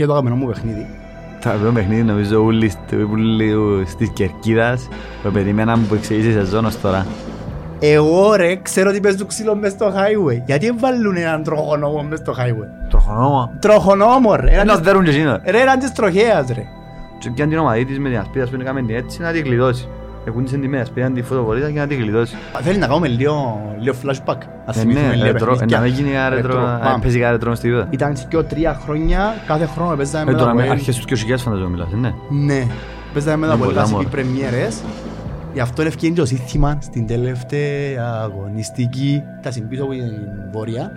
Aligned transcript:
και 0.00 0.06
το 0.06 0.12
αγαπημένο 0.12 0.40
μου 0.40 0.46
παιχνίδι. 0.46 0.86
Το 1.42 1.48
αγαπημένο 1.48 1.74
παιχνίδι 1.74 2.02
νομίζω 2.02 2.44
όλοι 2.44 2.72
στις 3.86 4.10
Κερκίδας 4.12 4.88
που 5.22 5.30
περιμέναν 5.30 5.86
που 5.88 5.94
εξηγήσει 5.94 6.28
η 6.28 6.32
σεζόν 6.32 6.64
ως 6.64 6.80
τώρα. 6.80 7.06
Εγώ 7.78 8.34
ρε, 8.34 8.56
ξέρω 8.56 8.90
ότι 8.90 9.00
παίζουν 9.00 9.26
ξύλο 9.26 9.56
μες 9.56 9.72
στο 9.72 9.86
highway. 9.86 10.42
Γιατί 10.46 10.70
βάλουν 10.70 11.16
έναν 11.16 11.42
τροχονόμο 11.42 12.02
μες 12.02 12.18
στο 12.18 12.32
highway; 12.32 12.88
Τροχονόμο; 12.88 13.50
Τροχονόμο 13.58 14.34
ρε. 14.34 14.50
Ένας 14.50 14.80
δέρουν 14.80 15.04
και 15.04 15.10
εκείνο. 15.10 15.40
Ρε, 15.44 15.60
έναν 15.60 15.78
της 15.78 15.92
τροχέας 15.92 16.48
ρε. 16.48 16.62
Και 17.18 17.30
πιάνε 17.30 17.50
την 17.50 17.60
ομαδή 17.60 17.84
της 17.84 17.98
με 17.98 18.08
την 18.08 18.18
ασπίδα 18.18 18.46
που 18.46 18.56
έκαμε 18.60 18.82
την 18.82 18.96
έτσι 18.96 19.20
να 19.20 19.32
τη 19.32 19.40
γλιτώσει. 19.40 19.88
Εκούντισε 20.30 20.56
την 20.56 20.68
με 20.68 20.80
ασπίδα 20.80 21.10
τη 21.12 21.22
φωτοβολίδα 21.22 21.70
και 21.70 21.78
να 21.78 21.86
τη 21.86 21.94
γλιτώσει. 21.94 22.36
Θέλει 22.60 22.78
να 22.78 22.86
κάνουμε 22.86 23.08
λίγο, 23.08 23.60
λίγο 23.80 23.94
flashback. 24.04 24.36
Ας 24.66 24.76
Ε, 24.76 24.80
θυμηθούμε 24.80 25.06
ναι, 25.06 25.14
λίγο 25.14 25.24
ρετρό, 25.26 25.50
παιχνίδια. 25.50 25.76
να 25.78 25.82
μην 25.84 25.92
γίνει 25.94 26.10
ένα 26.10 26.28
ρετρό, 26.28 26.48
Ρετρό, 26.48 26.66
να 26.66 26.78
πάμε. 26.78 26.98
παίζει 27.02 27.16
κανένα 27.18 27.32
ρετρό 27.32 27.48
μες 27.48 27.58
στη 27.58 27.68
vida. 27.74 27.86
Ήταν 27.90 28.16
και 28.28 28.36
τρία 28.42 28.80
χρόνια, 28.84 29.34
κάθε 29.46 29.66
χρόνο 29.66 29.96
παίζαμε 29.96 30.22
Ε, 30.30 30.32
με 30.32 30.38
τώρα 30.38 30.44
τα 30.50 30.54
με 30.54 30.62
Αποέλ. 30.62 30.70
αρχές 30.78 30.96
τους 30.96 31.04
2000 31.04 31.36
φανταζόμαι 31.44 31.68
μιλάς, 31.70 31.88
ναι. 31.92 32.14
Ναι, 32.30 32.66
παίζαμε 33.12 33.36
με 33.36 33.46
τα 33.46 33.52
Είναι 33.52 33.62
Αποέλ 33.62 33.68
πολλά, 33.68 33.80
βασικοί 33.80 33.94
μωρέ. 33.94 34.08
πρεμιέρες. 34.08 34.80
Γι' 35.52 35.60
αυτό 35.60 35.82
ευκαιρία 35.82 36.14
και 36.14 36.20
το 36.20 36.26
σύνθημα 36.26 36.78
στην 36.80 37.06
τελευταία 37.06 38.04
αγωνιστική. 38.22 39.22
Τα 39.42 39.50
συμπίσω 39.50 39.82
από 39.82 39.92
την 39.92 40.02
Βόρεια. 40.52 40.92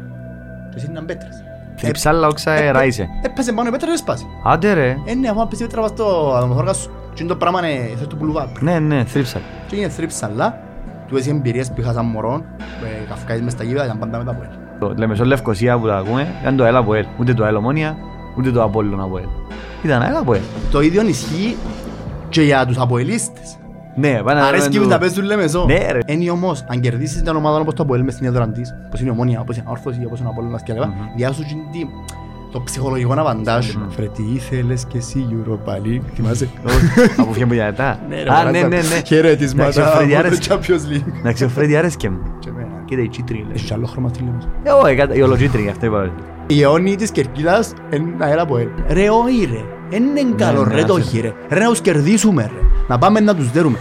Και 0.70 0.76
εσύ 0.78 0.88
ήταν 0.92 1.06
πέτρες. 1.06 1.44
Θρυψάλα 1.76 2.28
όξα 2.28 2.52
Ε, 2.52 2.66
ε, 2.66 2.72
ράισε. 2.72 3.08
Έπαιζε 3.24 3.52
πάνω 3.52 3.68
η 3.70 3.72
πέτρα 3.72 3.90
και 3.92 3.98
σπάσει. 3.98 4.26
Άντε 4.46 4.74
ρε. 4.74 4.96
Ε, 5.06 5.14
ναι, 5.16 5.28
αφού 5.30 5.48
πέσει 5.48 5.64
η 5.64 5.66
πέτρα 5.66 5.82
πας 5.82 5.90
στο 5.90 6.34
ατομοθόρκα 6.38 6.74
σου. 6.74 6.92
Και 7.14 7.24
είναι 7.24 7.32
το 7.32 7.38
πράγμα 7.38 7.68
είναι, 7.68 7.90
θες 7.98 8.08
το 8.08 8.16
πουλουβά. 8.16 8.48
Ναι, 8.60 8.80
ναι, 8.80 9.04
θρύψαλα. 9.04 9.44
Και 9.68 9.76
είναι 9.76 9.90
θρύψαλα. 9.90 10.60
Του 11.08 11.18
έτσι 11.18 11.30
εμπειρίες 11.30 11.68
που 11.72 11.82
είχα 11.82 11.94
σαν 11.94 12.06
μωρό. 12.06 12.42
ε, 12.58 13.10
Καυκάης 13.10 13.42
μες 13.42 13.52
στα 13.52 13.64
γήπεδα, 13.64 13.86
ήταν 13.86 14.00
πάντα 14.00 14.18
με 14.18 14.24
τα 14.24 14.32
Αποέλ. 14.32 14.50
Το 14.80 14.94
Λεμεσό 14.98 15.26
Λευκοσία 15.26 15.78
που 15.80 15.88
τα 15.88 15.98
ακούμε, 15.98 16.28
ήταν 16.42 16.56
το 16.56 16.64
ΕΛ 16.64 16.76
από 16.76 16.94
ΕΛ. 16.94 17.06
Ούτε 17.20 17.34
το 17.34 17.46
ΕΛ 17.46 17.56
Ομόνια, 17.56 17.96
ούτε 18.38 18.52
το 18.52 18.64
Απόλλων 18.64 19.02
από 19.02 19.18
ΕΛ. 19.18 19.26
Ήταν 19.84 20.02
ΕΛ 20.02 20.16
από 20.16 20.34
ΕΛ. 20.34 20.42
Το 20.72 20.82
ίδιο 20.82 21.08
ισχύει 21.08 21.56
και 22.30 22.42
για 22.42 22.66
τους 22.66 22.78
αποελίστες. 22.78 23.58
Ναι, 23.96 24.22
πάνε 24.24 24.42
Αρέσκει 24.42 24.80
μου 24.80 24.88
να 24.88 24.98
παίζουν 24.98 25.24
Λεμεσό. 25.26 25.66
Ναι, 25.66 25.92
ρε. 25.92 26.00
Είναι 26.06 26.32
όμως, 26.32 26.64
αν 26.68 26.80
κερδίσεις 26.80 27.22
την 27.24 27.36
ομάδα 27.36 27.60
όπως 27.60 27.74
το 27.74 27.84
Αποέλ 27.84 28.04
μες 28.04 28.14
στην 28.14 28.26
έδρα 28.26 28.48
της, 28.50 28.76
όπως 28.88 29.00
είναι 29.00 29.10
η 29.10 29.12
Ομόνια, 29.12 29.40
όπως 29.40 29.56
είναι 29.56 29.66
η 29.68 29.72
Όρθωση, 29.72 30.04
όπως 30.06 30.20
είναι 30.20 30.28
ο 30.28 30.32
Απόλλωνας 30.32 30.64
και 30.64 30.74
λοιπά, 30.74 30.94
διάσου 31.16 31.42
και 31.42 31.54
τι- 31.72 31.88
το 32.54 32.62
ψυχολογικό 32.62 33.14
αβαντάζ. 33.14 33.66
Φρε, 33.90 34.06
τι 34.06 34.24
ήθελες 34.34 34.86
και 34.88 34.98
εσύ 34.98 35.26
Europa 35.32 35.72
League, 35.88 36.02
θυμάσαι; 36.16 36.50
Από 37.22 37.32
ποια 37.32 37.48
που 37.48 37.54
γιατά. 37.54 38.00
Ναι, 38.10 38.16
ρε, 38.16 38.30
Α, 38.30 38.34
μαλάκα. 38.34 38.52
ναι, 38.52 38.60
ναι, 38.60 38.68
ναι. 38.82 39.02
Χαιρέτισματα 39.06 39.70
Εντάξει, 39.70 39.82
ο 39.82 39.96
Φρέντι 39.98 40.14
από 40.16 40.22
το 40.24 40.28
άρεσκε. 40.28 40.54
Champions 40.54 40.94
League. 40.94 41.18
Εντάξει, 41.20 41.44
ο 41.44 41.50
Φρέντι 41.50 41.76
άρεσκε 41.76 42.10
μου. 42.10 42.20
Και 42.40 42.50
εμένα. 42.50 42.68
Κοίτα 42.86 43.02
η 43.02 43.08
τσίτρη. 43.08 43.46
Έχει 43.54 43.74
άλλο 43.74 43.86
χρώμα 43.86 44.10
στη 44.10 44.24
Λεμεσό. 44.24 44.48
Ε, 44.64 44.70
όχι, 44.72 44.96
κατα- 44.96 45.14
η 45.16 45.22
ολοτσίτρη, 45.22 45.68
αυτό 45.70 45.86
είπα. 45.86 46.12
Η 46.48 46.62
αιώνη 46.62 46.96
της 46.96 47.12
Κερκίδας 47.12 47.74
είναι 47.94 48.26
αέρα 48.26 48.42
από 48.42 48.58
ελ. 48.58 48.68
Ρε 48.88 49.10
όχι 49.10 49.48
ρε. 49.52 49.98
Είναι 49.98 50.22
καλό 50.38 50.66
ναι, 50.66 50.76
ρε 50.76 50.84
το 50.84 50.94
άσε. 50.94 51.04
όχι 51.04 51.20
ρε. 51.20 51.34
Ρε 51.50 51.60
να 51.60 51.70
τους 51.70 51.82
κερδίσουμε 51.82 52.42
ρε. 52.42 52.60
Να 52.88 52.98
πάμε 52.98 53.20
να 53.20 53.36
τους 53.36 53.52
δέρουμε. 53.52 53.78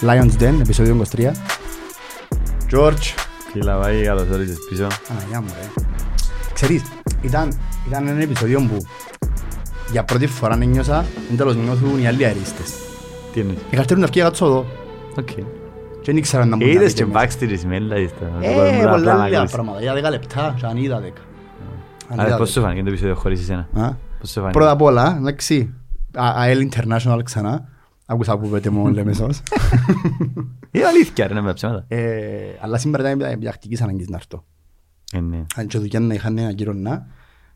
Lions 0.00 0.42
Den, 0.42 0.54
επεισόδιο 0.60 1.04
23. 1.16 1.30
George. 2.72 3.14
Φίλα, 3.52 3.78
πάει, 3.80 4.02
καλώς 4.02 4.28
όρισες 4.32 4.56
πίσω. 4.70 4.86
Αναγιά 5.10 5.40
μου 5.40 5.48
ρε. 5.60 5.82
Ξέρεις, 6.54 6.82
ήταν, 7.22 7.52
ήταν 7.88 8.06
ένα 8.06 8.22
επεισόδιο 8.22 8.60
που 8.60 8.76
για 9.92 10.04
πρώτη 10.04 10.26
φορά 10.26 10.56
νιώσα 10.56 11.04
εν 11.30 11.36
τέλος 11.36 11.56
νιώθουν 11.56 11.98
οι 11.98 12.06
άλλοι 12.06 12.24
αερίστες. 12.24 12.72
Τι 13.32 13.40
είναι. 13.40 13.54
Είχα 13.70 13.80
έρθει 13.80 13.94
να 13.96 14.06
βγει 14.06 14.20
κάτσω 14.20 14.46
εδώ 14.46 14.66
Οκ. 15.18 15.26
και 15.26 15.42
δεν 16.04 16.16
ήξερα 16.16 16.44
να 16.44 16.56
μου 16.56 16.66
Είδες 16.66 16.92
πει 16.92 16.98
και 16.98 17.04
και 17.04 17.10
μέσα. 17.12 17.26
backstage 17.26 17.64
μέλα 17.66 17.96
είστε. 17.96 18.30
Ε, 18.40 18.86
πολλά 18.90 19.26
λίγα 19.28 19.44
πράγματα. 19.44 19.80
Για 19.80 19.92
δέκα 19.94 20.10
λεπτά 20.10 20.54
και 20.60 20.66
αν 20.66 20.76
είδα 20.76 21.00
δέκα. 21.00 21.20
Αν 22.08 22.18
Άρα 22.20 22.28
είδα 22.28 22.36
πώς 22.36 22.48
σου 22.48 22.54
δέκα. 22.54 22.66
φάνηκε 22.66 22.82
το 22.84 22.88
επεισόδιο 22.90 23.14
χωρίς 23.14 23.40
εσένα; 23.40 23.60
Α; 23.60 23.92
Πώς 24.20 24.28
σου 24.30 24.40
φάνηκε; 24.40 24.52
Πρώτα 24.58 24.70
απ' 24.70 24.82
όλα, 24.82 25.16
εντάξει, 25.18 25.74
Α- 26.16 26.32
ΑΕΛ 26.36 26.68
International 26.72 27.18
ξανά. 27.24 27.68
Άκουσα 28.10 28.38
που 28.38 28.48
πέτε 28.48 28.70
μου 28.70 28.86
Λεμεσός. 28.86 29.42
Είναι 30.72 30.84
αλήθεια 30.86 31.26
ρε, 31.26 31.34
ναι, 31.34 31.40
με 31.40 31.52
ψέματα. 31.52 31.84
Ε, 31.88 32.56
Αλλά 32.60 32.78
σήμερα 32.78 33.10
ήταν 33.10 33.30
επιακτικής 33.30 33.82
ανάγκης 33.82 34.08
να 34.08 34.16
έρθω. 34.16 34.44
Ε, 35.12 35.20
ναι. 35.20 35.44
Αν 35.56 35.66
και 35.66 35.78
δουλειά 35.78 36.00
να 36.00 36.14
είχαν 36.14 36.38
ένα 36.38 36.52
κύριο 36.52 36.72
να. 36.72 37.06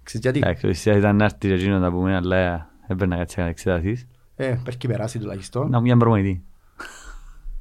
Ξέρεις 0.03 0.23
γιατί; 0.25 0.39
Εντάξει, 0.39 0.69
ουσία 0.69 0.97
ήταν 0.97 1.17
να 1.17 1.25
έρθεις 1.25 1.39
και 1.39 1.55
εκείνο 1.55 1.79
να 1.79 1.91
πούμε, 1.91 2.17
αλλά 2.17 2.71
έπαιρνα 2.87 3.17
κάτι 3.17 3.41
να 3.41 3.47
εξετάσεις. 3.47 4.07
Ε, 4.37 4.55
πρέπει 4.63 4.87
περάσει 4.89 5.19
τουλάχιστον. 5.19 5.71
Να 5.71 5.77
μου 5.79 5.83
μια 5.85 5.97
προμονητή. 5.97 6.43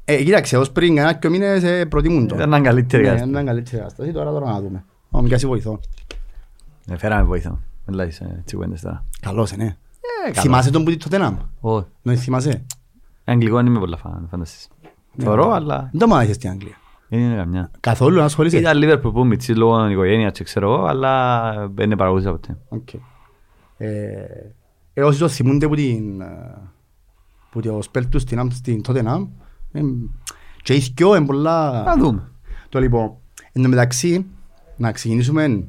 Ε, 0.06 0.24
κοίταξε, 0.24 0.58
ως 0.58 0.72
πριν 0.72 0.96
κανένα 0.96 1.14
και 1.18 1.30
μήνες 1.30 1.64
ε, 1.64 1.86
προτιμούν 1.86 2.28
το. 2.28 2.36
Ήταν 2.36 2.48
έναν 2.48 2.64
καλύτερη 2.64 3.04
Ναι, 3.04 3.08
κατάσταση. 3.10 3.32
ήταν 3.32 3.46
καλύτερη 3.46 3.78
κατάσταση. 3.78 4.12
Τώρα 4.12 4.32
τώρα 4.32 4.52
να 4.52 4.62
δούμε. 4.62 4.86
Ω, 5.12 5.22
μοιάζει 5.22 5.48
βοηθό. 5.48 5.80
Ε, 6.90 6.98
Φέραμε 6.98 7.24
βοήθο. 7.24 7.60
Μιλάς 7.86 8.20
ε, 8.20 8.36
έτσι 8.40 8.56
κουέντες 8.56 8.82
τώρα. 8.82 9.06
Καλός, 9.22 9.52
ε, 9.52 9.56
ναι. 9.56 9.76
Ε, 10.28 10.34
Θυμάσαι 10.42 10.72
τον 10.72 10.84
που 10.84 10.90
είπε 10.90 11.04
τότε 11.04 11.18
να 11.18 11.50
Όχι. 11.60 11.86
Δεν 12.02 12.18
θυμάσαι; 12.18 12.66
Αγγλικό 13.24 13.56
δεν 13.56 13.66
είμαι 13.66 13.80
πολλά 13.80 13.98
φαν, 13.98 14.28
φανταστείς. 14.32 14.68
Θωρώ, 15.18 15.52
αλλά 15.52 15.90
Δεν 15.92 16.00
το 16.00 16.08
μάθηκες 16.08 16.36
στην 16.36 16.50
Αγγλία. 16.50 16.76
δεν 17.08 17.20
είναι 17.20 17.36
καμιά. 17.36 17.72
Καθόλου 17.80 18.18
να 18.18 18.24
ασχολείσαι. 18.24 18.58
Ήταν 18.58 18.78
Liverpool 18.84 19.14
που 19.14 19.26
μητσί 19.26 19.54
λόγω 19.56 19.88
οικογένειας 19.90 20.32
και 20.32 20.44
ξέρω 20.44 20.74
εγώ, 20.74 20.86
αλλά 20.86 21.52
δεν 21.68 21.86
είναι 21.86 21.96
παραγωγής 21.98 22.30
ποτέ. 22.30 22.58
Οκ. 22.70 22.88
Ε, 23.78 24.26
ε, 24.94 25.04
όσοι 25.04 25.20
το 25.20 25.28
θυμούνται 25.28 25.68
που 25.68 25.76
την... 25.76 26.22
ε, 26.22 26.58
που 27.52 27.62
το 27.62 27.82
σπέλ 27.82 28.10
τους 28.10 28.22
στην, 28.22 28.40
Αμ- 28.40 28.52
στην 28.52 28.82
Tottenham, 28.88 29.28
ε, 29.72 29.82
και 30.62 30.74
οι 30.74 30.92
δυο 30.96 31.16
είναι 31.16 31.26
πολλά... 31.26 31.84
Να 31.84 31.98
δούμε. 31.98 32.32
Το 32.70 32.80
λοιπόν, 32.80 33.14
εν 33.52 33.64
τω 33.64 33.70
μεταξύ, 33.70 34.26
να 34.78 34.92
ξεκινήσουμε 34.92 35.68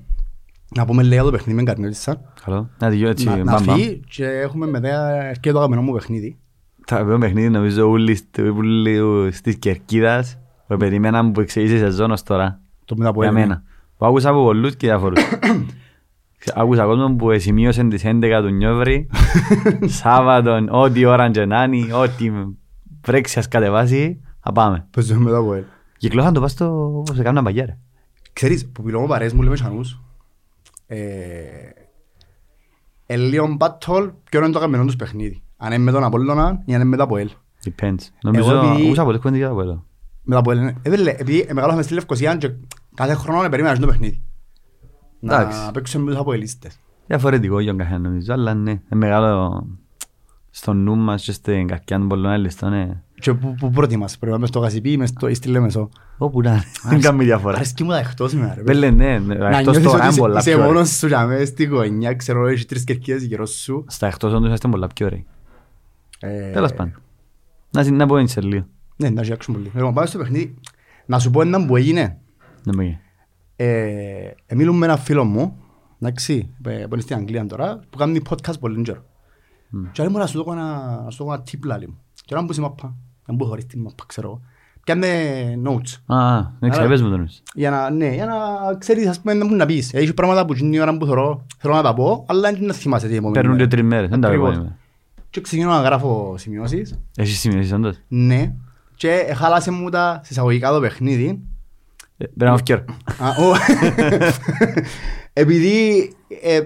να 0.77 0.85
πούμε 0.85 1.03
λίγα 1.03 1.23
το 1.23 1.31
παιχνίδι 1.31 1.59
με 1.59 1.65
Καρνέλισσα. 1.65 2.33
Καλό. 2.45 2.69
Να 2.79 2.89
δυο 2.91 3.09
έτσι, 3.09 3.25
Να, 3.27 3.37
να 3.37 3.45
μπαμ, 3.53 3.65
μπαμ. 3.65 3.77
φύγει 3.77 4.01
και 4.09 4.25
έχουμε 4.27 4.67
μετά 4.67 5.21
και 5.41 5.51
το 5.53 5.59
αγαπημένο 5.59 5.83
μου 5.87 5.93
παιχνίδι. 5.93 6.39
Τα 6.87 6.95
αγαπημένο 6.95 7.19
παιχνίδι 7.21 7.49
νομίζω 7.51 7.89
όλοι 7.91 8.15
στο- 8.15 8.55
όλοι 8.57 9.33
στις 9.33 9.57
Κερκίδας 9.59 10.39
που 10.67 10.77
περιμέναν 10.77 11.33
που 11.33 11.41
εξηγήσει 11.41 11.75
η 11.75 11.79
σεζόν 11.79 12.11
ως 12.11 12.23
τώρα. 12.23 12.61
Το 12.85 12.97
μετά 12.97 13.09
από 13.09 13.21
Για 13.23 13.31
έλεγε. 13.31 13.47
μένα. 13.47 13.63
Που 13.97 14.07
άκουσα 14.07 14.31
από 14.31 14.43
πολλούς 14.45 14.77
και 14.77 14.87
διάφορους. 14.87 15.21
Άκουσα 16.55 16.85
κόσμο 16.85 17.15
που 17.17 17.39
σημείωσαν 17.39 17.89
τις 17.89 18.03
11 18.05 18.41
του 18.43 18.49
Νιόβρη, 18.51 19.09
Σάββατον, 20.01 20.69
ό,τι 20.71 21.05
ώρα 21.05 21.31
και 21.31 21.45
να 21.45 21.63
είναι, 21.63 21.95
ό,τι 21.95 22.33
βρέξει 23.05 23.39
ας 23.39 23.49
κατεβάσει, 23.49 24.21
θα 24.41 24.53
πάμε. 24.53 24.87
Παίζουμε 24.91 25.21
μετά 25.25 25.37
από 25.37 25.53
έλεγε. 25.53 25.67
Κυκλώσαν 25.97 26.33
το 26.33 26.41
πας 26.41 26.51
στο 26.51 26.97
όπως 26.99 27.19
έκαναν 27.19 27.45
παγιά 27.45 27.65
ρε. 27.67 27.79
Ξέρεις, 28.33 28.69
που 28.73 28.83
μιλώ 28.85 29.01
με 29.01 29.07
παρέες 29.07 29.33
μου 29.33 29.43
λέμε 29.43 29.57
σανούς, 29.57 30.01
ε, 30.87 30.99
ε, 33.07 33.17
λίγο 33.17 33.57
battle 33.61 34.11
ποιο 34.31 34.41
είναι 34.41 34.51
το 34.51 34.59
αγαπημένο 34.59 34.85
τους 34.85 34.97
παιχνίδι; 34.97 35.43
Αν 35.57 35.73
είναι 35.73 35.83
με 35.83 35.91
τον 35.91 36.05
Απόλλωνα 36.05 36.63
ή 36.65 36.75
αν 36.75 36.81
είναι 36.81 36.89
με 36.91 36.97
τα 36.97 37.03
Αποέλ. 37.03 37.31
Depends. 37.65 37.99
Νομίζω, 38.23 38.57
επειδή- 38.57 38.87
άκουσα 38.87 39.05
πολλές 39.05 39.21
κουέντες 39.21 39.41
για 39.41 39.49
το 39.49 39.55
πέλο. 39.55 39.87
Με 40.23 40.35
τα 40.35 40.41
Αποέλ, 40.41 40.59
ναι. 40.61 40.73
Ε, 40.83 40.91
φίλε, 40.91 41.11
επειδή 41.11 41.47
μεγάλωσαμε 41.53 41.83
στη 41.83 41.95
Λευκοσία 41.95 42.37
και 42.37 42.51
κάθε 42.95 43.15
χρόνο 43.15 43.49
περίμενα 43.49 43.79
το 43.79 43.87
παιχνίδι. 43.87 44.23
Εντάξει. 45.23 45.59
Να 45.65 45.71
παίξουμε 45.71 46.05
με 46.05 46.11
τους 46.11 46.21
Αποελίστες. 46.21 46.79
Διαφορετικό 47.07 47.61
για 47.61 47.71
τον 47.71 47.79
καθένα 47.79 47.99
νομίζω, 47.99 48.33
αλλά 48.33 48.55
ναι, 48.55 48.71
είναι 48.71 48.81
μεγάλο 48.95 49.67
στο 50.51 50.73
νου 50.73 50.97
μας 50.97 51.23
και 51.25 51.33
στην 51.33 51.67
καρκιά 51.67 51.99
των 51.99 52.09
πολλών 52.09 52.31
άλλων, 52.31 52.51
ναι. 52.63 53.03
Και 53.21 53.35
που, 53.35 53.55
που 53.55 53.71
προτιμάς, 53.71 54.19
πρέπει 54.19 54.33
να 54.33 54.39
είμαι 54.39 54.47
στο 54.47 54.59
Γασιπί 54.59 54.93
ή 54.93 54.97
μες 54.97 55.09
στο- 55.09 55.29
ή 55.29 55.35
στη 55.35 55.49
Λέμεσο. 55.49 55.89
Όπου 56.19 56.41
να 56.41 56.51
είναι, 56.51 56.63
δεν 56.89 57.01
κάνει 57.01 57.25
διαφορά. 57.25 57.57
Αρέσκει 57.57 57.83
μου 57.85 57.91
τα 57.91 57.99
εκτός 57.99 58.35
με 58.35 58.53
ρε. 58.57 58.63
Βέλε, 58.63 58.91
ναι, 58.91 59.19
ναι, 59.19 59.35
Να 59.35 59.49
εκτός 59.49 59.63
νιώθεις 59.63 59.83
τώρα 59.83 59.95
ότι 59.95 60.01
είναι 60.03 60.09
είσαι- 60.09 60.21
πολλά 60.21 60.39
είσαι 60.39 60.51
πιο 60.51 60.59
ωραία. 60.59 60.73
μόνος 60.73 60.89
σου 60.91 61.07
για 61.07 61.27
μέσα 61.27 61.47
στη 61.47 61.65
γωνιά, 61.65 62.15
ξέρω, 62.15 62.47
έχεις 62.47 62.67
τρεις 62.67 62.85
κερκίδες 62.85 63.23
γύρω 63.23 63.47
σου. 63.47 63.85
Στα 63.89 64.07
εκτός 64.07 64.33
όντως 64.33 64.47
είμαστε 64.47 64.69
πολλά 64.69 64.87
πιο 64.87 65.07
ωραίοι. 65.07 65.27
Ε, 66.25 66.51
Τέλος 66.51 66.73
πάντων. 66.73 66.95
Να 67.71 67.83
συ- 67.83 67.93
Να 67.93 68.07
πω 68.07 68.17
έτσι 68.17 68.33
σε 68.33 68.41
λίγο. 68.41 68.67
Ναι, 68.97 69.09
να 69.11 69.23
γιάξουμε 69.23 69.57
πολύ. 69.57 69.71
Λοιπόν, 69.75 69.95
πάμε 69.95 70.07
στο 70.07 70.19
παιχνίδι. 70.19 70.55
Να 71.07 71.19
σου 71.19 71.31
πω 71.31 71.41
έναν 71.41 71.67
που 71.67 71.77
έγινε. 71.77 72.19
Να 72.65 72.73
πω 72.73 72.81
εκεί. 72.83 72.99
Ε, 73.57 73.65
ε, 74.47 74.55
μιλούμε 74.55 74.79
με 74.79 74.85
έναν 74.87 74.99
φίλο 74.99 75.25
μου, 75.25 75.57
εντάξει, 76.01 76.55
ε, 76.67 76.71
που 76.71 76.89
είναι 76.93 77.01
στην 77.01 77.17
Αγγλία 77.17 77.47
τώρα, 77.47 77.81
που 77.91 77.99
κάνει 77.99 78.21
podcast 78.31 78.61
πολύ 78.61 78.83
καιρό. 78.83 79.03
Και 79.93 80.03
λέει 80.03 80.13
μου 80.13 80.19
να 80.19 80.27
σου 80.27 80.43
δω 80.45 80.53
ένα, 80.53 81.01
να 81.05 81.11
σου 81.11 81.25
δω 81.25 81.33
ένα 81.33 81.43
tip 81.51 81.59
λάλη 81.65 81.87
μου. 81.89 81.99
Και 82.25 82.35
όταν 82.35 82.45
μπούσει 82.47 82.61
μαπά, 82.61 82.95
να 83.27 83.35
μπω 83.35 83.45
χωρίς 83.47 83.67
τη 83.67 83.79
μαπά, 83.79 84.05
ξέρω 84.07 84.29
εγώ. 84.29 84.41
Πιάνε 84.85 85.09
notes. 85.67 86.15
Α, 86.15 86.41
δεν 86.59 86.71
ξέρω, 86.71 86.85
Άρα- 86.85 86.89
πες 86.89 87.03
μου 87.03 87.11
το 87.11 87.17
νους. 87.17 87.43
Για 87.55 87.71
να, 87.71 87.91
ναι, 87.91 88.15
για 88.15 88.27
να 88.27 88.35
ξέρεις, 88.79 89.07
ας 89.09 89.21
πούμε, 89.21 89.35
να 89.35 89.45
μου 89.45 89.55
να 89.57 89.67
πεις. 89.67 89.95
Έχει 89.95 90.15
πράγματα 90.15 90.45
που 90.45 90.55
την 90.55 90.81
ώρα 90.81 90.97
που 90.97 91.07
θωρώ, 91.07 91.47
θέλω 91.59 91.75
να 91.75 91.83
τα 91.83 91.95
πω, 91.95 92.25
αλλά 92.29 92.41
δεν 92.53 92.65
να 92.65 92.73
θυμάσαι 92.73 93.07
τι 93.09 93.13
επόμενη 93.15 93.35
Παίρνουν 93.35 93.53
μέρα. 93.57 93.67
δύο-τρεις 93.69 93.89
μέρες, 93.89 94.09
δεν 94.11 94.21
τα 94.21 94.29
Ακριβώς. 94.29 94.57
Βλέπω. 95.35 95.41
Και 95.41 95.41
ξεκινώ 95.41 95.71
να 95.71 95.81
γράφω 95.81 96.35
σημειώσεις. 96.39 96.99
Έχεις 97.17 97.39
σημειώσεις 97.39 97.73
όντως; 97.73 97.97
Ναι. 98.09 98.55
Και 98.95 99.33
χάλασε 99.37 99.71
μου 99.71 99.89
τα 99.91 100.21
συσσαγωγικά 100.25 100.71
το 100.71 100.81
παιχνίδι. 100.81 101.41
Ε, 102.17 102.25
Πρέπει 102.27 102.51
να 102.51 102.57
φκέρω. 102.57 102.85
Α, 103.19 103.29
ω. 103.29 103.53
Επειδή 105.33 106.13
ε, 106.43 106.61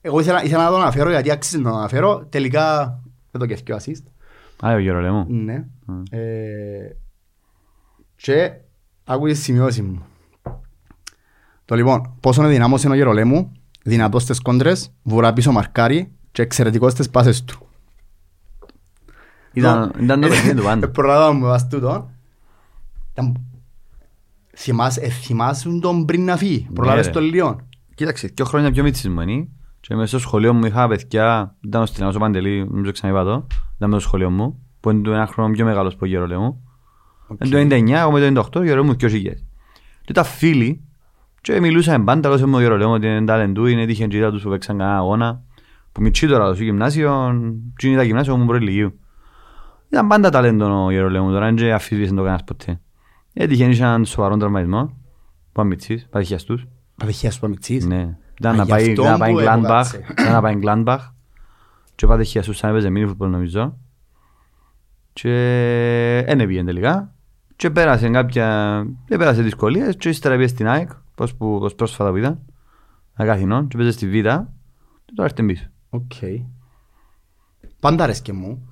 Εγώ 0.00 0.20
ήθελα, 0.20 0.44
ήθελα 0.44 0.64
να 0.64 0.70
τον 0.70 0.80
αναφέρω 0.80 1.10
γιατί 1.10 1.30
άξιζε 1.30 1.58
να 1.58 1.70
τον 1.70 1.78
αναφέρω. 1.78 2.26
Τελικά 2.28 2.98
δεν 3.30 3.40
το 3.40 3.46
κέφτει 3.46 3.72
ο 3.72 3.76
assist. 3.76 4.02
Α, 4.66 4.72
ο 4.74 4.78
Γερολέμου. 4.78 5.26
Ναι. 5.28 5.64
Μμ. 5.86 6.02
Ε, 6.10 6.96
και 8.16 8.52
άκου 9.04 9.26
τις 9.26 9.42
σημειώσεις 9.42 9.82
μου. 9.82 10.02
Το 11.64 11.74
λοιπόν, 11.74 12.14
πόσο 12.20 12.42
είναι 12.42 12.50
δυνάμος 12.50 12.82
είναι 12.82 12.92
ο 12.92 12.96
Γερολέμου, 12.96 13.52
δυνατός 13.82 14.22
στις 14.22 14.40
κόντρες, 14.40 14.92
βουρά 15.02 15.32
πίσω 15.32 15.52
μαρκάρι 15.52 16.12
και 16.32 16.42
εξαιρετικός 16.42 16.92
στις 16.92 17.10
πάσες 17.10 17.44
του. 17.44 17.66
Ήταν 19.54 19.92
ήταν 20.00 20.20
το 20.20 20.28
παιχνίδι 20.28 20.56
του 20.56 20.62
πάντα. 20.62 20.88
Προλάβα 20.90 21.32
μου 21.32 21.44
βάσει 21.46 21.66
τούτο. 21.66 22.10
Ήταν- 23.12 23.40
θυμάσαι- 24.56 25.04
ε, 25.04 25.08
Θυμάσαι 25.08 25.78
τον 25.80 26.04
πριν 26.04 26.24
να 26.24 26.36
φύγει. 26.36 26.68
Προλάβες 26.74 27.06
ρε. 27.06 27.12
τον 27.12 27.22
λίγο. 27.22 27.60
Κοίταξε, 27.94 28.30
δύο 28.34 28.44
χρόνια 28.44 28.70
πιο 28.70 28.82
μίτσις 28.82 29.08
μου 29.08 29.20
είναι 29.20 29.48
και 29.80 29.94
μέσα 29.94 30.06
στο 30.06 30.18
σχολείο 30.18 30.52
μου 30.54 30.64
είχα 30.66 30.88
παιδιά, 30.88 31.54
ήταν 31.60 31.82
ο 31.82 31.86
Στυλιανός 31.86 32.16
ο 32.16 32.18
Παντελή, 32.18 32.66
νομίζω 32.70 32.92
ξαναείπα 32.92 33.24
το, 33.24 33.46
ήταν 33.76 33.90
με 33.90 33.98
στο 33.98 33.98
σχολείο 34.08 34.30
μου, 34.30 34.58
που 34.80 34.90
είναι 34.90 35.02
του 35.02 35.10
ένα 35.12 35.26
χρόνο 35.26 35.50
πιο 35.52 35.64
μεγάλος 35.64 35.94
από 35.94 36.06
Γερολέμου. 36.06 36.62
Εν 37.38 37.50
το 37.50 37.56
99, 37.56 37.98
εγώ 38.00 38.10
με 38.10 38.20
το 38.20 38.40
98, 38.40 38.60
ο 38.60 38.62
Γερολέμου 38.64 38.96
και 38.96 39.06
ο 39.06 39.08
Σιγές. 39.08 39.44
Και 40.00 40.06
ήταν 40.10 40.24
φίλοι 40.24 40.80
και 41.40 41.60
μιλούσαμε 41.60 42.04
πάντα, 42.04 42.28
λέω 42.28 42.38
σε 42.38 42.46
μου 42.46 42.56
ο 42.56 42.60
Γερολέμου 42.60 42.92
ότι 42.92 43.06
είναι 43.06 43.24
ταλεντού, 43.24 43.66
είναι 43.66 43.86
τύχεν 43.86 44.08
και 44.08 44.16
είδα 44.16 44.30
τους 44.30 44.42
που 44.42 44.48
παίξαν 44.50 44.78
κανένα 44.78 44.96
αγώνα. 44.98 45.42
Που 45.92 46.00
μητσί 46.02 46.26
τώρα, 46.26 46.48
το 46.48 46.54
στο 46.54 46.64
γυμνάσιο, 46.64 47.34
και 47.76 47.86
είναι 47.88 47.96
τα 47.96 48.02
γυμνάσιο 48.02 48.36
μου 48.36 48.46
πρώτη 48.46 48.64
λυκείου. 48.64 48.98
Ήταν 49.88 50.06
πάντα 50.08 50.30
ταλέντο 50.30 50.84
ο 50.84 50.90
Γερολέμου, 50.90 51.30
τώρα 51.30 51.52
δεν 51.52 51.72
αφισβήτησε 51.72 52.14
το 52.14 52.20
κανένας 52.20 52.44
ποτέ. 52.44 52.80
Έτυχε 53.32 53.64
είχε 53.64 53.82
έναν 53.82 54.04
σοβαρό 54.04 54.36
τραυματισμό, 54.36 54.86
που 54.86 54.94
ήταν 55.52 55.66
μητσής, 55.66 56.06
πατηχιαστούς. 56.10 56.66
Πατεχιάς 56.96 57.34
τους 57.34 57.42
αμυτσής. 57.42 57.86
Ναι. 57.86 58.16
Ήταν 58.38 58.52
Α, 58.52 58.56
να 58.56 58.62
γι' 58.62 58.70
πάει, 58.70 58.88
αυτό 58.88 59.02
να 59.02 59.18
πάει 59.18 59.32
που 59.32 59.38
Gladbach. 59.40 59.64
έπαιξε. 59.64 60.04
Ήταν 60.18 60.32
να 60.32 60.40
πάει 60.40 60.58
Gladbach. 60.62 60.98
Και 61.94 62.06
πάτε 62.06 62.22
χιασούς 62.22 62.56
σαν 62.56 62.70
έπαιζε 62.70 62.90
μίνι 62.90 63.06
φουτμπολ 63.06 63.30
νομίζω. 63.30 63.78
Και 65.12 65.30
δεν 66.26 66.40
έπηγε 66.40 66.64
τελικά. 66.64 67.14
Και 67.56 67.70
πέρασε 67.70 68.08
κάποια... 68.10 68.76
Δεν 69.06 69.18
πέρασε 69.18 69.42
δυσκολίες 69.42 69.96
και 69.96 70.08
ύστερα 70.08 70.36
πήγε 70.36 70.46
στην 70.46 70.68
ΑΕΚ, 70.68 70.90
πώς, 71.14 71.34
που, 71.34 71.58
πώς 71.58 71.74
πρόσφατα 71.74 72.10
που 72.10 72.16
ήταν. 72.16 72.40
Αγαθινών 73.14 73.68
και 73.68 73.76
παίζε 73.76 73.90
στη 73.92 74.08
Β. 74.08 74.12
Και 75.04 75.12
τώρα 75.14 75.28
έρθει 75.28 75.44
πίσω. 75.44 75.66
Οκ. 75.90 76.12
Πάντα 77.80 78.04
αρέσκε 78.04 78.32
μου. 78.32 78.68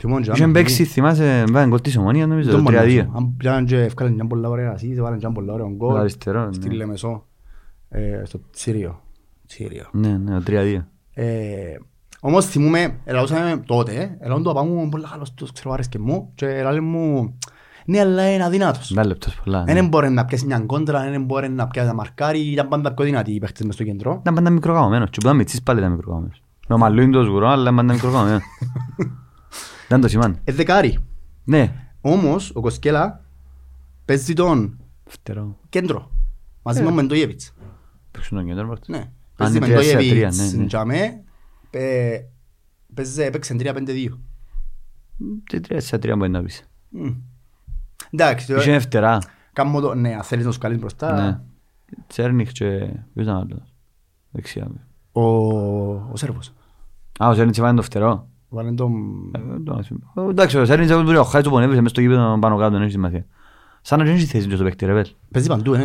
Θυμόν 0.00 0.22
και 0.22 0.30
Είχε 0.34 0.42
αν- 0.44 0.52
παίξει, 0.52 0.84
θυμάσαι, 0.84 1.44
βάλε 1.50 1.66
γκολ 1.68 1.80
της 1.80 1.96
ομονίας 1.96 2.28
νομίζω, 2.28 2.48
Δεν 2.50 2.56
το 2.56 2.62
μπορώ 2.62 2.76
να 2.76 2.82
3-2. 2.82 3.02
σου. 3.04 3.12
Αν 3.16 3.34
πιάνουν 3.36 3.66
και 3.66 3.76
ευκάλεν 3.80 4.12
μια 4.14 4.26
πολλά 4.26 4.48
ωραία 4.48 4.70
ασίστ, 4.70 5.00
βάλαν 5.00 5.18
και 5.18 5.24
ένα 5.24 5.34
πολλά 5.34 5.52
ωραίο 5.52 5.70
γκολ. 5.76 5.96
Αριστερό, 5.96 6.46
ναι. 6.46 6.52
Στη 6.52 6.70
Λεμεσό. 6.70 7.26
ε, 7.88 8.22
Στο 8.24 8.40
Τσίριο. 8.52 9.00
Τσίριο. 9.46 9.84
Ναι, 9.92 10.18
ναι, 10.18 10.34
το 10.34 10.42
3-2. 10.46 10.86
Ε, 11.14 11.76
Όμως 12.20 12.46
θυμούμαι, 12.46 12.94
ελαούσαμε 13.04 13.62
τότε, 13.66 14.16
ελαούν 14.20 14.42
το 14.42 14.50
απάμου 14.50 14.88
πολλά 14.88 15.08
καλός 15.10 15.34
τους, 15.34 15.52
ξέρω 15.52 15.72
άρεσκε 15.72 15.98
μου 15.98 16.30
και 16.34 16.46
ελάλε 16.46 16.80
μου, 16.80 17.34
ναι 17.86 18.00
αλλά 18.00 18.32
είναι 18.34 18.44
αδυνάτος. 18.44 18.92
Δά 18.94 19.06
λεπτός 19.06 19.40
πολλά. 19.44 19.64
ναι. 19.64 19.72
Δεν 19.74 19.88
μπορεί 19.88 20.10
να 20.10 20.24
πιάσει 20.24 20.46
μια 20.46 20.58
κόντρα, 20.60 21.10
δεν 21.10 21.24
μπορεί 21.24 21.48
να 21.48 21.68
πιάσει 21.68 21.88
να 21.88 21.94
μαρκάρει, 21.94 22.38
ήταν 22.40 22.68
πάντα 22.68 22.92
πιο 22.94 23.04
δυνατοί 23.04 23.32
οι 23.32 23.38
παίχτες 23.38 23.66
μες 23.66 23.74
στο 23.74 23.84
κέντρο. 23.84 24.18
Ήταν 24.20 24.34
πάντα 24.34 24.50
μικροκαμωμένος. 24.50 25.10
Και 25.10 25.16
που 25.20 25.26
ήταν 25.26 25.36
μητσής 25.36 25.62
πάλι 25.62 25.78
ήταν 25.78 25.90
μικροκαμωμένος. 25.90 26.42
Με 26.68 26.74
ο 26.74 26.78
Μαλούιν 26.78 27.10
το 27.12 27.24
σγουρό, 27.24 27.48
αλλά 27.48 27.74
πάντα 27.74 27.92
μικροκαμωμένος. 27.92 28.42
Δεν 29.90 30.00
το 30.00 30.08
σημαίνει. 30.08 30.36
Ε, 30.44 30.52
δεκάρι. 30.52 30.98
Ναι. 31.44 31.74
Όμως 32.00 32.50
ο 32.54 32.60
Κοσκέλα 32.60 33.24
παίζει 34.04 34.32
τον 34.32 34.78
Φτερό. 35.04 35.56
κέντρο, 35.68 36.10
μαζί 36.62 36.78
Ε. 36.78 36.82
με 36.82 36.86
τον 36.88 36.96
Μεντογεύιτς. 36.96 37.54
Παίξουν 38.10 38.36
τον 38.38 38.46
κέντρο 38.46 38.68
πάρτε. 38.68 38.92
Ναι. 38.92 39.10
Παίζει 39.36 39.56
είναι 39.56 39.66
με 39.66 39.72
τρία 39.74 39.82
σε 39.84 39.96
τρία, 39.96 40.06
Μεντογεύιτς, 40.08 40.52
ναι, 40.54 40.60
ναι. 40.60 40.66
τζαμέ, 40.66 41.22
πε- 41.70 42.24
παίζει- 42.94 43.18
έπαιξε 43.20 43.54
3-5-2. 43.58 44.18
Τι 45.50 45.60
τρία 45.60 45.80
σε 45.80 45.98
τρία 45.98 46.16
μπορεί 46.16 46.30
να 46.30 46.42
πεις. 46.42 46.68
Μμ. 46.88 47.10
Εντάξει, 48.10 48.52
Είχε 48.54 48.78
φτερά. 48.78 49.18
κάνω 49.52 49.80
το, 49.80 49.94
ναι, 49.94 50.14
αν 50.14 50.22
θέλεις 50.22 50.44
να 50.44 50.52
σου 50.52 50.58
καλείς 50.58 50.78
μπροστά, 50.78 51.22
Ναι. 51.22 51.40
Τσέρνιχ 52.06 52.52
και... 52.52 52.68
Ποιος 53.14 53.24
ήταν 53.26 53.36
άλλος; 53.36 53.74
Δεξιά. 54.30 54.70
ο, 55.12 55.22
ο 55.92 56.12
Σέρβος. 56.14 56.52
Α, 57.18 57.28
ο 57.28 57.32
Τσέρνιχ 57.32 57.56
βάλει 57.58 57.76
το 57.76 57.82
φτερό. 57.82 58.28
Βάλε 58.52 58.72
τον... 58.72 58.92
Ε, 59.34 59.38
δεν 59.50 59.64
το 59.64 59.82
θυμάμαι. 59.82 60.28
Ε, 60.28 60.30
Εντάξει, 60.30 60.58
ο 60.58 60.62
Τσέρνιχ 60.62 61.18
ο 61.18 61.22
Χάιτς 61.22 61.46
του 61.46 61.52
πονέβησε 61.54 61.80
μες 61.80 61.90
στο 61.90 62.00
γήπεδο 62.00 62.38
πάνω 62.40 62.56
κάτω, 62.56 62.70
δεν 62.72 62.82
έχει 62.82 62.90
σημασία. 62.90 63.26
Σαν 63.82 63.98
να 63.98 64.04
δεν 64.04 64.14
έχει 64.14 64.24
θέση 64.24 64.46
και 64.48 64.54
στο 64.54 64.64
παίκτη 64.64 64.84
ρε 64.86 64.92
πέλ. 64.92 65.06
Παίζει 65.30 65.48
παντού, 65.48 65.72
ναι. 65.72 65.82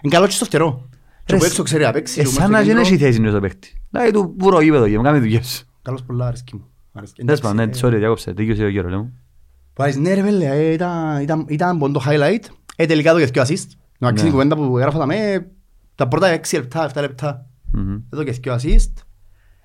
Είναι 0.00 0.14
καλό 0.14 0.26
και 0.26 0.32
στο 0.32 0.44
φτερό. 0.44 0.88
Και 1.24 1.32
Ρε, 1.32 1.38
που 1.38 1.44
έξω 1.44 1.62
ξέρει 1.62 1.84
να 1.84 1.92
παίξει. 1.92 2.20
Ε, 2.20 2.22
και 2.22 2.28
σαν 2.28 2.50
μέσα 2.50 2.50
να 2.50 2.56
στο 2.58 2.66
δεν 2.66 2.76
κέντρο, 2.76 2.94
έχει 2.94 3.04
θέση 3.04 3.20
και 3.20 3.28
στο 3.28 3.40
παίκτη. 3.40 3.72
Δηλαδή 3.90 4.10
του 4.12 4.34
βουρώ 4.38 4.60
γήπεδο 4.60 4.88
και 4.88 4.96
μου 4.96 5.02
κάνει 5.02 5.18
δουλειές 5.18 5.46
σου. 5.48 5.66
Καλός 5.82 6.02
πολλά 6.02 6.26
αρέσκει 6.26 6.54
μου. 6.56 6.64
Αρέσκει. 6.92 7.24
Τέλος 7.24 7.40
πάντων, 7.40 7.56
ναι, 7.56 7.62
Εντάξει, 7.62 7.86
ε, 7.86 7.88
sorry, 7.88 7.96
διάκοψε. 7.98 8.32
Δίκιος 8.32 8.58
ο 8.58 8.68
Γερολέμου. 8.68 9.12
που 9.72 9.82
άρεσε, 9.82 9.98
Ναι 9.98 10.14
ρε 10.14 10.22
πέλε, 10.22 10.44
ε, 10.46 10.72
ήταν- 10.72 11.20
ήταν- 11.22 11.44
ήταν 11.48 11.78
πον 11.78 11.92
το 11.92 12.02
highlight. 12.06 12.44
Ε, 12.76 12.86
τελικά 12.86 13.12
το 13.12 13.18
και 13.26 13.40
assist. 13.40 13.66
Να 13.98 14.08
αξίζει 14.08 14.22
Ναι. 14.24 14.28
η 14.28 14.32
κουβέντα 14.32 14.56
που 14.56 14.78
έγραφα 14.78 14.98
τα 14.98 15.06
με, 15.06 15.46
τα 15.94 16.08
πρώτα 16.08 16.28
6 16.28 16.56
λεπτά, 16.56 16.84
7 16.94 17.00
λεπτά. 17.00 17.46
Μμμ. 17.72 17.96
Εδώ 18.12 18.22
και 18.24 18.30
δύο 18.30 18.54
assist. 18.54 18.92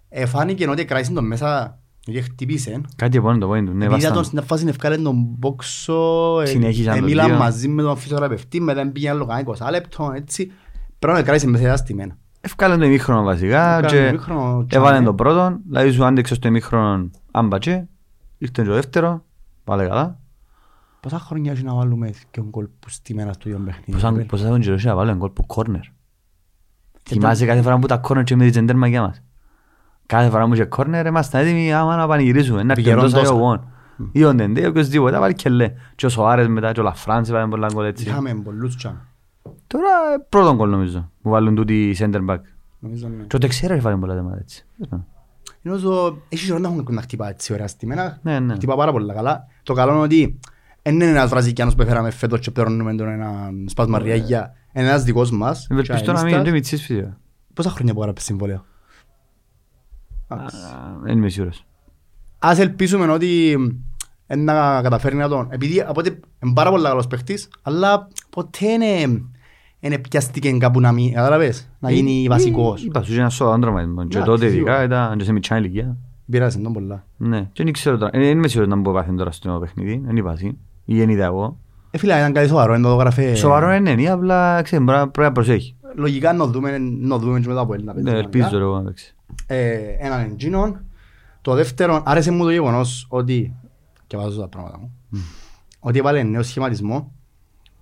Ε, 0.10 0.26
φάνηκε 0.26 0.70
ότι 0.70 0.86
κράτησε 0.86 1.12
τον 1.14 1.26
μέσα 1.28 1.80
και 2.06 2.22
χτυπήσε. 2.22 2.82
Κάτι 2.96 3.18
επόμενο 3.18 3.40
το 3.40 3.52
point 3.52 3.66
του. 3.66 3.72
Ναι, 3.74 3.86
Επειδή 3.86 3.88
βάστα. 3.90 4.10
ήταν 4.10 4.24
στην 4.24 4.44
φάση 4.44 4.66
ευκάλε 4.68 4.98
τον 4.98 5.16
μπόξο, 5.38 6.40
ε, 6.42 6.46
Συνέχισαν 6.46 6.96
ε, 6.96 7.00
το 7.00 7.06
μίλαν 7.06 7.28
δύο. 7.28 7.38
μαζί 7.38 7.68
με 7.68 7.82
τον 7.82 7.98
φυσιοθεραπευτή, 7.98 8.62
μετά 8.62 8.88
πήγε 8.92 9.10
άλλο 9.10 9.26
κανένα 9.26 9.54
20 9.68 9.72
λεπτό, 9.72 10.12
έτσι. 10.16 10.52
Πρέπει 11.00 11.18
να 11.18 11.24
κράτησε 11.24 11.48
μέσα 11.48 11.76
στημένα. 11.76 12.18
Ευκάλεν 12.42 12.80
το 12.80 12.86
ημίχρονο 12.86 13.24
βασικά 13.24 13.78
Ευκάλεν 13.78 13.82
το 13.90 13.96
και 13.96 14.08
ημίχρονο, 14.08 14.66
έβαλε 14.70 14.92
τσάμε. 14.92 15.06
το 15.06 15.14
πρώτο, 15.14 15.58
δηλαδή 15.68 15.92
σου 15.92 16.06
άντεξε 16.06 16.34
στο 16.36 16.48
ημίχρονο 16.48 17.10
άμπατσε, 17.32 17.88
ήρθε 18.38 18.54
και 18.62 18.64
το 18.64 18.74
δεύτερο, 18.74 19.26
πάλι 19.64 19.88
καλά. 19.88 20.20
Πόσα 21.00 21.20
χρόνια 21.20 21.52
έχει 21.52 21.64
να 21.64 21.74
βάλουμε 21.74 22.10
και 22.10 22.40
τον 22.40 22.50
κόλ 22.50 22.68
που 22.80 22.90
στημένα 22.90 23.34
στο 23.34 23.50
ίδιο 23.50 23.62
παιχνίδι. 23.66 23.92
Πόσα 23.92 24.12
ρε, 24.16 24.24
πόσα 24.24 24.48
τον 24.48 24.60
καιρό 24.62 24.76
είχε 24.76 24.88
να 24.88 24.96
βάλω 24.96 25.16
γκολ 25.16 25.30
που 25.30 25.46
κόρνερ. 25.46 25.82
Θυμάσαι 27.04 27.46
κάθε 27.46 27.62
φορά 27.62 27.80
που 27.80 27.88
τα 27.88 27.98
κόρνερ 27.98 28.26
και 28.26 28.36
με 28.36 28.50
την 28.50 28.66
τέρμα 28.66 28.88
για 28.88 29.02
μας. 29.02 29.22
Κάθε 30.14 30.30
φορά 30.30 30.48
που 30.48 30.54
είχε 30.54 30.66
κόρνερ 30.66 31.06
είμαστε 31.06 31.40
έτοιμοι 31.40 31.74
άμα 31.74 31.96
να 31.96 32.08
πανηγυρίσουμε, 32.08 32.64
να 32.64 32.74
Πηγερών 32.74 33.00
πιέντος 33.00 33.20
τόσα. 33.20 33.34
αγωγών. 33.34 33.68
Ή 34.12 34.24
ο 34.24 34.34
Ντεντέ, 34.34 34.68
οποιοςδήποτε, 34.68 35.20
βάλει 35.20 35.34
και 35.34 35.50
λέ. 35.50 35.74
Και 35.96 36.06
ο 36.06 36.10
Σοάρες 36.10 36.48
μετά 36.48 36.72
και 36.72 36.80
ο 36.80 36.84
Λαφράνς 36.84 37.32
βάλει 37.32 37.50
πολλά 37.50 37.68
γκολ 37.74 37.86
έτσι. 37.86 38.08
Είχαμε 38.08 38.34
πολλούς 38.34 38.76
τσάμε. 38.76 39.02
Τώρα 39.68 39.90
ε, 40.14 40.26
πρώτον 40.30 40.56
γκολ 40.56 40.70
νομίζω, 40.70 41.10
που 41.22 41.30
βάλουν 41.30 41.56
τούτοι 41.56 41.90
οι 41.90 41.96
center 42.00 42.26
back. 42.30 42.38
Νομίζω 42.80 43.08
ναι. 43.08 43.24
Και 43.24 43.36
ο 43.36 43.40
Τεξέρας 43.40 43.82
βάλει 43.82 43.98
πολλά 43.98 44.14
θέματα 44.14 44.38
έτσι. 44.40 44.66
Νομίζω, 45.62 46.18
έχει 46.30 46.46
καιρό 46.46 46.60
να 46.60 46.68
έχουν 46.68 46.86
να 46.90 47.02
χτυπά 47.02 47.30
έτσι 47.30 47.54
ωραία 47.54 47.68
στημένα. 47.68 48.20
Ναι, 48.22 48.40
ναι. 48.40 48.54
Χτυπά 48.54 48.76
πάρα 48.76 48.92
πολλά 48.92 49.14
καλά. 49.14 49.48
Το 49.64 49.74
καλό 49.74 49.92
είναι 49.92 50.02
ότι 50.02 50.40
δεν 50.82 50.94
είναι 50.94 51.06
ένας 51.06 51.30
Βραζικιάνος 51.30 51.76
που 51.76 51.82
έφεραμε 51.82 52.10
φέτος 52.12 52.40
και 52.40 52.52
πληρώνουμε 52.52 52.96
τον 52.96 53.08
έναν 53.08 53.66
σπάσμα 53.70 54.00
ριάγια. 54.00 54.54
Είναι 54.74 54.88
ένας 54.88 55.04
δικός 55.04 55.32
μας. 55.32 55.68
Ευελπιστώ 55.70 56.12
να 56.12 56.24
μην 56.24 56.34
είναι 56.34 56.42
τσαενίστας. 56.42 56.44
και 56.44 56.52
μητσής 56.52 56.82
φυσικά. 56.82 57.18
Πόσα 57.54 57.70
χρόνια 57.70 57.94
που 57.94 58.00
έγραψε 58.00 58.26
συμβόλαιο; 58.26 58.66
Εντάξει. 60.34 60.58
Δεν 61.04 61.18
είμαι 61.18 61.30
σίγουρος. 61.30 61.66
Ας 62.40 62.60
ελπίσουμε 62.60 63.12
ότι 63.12 63.58
ε, 64.28 64.36
να 64.36 64.82
καταφέρει 64.82 65.16
να 65.16 65.28
τον... 65.28 65.48
Επειδή 65.50 65.82
από 65.82 66.00
ότι 66.00 66.20
είναι 66.44 66.54
πάρα 66.54 66.70
πολύ 66.70 66.84
καλός 66.84 67.08
παίχτης, 67.08 67.50
αλλά 67.62 68.08
ποτέ 68.30 68.66
είναι... 68.68 69.22
Είναι 69.80 69.98
πιαστηκε 69.98 70.52
κάπου 70.52 70.80
να 70.80 70.92
μην... 70.92 71.14
Κατάλαβες, 71.14 71.70
να 71.80 71.92
γίνει 71.92 72.26
βασικός. 72.30 72.84
Είπα 72.84 73.02
σου 73.02 73.12
είχε 73.12 73.20
ένα 73.20 73.30
σοβαρό 73.30 73.60
τραυματισμό. 73.62 74.06
Και 74.08 74.18
Ναι, 74.18 74.24
τότε 74.26 74.46
ειδικά 74.46 74.58
σίγουρα. 74.78 74.84
ήταν 74.84 75.18
και 75.18 75.24
σε 75.24 75.32
μικρά 75.32 75.58
ηλικία. 75.58 75.98
Πειράζει 76.32 76.60
τον 76.62 76.74
πολλά. 76.74 77.04
Ναι. 77.18 77.50
Και 77.54 77.64
δεν 77.64 77.74
ξέρω 77.74 77.98
τώρα. 77.98 78.10
ε, 78.14 78.20
Δεν 78.20 78.38
είμαι 78.38 78.48
σίγουρος 78.48 78.70
να 78.70 78.76
μπορεί 78.80 78.96
να 78.98 79.02
πάθει 79.04 79.16
τώρα 79.18 79.32
στο 79.32 79.58
παιχνίδι. 79.60 80.02
Δεν 80.06 80.16
είπα 80.18 80.32
εσύ. 80.32 80.58
Ή 80.86 80.98
δεν 80.98 81.10
είδα 81.10 81.26
εγώ. 81.26 81.58
Ε, 81.92 81.98
φίλε, 81.98 82.18
ήταν 82.18 82.34
κάτι 82.34 82.48
σοβαρό, 82.48 82.74
είναι 82.74 82.84
το 82.88 82.96
γράφε... 82.96 83.36
Σοβαρό 83.36 83.72
είναι, 83.74 83.90
είναι, 83.90 84.10
απλά 84.10 84.62
ξέρεις, 84.62 84.86
μπορεί 84.86 84.98
να- 84.98 85.08
πρέπει 85.10 85.28
να 85.28 85.34
προσέχει. 85.34 85.76
Λογικά 85.96 86.34
να 86.34 86.46
δούμε, 86.46 86.78
να 86.78 87.18
δούμε 87.18 87.40
και 87.40 87.48
μετά 87.48 87.60
από 87.60 87.74
ένα 87.74 87.94
Ναι, 88.02 88.12
ελπίζω 88.12 88.58
εγώ 88.58 88.76
να 88.78 88.84
παίξει. 88.84 89.16
Ε, 89.48 89.78
έναν 90.00 90.20
εντζίνον. 90.20 90.86
Το 91.42 91.54
δεύτερο, 91.54 92.04
άρεσε 92.06 92.32
μου 92.32 92.44
το 92.44 92.52
γεγονός 92.52 93.06
ότι, 93.10 93.56
και 94.08 94.18
βάζω 94.18 94.40
τα 94.40 94.48
πράγματα 94.48 94.78
μου, 94.80 94.92
ότι 95.80 96.00
έβαλε 96.00 96.24
νέο 96.24 96.44
σχηματισμό 96.44 97.12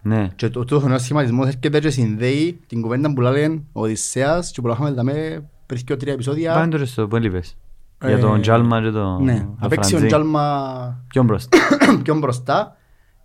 Ναι. 0.01 0.27
και 0.35 0.49
το, 0.49 0.65
το 0.65 0.87
νέο 0.87 0.97
σχηματισμό 0.97 1.43
έρχεται 1.45 1.79
και 1.79 1.89
συνδέει 1.89 2.59
την 2.67 2.81
κουβέντα 2.81 3.13
που 3.13 3.21
λένε 3.21 3.63
ο 3.71 3.81
Οδυσσέας 3.81 4.51
και 4.51 4.61
που 4.61 4.67
λέγαμε 4.67 4.91
δαμε 4.91 5.45
πριν 5.65 5.83
και 5.83 5.95
τρία 5.95 6.13
επεισόδια. 6.13 6.53
Πάμε 6.53 6.67
τώρα 6.67 6.85
στο 6.85 7.07
που 7.07 7.15
έλειπες. 7.15 7.57
Ε, 7.97 8.07
Για 8.07 8.19
τον 8.19 8.41
Τζάλμα 8.41 8.81
και 8.81 8.89
τον 8.89 9.23
Ναι, 9.23 9.37
τον 9.39 9.57
να 9.59 9.67
παίξει 9.67 9.89
ο 9.89 9.97
Φραντζή. 9.97 10.07
Τζάλμα 10.07 11.05
Ποιον 11.07 11.25
μπροστά; 11.25 11.57
πιο 12.03 12.17
μπροστά. 12.17 12.75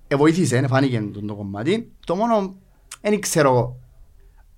Ε, 0.09 0.16
βοήθησε, 0.16 0.56
ε, 0.56 0.66
φάνηκε 0.66 1.09
το, 1.12 1.25
το 1.25 1.35
κομμάτι. 1.35 1.92
Το 2.06 2.14
μόνο, 2.14 2.54
δεν 3.00 3.21
ξέρω, 3.21 3.76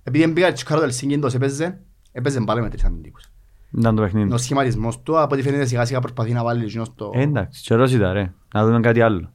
επειδή 0.03 0.23
δεν 0.23 0.33
πήγα 0.33 0.51
τσικάρω 0.51 0.79
το 0.79 0.85
Ελσίνκι, 0.85 1.19
έπαιζε, 1.35 1.81
έπαιζε 2.11 2.41
πάλι 2.41 2.61
με 2.61 2.69
τρεις 2.69 2.83
αμυντικούς. 2.83 3.28
Ήταν 3.77 3.95
το 3.95 4.01
παιχνίδι. 4.01 4.33
Ο 4.33 4.37
σχηματισμός 4.37 5.01
του, 5.03 5.19
από 5.19 5.33
ό,τι 5.35 5.43
φαίνεται 5.43 5.65
σιγά 5.65 5.85
σιγά 5.85 5.99
προσπαθεί 5.99 6.31
να 6.33 6.43
βάλει 6.43 6.63
εκείνο 6.63 6.83
στο... 6.83 7.11
Ε, 7.13 7.21
Εντάξει, 7.21 7.61
καιρός 7.63 7.93
ήταν 7.93 8.13
ρε. 8.13 8.33
Να 8.53 8.65
δούμε 8.65 8.79
κάτι 8.79 9.01
άλλο. 9.01 9.31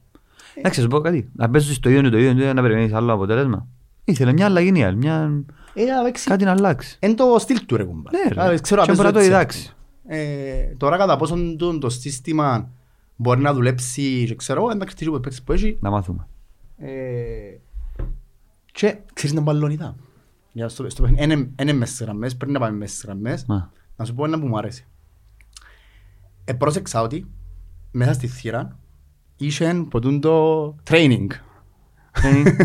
Εντάξει, 0.55 0.81
σου 0.81 0.87
πω 0.87 0.99
κάτι. 0.99 1.29
Να 1.33 1.49
παίζεις 1.49 1.75
στο 1.75 1.89
ίδιο 1.89 2.01
και 2.01 2.09
το 2.09 2.17
ίδιο 2.17 2.33
και 2.33 2.53
να 2.53 2.61
περιμένεις 2.61 2.93
άλλο 2.93 3.13
αποτέλεσμα. 3.13 3.67
Ήθελε 4.03 4.33
μια 4.33 4.45
αλλαγή 4.45 4.71
νέα, 4.71 4.91
μια 4.91 5.43
Ε, 5.73 5.83
να 5.85 6.03
παίξει. 6.03 6.27
Κάτι 6.29 6.43
να 6.43 6.51
αλλάξει. 6.51 6.97
Εν 6.99 7.15
το 7.15 7.35
στυλ 7.39 7.65
του 7.65 7.75
ρε 7.77 7.83
κουμπά. 7.83 8.11
Ναι, 8.11 8.33
ρε. 8.43 8.53
Α, 8.53 8.59
Ξέρω 8.61 8.81
Και 8.81 8.91
να 8.91 8.95
μπορεί 8.95 9.07
να 9.07 9.13
το 9.13 9.19
παίζω 9.19 9.35
έτσι. 9.37 9.57
διδάξει. 9.57 9.75
Ε, 10.07 10.75
Τώρα 10.77 10.97
κατά 10.97 11.17
πόσον 11.17 11.57
το, 11.57 11.77
το 11.77 11.89
σύστημα 11.89 12.69
μπορεί 13.15 13.41
να 13.41 13.53
δουλέψει 13.53 14.23
και 14.27 14.35
ξέρω 14.35 14.61
εγώ, 14.61 14.71
εντάξει 14.71 14.95
τι 14.95 15.09
παίξεις 15.19 15.43
που 15.43 15.51
έχει. 15.51 15.77
Να 15.81 15.89
μάθουμε. 15.89 16.27
Ε, 16.77 16.87
Και 18.71 18.97
ξέρεις 19.13 19.35
να 19.35 19.41
μπαλώνιδα. 19.41 19.95
Για 20.51 20.69
στο, 20.69 20.89
στο 20.89 21.01
παιχνίδι, 21.01 21.23
είναι- 21.23 21.49
είναι 21.61 21.73
μες 21.73 21.89
στις 21.89 22.01
γραμμές, 22.01 22.35
πρέπει 22.35 22.51
να 22.53 22.59
πάμε 22.59 22.77
μες 22.77 22.89
στις 22.91 23.03
γραμμές. 23.05 23.45
Να. 23.95 24.03
Να 24.03 24.05
σου 24.05 24.13
πω 24.13 24.25
ένα 24.25 24.39
που 24.39 24.47
μου 24.47 24.57
άρεσε. 24.57 24.85
Ε, 26.43 26.53
πρόσεξα 26.53 27.01
ότι 27.01 27.25
μέσα 27.91 28.13
στη 28.13 28.27
θύρα 28.27 28.79
είχε 29.37 29.85
ποτούν 29.89 30.19
το 30.21 30.65
training. 30.89 31.27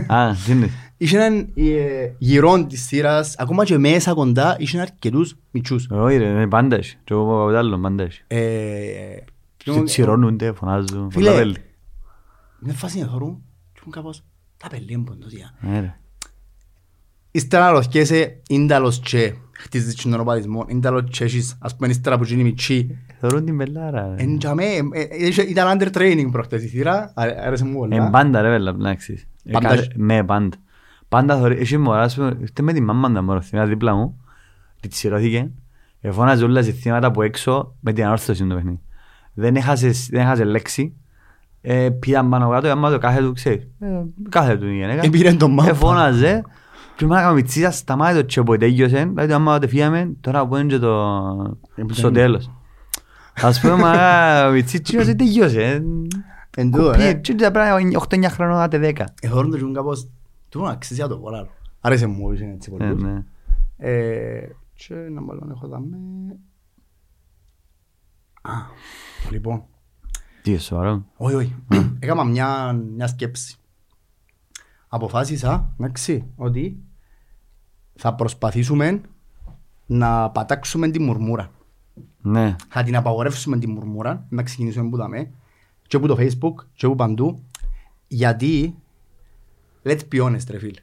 Α, 0.07 0.35
τι 0.45 0.53
είναι; 0.53 0.71
Είχε 0.97 1.17
έναν 1.17 1.53
ε, 1.55 2.13
γυρόν 2.19 2.69
της 2.69 2.87
θύρας, 2.87 3.37
ακόμα 3.39 3.65
και 3.65 3.79
μέσα 3.79 4.15
κοντά, 4.15 4.57
είχε 4.59 4.81
αρκετούς 4.81 5.37
μητσούς. 5.51 5.87
Όχι 5.91 6.17
ρε, 6.17 6.29
είναι 6.29 6.49
πάντα 6.49 6.77
έχει. 6.77 6.97
Και 7.05 7.13
εγώ 7.15 7.43
από 7.43 7.51
το 7.51 7.59
άλλο 7.59 7.79
πάντα 7.79 8.03
έχει. 8.03 8.23
Ε, 8.27 9.17
Και 9.57 9.83
τσιρώνονται, 9.83 10.53
φωνάζουν. 10.53 11.11
Φίλε, 11.11 11.25
πολλά 11.25 11.37
πέλη. 11.39 11.57
με 12.59 12.73
φάση 12.73 13.01
να 13.01 13.07
θωρούν 13.07 13.43
και 13.73 13.81
μου 13.85 13.91
κάπως 13.91 14.25
τα 14.57 14.69
πελί 14.69 14.97
μου 14.97 15.05
ποντώσια. 15.05 15.55
Ναι, 15.61 15.81
ρε. 15.81 16.00
Ύστερα 17.31 17.65
να 17.65 17.71
ρωτιέσαι 17.71 18.41
ίνταλος 18.49 18.99
και 18.99 19.33
χτίζεις 19.53 19.95
τον 19.95 20.21
οπαδισμό, 20.21 20.65
ίνταλος 20.69 21.03
και 21.11 21.25
έχεις 21.25 21.57
ας 21.61 21.77
πούμε 21.77 21.89
ύστερα 21.89 22.19
που 22.19 22.25
γίνει 22.25 22.43
μητσί. 22.43 22.99
Θεωρούν 23.21 23.45
την 23.45 23.57
πελάρα. 23.57 24.15
ρε. 24.17 24.23
Εν 24.23 24.39
τζαμέ, 24.39 24.65
ε, 24.65 25.01
ε, 25.01 25.27
είχε- 25.27 25.43
ήταν 25.43 25.79
under 25.79 25.89
training 25.97 26.29
προχτές 26.33 26.63
η 26.65 26.67
θύρα, 26.67 27.13
άρε- 27.15 27.39
άρεσε 27.47 27.65
μου 27.65 27.85
Ε, 27.85 27.89
πολλά. 27.89 28.11
πάντα 28.11 28.41
ρε 28.41 28.49
πέλα, 28.49 28.73
να 28.73 28.95
ξέρεις. 28.95 29.27
Ε, 29.45 29.51
Πάντα 29.51 29.69
κάθε- 29.69 29.81
έχει. 29.81 29.91
Ναι, 29.97 30.25
πάντα. 30.25 30.57
Πάντα 31.09 31.39
θωρεί, 31.39 31.57
έχει 31.59 31.77
μωρά, 31.77 32.03
ας 32.03 32.15
πούμε, 32.15 32.37
ήρθε 32.41 32.63
με 32.63 32.73
τη 32.73 32.81
μάμμα 32.83 33.13
τα 33.13 33.23
μωρά, 33.23 33.41
θυμάμαι 33.41 33.69
δίπλα 33.69 33.95
μου, 33.95 34.21
τη 34.81 34.89
τσιρώθηκε, 34.89 35.51
εφώναζε 36.01 36.45
όλα 36.45 36.63
σε 36.63 36.73
θύματα 36.73 37.07
από 37.07 37.23
έξω 37.23 37.75
με 37.81 37.93
την 37.93 38.05
ανόρθωση 38.05 38.47
το 38.47 38.55
παιχνίδι. 38.55 38.81
Δεν 39.35 39.57
έχασε, 39.57 39.91
δεν 40.11 40.21
έχασες 40.21 40.47
λέξη, 40.47 40.95
ε, 41.61 41.89
πήγαν 41.91 42.29
πάνω 42.29 42.49
κάτω, 42.51 42.69
άμα 42.69 42.91
το 42.91 42.99
κάθε 42.99 43.21
του, 43.21 43.33
ξέρεις, 43.33 43.63
ε, 43.79 43.87
κάθε 44.29 44.57
του 44.57 44.67
η 44.67 44.77
γενέκα. 44.77 45.03
Επήρε 45.05 45.33
τον 45.33 45.51
μάπα. 45.53 45.69
Εφώναζε, 45.71 46.45
και 47.01 47.07
μάνα 47.07 47.21
κάμα 47.21 47.33
μητσίσα 47.35 47.71
σταμάτησε 47.71 48.21
το 48.21 48.27
τσέπο, 48.27 48.57
τέλειωσε, 48.57 49.05
δηλαδή 49.05 49.33
άμα 49.33 49.59
το 49.59 49.69
φύγαμε, 49.69 50.13
τώρα 50.21 50.47
που 50.47 50.57
είναι 50.57 50.67
και 50.69 50.79
το... 50.79 51.17
Έπιανε. 51.71 51.93
στο 51.93 52.11
τέλος. 52.11 52.51
Ας 53.35 53.61
πούμε, 53.61 53.75
μα 53.77 54.47
ο 54.47 54.51
μητσίτσιος 54.53 55.05
δεν 55.07 55.17
τελειώσε. 55.17 55.63
ε. 55.63 55.83
Εν 56.57 56.71
τούτο, 56.71 56.91
Πήγε, 56.91 57.09
ε. 57.09 57.15
και 57.15 57.35
τα 57.35 57.51
πράγματα 57.51 58.01
8-9 58.09 58.25
χρονών, 58.31 58.59
άτε 58.59 58.93
10. 58.97 59.05
Εθώρουν 59.21 59.51
το 59.51 59.57
και 59.59 59.65
μου 59.65 59.73
κάπως, 59.73 60.09
του 60.49 60.61
να 60.63 60.71
αξίζει 60.71 61.01
να 61.01 61.09
το 61.09 61.17
πολλά. 61.19 61.49
Άρεσε 61.81 62.07
μου, 62.07 62.33
είχε 62.33 62.45
έτσι 62.45 62.71
Ε, 62.75 62.77
πολύ. 62.87 63.03
ναι. 63.03 63.25
Ε, 63.77 64.49
Και 64.75 64.95
να 64.95 65.21
μπαλόν 65.23 65.51
έχω 65.51 65.67
δάμε. 65.69 65.97
Α, 68.43 68.53
λοιπόν. 69.31 69.63
Τι 70.43 70.57
σοβαρό. 70.59 71.05
Όχι, 71.17 71.35
όχι. 71.35 71.55
Έκανα 71.99 72.25
μια, 72.25 72.73
μια 72.97 73.07
σκέψη. 73.07 73.57
Αποφάσισα, 74.89 75.73
εντάξει, 75.81 76.25
ότι 76.37 76.79
θα 78.01 78.15
προσπαθήσουμε 78.15 79.01
να 79.87 80.31
πατάξουμε 80.31 80.89
τη 80.89 81.01
μουρμούρα. 81.01 81.51
Ναι. 82.23 82.57
Θα 82.69 82.83
την 82.83 82.97
απαγορεύσουμε 82.97 83.59
τη 83.59 83.67
μουρμούρα, 83.69 84.27
να 84.29 84.43
ξεκινήσουμε 84.43 84.89
που 84.89 84.97
δαμε, 84.97 85.31
και 85.87 85.97
από 85.97 86.07
το 86.07 86.17
facebook, 86.19 86.65
και 86.73 86.87
από 86.87 86.95
παντού, 86.95 87.43
γιατί, 88.09 88.75
let's 89.85 90.01
be 90.13 90.25
honest 90.25 90.47
ρε 90.51 90.59
φίλε, 90.59 90.81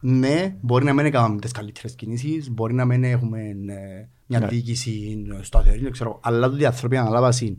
ναι, 0.00 0.56
μπορεί 0.60 0.84
να 0.84 0.92
μην 0.92 1.06
έκαναμε 1.06 1.40
τις 1.40 1.52
καλύτερες 1.52 1.94
κινήσεις, 1.94 2.50
μπορεί 2.50 2.74
να 2.74 2.84
μην 2.84 3.04
έχουμε 3.04 3.40
ε, 3.40 4.08
μια 4.26 4.38
Ναι. 4.38 4.46
διοίκηση 4.46 5.24
σταθερή, 5.40 5.82
δεν 5.82 5.92
ξέρω, 5.92 6.18
αλλά 6.22 6.50
τούτοι 6.50 6.62
οι 6.62 6.66
άνθρωποι 6.66 6.96
αναλάβασαν 6.96 7.58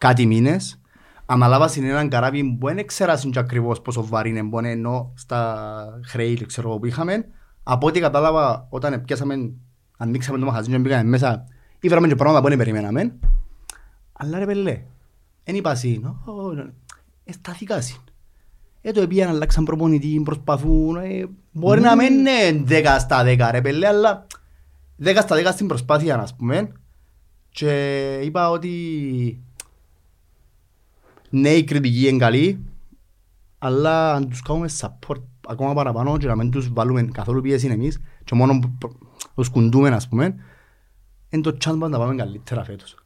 κάτι 0.00 0.26
μήνες, 0.26 0.80
αναλάβασαν 1.26 1.84
έναν 1.84 2.08
καράβι 2.08 2.56
που 2.60 2.66
δεν 2.66 2.86
ξέρασαν 2.86 3.30
και 3.30 3.38
ακριβώς 3.38 3.82
πόσο 3.82 4.06
βαρύ 4.06 4.28
είναι, 4.28 4.42
μπορεί 4.42 4.70
ενώ 4.70 5.12
στα 5.14 6.00
χρέη 6.04 6.34
δεν 6.34 6.46
ξέρω, 6.46 6.78
που 6.78 6.86
είχαμε, 6.86 7.28
από 7.68 7.86
ό,τι 7.86 8.00
κατάλαβα 8.00 8.66
όταν 8.70 9.04
πιάσαμε, 9.04 9.52
ανοίξαμε 9.96 10.38
το 10.38 10.44
μαχαζί 10.44 10.70
και 10.70 10.78
μπήκαμε 10.78 11.02
μέσα, 11.02 11.44
ήβραμε 11.80 12.08
και 12.08 12.14
πράγματα 12.14 12.42
που 12.42 12.48
δεν 12.48 12.58
περιμέναμε, 12.58 13.14
αλλά 14.12 14.38
ρε 14.38 14.46
πελέ, 14.46 14.82
δεν 15.44 15.54
είπα 15.54 15.74
συν, 15.74 16.14
εσταθήκα 17.24 17.80
συν. 17.80 18.00
Ε, 18.80 18.92
το 18.92 19.00
επίαν 19.00 19.28
αλλάξαν 19.28 19.64
προπονητή, 19.64 20.20
προσπαθούν, 20.24 20.96
ε, 20.96 21.26
μπορεί 21.52 21.80
να 21.80 21.96
μην 21.96 22.12
είναι 22.12 22.64
10 22.68 22.96
στα 22.98 23.22
10 23.24 23.48
ρε 23.50 23.60
πελέ, 23.60 23.86
αλλά 23.86 24.26
10 25.04 25.18
στα 25.20 25.36
10 25.36 25.48
στην 25.52 25.66
προσπάθεια, 25.66 26.18
ας 26.18 26.34
πούμε. 26.36 26.72
Και 27.48 28.14
είπα 28.22 28.50
ότι 28.50 28.70
ναι, 31.30 31.48
η 31.48 31.64
κριτική 31.64 32.08
είναι 32.08 32.18
καλή, 32.18 32.64
αλλά 33.58 34.12
αν 34.12 34.28
τους 34.28 34.42
κάνουμε 34.42 34.68
support 34.80 35.22
ακόμα 35.48 35.74
παραπάνω 35.74 36.16
και 36.16 36.26
να 36.26 36.36
μην 36.36 36.50
τους 36.50 36.72
βάλουμε 36.72 37.02
καθόλου 37.02 37.40
πίεση 37.40 37.66
εμείς 37.66 38.00
και 38.24 38.34
μόνο 38.34 38.58
που- 38.58 38.98
τους 39.34 39.48
κουντούμε, 39.48 39.88
ας 39.88 40.08
πούμε, 40.08 40.34
είναι 41.30 41.42
το 41.42 41.56
chance 41.64 41.76
μας 41.76 41.90
να 41.90 41.98
πάμε 41.98 42.14
καλύτερα 42.14 42.64
φέτος. 42.64 42.96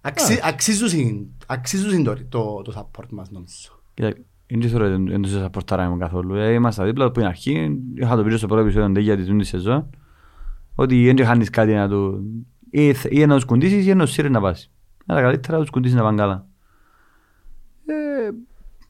Αξι- 0.00 0.40
Αξίζουν 0.46 1.28
αξίζουν 1.46 2.04
το, 2.04 2.14
το, 2.28 2.62
το 2.62 2.72
support 2.76 3.08
μας 3.10 3.30
νομίζω. 3.30 3.68
Κοίτα, 3.94 4.12
δεν 4.46 4.60
ξέρω, 4.60 4.88
δεν 4.88 5.06
δεν 5.06 5.22
τους 5.22 5.30
σαπορτάραμε 5.32 5.96
καθόλου. 5.96 6.34
Ε, 6.34 6.52
Είμαστε 6.52 6.84
δίπλα 6.84 7.04
από 7.04 7.14
την 7.14 7.24
αρχή. 7.26 7.78
Είχα 7.94 8.16
το 8.16 8.24
πει 8.24 8.36
στο 8.36 8.46
πρώτο 8.46 8.62
επεισόδιο 8.62 8.92
τέλεια 8.92 9.16
της 9.16 9.26
τούντης 9.26 9.48
σεζόν. 9.48 9.90
Ότι 10.74 11.12
δεν 11.12 11.26
χάνεις 11.26 11.50
κάτι 11.50 11.72
να 11.72 11.88
του... 11.88 12.22
Ή 12.70 12.92
θε- 12.92 13.12
ή 13.12 13.26
να 13.26 13.34
τους 13.34 13.44
κουντήσεις 13.44 13.86
ή 13.86 13.94
να 13.94 14.04
τους 14.04 14.12
σύρεις 14.12 14.30
να 14.30 14.40
πάσει. 14.40 14.70
Αλλά 15.06 15.20
καλύτερα 15.20 15.54
να 15.56 15.60
τους 15.62 15.70
κουντήσεις 15.70 15.96
να 15.96 16.02
πάνε 16.02 16.16
καλά. 16.16 16.46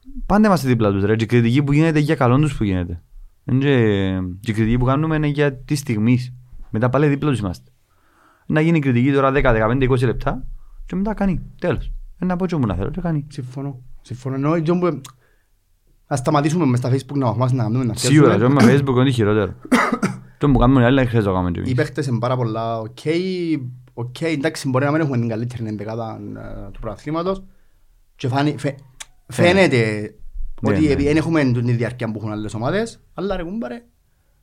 Ε, 0.05 0.19
Πάντα 0.25 0.47
είμαστε 0.47 0.67
δίπλα 0.67 0.91
τους 0.91 1.03
ρε. 1.03 1.15
Και 1.15 1.23
η 1.23 1.27
κριτική 1.27 1.63
που 1.63 1.73
γίνεται 1.73 1.99
για 1.99 2.15
καλό 2.15 2.37
τους 2.39 2.57
που 2.57 2.63
γίνεται. 2.63 3.01
Εν 3.45 3.59
και- 3.59 4.19
Και 4.39 4.51
η 4.51 4.53
κριτική 4.53 4.77
που 4.77 4.85
κάνουμε 4.85 5.15
είναι 5.15 5.27
για 5.27 5.53
τη 5.55 5.75
στιγμή. 5.75 6.19
Μετά 6.69 6.89
πάλι 6.89 7.07
δίπλα 7.07 7.29
τους 7.29 7.39
είμαστε. 7.39 7.71
Να 8.45 8.61
γίνει 8.61 8.79
κριτική 8.79 9.11
τώρα 9.11 9.31
10, 9.31 9.51
15, 9.53 9.83
20 9.89 10.05
λεπτά 10.05 10.45
και 10.85 10.95
μετά 10.95 11.13
κάνει. 11.13 11.41
Τέλος. 11.59 11.91
Ε, 12.19 12.25
Να 12.25 12.35
πω 12.35 12.45
και 12.45 12.55
μου 12.55 12.65
να 12.65 12.75
θέλω 12.75 12.89
και 12.89 13.01
κάνει. 13.01 13.25
Συμφωνώ. 13.29 13.81
Συμφωνώ. 14.01 14.35
Ενώ 14.35 14.59
και 14.59 14.71
όπου- 14.71 15.01
να 16.07 16.15
σταματήσουμε 16.15 16.65
μες 16.65 16.79
στα 16.79 16.89
facebook 16.91 17.15
να 17.17 17.25
μαχμάσουμε 17.25 17.57
να 17.57 17.67
κάνουμε 17.67 17.83
να 17.85 17.93
Σίγουρα, 17.95 18.35
πιάσουμε. 18.35 18.59
και 18.59 18.65
με 18.65 18.73
Facebook 18.73 18.95
είναι 18.99 19.09
χειρότερο. 19.11 19.53
Το 20.37 20.49
που 20.51 20.57
κάνουμε 20.59 20.81
οι 20.81 20.83
άλλοι 20.83 20.95
δεν 20.99 21.07
χρειάζεται 21.07 21.31
να 21.31 21.37
κάνουμε 21.37 21.51
και 21.53 21.59
Οι 21.59 21.63
εμείς. 21.63 21.73
παίχτες 21.75 22.07
είναι 22.07 22.19
πάρα 22.19 22.35
πολλά 22.35 22.79
οκ. 22.79 22.97
Οκ, 23.93 24.21
εντάξει, 24.21 24.69
μπορεί 24.69 24.85
να 24.85 24.91
μην 24.91 25.01
έχουμε 25.01 25.17
την 25.17 25.27
καλύτερη 25.27 25.67
εντεκάδα 25.67 26.19
ε, 26.67 26.69
του 26.71 26.79
πρωταθλήματος. 26.79 27.43
Και 28.15 28.27
φάνη- 28.27 28.59
φαι- 28.59 28.79
φαίνεται 29.27 30.15
Ναι, 30.61 30.71
ότι 30.71 30.79
ναι. 30.79 30.85
επειδή 30.85 31.03
δεν 31.03 31.17
έχουμε 31.17 31.43
την 31.43 31.77
διάρκεια 31.77 32.11
που 32.11 32.17
έχουν 32.17 32.31
άλλες 32.31 32.53
ομάδες, 32.53 33.03
αλλά 33.13 33.35
ρε 33.35 33.43
κουμπάρε, 33.43 33.85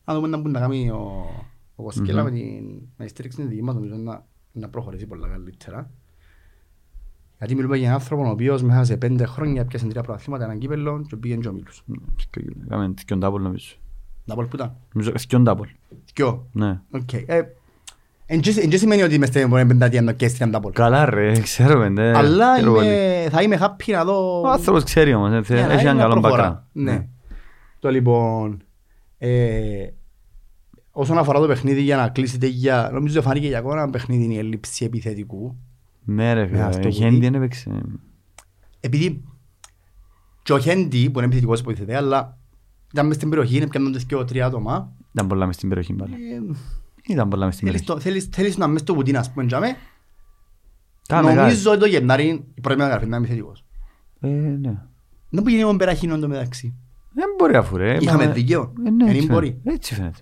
να 0.04 0.14
δούμε 0.14 0.28
να 0.28 0.36
μπορεί 0.36 0.52
να 0.52 0.60
κάνει 0.60 0.90
ο, 0.90 1.26
ο 1.74 1.82
Κοσκέλα 1.82 2.22
με 2.22 2.30
την, 2.30 2.64
με 2.96 3.04
τη 3.04 3.10
στήριξη 3.10 3.38
της 3.38 3.46
δική 3.46 3.62
μας, 3.62 3.74
νομίζω 3.74 3.94
να, 3.96 4.26
να 4.52 4.68
προχωρήσει 4.68 5.06
πολλά 5.06 5.28
καλύτερα. 5.28 5.90
Γιατί 7.38 7.54
μιλούμε 7.54 7.76
για 7.76 7.86
έναν 7.86 7.98
άνθρωπο 7.98 8.26
ο 8.26 8.30
οποίος 8.30 8.62
μέσα 8.62 8.84
σε 8.84 8.96
πέντε 8.96 9.26
χρόνια 9.26 9.64
πιάσε 9.64 9.86
τρία 9.86 10.02
πρωταθλήματα, 10.02 10.44
έναν 10.44 10.58
κύπελλο 10.58 11.04
και 11.08 11.16
πήγαινε 11.16 11.40
και 11.40 11.48
ο 11.48 11.52
Μίλους. 11.52 11.84
Κάμε 12.68 12.94
θκιον 12.98 13.20
τάπολ 13.20 13.42
νομίζω. 13.42 13.74
Να 14.24 14.34
πω 14.34 14.42
που 14.42 14.56
ήταν; 14.56 14.76
Νομίζω 14.94 15.12
θκιον 15.18 15.44
τάπολ. 15.44 15.68
Δυο. 16.14 16.48
Ναι. 16.52 16.80
Οκ. 16.90 17.10
Ε, 18.32 18.34
Εν 18.34 18.40
και- 18.40 18.60
εν 18.60 18.68
και 18.68 18.76
σημαίνει 18.76 19.02
ότι 19.02 19.18
μες 19.18 19.28
στην 19.28 19.50
πενταετία 19.50 20.02
να 20.02 20.12
καίσει 20.12 20.34
την 20.34 20.44
Αντάπολ. 20.44 20.72
Καλά 20.72 21.04
ρε, 21.04 21.32
ξέρουμε. 21.40 21.88
ναι. 21.88 22.10
Αλλά 22.16 22.52
Ξέρω 22.54 22.72
πολύ. 22.72 22.86
είμαι, 22.86 23.26
θα 23.30 23.42
είμαι 23.42 23.58
happy 23.60 23.92
να 23.92 24.04
δω... 24.04 24.40
Ο 24.40 24.48
άνθρωπος 24.48 24.82
ξέρει 24.84 25.14
όμως, 25.14 25.32
ε, 25.32 25.42
θε- 25.42 25.56
για 25.56 25.66
να 25.66 25.72
έχει 25.72 25.80
είναι 25.82 25.90
έναν 25.90 25.96
να 25.96 26.02
καλό 26.08 26.20
προχωρά. 26.20 26.62
background. 26.66 26.82
Ναι. 26.82 27.06
Το 27.78 27.90
λοιπόν... 27.90 28.62
ε, 29.18 29.86
Όσον 30.90 31.18
αφορά 31.18 31.40
το 31.40 31.46
παιχνίδι 31.46 31.80
για 31.82 31.96
να 31.96 32.08
κλείσετε 32.08 32.46
για... 32.46 32.90
Νομίζω 32.92 33.22
φάνηκε 33.22 33.46
για 33.46 33.58
ακόμα 33.58 33.74
ένα 33.82 33.90
παιχνίδι 33.90 34.24
είναι 34.24 34.34
η 34.34 34.38
έλλειψη 34.38 34.84
επιθετικού. 34.84 35.56
Ναι 36.04 36.32
ρε 36.32 36.44
Ναι, 36.46 36.60
αυτό 36.62 36.72
φίλε, 36.76 36.82
που 36.82 36.88
η 36.88 36.92
Χέντι 36.92 37.14
δει. 37.14 37.20
δεν 37.20 37.34
έπαιξε. 37.34 37.70
Επειδή 38.80 39.22
και 40.42 40.52
ο 40.52 40.58
Χέντι 40.58 41.10
που 41.10 41.18
είναι 41.18 41.26
επιθετικός 41.26 41.60
υποθετεί, 41.60 41.92
αλλά 41.94 42.38
ήταν 42.92 43.06
μες 43.06 43.16
στην 43.16 43.28
περιοχή, 43.28 43.56
είναι 43.56 43.66
πιάνοντας 43.66 44.04
και 44.04 44.16
τρία 44.26 44.46
άτομα. 44.46 44.92
Ήταν 45.14 45.26
πολλά 45.26 45.46
μες 45.46 45.54
στην 45.54 45.68
περιοχή 45.68 45.92
πάλι. 45.92 46.14
Ε, 47.08 47.12
Ήταν 47.12 47.28
πολλά 47.28 47.44
μες 47.44 47.54
στην 47.54 47.66
θέλεις 47.66 47.82
περιοχή. 47.84 48.04
το- 48.04 48.10
θέλεις- 48.10 48.28
Θέλεις 48.34 48.56
να 48.56 48.66
μες 48.66 48.80
στο 48.80 48.94
κουτί 48.94 49.12
να 49.12 49.24
πούμε 49.34 49.46
τζάμε. 49.46 49.76
Κάμε 51.08 51.28
κάτι. 51.28 51.36
Νομίζω 51.40 51.70
ότι 51.70 51.80
το 51.80 51.86
Γενάρη 51.86 52.44
η 52.54 52.60
πρώτη 52.60 52.78
μεταγραφή 52.78 53.06
να 53.06 53.16
είναι 53.16 53.24
επιθετικός. 53.26 53.64
Ε, 54.20 54.28
ναι. 54.28 54.82
Δεν 55.30 55.42
πήγαινε 55.44 55.64
με 55.72 55.76
περαχύνον 55.76 56.20
το 56.20 56.28
μεταξύ. 56.28 56.74
Δεν 57.14 57.24
μπορεί 57.38 57.56
αφού 57.56 57.76
ρε. 57.76 57.96
Είχαμε 58.00 58.26
μα- 58.26 58.32
δίκαιο. 58.32 58.72
Ε, 58.86 58.90
ναι, 58.90 59.04
Εν 59.10 59.14
έτσι 59.16 59.26
μπορεί. 59.26 59.46
φαίνεται. 59.46 59.70
Έτσι 59.72 59.94
φαίνεται. 59.94 60.18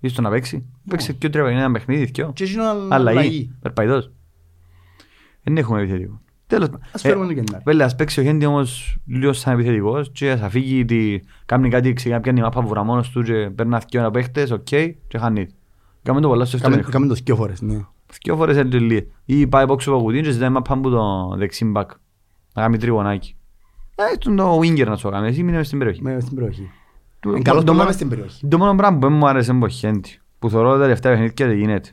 Ήρθε 0.00 0.20
να 0.20 0.30
παίξει. 0.30 0.66
Παίξε 0.88 1.12
και 1.12 1.28
τρία 1.28 1.42
παιχνίδια, 1.42 1.64
ένα 1.64 1.72
παιχνίδι, 1.72 2.04
δυο. 2.04 2.32
Και 2.34 2.44
εκείνο 2.44 2.64
Αλλαγή. 2.64 2.94
αλλαγή. 3.18 3.56
Περπαϊδός. 3.60 4.12
Δεν 5.42 5.56
έχουμε 5.56 5.80
επιθετικό. 5.82 6.20
Τέλος. 6.46 6.68
Ας 6.92 7.04
Ε, 7.04 7.08
φέρουμε 7.08 7.26
τον 7.26 7.34
Κεντάρη. 7.34 7.62
Πέλε, 7.64 7.84
ας 7.84 7.94
παίξει 7.94 8.20
ο 8.20 8.22
Χέντι 8.22 8.44
όμως 8.46 8.96
λίγο 9.06 9.32
σαν 9.32 9.52
επιθετικός 9.54 10.10
και 10.12 10.30
ας 10.30 10.40
αφήγει 10.40 10.84
τη... 10.84 11.18
Κάνει 11.46 11.68
κάτι, 11.68 11.92
ξεκινά 11.92 12.20
πιάνει 12.20 12.40
μάπα 12.40 12.60
βουρά 12.62 12.82
μόνος 12.82 13.10
του 13.10 13.22
και 13.22 13.50
παίρνει 13.54 13.74
α 13.74 13.80
θκιο 13.80 14.10
παίχτες, 14.10 14.50
οκ, 14.50 14.64
και 15.08 15.18
χάνει. 15.18 15.48
Κάμε 16.02 16.20
το 16.20 16.28
πολλά 16.28 16.44
στο 16.44 16.58
Κάμε- 16.58 16.76
δεύτερο. 16.76 16.98
Κάμε 16.98 17.14
το 17.14 17.20
δυο 17.24 17.36
φορές, 17.36 17.60
ναι. 17.60 17.84
Δυο 18.22 18.36
φορές 18.36 18.56
είναι 18.56 18.68
τελεία. 18.68 19.04
Ή 19.24 19.46
πάει 19.46 19.66
πόξο 19.66 19.92
από 19.92 20.02
κουτίν 20.02 20.22
και 20.22 20.30
ζητάει 20.30 20.48
μάπα 20.48 20.72
από 20.74 20.88
το 20.88 21.34
δεξί 21.36 21.64
μπακ. 21.64 21.90
Να 22.54 22.62
κάνει 22.62 22.76
τριγωνάκι. 22.78 23.34
Ε, 23.94 24.16
τον 24.18 24.36
το 24.36 24.58
winger 24.58 24.86
να 24.86 24.96
σου 24.96 25.10
κάνει, 25.10 25.28
εσύ 25.28 25.42
μείνε 25.42 25.56
μες 25.56 25.66
στην 25.66 25.78
περιοχή. 25.78 26.02
Με- 26.02 26.20
στην 26.20 26.34
περιοχή. 26.34 26.70
Του- 27.20 27.30
Είναι 27.30 27.40
καλός 27.42 27.60
το 27.60 27.64
πολλά 27.66 27.72
μόνο- 27.76 27.84
μες 27.86 27.94
στην 27.94 28.08
περιοχή. 28.08 28.46
Το 28.48 28.58
μόνο 28.58 28.74
πράγμα 28.74 28.98
που 28.98 29.06
δεν 29.08 29.16
μου 29.16 29.28
άρεσε 29.28 29.52
είναι 29.52 29.64
ο 29.64 29.68
Χέντι. 29.68 30.18
Που 30.38 30.50
θωρώ 30.50 30.72
τα 30.72 30.78
τελευταία 30.80 31.12
παιχνίδια 31.12 31.46
δεν 31.46 31.58
γίνεται. 31.58 31.90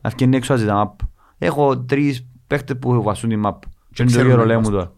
Να 0.00 0.10
βγαίνει 0.10 0.36
έξω 0.36 0.52
να 0.52 0.58
ζητά 0.58 0.74
μαπ. 0.74 0.98
Έχω 1.38 1.78
τρεις 1.78 2.26
παίχτες 2.46 2.78
που 2.78 3.02
βασούν 3.02 3.28
την 3.28 3.38
μαπ. 3.38 3.60
Και 3.62 3.68
είναι 4.02 4.04
το 4.04 4.04
ξέρουν 4.04 4.26
ίδιο 4.26 4.36
να 4.36 4.42
ρολέ 4.42 4.54
μου 4.54 4.60
βάζουν. 4.62 4.74
τώρα. 4.78 4.92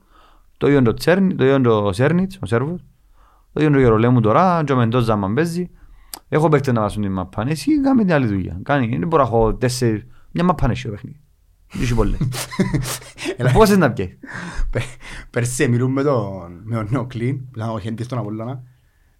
Το 0.58 0.66
ίδιο 0.66 0.78
είναι 0.78 0.88
το 0.88 0.94
Τσέρνι, 0.94 1.34
το 1.34 1.44
ίδιο 1.44 1.56
είναι 1.56 1.68
το 1.68 1.92
Σέρνιτς, 1.92 2.38
ο 2.42 2.46
Σέρβος. 2.46 2.80
Το 3.52 3.60
ίδιο 3.60 3.74
είναι 3.74 3.82
το 3.82 3.88
ρολέ 3.90 4.08
μου 4.08 4.20
τώρα, 4.20 4.62
και 4.64 4.72
ο 4.72 4.76
Μεντόζα 4.76 5.16
μαν 5.16 5.34
παίζει. 5.34 5.70
Έχω 6.28 6.48
παίχτες 6.48 6.74
να 6.74 6.80
βάσουν 6.80 7.02
την 7.02 7.12
μαπ. 7.12 7.32
Εσύ 7.46 7.80
κάμε 7.80 8.04
την 8.04 8.12
άλλη 8.12 8.26
δουλειά. 8.26 8.60
Κάνει, 8.62 8.96
δεν 8.98 9.08
μπορώ 9.08 9.22
να 9.22 9.28
έχω 9.28 9.54
τέσσερις, 9.54 10.06
μια 10.30 10.44
μαπ 10.44 10.60
είναι 10.60 10.74
το 10.82 10.88
παιχνίδι. 10.90 11.20
Δεν 11.72 11.82
έχει 11.82 11.94
πολλές. 11.94 12.18
Έλα. 13.36 13.52
Πόσες 13.52 13.76
να 13.76 13.92
πιέει. 13.92 14.18
Πε- 14.70 14.82
Πέρσι 15.30 15.68
μιλούν 15.68 15.92
με 15.92 16.02
τον, 16.02 16.60
με 16.64 16.76
τον 16.76 16.86
νέο 16.90 17.06
Κλίν, 17.06 17.36
που 17.36 17.50
ήταν 17.56 17.68
ο 17.70 17.78
Χέντης 17.78 18.06
στον 18.06 18.18
Απολλώνα 18.18 18.62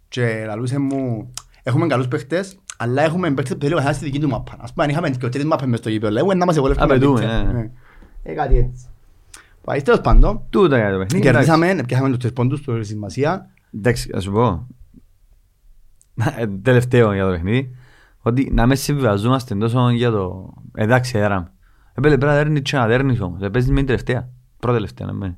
και 0.09 0.45
λαλούσε 0.47 0.79
μου 0.79 1.31
έχουμε 1.63 1.87
καλούς 1.87 2.09
παίχτες 2.09 2.59
αλλά 2.77 3.03
έχουμε 3.03 3.31
παίχτες 3.31 3.55
που 3.57 3.61
θέλει 3.61 3.73
ο 3.73 3.77
καθένας 3.77 3.97
στη 3.97 4.05
δική 4.05 4.19
του 4.21 4.29
μάπα. 4.29 4.57
Ας 4.61 4.73
πούμε 4.73 4.85
αν 4.85 4.91
είχαμε 4.91 5.11
και 5.11 5.29
τρεις 5.29 5.45
μάπες 5.45 5.67
μες 5.67 5.79
στο 5.79 5.89
γήπεδο 5.89 6.13
λέγουμε 6.13 6.35
να 6.35 6.45
μας 6.45 6.57
ευολεύουν 6.57 6.83
Απαιτούμε, 6.83 7.21
καλύτερα. 7.21 7.53
ναι. 7.53 7.59
Ναι. 7.59 7.71
Ε, 8.23 8.33
κάτι 8.33 8.57
έτσι. 8.57 8.87
Πάει 9.65 9.83
τέλος 9.83 10.01
πάντων. 10.01 10.43
Τούτα 10.51 10.77
για 10.77 10.93
το 10.93 10.99
παιχνίδι. 10.99 11.29
εντάξει. 11.29 11.49
Κερδίσαμε, 11.51 11.83
πιάσαμε 11.87 12.09
τους 12.09 12.19
τρεις 12.19 12.33
πόντους 12.33 12.59
στη 12.61 12.85
σημασία. 12.85 13.51
Εντάξει, 13.75 14.09
θα 14.13 14.21
σου 14.21 14.33
πω. 14.33 14.67
Ε, 16.39 16.47
Τελευταίο 16.63 17.13
για 17.13 17.25
το 17.25 17.31
παιχνίδι. 17.31 17.71
Ότι 18.23 18.51
να 18.53 18.67
με 18.67 18.75
συμβιβαζόμαστε 18.75 19.55
τόσο 19.55 19.91
για 19.91 20.11
το... 20.11 20.53
Εντάξει, 20.75 21.19
έδρα. 21.19 21.53
Επέλε 21.95 22.17
πρέπει 22.17 22.33
να 22.33 22.39
δέρνεις 22.39 22.61
και 22.63 22.77
να 22.77 22.87
δέρνεις 22.87 23.21
όμως. 23.21 23.43
Ε, 23.43 23.49
Παίζεις 23.49 23.71
με 23.71 23.77
την 23.77 23.87
τελευταία. 23.87 24.29
Πρώτη 24.59 24.77
τελευταία 24.77 25.07
να 25.07 25.13
μένει. 25.13 25.37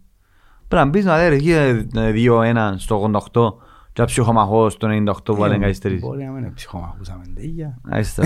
Πρέπει 0.69 0.85
να 0.85 0.91
μπεις 0.91 1.05
να 1.05 1.17
δέρνεις 1.17 1.41
εκεί 1.41 1.87
2-1 2.29 2.73
στο 2.77 3.11
88 3.33 3.55
και 3.93 4.01
να 4.01 4.07
ψυχομαχώ 4.07 4.71
στο 4.71 4.89
98 4.91 5.25
που 5.25 5.35
βάλει 5.37 5.59
καθυστερήσει. 5.59 6.07
Μπορεί 6.07 6.25
να 6.25 6.31
μην 6.31 6.43
είναι 6.43 6.53
ψυχομαχούσαμε. 6.55 7.23
τέτοια. 7.35 7.79
Άιστα. 7.89 8.25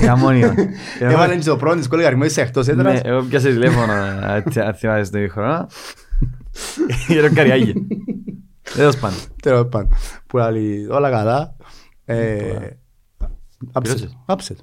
Για 0.00 0.16
μόνοι 0.16 0.40
μας. 0.40 0.54
Έβαλε 1.00 1.36
και 1.36 1.44
το 1.44 1.56
πρώτο 1.56 1.76
της 1.76 1.88
κόλλη 1.88 2.02
καρμός 2.02 2.36
εκτός 2.36 2.66
Ναι, 2.66 2.72
έδρας. 2.72 3.00
εγώ 3.04 3.22
πιάσα 3.22 3.48
τηλέφωνο 3.48 3.92
ε, 3.92 4.42
αν 4.66 4.74
θυμάσαι 4.74 5.10
το 5.10 5.18
χρόνο. 5.32 5.66
Για 7.08 7.28
το 7.28 7.34
καριάγι. 7.34 7.74
Τέλος 8.76 8.96
πάντων. 8.96 9.18
Τέλος 9.42 9.68
πάντων. 9.68 9.88
Που 10.26 10.36
λέει 10.38 10.86
όλα 10.90 11.10
καλά. 11.10 11.56
Ε, 12.08 12.68
Άψε 13.72 13.92
το. 13.92 13.98
Πήρωσες; 13.98 14.18
Άψε 14.26 14.54
το. 14.54 14.62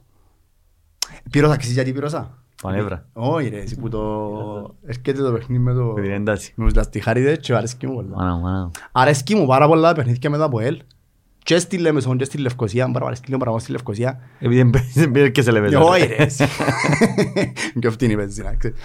Πήρωσα, 1.31 1.55
ξέρεις 1.57 1.75
γιατί 1.75 1.91
πήρωσα; 1.91 2.37
Πανεύρα. 2.61 3.07
Όχι 3.13 3.49
ρε, 3.49 3.59
εσύ 3.59 3.75
που 3.75 3.89
το... 3.89 4.75
Έρχεται 4.85 5.21
το 5.21 5.31
παιχνίδι 5.31 5.63
με 5.63 5.73
το... 5.73 5.83
Με 5.83 6.01
την 6.01 6.11
ένταση. 6.11 6.53
Με 6.55 6.65
τους 6.65 6.75
λαστιχάριδες 6.75 7.37
και 7.37 7.55
αρέσκει 7.55 7.87
μου 7.87 7.93
πολλά. 7.93 8.15
Μάνα 8.15 8.35
μου, 8.35 8.41
μάνα 8.41 8.63
μου. 8.63 8.71
Αρέσκει 8.91 9.35
μου 9.35 9.45
πάρα 9.45 9.67
πολλά 9.67 9.89
τα 9.89 9.95
παιχνίδια 9.95 10.29
με 10.29 10.37
το 10.37 10.43
ΑΠΟΕΛ. 10.43 10.81
Και 11.43 11.59
στη 11.59 11.77
Λέμεσον 11.77 12.17
και 12.17 12.23
στη 12.23 12.37
Λευκοσία. 12.37 12.91
Πάρα 12.91 13.05
αρέσκει 13.05 13.25
λίγο 13.25 13.37
παραπάνω 13.37 13.63
στη 13.63 13.71
Λευκοσία. 13.71 14.19
Επειδή 14.39 14.55
δεν 14.55 14.69
παίζεις, 14.69 14.93
δεν 14.93 15.11
πήρες 15.11 15.31
και 15.31 15.41
σε 15.41 15.51
λεβέτα. 15.51 15.79
Όχι 15.79 16.05
ρε. 16.05 16.15
εσύ. 16.15 16.45
Και 17.79 17.87
αυτή 17.87 18.05
είναι 18.05 18.13
η 18.13 18.17
πεζίνα. 18.17 18.55
ξέρεις. 18.55 18.77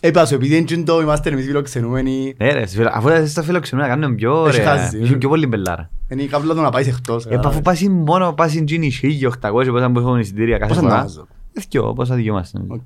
Ε, 0.00 0.08
Είπα 0.08 0.26
σου, 0.26 0.34
επειδή 0.34 0.66
είναι 0.70 0.82
το 0.82 1.00
είμαστε 1.00 1.30
εμείς 1.30 1.44
φιλοξενούμενοι, 1.44 2.34
Ναι 2.38 2.52
ρε, 2.52 2.66
φίλε, 2.66 2.90
αφού 2.92 3.08
είσαι 3.08 3.26
στα 3.26 3.42
φιλοξενούμενα 3.42 3.94
κάνουν 3.94 4.14
πιο 4.14 4.46
Έχει 4.46 4.60
ωραία. 4.60 4.76
χάσει. 4.76 4.98
Έχουν 5.02 5.18
πιο 5.18 5.28
πολύ 5.28 5.46
μπελάρα. 5.46 5.90
είναι 6.08 6.22
η 6.22 6.26
καύλα 6.26 6.54
του 6.54 6.60
να 6.60 6.70
πάεις 6.70 6.86
εκτός. 6.86 7.26
Ε, 7.26 7.40
αφού 7.44 7.60
πας 7.60 7.82
μόνο, 7.82 8.32
πας 8.32 8.50
στην 8.50 8.64
Gini 8.68 8.88
1800 8.90 9.70
πόσα 9.70 9.90
που 9.90 9.98
έχουν 9.98 10.18
εισιτήρια 10.18 10.58
κάθε 10.58 10.68
Πόσα 10.74 10.80
φορά. 10.82 10.96
να 10.96 11.02
βάζω. 11.02 11.26
Εθκιο, 11.52 11.92
πόσα 11.92 12.14
δικαιούμαστε. 12.14 12.58
Οκ. 12.68 12.80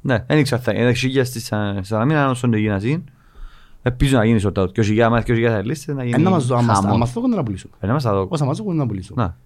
Ναι, 0.00 0.24
δεν 0.26 0.38
ήξερα 0.38 0.60
θα 0.60 0.72
είναι. 0.72 0.92
Χίλια 0.92 1.24
στη 1.24 1.40
Σα- 1.40 1.82
Σαλαμίνα 1.84 2.30
όσον 2.30 2.50
το 2.50 2.56
γίνασαι. 2.56 3.02
Ελπίζω 3.82 4.16
να 4.16 4.24
γίνει 4.24 4.38
σωτάουτ. 4.38 4.72
Και 4.72 4.80
όσοι 4.80 4.92
για 4.92 5.10
μας 5.10 5.24
και 5.24 5.32
όσοι 5.32 5.40
για 5.40 5.50
τα 5.50 5.64
λίστες 5.64 5.94
να 5.94 6.04
γίνει 6.04 6.14
Ένα 6.20 6.30
μας 6.30 6.46
δω, 6.46 6.56
αν 6.56 6.64
μας- 6.64 6.76
αν 6.76 6.82
χαμός. 6.84 6.98
μας 6.98 7.12
δω 7.12 7.20
κοντά 7.20 7.36
να 7.36 7.42
πουλήσουμε. 7.42 7.72
Ε, 7.80 7.86
να 7.86 7.92
μας 7.92 8.02
τα 8.02 8.12
δω. 8.12 8.26
Όσα 8.28 8.44
μας 8.44 8.56
δω 8.58 8.64
κοντά 8.64 8.76
να 8.76 8.86
πουλήσουμε. 8.86 9.22
Να. 9.22 9.36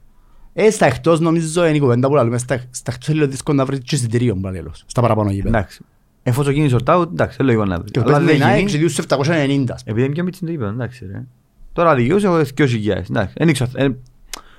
Ε, 0.62 0.70
στα 0.70 0.86
εκτός 0.86 1.20
νομίζω 1.20 1.66
είναι 1.66 1.76
η 1.76 1.80
κουβέντα 1.80 2.08
που 2.08 2.14
λέμε. 2.14 2.38
Στα 2.38 2.60
στα 2.70 2.92
εκτός 2.92 3.08
είναι 3.08 3.18
λίγο 3.18 3.30
δύσκολο 3.30 3.56
να 3.56 3.64
βρεις 3.64 3.78
και 3.78 3.94
εισιτήριο 3.94 4.34
παραλλήλως. 4.36 4.84
Στα 4.86 5.00
παραπάνω 5.00 5.30
γήπεδα. 5.30 5.58
Εντάξει. 5.58 5.84
Εφόσον 6.22 6.52
γίνει 6.52 6.68
σωτάουτ, 6.68 7.10
εντάξει, 7.12 7.36
δεν 7.36 7.46
λογικό 7.46 7.64
να 7.64 7.78
βρει. 7.80 7.90
Και 7.90 8.00
Αλλά 8.00 8.10
παίζουμε 8.10 8.30
δεν 8.32 8.40
την 8.40 8.48
ΑΕΚ 8.48 8.58
γίνει. 8.58 8.70
και 8.70 8.78
διούς 8.78 8.98
790. 9.08 9.74
Επειδή 9.84 10.04
είναι 10.04 10.12
πιο 10.14 10.24
μίτσι 10.24 10.44
το 10.44 10.50
γήπεδο, 10.50 10.70
εντάξει 10.70 11.06
ρε. 11.06 11.24
Τώρα 11.72 11.94
δικαιούσε 11.94 12.26
εγώ 12.26 12.36
2.000. 12.36 12.86
Εντάξει, 13.10 13.34
δεν 13.36 13.48
ήξερα. 13.48 13.70
ε, 13.74 13.88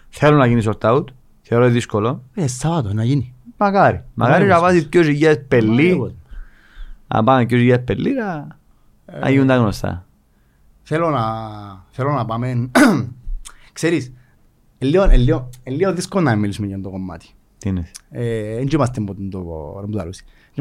Θέλω 0.10 0.38
να 0.38 0.46
γίνει 0.46 0.62
σωτάουτ. 0.62 1.10
Θεωρώ 1.42 1.70
δύσκολο. 1.70 2.24
Ε, 2.36 2.48
Σάββατο 2.48 2.94
να 2.94 3.04
γίνει. 3.04 3.34
Μακάρι. 3.58 4.04
Μακάρι 4.14 4.46
να 4.46 4.60
βάζει 4.60 4.90
2.000 4.94 5.36
πελί. 5.48 5.90
Εγώ. 5.90 6.12
Να 7.08 7.24
πάμε 7.24 7.46
2.000 7.50 7.78
πελί 7.86 8.14
να 8.14 8.58
να 9.22 9.30
γίνουν 9.30 9.48
τα 9.48 9.56
γνωστά. 9.56 10.06
Θέλω 10.84 11.10
να, 11.10 11.22
θέλω 11.92 12.12
να 12.12 12.26
πάμε... 12.26 12.70
Ξέρεις, 13.74 14.06
είναι 14.78 14.92
λίγο- 14.92 15.04
είναι 15.04 15.18
λίγο- 15.18 15.50
είναι 15.64 15.76
λίγο 15.76 15.94
δύσκολο 15.94 16.24
να 16.24 16.36
μιλήσουμε 16.36 16.68
για 16.68 16.82
το 16.82 16.90
κομμάτι. 16.90 17.28
Τι 17.58 17.70
είναι; 17.70 17.92
Ε, 18.10 18.56
Δεν 18.56 18.68
είμαστε 18.74 19.02
από 19.02 19.16
το 19.30 19.80
ρε 20.04 20.10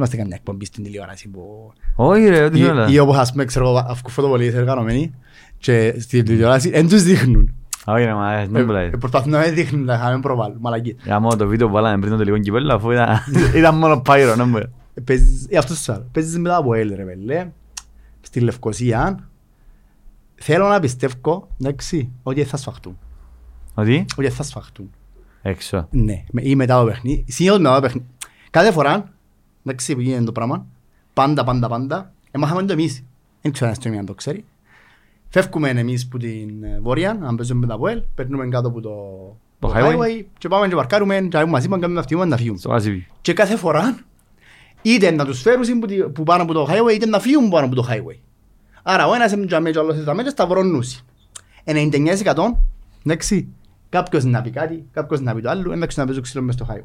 μου 0.01 0.07
το 0.07 0.17
λαλούς. 0.17 0.17
Δεν 0.17 0.17
είμαστε 0.17 0.17
καμιά 0.17 0.37
εκπομπή 0.37 0.65
στην 0.65 0.85
τηλεόραση 0.85 1.29
που... 1.29 1.73
Όχι 1.97 2.29
ρε, 2.29 2.45
ό,τι 2.45 2.59
Ή- 2.59 2.63
θέλω. 2.63 2.89
Ή 2.89 2.99
όπως 2.99 3.17
ας 3.17 3.31
πούμε 3.33 3.45
ξέρω 3.45 3.69
εγώ 3.69 3.85
αυκού 3.89 4.11
φωτοβολίες 4.11 4.55
εργανομένοι 4.55 5.15
και 5.59 5.95
στην 6.01 6.25
τηλεόραση 6.25 6.71
δεν 6.71 6.89
τους 6.89 7.03
δείχνουν. 7.03 7.55
Όχι 7.85 8.05
ρε, 8.05 8.15
μα 8.15 8.33
Ε, 8.33 8.47
δεν 8.47 8.65
μπορεί. 8.65 8.85
ε, 8.85 8.89
Προσπαθούν 8.89 9.31
να 9.31 9.39
μην 9.39 9.55
δείχνουν 9.55 9.85
να 9.85 9.95
είχαμε 9.95 10.21
προβάλλουν. 10.21 10.57
Μαλακή. 10.61 10.97
Γαμώ 11.07 11.37
το 11.37 11.47
βίντεο 11.47 11.67
που 11.67 11.73
βάλαμε 11.73 11.99
πριν 11.99 12.11
το 12.13 12.19
τελικό 12.19 12.39
κυπέλλο 12.39 12.75
αφού 12.75 12.91
ήταν, 12.91 13.19
ήταν 13.57 13.75
μόνο 13.77 14.01
πάιρο, 14.01 14.35
ναι 14.37 14.45
μπορεί. 14.45 14.65
Ε, 14.95 15.01
παίζεις- 15.01 15.47
ε, 15.51 15.57
Αυτός 15.59 15.79
σου 15.79 15.93
άλλο. 15.93 16.09
Παίζεις 16.13 16.39
μετά 16.39 16.57
από 16.57 16.75
έλ 16.75 16.95
ρε 16.95 17.03
πέλε. 17.05 17.49
Στη 18.21 18.41
Λευκοσία. 18.41 19.29
Θέλω 20.35 20.69
να 20.69 20.81
πιστεύω, 20.81 21.49
εντάξει, 21.61 22.11
ότι 22.23 22.45
θα 22.45 22.57
σφαχτούν. 22.57 22.99
Ότι, 23.75 24.05
Ότι 24.17 24.29
θα 24.31 24.43
σφαχτούν. 24.43 24.91
έξω. 25.43 25.87
Ναι, 25.91 26.25
με- 26.31 26.43
ή 26.45 26.55
μετά 26.57 26.79
το 26.81 26.85
παιχνίδι. 26.87 27.25
Συνήθως 27.29 27.59
μετά 27.59 27.75
το 27.75 27.81
παιχνίδι. 27.81 28.07
Κάθε 28.51 28.73
φορά, 28.73 29.13
εντάξει 29.65 29.95
που 29.95 30.01
γίνεται 30.01 30.25
το 30.25 30.33
πράγμα, 30.33 30.67
πάντα, 31.13 31.45
πάντα, 31.45 31.69
πάντα, 31.69 32.13
έμαθαμε 32.31 32.63
το 32.63 32.73
εμείς. 32.73 33.05
Δεν 33.43 33.53
ξέρω 33.53 33.71
αν 33.71 33.75
στο 33.77 33.89
αν 33.89 34.07
το 34.07 34.15
ξέρει. 34.15 34.45
Φεύγουμε 35.29 35.69
εμείς 35.69 36.09
που 36.09 36.19
την 36.19 36.65
ε, 36.65 36.79
βόρεια, 36.83 37.19
αν 37.23 37.37
παίζουμε 37.37 37.61
με 37.61 37.67
τα 37.67 37.77
ΠΟΕΛ, 37.79 38.03
περνούμε 38.15 38.49
κάτω 38.49 38.69
από 38.69 38.81
το, 38.81 38.91
Το 39.59 39.69
το 39.69 39.75
highway. 39.77 39.97
highway 39.97 40.25
και 40.39 40.49
πάμε 40.49 40.69
και 40.69 40.75
παρκάρουμε 40.75 41.21
και 41.21 41.37
έχουμε 41.37 41.51
μαζί 41.53 41.69
μας 41.69 41.81
κάνουμε 41.81 42.01
αυτοί 42.01 42.15
να 42.15 42.37
φύγουμε. 42.37 42.59
Στο 42.59 42.69
Βάσιβι. 42.69 43.07
Και 43.21 43.33
κάθε 43.33 43.57
φορά, 43.57 43.99
είτε 44.83 45.11
να 45.11 45.25
τους 45.25 45.41
φέρουν 45.41 45.79
που, 45.79 45.87
τη- 45.87 46.03
που 46.03 46.23
πάνω 46.23 46.43
από 46.43 46.53
το 46.53 46.67
highway, 46.71 46.95
είτε 46.95 47.07
να 47.07 47.19
φύγουν 47.21 47.49
πάνω 47.49 47.67
από 47.67 47.75
το 47.75 47.87
highway. 47.91 48.17
Άρα 48.83 49.07
ο 49.09 49.15
ένας 49.15 49.33
είναι 49.33 49.47
τζαμέ 49.47 49.71
και 49.71 49.79
ο 49.79 49.81
άλλος 49.81 49.95
είναι 49.95 50.03
τζαμέ 50.03 50.23
και 50.23 50.29
σταυρώνουν. 50.29 50.83
99% 51.65 52.59
εντάξει, 53.05 53.49
κάποιος 53.89 54.25
να 54.25 54.43
πει 54.43 54.51
κάτι, 54.51 54.85
κάποιος 54.93 55.21
να 55.21 55.35
πει 55.35 55.41
το 55.41 55.51
άλλο, 55.51 55.73
εντάξει 55.73 55.99
να 55.99 56.05
παίζουν 56.05 56.23
ξύλο 56.23 56.43
μες 56.43 56.55
στο 56.55 56.67
highway. 56.71 56.85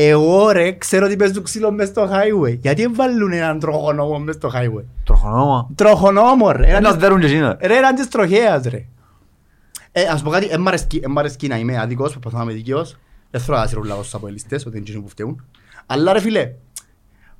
Εγώ 0.00 0.50
ρε, 0.50 0.72
ξέρω 0.72 1.06
ότι 1.06 1.16
παίζουν 1.16 1.42
ξύλο 1.42 1.70
μες 1.72 1.88
στο 1.88 2.08
highway. 2.12 2.58
Γιατί 2.58 2.82
δεν 2.82 2.94
βάλουν 2.94 3.32
έναν 3.32 3.58
τροχονόμο 3.58 4.18
μες 4.18 4.34
στο 4.34 4.50
highway; 4.54 4.84
Τροχονόμα. 5.04 5.70
Τροχονόμο 5.74 6.50
ρε. 6.50 6.66
Ένας 6.66 6.78
Έναν 6.78 6.98
δέρουν 6.98 7.20
και 7.20 7.26
εκείνο. 7.26 7.56
Ρε 7.60 7.76
έναν 7.76 7.94
της 7.94 8.08
τροχέας 8.08 8.64
ρε. 8.64 8.84
Ε, 9.92 10.02
ας 10.02 10.22
πω 10.22 10.30
κάτι, 10.30 10.46
εν 10.50 10.60
μ' 10.60 10.68
αρέσκει- 10.68 11.04
εν 11.04 11.10
μ' 11.10 11.18
αρέσκει 11.18 11.48
να 11.48 11.56
είμαι 11.58 11.78
άδικος, 11.78 12.10
προσπαθώ 12.12 12.36
να 12.36 12.42
είμαι 12.42 12.52
δίκαιος. 12.52 12.96
Δεν 13.30 13.40
θέλω 13.40 13.56
να 13.56 13.66
σύρω 13.66 13.82
λαός 13.82 13.98
στους 14.00 14.14
αποελιστές, 14.14 14.66
ότι 14.66 14.76
είναι 14.76 14.86
εκείνοι 14.88 15.02
που 15.02 15.08
φταίουν. 15.08 15.44
Αλλά 15.86 16.12
ρε 16.12 16.20
φίλε, 16.20 16.52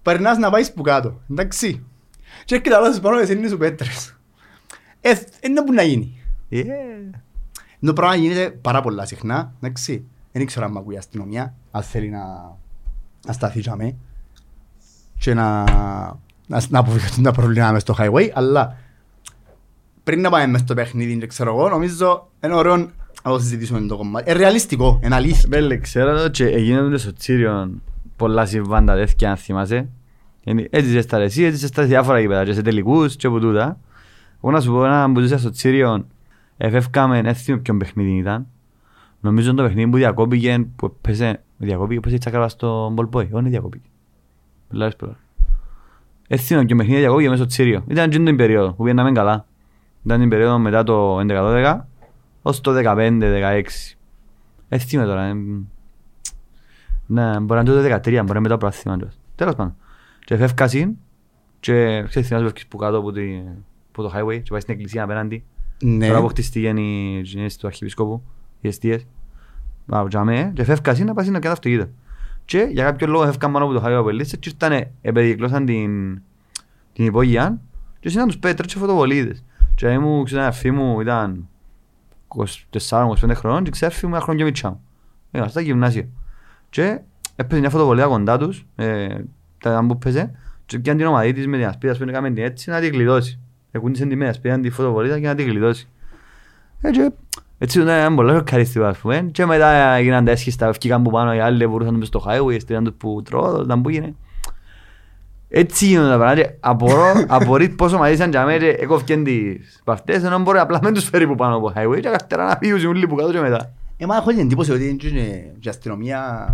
περνάς 0.02 0.38
να 0.38 0.50
πάεις 0.50 0.72
που 0.72 0.82
κάτω, 0.82 1.20
εντάξει. 1.30 1.84
Και 2.44 2.54
έρχεται 2.54 2.74
άλλος 2.76 3.00
πάνω 3.00 3.24
και 3.24 3.32
είναι 3.32 3.48
σου 3.48 3.56
πέτρες. 3.58 4.16
Ε, 5.00 5.12
είναι 5.40 5.64
που 5.64 5.72
να 5.72 5.82
γίνει. 5.82 6.22
Yeah. 6.50 6.64
Το 7.80 7.92
πράγμα 7.92 8.14
γίνεται 8.14 8.50
πάρα 8.50 8.80
πολλά 8.80 9.06
συχνά, 9.06 9.52
εντάξει. 9.60 10.04
Δεν 10.32 10.46
ξέρω 10.46 10.64
αν 10.64 10.72
μ' 10.72 10.76
ακούει 10.78 10.94
η 10.94 10.98
αστυνομία, 10.98 11.54
αν 11.78 11.84
θέλει 11.84 12.08
να, 12.10 12.56
να 13.26 13.32
σταθεί 13.32 13.60
για 13.60 13.76
μέ 13.76 13.94
και 15.18 15.34
να, 15.34 15.64
να, 16.46 16.62
να 16.68 16.78
αποφυγούν 16.78 17.22
τα 17.24 17.32
προβλήματα 17.32 17.72
μες 17.72 17.82
στο 17.82 17.94
highway, 17.98 18.28
αλλά 18.34 18.76
πριν 20.04 20.20
να 20.20 20.30
πάμε 20.30 20.46
μες 20.46 20.60
στο 20.60 20.74
παιχνίδι 20.74 21.18
και 21.18 21.26
ξέρω 21.26 21.54
εγώ, 21.54 21.68
νομίζω 21.68 22.28
είναι 22.44 22.54
ωραίο 22.54 22.76
να 22.76 23.30
το 23.30 23.38
συζητήσουμε 23.38 23.80
το 23.80 23.96
κομμάτι. 23.96 24.30
Είναι 24.30 24.38
ρεαλιστικό, 24.38 25.00
είναι 25.04 25.14
αλήθεια. 25.14 25.44
Μπέλε, 25.48 25.76
ξέρω 25.76 26.22
το 26.22 26.28
και 26.28 26.44
γίνονται 26.44 26.98
στο 26.98 27.12
Τσίριο 27.12 27.70
πολλά 28.16 28.46
συμβάντα 28.46 28.94
τέτοια 28.94 29.30
αν 29.30 29.36
θυμάσαι. 29.36 29.88
Είναι- 30.44 30.68
Έτσι 30.70 30.90
είσαι 30.90 31.00
στα 31.00 31.16
εσύ, 31.18 31.42
έτσι 31.42 31.56
είσαι 31.56 31.66
στα 31.66 31.82
διάφορα 31.82 32.20
γήπεδα 32.20 32.44
και 32.44 32.52
σε 32.52 32.62
τελικούς 32.62 33.16
και 33.16 33.26
από 33.26 33.38
τούτα. 33.40 33.78
Εγώ 34.42 34.52
να 34.52 34.60
σου 34.60 34.70
πω 34.72 34.84
ένα 34.84 35.12
που 35.12 35.20
ζούσα 35.20 35.38
στο 35.38 35.50
Τσίριο, 35.50 36.06
εφεύκαμε, 36.56 37.22
δεν 37.22 37.34
θυμάμαι 37.34 37.62
ποιον 37.62 37.78
παιχνίδι 37.78 38.10
ήταν. 38.16 38.46
Νομίζω 39.20 39.54
το 39.54 39.62
παιχνίδι 39.62 39.90
που 39.90 39.96
διακόπηκε, 39.96 40.66
που 40.76 40.86
έπαιζε, 40.86 41.42
διακόπηκε, 41.58 41.98
έπαιζε 41.98 42.14
η 42.14 42.18
τσάκρα 42.18 42.48
στο 42.48 42.94
Ball 42.96 43.08
Boy, 43.10 43.28
όχι 43.30 43.48
διακόπηκε. 43.48 43.88
Λάρες 44.70 44.96
πολλά. 44.96 45.16
Έτσι 46.28 46.64
και 46.66 46.72
ο 46.74 46.76
παιχνίδι 46.76 46.98
διακόπηκε 47.00 47.28
μέσα 47.28 47.42
στο 47.42 47.50
Τσίριο. 47.50 47.84
Ήταν 47.88 48.10
και 48.10 48.18
την 48.18 48.36
περίοδο 48.36 48.72
που 48.72 48.82
πήγαμε 48.84 49.12
καλά. 49.12 49.46
Ήταν 50.04 50.20
την 50.20 50.28
περίοδο 50.28 50.58
μετά 50.58 50.82
το 50.84 51.18
11-12 51.20 51.80
ως 52.42 52.60
το 52.60 52.72
15-16. 52.84 53.62
Έτσι 54.68 54.96
είμαι 54.96 55.04
τώρα. 55.04 55.22
ε, 55.24 55.32
Ναι, 57.06 57.40
μπορεί 57.40 57.64
να 57.64 57.72
είναι 57.72 57.80
το 57.88 57.94
13, 57.96 58.00
μπορεί 58.02 58.14
να 58.14 58.20
είναι 58.20 58.40
μετά 58.40 58.48
το 58.48 58.56
πράθυμα. 58.58 58.98
Τέλος 59.34 59.54
πάντων. 59.54 59.76
Και 60.24 60.36
φεύκασαν 60.36 60.96
και 61.60 62.04
ξέρεις 62.08 62.28
θυμάσαι 62.28 62.52
που 62.68 62.76
κάτω 62.76 62.98
από, 62.98 63.12
τη, 63.12 63.22
από 63.92 64.02
το 64.02 64.12
highway 64.14 64.42
και 64.42 64.50
πάει 64.50 64.60
στην 64.60 64.74
εκκλησία 64.74 65.02
απέναντι. 65.02 65.44
Ναι. 65.82 66.06
Τώρα 66.08 66.20
που 66.20 66.26
χτιστήκαν 66.28 66.76
οι 66.76 67.20
γενιές 67.24 67.56
του 67.56 67.66
αρχιεπισκόπου, 67.66 68.22
οι 68.60 68.68
εστίες. 68.68 69.06
Από 69.88 70.08
τζαμέ, 70.08 70.52
και 70.54 70.64
φεύκασαν 70.64 71.06
να 71.06 71.14
πάσουν 71.14 71.32
να 71.32 71.38
κάνουν 71.38 71.56
αυτοκίνητο. 71.56 71.90
Και 72.44 72.68
για 72.70 72.84
κάποιο 72.84 73.06
λόγο 73.06 73.24
φεύκαν 73.24 73.52
πάνω 73.52 73.64
από 73.64 73.74
το 73.74 73.82
highway 73.84 73.98
από 73.98 74.08
ελίσσες 74.08 74.38
και 74.38 74.48
ήρθανε, 74.48 74.90
επεδίκλωσαν 75.02 75.66
την, 75.66 76.22
την 76.92 77.06
υπόγεια 77.06 77.60
και 78.00 78.08
συνάν 78.08 78.26
τους 78.26 78.38
πέτρες 78.38 78.72
και 78.72 78.78
φωτοβολίδες. 78.78 79.44
Και 79.74 79.88
ήμουν, 79.88 80.24
ξέρω, 80.24 80.42
ένα 80.42 80.52
φίλο 80.52 80.74
μου 80.74 81.00
ήταν 81.00 81.48
24-25 82.70 83.30
χρονών 83.34 83.64
και 83.64 83.70
ξέφη 83.70 84.06
μου 84.06 84.14
ένα 84.14 84.22
χρόνο 84.22 84.38
και 84.38 84.44
μητσά 84.44 84.70
μου. 84.70 84.80
Είμαστε 85.30 85.50
στα 85.50 85.60
γυμνάσια. 85.60 86.08
Και 86.70 87.00
έπαιζε 87.36 87.60
μια 87.60 87.70
φωτοβολία 87.70 88.06
κοντά 88.06 88.38
τους, 88.38 88.66
ε, 88.76 89.08
τα 89.58 89.84
που 89.88 89.98
παίζε, 89.98 90.30
και 90.66 90.78
πιάνε 90.78 90.98
την 90.98 91.08
ομαδή 91.08 91.32
της 91.32 91.46
με 91.46 91.56
την 91.56 91.66
ασπίδα 91.66 91.96
που 91.96 92.04
έκαμε 92.08 92.30
την 92.30 92.44
έτσι 92.44 92.70
να 92.70 92.80
την 92.80 92.92
γλιτώσει. 92.92 93.38
Εκούντισαν 93.70 94.08
τη 94.08 94.16
με 94.16 94.28
ασπίδα 94.28 94.60
τη 94.60 94.70
φωτοβολίδα 94.70 95.20
και 95.20 95.26
να 95.26 95.34
την 95.34 95.46
γλιτώσει. 95.46 95.88
Ε, 96.80 96.90
και 96.90 97.10
έτσι 97.58 97.80
ήταν 97.80 98.14
πολύ 98.14 98.32
ευχαριστικό 98.32 98.84
ας 98.84 98.98
πούμε. 98.98 99.28
Και 99.32 99.46
μετά 99.46 99.68
έγιναν 99.94 100.24
τα 100.24 100.30
έσχιστα, 100.30 100.66
ευκήκαν 100.66 101.02
που 101.02 101.10
πάνω 101.10 101.34
οι 101.34 101.40
άλλοι, 101.40 101.66
μπορούσαν 101.66 101.92
να 101.92 101.98
μπουν 101.98 102.06
στο 102.06 102.24
highway, 102.26 102.60
στείλαν 102.60 102.84
τους 102.84 102.94
που 102.98 103.22
τρώω, 103.24 103.62
ήταν 103.62 103.82
που 103.82 103.88
έγινε. 103.88 104.14
Έτσι 105.48 105.86
γίνονται 105.86 106.08
τα 106.08 106.16
πράγματα 106.16 106.42
και 106.42 106.54
απορώ, 106.60 107.12
απορείς 107.28 107.74
πόσο 107.74 107.98
μαζί 107.98 108.16
σαν 108.16 108.30
τζαμέ 108.30 108.58
και 108.58 108.68
έκοφκεν 108.68 109.24
τις 109.24 109.80
παυτές 109.84 110.22
ενώ 110.22 110.38
μπορεί 110.38 110.58
απλά 110.58 110.78
με 110.82 110.92
τους 110.92 111.04
φέρει 111.04 111.26
που 111.26 111.34
πάνω 111.34 111.56
από 111.56 111.72
highway 111.76 112.00
και 112.00 112.08
καθέρα 112.08 112.44
να 112.44 112.56
φύγουν 112.56 112.86
όλοι 112.86 113.06
που 113.06 113.14
κάτω 113.14 113.32
και 113.32 113.40
μετά. 113.40 113.72
Εμά 113.96 114.16
έχω 114.16 114.30
την 114.30 114.38
εντύπωση 114.38 114.72
ότι 114.72 114.84
είναι 114.84 114.96
και 115.60 115.68
η 115.68 115.68
αστυνομία 115.68 116.46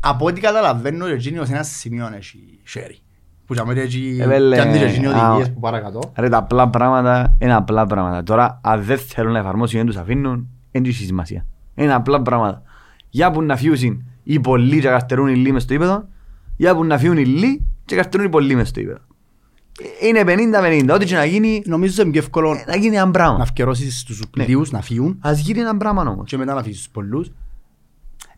από 0.00 0.26
ό,τι 0.26 0.40
καταλαβαίνω 0.40 1.06
και 1.06 1.12
εκείνοι 1.12 1.38
ως 1.38 1.48
ένα 1.48 1.62
σημείο 1.62 2.10
έχει 2.16 2.58
χέρι. 2.66 2.98
Που 3.50 3.56
τζαμέ 3.56 3.74
και 3.74 3.80
εκεί 3.80 4.18
Ε, 4.20 4.26
βέλε, 4.26 4.56
κάνει 4.56 4.78
και 4.78 4.84
εκείνοι 4.84 5.06
α, 5.06 5.28
οδηγίες 5.30 5.52
που 5.52 5.60
παρακατώ. 5.60 6.00
Ρε 6.16 6.28
τα 6.28 6.36
απλά 6.36 6.68
πράγματα 6.68 7.36
είναι 7.38 7.54
απλά 7.54 7.86
πράγματα. 7.86 8.22
Τώρα 8.22 8.60
αν 8.62 8.82
δεν 8.82 8.98
θέλουν 8.98 9.32
να 9.32 9.38
εφαρμόσουν 9.38 9.78
δεν 9.78 9.86
τους 9.86 9.96
αφήνουν, 9.96 10.48
δεν 10.70 10.84
έχει 10.84 11.04
σημασίας. 11.04 11.44
Είναι 11.74 11.94
απλά 11.94 12.22
πράγματα. 12.22 12.62
Για 13.10 13.30
που 13.30 13.42
να 13.42 13.56
φύγουν 13.56 14.04
οι 14.22 14.40
πολλοί 14.40 14.80
και 14.80 14.88
καρτερούν 14.88 15.28
οι 15.28 15.34
λίγοι 15.34 15.52
μες 15.52 15.62
στο 15.62 15.74
ύπεδο, 15.74 16.04
για 16.56 16.74
που 16.74 16.84
να 16.84 16.98
φύγουν 16.98 17.16
οι 17.18 17.24
λίγοι 17.24 17.66
και 17.84 17.96
καρτερούν 17.96 18.26
οι 18.26 18.28
πολλοί 18.28 18.54
μες 18.54 18.68
στο 18.68 18.80
ύπεδο. 18.80 18.98
Ε, 20.02 20.06
Είναι 20.06 20.22
50-50. 20.90 20.94
Ό,τι 20.94 21.04
και 21.04 21.14
να 21.14 21.24
γίνει, 21.24 21.62
Νομίζω 21.66 22.02
είναι 22.02 22.10
πιο 22.10 22.20
εύκολο 22.20 22.50
ε, 22.52 22.64
να 22.66 22.76
γίνει 22.76 22.96
ένα 22.96 23.04
να 23.04 23.10
πράγμα. 23.10 23.38
αυκαιρώσεις 23.42 24.02
τους 24.04 24.22
Ναι. 24.36 24.44
λίγους 24.44 24.70
να 24.70 24.80
φύγουν 24.80 25.18
Ας 25.20 25.38
γίνει 25.40 25.60
ένα 25.60 25.76
πράγμα 25.76 26.02
όμως. 26.02 26.28
και 26.28 26.36
μετά 26.36 26.54
να 26.54 26.60
αφήσεις 26.60 26.78
τους 26.78 26.88
πολλούς. 26.90 27.30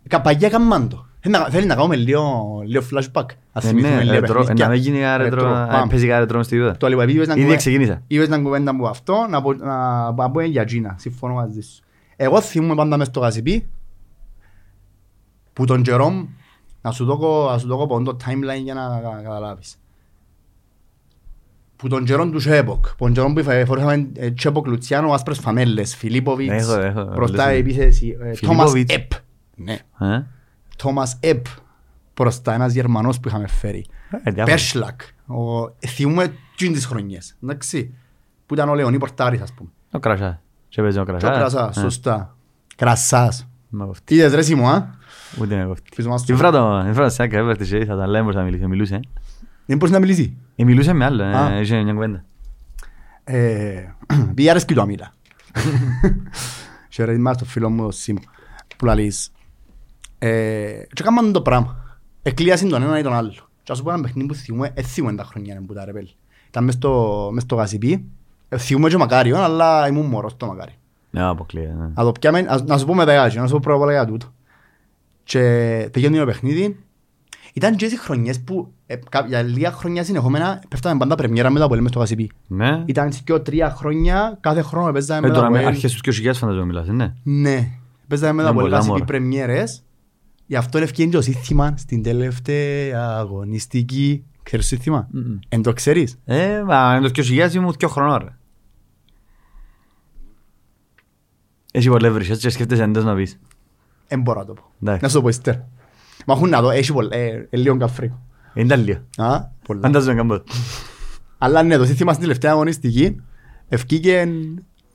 Καπαγιά 0.09 0.46
έκαναν 0.48 0.88
το. 0.88 1.07
Θέλει 1.25 1.35
να- 1.35 1.49
Θέλει 1.51 1.67
να 1.67 1.75
κάνουμε 1.75 1.97
λίγο 1.97 2.63
λίγο 2.65 2.83
flashback. 2.93 3.25
Ας 3.53 3.65
Ε, 3.65 3.69
θυμηθούμε 3.69 3.95
Ναι, 3.95 4.03
λίγο 4.03 4.13
ρετρό, 4.21 4.35
ε, 4.35 4.39
παιχνίδια. 4.39 4.65
να 4.67 4.73
μην 4.73 4.81
γίνει 4.81 4.99
ένα 4.99 5.17
ρετρό, 5.17 5.37
Ρετρό, 5.43 5.57
ε, 5.59 5.67
πάμε. 5.71 5.87
παίζει 5.89 6.05
κανένα 6.05 6.19
ρετρό 6.19 6.43
στο 6.43 6.57
ύπεδο. 6.57 6.77
Το 6.77 6.89
λίγο, 6.89 7.01
επειδή 7.01 7.17
είπες 7.17 7.29
να 7.29 7.35
Ήδη 7.35 7.43
πούμε- 7.43 7.57
ξεκίνησα. 7.57 8.03
Είπες 8.07 8.29
να 8.29 8.39
κουβέντα 8.41 8.71
από 8.71 8.87
αυτό, 8.87 9.27
να 9.31 9.43
πω- 9.43 9.57
να 9.57 10.13
να 10.13 10.31
πούμε 10.31 10.45
για 10.45 10.65
Τζίνα. 10.65 10.95
Συμφωνώ 10.99 11.35
μαζί 11.35 11.61
σου. 11.61 11.83
Εγώ 12.17 12.41
θυμούμαι 12.41 12.75
πάντα 12.75 12.97
μες 12.97 13.07
στο 13.07 13.21
Γασιπί 13.21 13.67
που 15.53 15.65
τον 15.65 15.83
Τζερόμ 15.83 16.27
να 16.83 16.91
σου 16.91 17.05
δώκω, 17.05 17.49
να 17.51 17.59
σου 17.59 17.67
δώκω 17.67 17.83
από 17.83 18.03
το 18.03 18.17
timeline 18.25 18.63
για 18.63 18.75
να 18.75 19.01
κα- 19.03 19.21
καταλάβεις. 19.23 19.77
Που 21.77 21.89
τον 21.89 22.05
Τζερόμ 22.05 22.31
του 22.31 22.39
Τσέποκ, 22.39 22.85
που 22.89 23.05
τον 23.05 23.13
Τζερόμ 23.13 23.33
που 23.33 23.43
φα- 23.43 23.67
φορούσαμε 23.67 24.09
ε, 24.17 24.31
Τσέποκ 24.31 24.67
Λουτσιάνο, 24.67 25.13
άσπρες 25.13 25.39
φανέλες, 25.39 25.97
Φιλίποβιτς, 25.97 26.53
Έχω, 26.69 26.81
έχω, 26.81 27.05
μπροστά 27.05 27.47
λες, 27.47 27.59
επίθεση, 27.59 28.17
ε, 28.21 28.33
Τόμας 28.41 28.71
Φιλίποβιτς. 28.71 28.95
Επ. 28.95 29.11
Ναι, 29.57 29.73
Ε, 30.01 30.23
Τόμας 30.77 31.17
Επ 31.21 31.47
μπροστά 32.17 32.55
ένας 32.55 32.73
Γερμανός 32.73 33.21
που 33.21 33.29
είχαμε 33.29 33.47
φέρει. 33.49 33.87
ε, 34.11 34.19
διάφορα. 34.31 34.45
Πέρσλακ. 34.45 35.01
Ο- 35.27 35.69
Θυμούμε 35.87 36.33
τσιν 36.57 36.73
τις 36.73 36.87
χρονιές. 36.87 37.37
Εντάξει. 37.43 37.95
Που 38.47 38.55
ήταν 38.55 38.69
ο 38.69 38.75
Λεωνί 38.75 38.99
Πορτάρης 38.99 39.41
ας 39.41 39.53
πούμε. 39.53 39.71
Ο 39.93 39.99
Κρασάς. 39.99 40.39
Και 40.69 40.83
παίζει 40.83 40.99
ο 40.99 41.05
Και 41.05 41.11
ο 41.11 41.15
Κρασάς. 41.19 41.39
Κρασάς, 41.39 41.77
Ε, 41.77 41.81
σωστά. 41.81 42.37
Κρασάς. 42.77 43.47
με 43.69 43.85
κοφτεί. 43.87 44.05
Τι 44.05 44.15
είδες 44.15 44.35
ρε 44.35 44.43
Σίμω, 44.43 44.69
α; 44.69 44.87
Ούτε 45.41 45.57
με 45.57 45.65
κοφτεί. 45.65 45.89
Πίσω 45.97 46.09
μας 46.09 46.23
Η 46.23 46.27
του. 46.27 46.37
φράτο, 46.37 46.85
η 46.89 46.93
φράτο 46.93 47.11
σαν 47.11 47.29
κρέβερτη 47.29 47.65
και 47.65 47.85
θα 47.85 47.97
τα 47.97 48.07
λέμε 48.07 48.25
πως 48.25 48.35
θα 48.35 48.43
μιλήσει, 48.43 48.67
μιλούσε. 48.67 49.01
Δεν 49.67 49.77
μπορείς 49.77 49.95
να 49.95 50.01
μιλήσει; 50.01 50.37
Ε, 50.57 50.65
μιλούσε 50.65 50.93
με 50.93 51.05
άλλο, 51.05 51.23
Α. 51.23 51.51
ε, 51.53 51.61
είχε 51.61 51.83
μια 51.83 51.93
κουβέντα. 51.93 52.25
Ε, 53.25 53.85
Πήγε 54.35 54.51
αρέσκει 54.51 54.75
του 54.75 54.81
αμίλα. 54.81 55.15
Και 56.89 57.05
ρε 57.05 57.19
μάλιστα 57.19 57.45
το 57.45 57.51
φίλο 57.53 57.71
μου 57.71 57.85
ο 57.85 57.91
Σίμω. 57.91 58.21
Που 58.77 58.85
λαλείς. 58.85 59.33
Ε, 60.27 60.73
Και 60.93 61.03
έκαναν 61.03 61.33
το 61.33 61.43
πράγμα. 61.43 61.77
Εκλείασαν 62.23 62.69
τον 62.69 62.83
ένα 62.83 62.99
ή 62.99 63.03
τον 63.03 63.13
άλλο. 63.15 63.31
Και 63.63 63.73
ας 63.73 63.79
σου 63.79 63.85
πω 63.85 63.93
ένα 63.93 64.03
παιχνίδι 64.03 64.29
που 64.29 64.35
θυμούμε, 64.35 64.71
ε, 64.75 64.83
θυμούμε 64.83 65.15
τα 65.15 65.25
χρόνια 65.25 65.63
που 65.67 65.73
τα 65.75 65.85
ρε 65.85 65.93
πέλ. 65.93 66.09
Ήταν 66.49 66.65
μες 66.65 66.75
στο, 66.75 67.29
μες 67.33 67.43
στο 67.43 67.55
Γασιπί. 67.57 68.05
Ε, 68.49 68.59
Θυμούμε 68.59 68.89
και 68.89 68.97
Μακάριο, 68.97 69.39
αλλά 69.43 69.89
ήμουν 69.89 70.07
μωρός 70.07 70.37
το 70.37 70.47
Μακάριο. 70.47 70.75
Ναι, 71.11 71.23
αποκλείεται. 71.23 71.75
ναι. 71.79 71.87
Να 71.95 72.05
το 72.05 72.13
πιάμε, 72.13 72.47
ας- 72.49 72.65
να 72.65 72.79
σου 72.79 72.87
πω 72.87 72.95
μετά 72.95 73.27
για 73.27 73.41
να 73.41 73.47
σου 73.47 73.53
πω 73.53 73.59
πρώτα 73.63 73.77
απ' 73.77 73.83
όλα 73.85 73.93
για 73.93 74.05
τούτο. 74.07 74.33
Και 75.25 75.41
τελειώνει 75.93 76.19
το 76.19 76.25
παιχνίδι. 76.25 76.79
Ήταν 77.55 77.77
και 77.77 77.85
οι 77.85 77.97
χρονιές 77.97 78.41
που 78.41 78.73
ε, 78.87 78.97
κα- 79.09 79.25
για 79.29 79.43
λίγα 79.43 79.73
χρόνια 79.73 80.05
συνεχόμενα 80.05 80.63
πέφταμε 80.69 80.99
πάντα 80.99 81.15
πρεμιέρα 81.15 81.51
με 81.51 81.59
τα 81.59 81.65
Αποέλ 81.65 81.81
μες 81.83 81.91
στο 81.91 81.99
Γασιπί. 82.01 82.31
Ναι. 82.47 82.83
Ήταν 82.87 83.09
και 83.25 83.39
τρία 83.39 83.71
χρόνια, 83.71 84.39
κάθε 84.41 84.63
χρόνο 84.63 84.93
παίζαμε 84.93 85.19
Ε, 85.19 85.23
με 85.23 85.29
τα 85.29 85.35
τώρα 85.35 85.51
με 85.51 85.57
Αποέλ. 85.59 85.75
αρχές 85.75 85.93
τους 85.93 86.01
και 86.01 86.11
χιλιάδες 86.13 86.39
φανταζόμαι 86.41 86.65
μιλάς, 86.67 86.89
ε, 86.89 86.93
ναι. 86.93 87.13
Ναι, 87.23 87.69
παίζαμε 88.09 88.33
με 88.33 88.43
τα 88.43 88.49
Είναι 88.49 88.51
Αποέλ 88.51 88.65
πολλά, 88.65 88.77
Γασιπί 88.77 88.93
μωρέ. 88.93 89.05
πρεμιέρες. 89.05 89.83
Γι' 90.53 90.59
αυτό 90.59 90.79
ευκαιρία 90.79 91.11
και 91.11 91.17
το 91.17 91.23
σύστημα 91.23 91.75
στην 91.77 92.03
τελευταία 92.03 93.01
αγωνιστική. 93.19 94.25
Ξέρεις 94.43 94.69
το 94.69 94.75
σύστημα; 94.75 95.09
Μμμ. 95.11 95.38
Εν 95.49 95.62
το 95.62 95.73
ξέρεις; 95.73 96.19
Ε, 96.25 96.62
μα 96.67 97.01
το 97.01 97.09
και 97.09 97.23
χιλιάδες 97.23 97.55
ήμουν 97.55 97.75
δύο 97.79 97.88
χρονών, 97.88 98.19
ρε. 98.19 98.37
Έχει 101.73 101.88
πολλές 101.88 102.12
βρυσίες 102.12 102.38
και 102.38 102.51
σκέφτεσαι 102.51 102.83
εντός 102.83 103.05
να 103.05 103.15
πεις. 103.15 103.38
Εν 104.07 104.21
μπορώ 104.21 104.38
να 104.38 104.45
το 104.47 104.53
πω. 104.53 104.62
Εντάξει. 104.83 105.03
Να 105.03 105.09
σου 105.09 105.15
το 105.15 105.23
πω 105.23 105.29
ύστερα. 105.29 105.69
Μα 106.27 106.35
έχουν 106.35 106.49
να 106.49 106.61
δω, 106.61 106.71
έχει 106.71 106.93
πολλά, 106.93 107.17
ε, 107.17 107.47
ε, 107.51 107.57
λίγο 107.57 107.77
καφρίκο. 107.77 108.23
Είναι 108.55 108.69
τα 108.69 108.77
λίγο. 108.77 109.01
Α, 109.17 109.41
πολλά. 109.67 109.81
Φαντάζομαι 109.81 110.15
καμπότ. 110.15 110.49
Αλλά 111.38 111.62
ναι, 111.62 111.77
το 111.77 111.85
σύστημα 111.85 112.12
στην 112.12 112.25
τελευταία 112.25 112.53
αγωνιστική 112.53 113.21
ευκήκε 113.69 114.29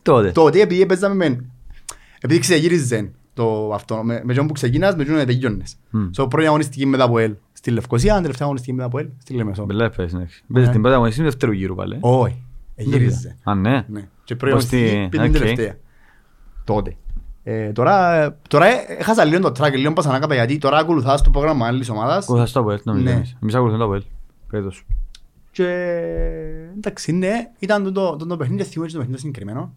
Τότε. 0.01 0.31
τότε 0.31 0.61
επειδή 0.61 0.85
παίζαμε 0.85 1.15
με... 1.15 1.45
Επειδή 2.19 2.39
ξεγύριζε 2.39 3.11
το 3.37 3.73
αυτό, 3.73 4.03
με, 4.03 4.21
με 4.25 4.33
τον 4.33 4.47
που 4.47 4.53
ξεκίνας, 4.53 4.95
με 4.95 5.03
τον 5.05 5.15
τελειώνες. 5.25 5.75
Μμ. 5.89 6.09
So, 6.17 6.29
πρώτη 6.29 6.47
αγωνιστική 6.47 6.85
μετά 6.85 7.03
από 7.03 7.19
ελ 7.19 7.33
στη 7.53 7.71
Λευκοσία, 7.71 8.13
τελευταία 8.15 8.41
αγωνιστική 8.41 8.73
μετά 8.73 8.85
από 8.87 8.99
ελ 8.99 9.07
στη 9.17 9.33
Λεμεσό. 9.33 9.65
Μπελά 9.65 9.89
πες, 9.89 10.13
ναι. 10.13 10.25
Παίζεις 10.53 10.71
την 10.71 10.81
πρώτη 10.81 10.95
αγωνιστή 10.95 11.19
του 11.19 11.25
δεύτερου 11.25 11.51
γύρου 11.51 11.75
πάλι. 11.75 11.93
ε. 11.93 11.97
Όχι, 12.01 12.43
εγύριζε. 12.75 13.37
Α, 13.43 13.55
ναι. 13.55 13.85
Ναι. 13.87 14.07
Και 14.23 14.35
πρώτη 14.35 14.53
Πώς 14.55 14.65
τη- 14.65 14.75
αγωνιστική 14.77 15.07
πήγε 15.09 15.23
την 15.23 15.35
οκ. 15.35 15.39
τελευταία. 15.41 15.75
Τότε. 16.63 16.95
Ε, 17.43 17.71
τώρα, 17.71 18.37
τώρα 18.49 18.65
ε, 18.65 18.85
έχασα 18.99 19.23
λίγο 19.25 19.51
το 19.51 19.63
track, 19.63 19.71
λίγο 19.77 19.93
πάσα 19.93 20.11
να 20.11 20.19
κάπα 20.19 20.33
γιατί 20.33 20.57
τώρα 20.57 20.77
ακολουθάς 20.77 21.21
το 21.21 21.29
πρόγραμμα 21.29 21.67
άλλης 21.67 21.89
ομάδας. 21.89 22.23
Ακολουθάς 22.23 22.51
το 22.51 22.59
Αποέλ, 22.59 22.79
νομίζω. 22.83 23.03
Ναι. 23.05 23.11
εμείς. 23.11 23.35
Εμείς 23.41 23.53
ακολουθούμε 23.55 23.79
το 23.83 23.85
Αποέλ. 23.85 24.03
Φέτος. 24.49 24.85
Και 25.51 25.65
εντάξει, 26.77 27.11
ναι, 27.11 27.31
ήταν 27.59 27.83
το, 27.83 27.91
το, 27.91 28.15
το, 28.15 28.25
το 28.25 28.37
παιχνίδι, 28.37 28.63
θυμούμαι 28.63 28.87
και 28.87 28.93
το 28.93 28.99
παιχνίδι 28.99 29.19
συγκεκριμένο. 29.21 29.73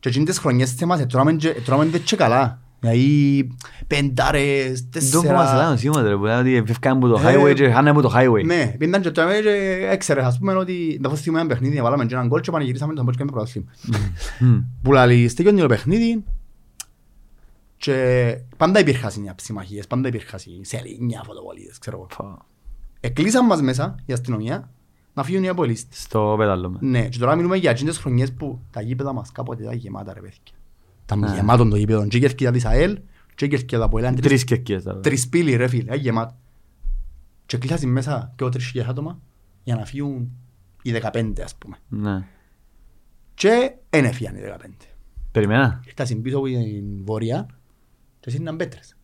Και 0.00 0.08
εκείνες 0.08 0.28
τις 0.28 0.38
χρονιές 0.38 0.72
θυμάσαι, 0.72 1.06
τρώμε 1.06 1.32
και- 1.32 1.54
τρώμε 1.64 1.84
δεν 1.84 2.02
και 2.02 2.16
καλά. 2.16 2.58
Δηλαδή, 2.80 3.48
πεντάρες, 3.86 4.88
Το 4.90 5.20
που 5.20 5.26
μας 5.32 5.50
τέσσερα... 5.50 5.64
λένε 5.64 5.76
σήμερα, 5.76 6.08
ρε, 6.08 6.16
που 6.16 6.24
λένε 6.24 6.38
ότι 6.38 6.72
φεύγαν 6.72 6.96
από 6.96 7.08
το 7.08 7.28
Ε, 7.28 7.34
highway 7.34 7.54
και 7.54 7.70
χάνε 7.70 7.90
από 7.90 8.00
το 8.00 8.12
highway. 8.14 8.44
Ναι, 8.44 8.74
πήγαιναν 8.78 9.00
και 9.00 9.10
τρώμε 9.10 9.38
και 9.40 9.88
έξερες, 9.90 10.24
ας 10.24 10.38
πούμε, 10.38 10.54
ότι 10.54 10.98
δεν 11.00 11.16
θυμούμε 11.16 11.40
ένα 11.40 11.48
παιχνίδι, 11.48 11.80
βάλαμε 11.80 12.06
και 12.06 12.14
έναν 12.14 12.26
γκολ 12.26 12.40
και 12.40 12.50
πανηγυρίσαμε 12.50 12.94
το 12.94 13.02
μπότς 13.02 13.16
και 13.16 13.24
με 13.24 13.30
πρωτάθλημα. 13.30 13.66
Μμ. 14.40 14.58
Που 14.82 14.92
λαλείς, 14.92 15.34
τελειώνει 15.34 15.60
το 15.60 15.66
παιχνίδι 15.66 16.24
και 17.76 18.38
πάντα 18.56 18.80
υπήρχαν 18.80 19.10
συμμαχίες, 19.36 19.86
πάντα 19.86 20.08
υπήρχαν 20.08 20.40
σελίνια, 20.60 21.22
φωτοβολίδες, 21.26 21.78
ξέρω 21.78 21.96
εγώ. 21.96 22.06
Φα. 22.10 22.46
Εκλείσαν 23.00 23.46
μας 23.46 23.62
μέσα 23.62 23.94
η 24.06 24.12
αστυνομία 24.12 24.70
να 25.14 25.22
φύγουν 25.22 25.44
οι 25.44 25.48
απολύστες. 25.48 26.00
Στο 26.00 26.34
πέταλο 26.38 26.70
με. 26.70 26.78
Ναι, 26.80 27.08
και 27.08 27.18
τώρα 27.18 27.34
μιλούμε 27.34 27.56
για 27.56 27.70
εκείνες 27.70 27.98
χρονιές 27.98 28.32
που 28.32 28.60
τα 28.70 28.80
γήπεδα 28.80 29.12
μας 29.12 29.32
κάποτε 29.32 29.62
ήταν 29.62 29.74
γεμάτα 29.74 30.12
ρε 30.12 30.20
παιδιά. 30.20 30.57
Ήταν 31.08 31.18
Ναι. 31.18 31.34
γεμάτον 31.34 31.70
το 31.70 31.76
γήπεδο. 31.76 32.06
Και 32.06 32.16
η 32.16 32.20
κερκίδα 32.20 32.50
της 32.50 32.64
ΑΕΛ 32.64 32.98
και 33.34 33.44
η 33.44 33.48
κερκίδα 33.48 33.84
από 33.84 33.98
ελάν. 33.98 34.14
Τρεις 34.14 34.44
κερκίες 34.44 34.82
τώρα. 34.82 35.00
Τρεις 35.00 35.28
πύλοι 35.28 35.56
ρε 35.56 35.68
φίλε, 35.68 35.82
ήταν 35.82 35.98
γεμάτο. 35.98 36.36
Και 37.46 37.56
κλείσαν 37.58 37.88
μέσα 37.90 38.32
και 38.36 38.44
ο 38.44 38.48
τρεις 38.48 38.66
χιλιάδες 38.66 38.92
άτομα 38.92 39.18
για 39.62 39.74
να 39.76 39.84
φύγουν 39.84 40.30
οι 40.82 40.90
15 40.92 41.32
ας 41.44 41.54
πούμε. 41.56 41.76
Ναι. 41.88 42.24
Και 43.34 43.72
δεν 43.90 44.04
έφυγαν 44.04 44.34
οι 44.36 44.40
15. 44.40 44.86
Περιμένα. 45.32 45.80
Ήρθαν 45.98 46.22
πίσω 46.22 46.36
από 46.36 46.46
την 46.46 47.04
βόρεια 47.04 47.46
και 48.20 48.30
σύναν 48.30 48.56
πέτρες. 48.56 48.96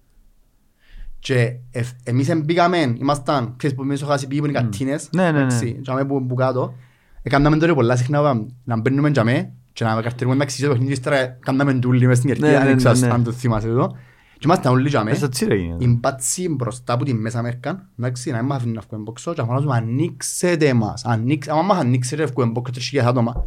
Και 1.18 1.56
εφ- 1.70 1.96
εμείς 2.08 2.28
εμπήκαμε, 2.28 2.78
ήμασταν, 2.78 3.54
ξέρεις 3.56 3.76
που 3.76 3.84
μέσα 3.84 4.06
χάσει 4.06 4.26
πήγαινε 4.26 4.48
οι 4.48 4.52
κατίνες. 4.52 5.08
Ναι, 5.12 5.22
ναι, 5.22 5.30
ναι. 5.30 5.38
εντάξει, 5.38 5.78
τζάμε 5.82 6.04
που 6.04 6.26
που 6.26 6.34
κάτω. 6.34 6.74
Έκαναμε 7.22 7.56
τώρα 7.56 7.74
πολλά 7.74 7.96
συχνά 7.96 8.20
πάμε, 8.22 8.46
να 8.64 8.80
μπαίνουμε 8.80 9.10
τζάμε 9.10 9.52
και 9.74 9.84
να 9.84 10.00
καρτέρουμε 10.02 10.34
μεταξύ 10.36 10.58
στο 10.58 10.68
παιχνίδι, 10.68 10.92
ύστερα 10.92 11.26
κάναμε 11.26 11.72
ντούλοι 11.72 12.06
μες 12.06 12.16
στην 12.18 12.30
Ναι, 12.30 12.36
κερκίδα, 12.36 12.58
ναι, 12.60 12.66
δεν 12.66 12.76
ξέρω 12.76 12.94
ναι, 12.94 13.06
ναι. 13.06 13.12
αν 13.12 13.22
το 13.24 13.32
θυμάσαι 13.32 13.68
εδώ. 13.68 13.96
Και 14.38 14.40
ήμασταν 14.44 14.72
όλοι 14.72 14.88
τζάμε. 14.88 15.10
Μες 15.10 15.18
στο 15.18 15.28
τσίρο 15.28 15.54
γίνεται. 15.54 15.84
Η 15.84 15.96
μπάτσι 16.00 16.48
μπροστά 16.48 16.92
από 16.92 17.04
τη 17.04 17.14
μέσα 17.14 17.38
Αμερικάν, 17.38 17.88
εντάξει, 17.98 18.30
να 18.30 18.36
μην 18.36 18.46
μας 18.46 18.56
αφήνουν 18.56 18.74
να 18.74 18.82
βγούμε 18.88 19.02
μπόξο 19.02 19.34
και 19.34 19.42
φωνάζουμε 19.42 19.76
ανοίξετε 19.76 20.72
μας, 20.72 21.04
ανοίξ- 21.04 21.48
άμα 21.50 21.62
μας 21.62 21.78
ανοίξετε 21.78 22.22
να 22.24 22.28
βγούμε 22.30 22.50
μπόξο 22.50 22.72
τρεις 22.72 22.86
χιλιάδες 22.88 23.10
άτομα. 23.12 23.46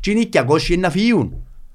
Και 0.00 0.10
είναι 0.10 0.28
200 0.32 0.76
να 0.78 0.90
φύγουν 0.90 1.32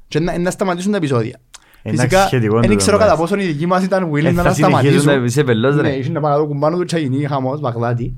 και 0.07 0.19
να, 0.19 0.38
να 0.39 0.51
σταματήσουν 0.51 0.91
τα 0.91 0.97
επεισόδια. 0.97 1.39
Εντάξει, 1.81 2.05
Φυσικά, 2.07 2.25
σχετικό 2.25 2.53
δεν 2.53 2.63
τούτο, 2.63 2.75
ξέρω 2.75 2.97
κατά 2.97 3.13
εντάξει. 3.13 3.31
πόσο 3.33 3.43
οι 3.43 3.51
δικοί 3.51 3.65
μας 3.65 3.83
ήταν 3.83 4.12
willing 4.12 4.23
Ε, 4.25 4.31
να 4.31 4.41
θα 4.41 4.47
τα 4.49 4.53
συνεχίζουν 4.53 4.99
σταματήσουν. 4.99 5.19
να- 5.19 5.25
είσαι 5.25 5.43
πελός, 5.43 5.75
ρε. 5.75 5.81
Ναι, 5.81 5.89
είχε 5.95 6.12
να 6.12 6.19
πάνε 6.19 6.35
να 6.35 6.41
το 6.41 6.47
κουμπάνω 6.47 6.77
του 6.77 6.85
και 6.85 6.95
να 6.95 7.01
γίνει 7.01 7.25
χαμός, 7.25 7.59
Βαγδάτη. 7.59 8.13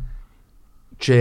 Και 0.97 1.15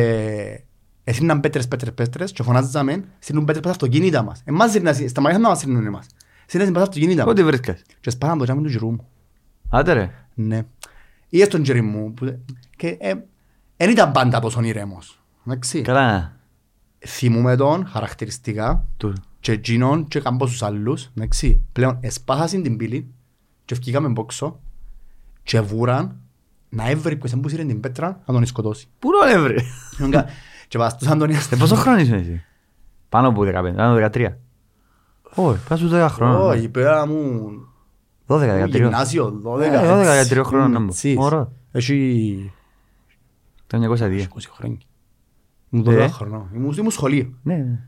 έστειλαν 1.04 1.40
πέτρες, 1.40 1.68
πέτρες, 1.68 1.94
πέτρες 1.94 2.32
και 2.32 2.42
φωνάζαμε, 2.42 3.04
στείλουν 3.18 3.44
πέτρες 3.44 3.62
πας 3.62 3.72
αυτοκίνητα 3.72 4.22
μας. 4.22 4.42
Εμάς 4.44 4.72
δεν- 4.72 5.08
σταματήσαν 5.08 5.42
να 5.42 5.48
μας 5.48 5.58
στείλουν 5.58 5.86
εμάς. 5.86 6.06
Στείλαν 6.46 6.72
πας 6.72 6.82
αυτοκίνητα 6.82 7.16
μας. 7.24 7.24
Πότε 7.24 7.42
βρίσκας. 7.42 7.82
Και 8.00 8.10
σπάραν 8.10 8.38
το 8.38 8.44
τζάμι 8.44 8.62
του 8.62 8.68
γυρού 8.68 8.90
μου. 8.90 9.08
Άντε 9.68 9.92
ρε. 9.92 10.10
Ναι. 10.34 10.62
Ή 11.28 11.42
στον 11.44 11.62
τζέρι 11.62 11.80
μου. 11.80 12.14
που- 12.14 12.38
Και 12.76 12.98
δεν 13.76 13.90
ήταν 13.90 14.12
πάντα 14.12 14.40
τόσο 14.40 14.60
ηρέμος. 14.62 15.20
Εντάξει. 15.46 15.80
Καλά. 15.82 16.36
Θυμούμε 17.06 17.56
τον 17.56 17.86
χαρακτηριστικά 17.86 18.86
Του. 18.96 19.12
και 19.40 19.52
εκείνον 19.52 20.08
και 20.08 20.20
κάμποσους 20.20 20.62
άλλους. 20.62 21.10
Εντάξει. 21.16 21.62
Πλέον 21.72 21.98
εσπάχασαν 22.00 22.62
την 22.62 22.76
πύλη 22.76 23.06
και 23.64 23.74
βγήκαμε 23.74 24.08
μπόξο 24.08 24.60
και 25.42 25.60
βούραν 25.60 26.16
να 26.68 26.88
έβρει 26.90 27.16
ποιος 27.16 27.32
εμπούσιρε 27.32 27.64
την 27.64 27.80
πέτρα 27.80 28.22
να 28.26 28.34
τον 28.34 28.46
σκοτώσει. 28.46 28.88
Πού 28.98 29.08
ρε 29.24 29.38
βρε. 29.38 29.54
Και 30.70 30.78
βαστούσαν 30.78 31.18
τον 31.18 31.30
Ε, 31.30 31.56
πόσο 31.58 31.74
χρόνο 31.74 31.98
είσαι 31.98 32.14
εσύ; 32.14 32.44
Πάνω 33.08 33.28
από 33.28 33.42
15, 33.42 33.52
πάνω 33.52 33.92
από 33.92 34.18
13. 34.18 34.28
Όχι, 35.34 35.58
πας 35.68 35.78
στους 35.78 35.90
10 35.92 36.06
χρόνων. 36.10 36.40
Όχι, 36.40 36.68
πέρα 36.68 37.06
μου 37.06 37.50
12, 38.26 38.64
13. 38.64 38.68
γυμνάσιο, 38.70 39.40
12, 39.44 39.60
Ε, 39.60 39.70
12, 39.70 40.18
έτσι. 40.18 40.34
13 40.34 40.44
χρόνων 40.44 40.70
να 40.70 40.78
μπω. 40.80 40.92
Τσις. 40.92 41.16
Ωραίο. 41.18 41.52
Έχει 41.72 42.52
Το 43.66 43.76
1902. 43.76 44.26
20 44.28 44.50
χρόνια. 44.52 44.78
Ήμουν 45.70 45.86
Ε. 45.86 46.06
12 46.06 46.08
χρονών. 46.10 46.50
Ήμουν 46.54 46.74
ήμουν 46.78 46.90
σχολείο. 46.90 47.32
Ναι, 47.42 47.54
ναι. 47.56 47.78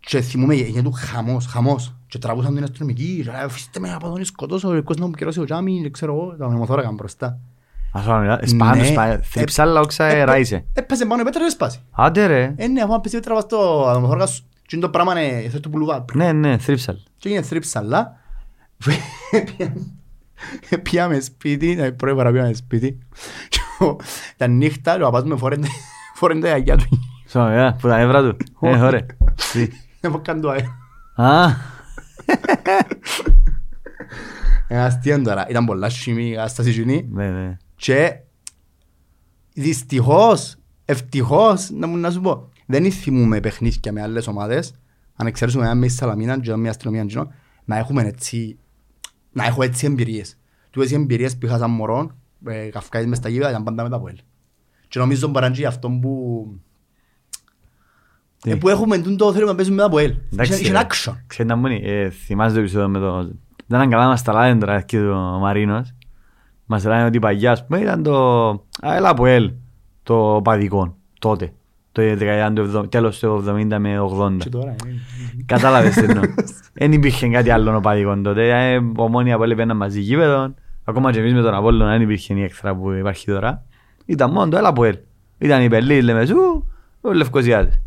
Και 0.00 0.20
θυμούμαι 0.20 0.54
έγινε 0.54 0.82
του 0.82 0.92
χαμός, 0.92 1.46
χαμός. 1.46 1.94
Και 2.06 2.18
τραβούσαν 2.18 2.54
την 2.54 2.62
αστυνομική, 2.62 3.20
και 3.24 3.30
λέει, 3.30 3.40
αφήστε 3.40 3.80
με 3.80 3.92
από 3.92 4.08
τον 4.08 4.24
σκοτώσω, 4.24 4.68
ο 4.68 4.72
κόσμος 4.72 4.98
να 4.98 5.06
μου 5.06 5.12
κυρώσει 5.12 5.40
ο 5.40 5.44
τζάμι, 5.44 5.80
δεν 5.82 5.92
ξέρω 5.92 6.14
εγώ, 6.14 6.36
τα 6.36 6.48
μνημοθόρακα 6.48 6.92
μπροστά. 6.92 7.38
Ας 7.92 8.04
πάμε 8.04 8.20
μιλά. 8.20 8.40
Σπάνω, 8.46 8.74
Ναι. 8.80 8.86
σπάνω. 8.86 9.18
Θρύψα 9.22 9.62
αλλά 9.62 9.80
όξα 9.80 10.04
Ε, 10.04 10.22
ράισε. 10.24 10.64
Έπαιζε 10.72 11.06
πάνω 11.06 11.20
η 11.20 11.24
πέτρα 11.24 11.44
και 11.44 11.50
σπάσει. 11.50 11.78
Άντε 11.90 12.26
ρε. 12.26 12.52
Ε, 12.56 12.66
ναι, 12.66 12.82
αφού 12.82 12.94
αν 12.94 13.00
πέσει 13.00 13.16
η 13.16 13.18
πέτρα 13.18 13.34
βάζει 13.34 13.46
στο 13.46 13.88
μνημοθόρακα 13.92 14.26
σου, 14.26 14.42
και 14.62 14.76
είναι 14.76 14.84
το 14.84 14.90
πράγμα 14.90 15.20
είναι, 15.20 15.48
θες 15.48 15.60
του 15.60 15.70
πουλουβά. 15.70 16.04
Ναι, 16.12 16.32
ναι, 16.32 16.58
θρύψα. 16.58 16.92
Και 17.18 17.28
έγινε 17.28 17.42
θρύψα, 17.42 17.78
αλλά 17.78 18.16
πήγαμε 20.82 21.20
σπίτι, 21.20 21.76
ε, 21.80 21.90
πρώτη 21.90 22.16
φορά 22.16 22.30
πήγαμε 22.30 22.52
σπίτι, 22.52 22.98
και 23.48 23.58
ο- 23.84 23.96
τα 24.36 24.46
νύχτα, 24.46 24.96
και 24.96 25.02
ο 25.02 25.04
παπάς 25.04 25.22
μου 25.24 25.38
φορέντε 25.38 25.66
φορέντε 26.18 26.40
τα 26.40 26.46
γιαγιά 26.48 26.76
του. 26.76 26.88
Σω, 27.28 27.46
ε, 27.46 27.76
που 27.80 27.88
τα 27.88 27.96
νεύρα 27.96 28.20
του. 28.22 28.36
Ε, 28.60 28.76
ωραία. 28.78 29.06
Τι. 29.52 29.68
Δεν 30.00 30.10
μου 30.14 30.22
κάνει 30.22 30.40
το 30.40 30.50
αέρα. 30.50 30.76
Α, 31.14 31.48
Ε, 34.70 34.80
αστείο 34.80 35.22
τώρα, 35.22 35.46
ήταν 35.48 35.64
πολλά 35.64 35.88
σχημή, 35.88 36.36
άσταση 36.36 36.72
κοινή. 36.72 37.08
ναι, 37.12 37.28
ναι. 37.30 37.56
Και 37.78 38.20
δυστυχώς, 39.52 40.56
ευτυχώς, 40.84 41.70
να 41.70 41.86
μου 41.86 41.96
να 41.96 42.10
σου 42.10 42.20
πω, 42.20 42.48
δεν 42.66 42.92
θυμούμε 42.92 43.40
παιχνίδια 43.40 43.92
με 43.92 44.02
άλλες 44.02 44.26
ομάδες, 44.26 44.74
αν 45.16 45.26
εξαιρέσουμε 45.26 45.64
ένα 45.64 45.74
με 45.74 45.86
η 45.86 45.88
Σαλαμίνα 45.88 46.40
και 46.40 46.56
μια 46.56 46.70
αστυνομία 46.70 47.04
κοινό, 47.04 47.32
να 47.64 47.76
έχουμε 47.76 48.02
έτσι, 48.02 48.58
να 49.32 49.44
έχω 49.44 49.62
έτσι 49.62 49.86
εμπειρίες. 49.86 50.38
Τούτες 50.70 50.90
οι 50.90 50.94
εμπειρίες 50.94 51.36
που 51.38 51.46
είχα 51.46 51.58
σαν 51.58 51.70
μωρό, 51.70 52.10
ε, 52.46 52.68
καυκάες 52.68 53.06
μες 53.06 53.18
στα 53.18 53.28
γήπεδα, 53.28 53.50
ήταν 53.50 53.64
πάντα 53.64 53.82
με 53.82 53.88
τα 53.88 53.96
Αποέλ. 53.96 54.16
Και 54.88 54.98
νομίζω 54.98 55.26
μπορεί 55.26 55.40
να 55.40 55.46
είναι 55.46 55.56
και 55.56 55.66
αυτό 55.66 55.90
που... 55.90 56.44
Τι; 58.40 58.50
Ε, 58.50 58.54
που 58.54 58.68
έχουμε 58.68 58.98
τούτο 58.98 59.24
το 59.24 59.32
θέλουμε 59.32 59.50
να 59.50 59.56
παίζουμε 59.56 59.76
με 59.76 59.82
τα 59.82 59.88
Αποέλ. 59.88 60.16
Εντάξει, 60.32 60.60
Είχε 60.60 60.72
ρε. 60.72 60.80
action. 60.80 61.14
Ξέρετε 61.26 61.54
να 61.54 61.60
μου 61.60 61.66
ε, 61.82 62.10
θυμάσαι 62.10 62.54
το 62.54 62.60
επεισόδιο 62.60 62.88
με 62.88 62.98
το... 62.98 63.22
Δεν 63.66 63.78
ήταν 63.78 63.90
καλά 63.90 64.06
μας 64.06 64.22
τα 64.22 64.32
λάδεντρα 64.32 64.80
και 64.80 64.98
το 64.98 65.14
Μαρίνος. 65.40 65.94
Μας 66.70 66.84
λένε 66.84 67.04
ότι 67.04 67.18
παγιά, 67.18 67.52
ας 67.52 67.66
πούμε, 67.66 67.78
ήταν 67.78 68.02
το... 68.02 68.48
Α, 68.86 68.96
έλα 68.96 69.08
από 69.08 69.26
ελ, 69.26 69.52
το 70.02 70.40
παδικό, 70.44 70.96
τότε. 71.18 71.52
Το 71.92 72.02
δεκαετία 72.02 72.52
του 72.52 72.78
70, 72.78 72.90
τέλος 72.90 73.18
του 73.18 73.44
70 73.48 73.76
με 73.78 74.00
80. 74.00 74.36
Και 74.38 74.48
τώρα, 74.48 74.70
ε, 74.70 74.76
Κατάλαβες 75.46 75.94
τι 75.94 76.04
εννοώ. 76.04 76.22
Δεν 76.78 76.92
υπήρχε 76.92 77.28
κάτι 77.28 77.50
άλλο 77.50 77.76
ο 77.76 77.80
παδικό 77.80 78.20
τότε. 78.20 78.72
Ε, 78.72 78.80
Ομόνια 78.96 79.36
που 79.36 79.42
έλεγε 79.42 79.74
μαζί 79.74 80.00
γήπεδο. 80.00 80.54
Ακόμα 80.84 81.12
και 81.12 81.18
εμείς 81.18 81.34
με 81.34 81.42
τον 81.42 81.54
Απόλλωνα 81.54 81.90
δεν 81.90 82.00
υπήρχε 82.00 82.34
η 82.34 82.42
έξτρα 82.42 82.74
που 82.74 82.92
υπάρχει 82.92 83.26
τώρα. 83.26 83.64
Ήταν 84.04 84.30
μόνο 84.30 84.50
το 84.50 84.56
έλα 84.56 84.68
από 84.68 84.84
ελ. 84.84 84.98
Ήταν 85.38 85.62
οι 85.62 85.68
Πελείς, 85.68 86.02
λέμε 86.02 86.26
σου, 86.26 86.66
ο 87.00 87.12
Λευκοσιάδες. 87.12 87.80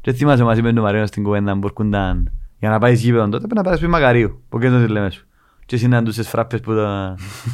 Και 0.00 0.12
θυμάσαι 0.12 0.44
μας 0.44 0.58
είπε 0.58 0.68
ο 0.68 0.82
Μαρίνος 0.82 1.08
στην 1.08 1.22
κουβέντα 1.22 1.58
που 1.58 1.66
έρχονταν 1.66 2.32
για 2.58 2.70
να 2.70 2.78
πάει 2.78 2.94
γήπεδο 2.94 3.24
τότε 3.24 3.38
πρέπει 3.38 3.54
να 3.54 3.62
πάει 3.62 3.76
σπίτι 3.76 3.90
Μακαρίου. 3.90 4.42
Που 4.48 4.58
και 4.58 4.70
τότε 4.70 4.86
λέμε 4.86 5.10
σου. 5.10 5.26
Και 5.66 5.76
συναντούσες 5.76 6.28
φράπες 6.28 6.60
που 6.60 6.72
το, 6.74 6.86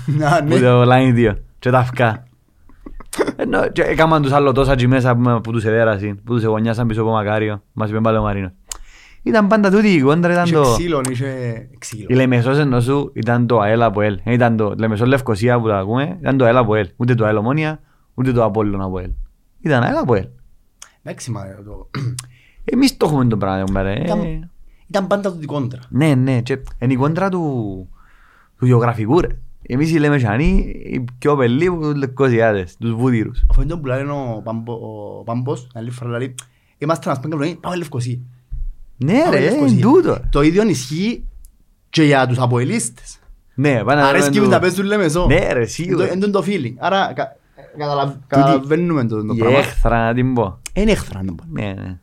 Να, 0.06 0.38
που 0.42 0.48
ναι. 0.48 0.58
το 0.58 0.82
line 0.82 1.30
2 1.30 1.34
και 1.58 1.70
τα 1.70 1.78
αυκά. 1.78 2.26
Ενώ 3.36 3.68
και 3.68 3.82
έκαναν 3.82 4.22
τους 4.22 4.32
άλλο 4.32 4.52
τόσα 4.52 4.74
και 4.74 4.88
μέσα 4.88 5.16
που, 5.16 5.40
που 5.40 5.52
τους 5.52 5.64
εδέρασαν, 5.64 6.20
που 6.24 6.34
τους 6.34 6.42
εγωνιάσαν 6.44 6.86
πίσω 6.86 7.00
από 7.02 7.10
Μακάριο. 7.10 7.62
Μας 7.72 7.90
είπε 7.90 8.00
πάλι 8.00 8.16
ο 8.18 8.22
Μαρίνος. 8.22 8.50
Ήταν 9.22 9.46
πάντα 9.46 9.70
τούτη 9.70 9.88
η 9.88 10.00
κόντρα, 10.00 10.32
ήταν 10.32 10.44
Είχε 10.44 10.54
το... 10.54 10.62
ξύλο, 10.62 11.00
είχε 11.10 11.68
ξύλο. 11.78 12.06
Η 12.08 12.14
Λεμεσός 12.14 12.58
ενώ 12.58 12.80
σου 12.80 13.10
ήταν 13.14 13.46
το 13.46 13.60
ΑΕΛ 13.60 13.82
από 13.82 14.00
ΕΛ. 14.00 14.18
Δεν 14.24 14.34
Ήταν 14.34 14.56
το 14.56 14.74
Λεμεσό 14.78 15.06
Λευκοσία 15.06 15.60
που 15.60 15.66
το 15.66 15.74
ακούμε, 15.74 16.16
ήταν 16.20 16.36
το 16.36 16.44
ΑΕΛ 16.44 16.56
από 16.56 16.74
ΕΛ. 16.74 16.88
Ούτε 16.96 17.14
το 17.14 17.24
ΑΕΛ 17.24 17.36
Ομόνια, 17.36 17.80
ούτε 18.14 18.32
το 18.32 18.44
Απόλλων 18.44 18.82
από 18.82 18.98
ΕΛ. 18.98 19.10
Ήταν 19.60 19.82
ΑΕΛ 19.82 19.96
από 19.96 20.14
ΕΛ. 20.14 20.26
Εντάξει, 21.02 21.30
μα 21.30 21.40
το... 21.64 21.90
Εμείς 22.64 22.96
το 22.96 23.06
έχουμε 23.06 23.24
το 23.24 23.36
πράγμα, 23.36 23.64
μπαρέ. 23.72 24.00
Ήταν- 24.00 24.50
Ήταν 24.88 25.06
πάντα 25.06 25.32
το 25.32 25.46
κόντρα. 25.46 25.80
Ναι, 25.88 26.14
ναι, 26.14 26.40
και 26.40 26.58
είναι 26.78 26.92
η 26.92 26.96
κόντρα 26.96 27.28
του, 27.28 27.88
του 28.62 28.68
γεωγραφικού 28.68 29.20
ρε. 29.20 29.26
Εμείς 29.62 29.90
οι 29.92 29.98
Λεμεσανοί, 29.98 30.72
οι 30.84 31.04
πιο 31.18 31.36
πελοί 31.36 31.66
που 31.70 31.80
τους 31.80 31.94
Λευκοσιάδες, 31.94 32.76
τους 32.76 32.92
βούτυρους. 32.94 33.44
Αυτό 33.50 33.62
είναι 33.62 33.70
το 33.70 33.78
που 33.78 33.86
λέει 33.86 34.02
ο 34.02 34.40
Πάμπο- 34.44 34.74
ο 35.18 35.22
Πάμπος, 35.24 35.66
άλλη 35.74 35.90
φορά 35.90 36.18
λέει, 36.18 36.34
είμαστε 36.78 37.08
να 37.08 37.14
σπέγγα 37.14 37.36
πλονή, 37.36 37.54
πάμε 37.60 37.76
Λευκοσία. 37.76 38.18
Ναι 38.96 39.22
Πάμε 39.24 39.36
ρε, 39.36 39.42
Λευκοσία. 39.42 39.66
είναι 39.72 39.80
τούτο. 39.80 40.20
Το 40.30 40.42
ίδιο 40.42 40.68
ισχύει 40.68 41.24
και 41.90 42.02
για 42.02 42.26
τους 42.26 42.38
αποελίστες. 42.38 43.18
Ναι, 43.54 43.82
πάνε 43.84 44.02
Αρέσκει 44.02 44.30
του- 44.36 44.38
τους 44.38 44.48
να 44.48 44.58
παίζουν 44.58 44.84
Λεμεσό. 44.84 45.26
Ναι 45.26 45.52
ρε, 45.52 45.64
σίγουρα. 45.64 46.12
Είναι 46.12 46.26
το 46.26 46.44
feeling. 46.46 46.72
Άρα 46.78 47.12
κα- 47.14 47.36
καταλαβ- 47.78 48.16
καταλαβαίνουμε 48.26 49.06
το 49.06 49.24
το 49.24 49.34
Η 49.34 49.38
πράγμα. 49.38 49.58
έχθρα 49.58 50.04
να 50.06 50.14
την 50.14 50.34
πω. 50.34 50.58
Είναι 50.72 50.90
έχθρα. 50.90 51.22
να 51.22 51.34
πω. 51.34 51.44
Ναι, 51.50 51.62
ναι. 51.72 51.98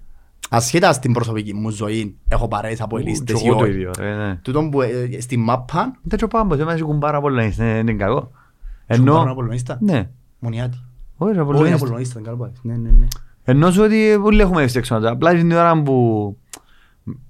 Ασχέτα 0.50 0.94
στην 0.94 1.14
προσωπική 1.14 1.54
μου 1.54 1.70
ζωή, 1.70 2.18
έχω 2.28 2.48
παρέες 2.48 2.82
αποελίστες 2.82 3.36
Και 3.40 3.46
ή 3.46 3.48
εγώ 3.48 3.58
το 3.58 3.64
όχι. 3.64 3.72
ίδιο 3.72 3.92
ρε, 4.00 4.16
ναι. 4.16 4.36
Τούτον 4.36 4.70
που 4.70 4.82
ε, 4.82 5.10
στη 5.20 5.38
μάπα, 5.38 5.96
Δεν 6.02 6.20
το 6.20 6.28
πάμπο, 6.28 6.56
δεν 6.56 6.66
μας 6.66 6.80
έχουν 6.80 7.00
πάρα 7.00 7.22
πολλά, 7.22 7.44
είναι 7.44 7.66
είναι 7.78 7.94
κακό. 7.94 8.20
σου 8.22 9.02
Ενώ, 9.02 9.14
πάρουν 9.14 9.30
απολωνίστα. 9.30 9.78
ναι, 9.82 10.10
Μονιάτη. 10.40 10.78
όχι 10.78 10.84
ρε, 11.18 11.26
Όχι, 11.26 11.32
είναι 11.34 11.42
Απολλωνίστα. 11.42 11.76
απολωνίστα, 11.76 12.20
είναι 12.20 12.28
καλό 12.28 12.40
πάει. 12.42 12.52
Ναι, 12.62 12.74
ναι, 12.76 12.90
ναι. 12.90 13.08
Ενώ 13.44 13.72
σου 13.72 13.82
ότι 13.84 14.18
πολύ 14.22 14.42
έχουμε 14.42 14.64
ευστεξόματα. 14.64 15.12
Απλά 15.12 15.34
την 15.34 15.52
ώρα 15.52 15.82
που 15.82 16.38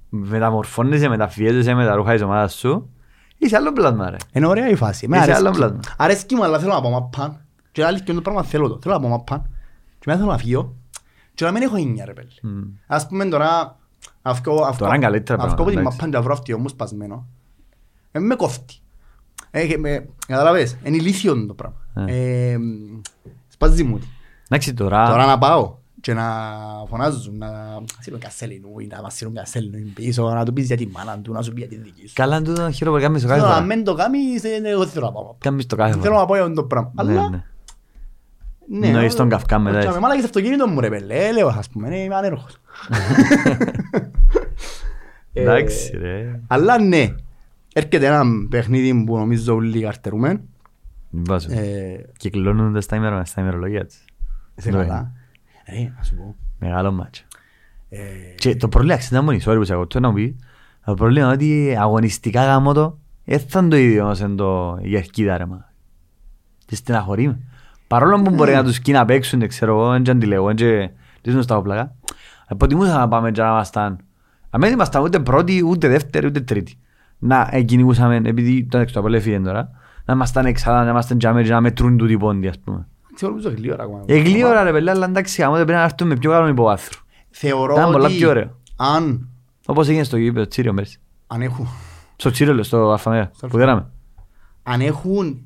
μεταμορφώνεσαι, 0.09 1.07
μεταφιέζεσαι 1.07 1.73
με 1.73 1.85
τα 1.85 1.95
ρούχα 1.95 2.13
της 2.13 2.21
ομάδας 2.21 2.53
σου, 2.53 2.89
είσαι 3.37 3.55
άλλο 3.55 3.73
πλάσμα 3.73 4.09
ρε. 4.09 4.15
Είναι 4.33 4.45
ωραία 4.45 4.69
η 4.69 4.75
φάση. 4.75 5.07
Με 5.07 5.15
Είσαι 5.17 5.25
αρέσκει. 5.25 5.45
άλλο 5.47 5.55
πλάσμα. 5.55 5.79
Αρέσκει 5.97 6.35
μου, 6.35 6.43
αλλά 6.43 6.59
θέλω 6.59 6.73
να 6.73 6.81
πάω 6.81 6.91
μαπάν. 6.91 7.37
Και 7.71 7.85
άλλη 7.85 8.01
και 8.03 8.13
το 8.13 8.21
πράγμα 8.21 8.43
θέλω 8.43 8.67
το. 8.69 8.79
Θέλω 8.81 8.93
να 8.93 8.99
πάω 8.99 9.09
μαπάν. 9.09 9.41
Και 9.99 10.03
μετά 10.05 10.17
θέλω 10.19 10.31
να 10.31 10.37
φύγω. 10.37 10.75
Και 11.39 11.45
να 11.45 11.51
μην 11.51 11.61
έχω 11.61 11.77
ίνια 11.77 12.05
ρε 12.05 12.13
πέλη. 12.13 12.27
Μμ. 12.41 12.61
Ας 12.87 13.07
πούμε 13.07 13.25
τώρα... 13.25 13.77
αυκώ- 14.21 14.61
αυκώ- 14.63 14.77
Τώρα 14.77 14.95
είναι 14.95 15.03
καλύτερα 15.05 15.43
αυκώ 15.43 15.53
από 15.53 15.63
την 15.63 15.73
πράγματα, 15.73 15.95
μαπάν 15.95 16.11
και 16.11 16.17
βρω 16.19 16.33
αυτιό 16.33 16.57
μου 16.59 16.69
σπασμένο. 16.69 17.27
Ε, 18.11 18.19
με 18.19 18.35
κόφτει. 18.35 18.75
Ε, 19.51 19.67
και 19.67 19.77
με- 19.77 20.05
Καταλαβες, 20.27 20.77
είναι 20.83 20.95
ηλίθιο 20.95 21.45
το 21.45 21.53
πράγμα. 21.53 21.77
Ε. 21.95 22.51
Ε, 22.51 22.57
Σπάζει 23.47 23.83
μου. 23.83 23.99
Εντάξει 24.49 24.73
τώρα, 24.73 25.07
Τώρα 25.09 25.25
να 25.25 25.37
πάω 25.37 25.75
και 26.01 26.13
να 26.13 26.23
φωνάζουν, 26.89 27.37
να 27.37 27.49
σύρουν 27.99 28.19
κασέλινου 28.19 28.79
ή 28.79 28.87
να 28.87 29.01
μας 29.01 29.13
σύρουν 29.13 29.33
κασέλινου 29.33 29.91
πίσω, 29.93 30.29
να 30.33 30.45
του 30.45 30.53
πεις 30.53 30.65
για 30.65 30.77
τη 30.77 30.87
μάνα 30.87 31.19
του, 31.19 31.33
να 31.33 31.41
σου 31.41 31.53
πει 31.53 31.59
για 31.59 31.69
τη 31.69 31.75
δική 31.75 32.07
σου. 32.07 32.13
καλά 32.15 32.41
τούτο 32.41 32.71
χειρό 32.71 32.91
που 32.91 32.99
κάνεις 32.99 33.21
το 33.21 33.27
κάθε 33.27 33.39
Θέλω 33.39 33.51
να 33.51 33.57
φορά. 33.57 33.65
μην 33.75 33.83
το 33.83 33.93
κάνεις, 33.95 34.43
ε, 34.43 34.49
εγώ 34.63 34.79
δεν 34.79 34.89
θέλω 34.89 35.05
να 35.05 35.11
πάω. 35.11 35.35
Κάνεις 35.37 35.65
το 35.65 35.75
κάθε 35.75 35.91
Θέλω 35.91 36.03
φορά. 36.03 36.15
να 36.19 36.25
πάω 36.25 36.45
για 36.45 36.53
το 36.55 36.63
πράγμα. 36.63 36.91
Ναι, 37.03 37.11
Αλλά, 37.11 37.43
ναι. 38.69 38.87
ναι. 38.87 38.91
Νοείς 38.93 39.15
τον 39.15 39.29
καυκά 39.29 39.59
μετά, 39.59 39.77
Και 39.79 39.83
έτσι. 39.85 39.93
με 39.95 39.99
μάλακες 40.01 40.23
στο 40.27 40.39
αυτοκίνητο 40.39 40.67
μου 40.67 40.79
ρε 40.79 40.89
πέλε, 40.89 41.27
ε, 41.27 41.31
λέω 41.31 41.47
ας 41.47 41.69
πούμε, 41.69 41.87
ναι, 41.89 41.97
είμαι 41.97 42.15
ανέροχος. 42.15 42.57
Ε, 45.33 45.41
Εντάξει 45.41 45.97
ρε. 45.97 46.39
Αλλά 46.47 46.79
ναι, 46.79 47.15
έρχεται 47.73 48.05
ένα 48.05 48.23
παιχνίδι 48.49 49.03
που 49.03 49.17
νομίζω 49.17 49.53
όλοι 49.55 49.81
καρτερούμε. 49.81 50.41
Βάζω. 51.09 51.51
Ε, 51.51 52.05
Κυκλώνονται 52.17 52.81
στα 52.81 52.95
ημερο- 52.95 53.25
στα 53.25 53.41
ημερολόγια 53.41 53.85
της. 53.85 54.05
Είσαι 54.55 54.71
Ναι. 54.71 54.77
καλά. 54.77 55.11
Ρε, 55.69 55.93
να 55.97 56.03
σου 56.03 56.15
πω. 56.15 56.35
Μεγάλο 56.59 56.91
μάτσο. 56.91 57.23
Ε, 57.89 57.99
Και 58.35 58.55
το 58.55 58.67
πρόβλημα, 58.69 58.97
ξέρετε 58.97 59.25
μόνοι, 59.25 59.39
sorry 59.45 59.55
που 59.57 59.63
σε 59.63 59.73
ακολουθώ 59.73 59.99
να 59.99 60.07
μου 60.07 60.13
πεις, 60.13 60.35
το 60.85 60.93
πρόβλημα 60.93 61.25
είναι 61.25 61.33
ότι 61.33 61.75
αγωνιστικά 61.79 62.45
γάμο 62.45 62.73
το, 62.73 62.97
δεν 63.25 63.39
θα 63.39 63.59
είναι 63.59 63.69
το 63.69 63.77
ίδιο 63.77 64.03
όμως 64.03 64.21
εν 64.21 64.35
το 64.35 64.77
η 64.81 64.95
Ερκίδα 64.97 65.37
ρε 65.37 65.45
μα. 65.45 65.71
Και 66.65 66.75
στεναχωρεί 66.75 67.27
με. 67.27 67.39
Παρόλο 67.89 68.21
που 68.21 68.31
μπορεί 68.31 68.53
να 68.53 68.63
τους 68.63 68.79
κει 68.79 68.91
να 68.91 69.05
παίξουν, 69.05 69.39
δεν 69.39 69.47
ξέρω 69.47 69.71
εγώ, 69.71 69.89
δεν 69.91 70.03
και 70.03 70.11
αντιλέγω, 70.11 70.45
δεν 70.45 70.55
και 70.55 70.89
λύσουν 71.21 71.41
στα 71.41 71.57
όπλακα. 71.57 71.95
Αποτιμούσα 72.47 72.97
να 72.97 73.07
πάμε 73.07 73.31
και 73.31 73.41
να 73.41 73.47
ήμασταν, 73.47 73.97
αν 74.49 74.61
δεν 74.61 74.71
ήμασταν 74.73 75.03
ούτε 75.03 75.19
πρώτοι, 75.19 75.63
ούτε 75.65 75.87
δεύτεροι, 75.87 76.25
ούτε 76.27 76.39
τρίτοι. 76.41 76.77
Να 77.19 77.49
ε, 77.51 77.61
κυνηγούσαμε, 77.61 78.21
επειδή 78.23 78.65
το 78.65 78.77
έξω 78.77 78.99
από 78.99 79.13
έφυγε 79.15 79.39
τώρα, 79.39 79.69
να 80.05 80.13
ήμασταν 80.13 80.45
εξάδα, 80.45 80.83
να 80.83 80.89
ήμασταν 80.89 81.17
τζάμε 81.17 81.43
και 81.43 81.49
να 81.49 81.61
μετρούν 81.61 81.97
τούτοι 81.97 82.17
πόντι, 82.17 82.47
ας 82.47 82.59
πούμε. 82.59 82.87
Θεωρώ 83.15 83.35
πως 83.35 83.43
το 83.43 83.49
γλύωρα 83.49 83.83
ακόμα. 83.83 84.01
Εγλίωρα 84.05 84.63
ρε 84.63 84.71
παιδιά, 84.71 84.91
αλλά 84.91 85.05
εντάξει, 85.05 85.43
άμα 85.43 85.55
δεν 85.55 85.65
πρέπει 85.65 85.79
να 85.79 85.85
έρθουμε 85.85 86.13
με 86.13 86.19
πιο 86.19 86.31
καλό 86.31 86.47
υποβάθρο. 86.47 86.99
Θεωρώ 87.29 87.73
Ήταν 87.73 87.91
πολλά 87.91 88.05
ότι 88.07 88.15
πιο 88.17 88.29
ωραίο. 88.29 88.57
αν, 88.75 89.29
Όπως 89.65 89.87
έγινε 89.87 90.03
στο 90.03 90.17
γήπεδο 90.17 90.47
Τσίριο 90.47 90.73
πέρσι. 90.73 90.99
αν 91.27 91.41
έχουν 91.41 91.67
Στο 92.15 92.29
Τσίριο, 92.31 92.53
λέω, 92.53 92.63
στο 92.63 92.91
Αλφαμέα, 92.91 93.31
που 93.49 93.57
δέραμε. 93.57 93.85
αν 94.63 94.81
έχουν 94.81 95.45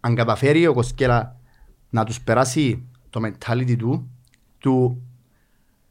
αν 0.00 0.14
καταφέρει 0.14 0.66
ο 0.66 0.72
Κοσκέλα 0.72 1.36
να 1.90 2.04
τους 2.04 2.20
περάσει 2.20 2.82
το 3.10 3.20
mentality 3.24 3.76
του 3.78 4.08
του 4.58 5.02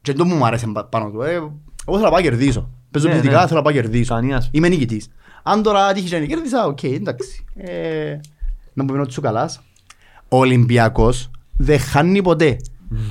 και 0.02 0.12
το 0.12 0.24
μου 0.24 0.34
μου 0.34 0.46
άρεσε 0.46 0.66
πα- 0.66 0.84
πάνω 0.84 1.10
του 1.10 1.22
ε, 1.22 1.32
εγώ 1.34 1.50
θέλω 1.86 1.98
να 1.98 2.08
πάω 2.08 2.16
να 2.16 2.20
κερδίσω. 2.22 2.68
Παίζω 2.90 3.06
Ναι, 3.06 3.12
πληθυντικά 3.12 3.40
ναι. 3.40 3.46
θέλω 3.46 3.58
να 3.58 3.64
πάω 3.64 3.74
να 3.74 3.80
κερδίσω. 3.80 4.14
Κανίας. 4.14 4.48
είμαι 4.52 4.68
νικητής. 4.68 5.08
Αν 5.42 5.62
τώρα 5.62 5.92
τύχεις 5.92 6.10
και 6.10 6.18
να 6.18 6.26
κέρδισα 6.26 6.66
οκ 6.66 6.82
εντάξει. 6.82 7.44
Ε, 7.54 8.16
να 8.72 8.84
μου 8.84 8.92
πεις 8.92 9.00
ο 9.02 9.06
Τσουκαλάς 9.06 9.60
ο 10.28 10.36
Ολυμπιακός 10.36 11.30
δεν 11.56 11.78
χάνει 11.78 12.22
ποτέ. 12.22 12.56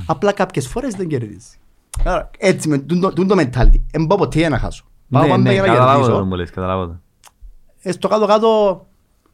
Απλά 0.05 0.31
κάποιες 0.31 0.67
φορές 0.67 0.93
δεν 0.95 1.07
κερδίζει. 1.07 1.47
Άρα, 2.05 2.29
έτσι 2.37 2.67
με 2.67 2.77
τούτο 2.77 3.13
τούτο 3.13 3.35
mentality. 3.37 3.79
Δεν 3.91 4.07
πάω 4.07 4.17
ποτέ 4.17 4.39
για 4.39 4.49
να 4.49 4.59
χάσω. 4.59 4.83
Πάω 5.09 5.21
Ναι, 5.23 5.29
πάντα 5.29 5.41
ναι, 5.41 5.51
για 5.51 5.61
να 5.61 5.67
καταλάβω 5.67 5.99
κερδίσω 5.99 6.19
το 6.19 6.25
που 6.25 6.35
λες, 6.35 6.49
καταλάβω 6.49 6.85
το. 6.85 6.95
ε, 7.81 7.91
στο 7.91 8.07
κάτω-κάτω 8.07 8.85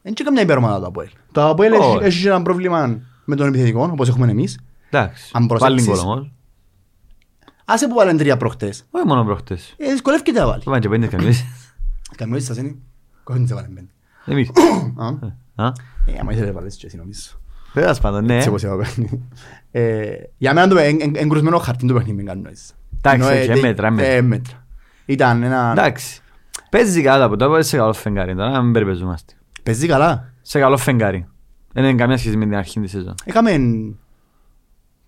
δεν 0.02 0.12
είναι 0.16 0.24
καμιά 0.24 0.42
υπέρομαδα 0.42 0.80
το 0.80 0.86
Αποέλ. 0.86 1.08
Το 1.32 1.48
Αποέλ 1.48 1.72
έχει, 1.72 1.82
Όχι. 1.82 2.04
έχει 2.04 2.26
ένα 2.26 2.42
πρόβλημα 2.42 3.00
με 3.24 3.36
τον 3.36 3.46
επιθετικό, 3.48 3.88
όπως 3.92 4.08
έχουμε 4.08 4.30
εμείς. 4.30 4.58
Εντάξει, 4.90 5.30
Αν 5.32 5.46
πάλι 5.46 5.58
προσέξεις- 5.60 5.86
γκολ 6.04 6.12
όμως. 6.12 6.32
Άσε 7.64 7.86
που 7.88 7.94
βάλουν 7.94 8.16
τρία 8.16 8.36
προχτές. 8.36 8.84
Όχι 8.90 9.06
μόνο 9.06 9.24
προχτές. 9.24 9.74
Ε, 9.78 9.90
δυσκολεύεται 9.90 10.32
να 10.40 10.46
βάλει. 10.46 10.62
Πάμε 10.64 10.78
και 10.78 10.88
πέντε 10.88 11.06
καμίες. 11.06 11.44
Καμιώσεις 12.16 12.46
σας 12.46 12.56
είναι. 12.56 12.74
Κόχιν 13.24 13.46
σε 13.46 13.54
βάλουν 13.54 13.74
πέντε. 13.74 13.88
Εμείς. 14.26 14.48
Α. 15.56 15.64
Α, 15.66 15.72
Ε, 16.06 16.12
άμα 16.20 16.32
ήθελες 16.32 16.48
να 16.54 16.60
βάλεις 16.60 16.76
και 16.76 16.86
εσύ 16.86 16.96
νομίζω. 16.96 17.20
Πέρας 17.72 18.00
πάντων, 18.00 18.24
ναι. 18.24 18.34
Έτσι 18.36 18.48
όπως 18.48 18.62
είπα 18.62 18.76
παιχνίδι. 18.76 19.22
Ε, 19.70 20.12
Για 20.38 20.54
μένα 20.54 20.68
το 20.68 20.78
εν- 20.78 20.98
εν- 21.00 21.14
εγκρουσμένο 21.16 21.58
χαρτί 21.58 21.86
το 21.86 21.94
παιχνίδι 21.94 22.16
με 22.16 22.22
κάνει 22.22 22.40
νόηση. 22.42 22.72
Εντάξει, 22.96 23.20
Ενώ, 23.20 23.28
ε, 23.36 23.38
όχι, 23.38 23.46
τε- 23.48 23.60
μέτρα, 23.62 23.90
μέτρα. 23.90 24.12
ε, 24.12 24.20
μέτρα. 24.22 24.66
Ήταν 25.06 25.42
ένα... 25.42 25.70
Εντάξει. 25.70 26.20
Παίζεις 26.70 27.02
καλά 27.04 27.24
από 27.24 27.36
τώρα, 27.36 27.62
σε 27.62 27.76
καλό 27.76 27.92
φεγγάρι 27.92 28.34
τώρα, 28.34 28.50
να 28.50 28.62
μην 28.62 28.72
περιπεζόμαστε. 28.72 29.32
Παίζεις 29.62 29.88
καλά; 29.88 30.32
Σε 30.42 30.58
καλό 30.58 30.76
φεγγάρι. 30.76 31.26
Δεν 31.74 31.84
είναι 31.84 31.94
καμία 31.94 32.16
σχέση 32.16 32.36
με 32.36 32.44
την 32.44 32.54
αρχή 32.56 32.80
της 32.80 32.90
σεζόν. 32.90 33.14
Έκαμε 33.24 33.50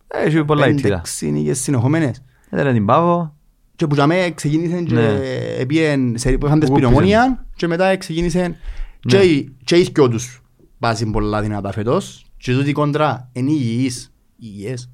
Έχει 0.09 0.45
πολλά 0.45 0.69
ηττήρα. 0.69 0.83
πέντε-έξι 0.89 1.31
νίκες 1.31 1.59
συνεχόμενες. 1.61 2.23
Έδερε 2.51 2.73
την 2.73 2.85
Πάβο. 2.87 3.35
Και 3.77 3.87
που 3.87 3.95
τζαμέ 3.95 4.31
ξεκίνησαν 4.35 4.85
και 4.85 4.95
Ναι. 4.95 5.19
επίεν 5.59 6.19
σε 6.19 6.39
που 6.39 6.47
είχαν 6.47 6.59
τις 6.61 6.69
Που 6.69 6.75
Ναι. 6.75 6.81
πυρομόνια 6.81 7.47
και 7.57 7.67
μετά 7.67 7.97
ξεκίνησαν 7.97 8.55
και 9.01 9.17
οι- 9.19 9.55
και 9.65 9.77
οι 9.77 9.91
δυο 9.95 10.09
τους 10.09 10.43
πάσουν 10.79 11.11
πολλά 11.11 11.43
δυνατά 11.43 11.73
φετός 11.73 12.25
και 12.37 12.53
τούτοι 12.53 12.73
κόντρα 12.73 13.29
είναι 13.33 13.51
υγιείς. 13.51 14.13
Υγιές. 14.39 14.91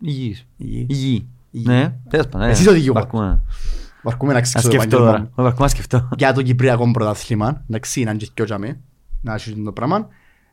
Υγιής. 0.00 0.46
Υγιής. 0.56 0.86
Υγιής. 0.88 1.24
Υγιή. 1.50 1.66
Ναι, 1.68 1.94
τέλος 2.08 2.26
πάντων. 2.28 2.48
Εσύ 2.48 2.62
ε, 2.62 2.64
το 2.66 2.72
δικαιώμα. 2.72 3.00
βαρκούμε. 3.00 3.42
Βαρκούμε 4.02 4.32
να 4.32 4.38
Να 4.38 4.44
ξύξω 4.44 4.68
το 4.68 4.74
σκεφτώ 4.74 4.86
επάγγελμα 4.96 5.10
τώρα. 5.12 5.22
μου. 5.22 5.30
Όχι, 5.34 5.42
βαρκούμε 5.42 5.62
να 5.64 5.68
σκεφτώ. 5.68 6.08
Για 6.16 6.32
το 6.32 6.42
Κυπριακό 6.42 6.90
πρωτάθλημα, 6.90 7.64
εντάξει, 7.68 8.00
είναι 8.00 8.14
και 8.14 8.28
δυο 8.34 8.44
τζαμέ, 8.44 8.80
να 9.20 9.34
έχει 9.34 9.62
το 9.64 9.72
πράγμα. 9.72 10.08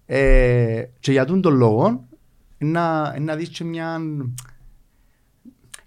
Ε, 0.05 0.83
Και 0.99 1.11
για 1.11 1.25
τον 1.25 1.41
τον 1.41 1.55
λόγο, 1.55 2.03
να 2.57 3.19
να 3.19 3.35
δεις 3.35 3.49
και 3.49 3.63
μια... 3.63 3.99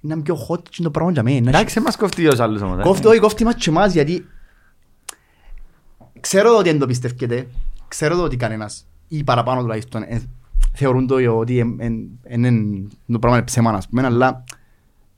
Είναι 0.00 0.16
πιο 0.22 0.36
hot 0.48 0.62
και 0.68 0.82
το 0.82 0.90
πράγμα 0.90 1.12
για 1.12 1.22
μένα. 1.22 1.48
Εντάξει, 1.48 1.80
μας 1.80 1.96
κοφτεί 1.96 2.26
ως 2.26 2.38
άλλους 2.40 2.60
όμως. 2.62 2.78
ε. 2.78 2.82
Κόφτει, 2.82 3.06
όχι, 3.06 3.18
κόφτει 3.18 3.44
μας 3.44 3.54
και 3.54 3.70
εμάς 3.70 3.92
γιατί 3.92 4.26
ξέρω 6.20 6.56
ότι 6.56 6.70
δεν 6.70 6.78
το 6.78 6.86
πιστεύετε, 6.86 7.48
ξέρω 7.88 8.22
ότι 8.22 8.36
κανένας 8.36 8.86
ή 9.08 9.24
παραπάνω 9.24 9.60
τουλάχιστον 9.60 10.02
ε, 10.02 10.22
θεωρούν 10.74 11.06
το 11.06 11.36
ότι 11.38 11.78
είναι 12.28 12.50
το 13.06 13.18
πράγμα 13.18 13.36
είναι 13.38 13.46
ψέμα 13.46 13.70
ας 13.70 13.88
πούμε, 13.88 14.02
αλλά 14.04 14.44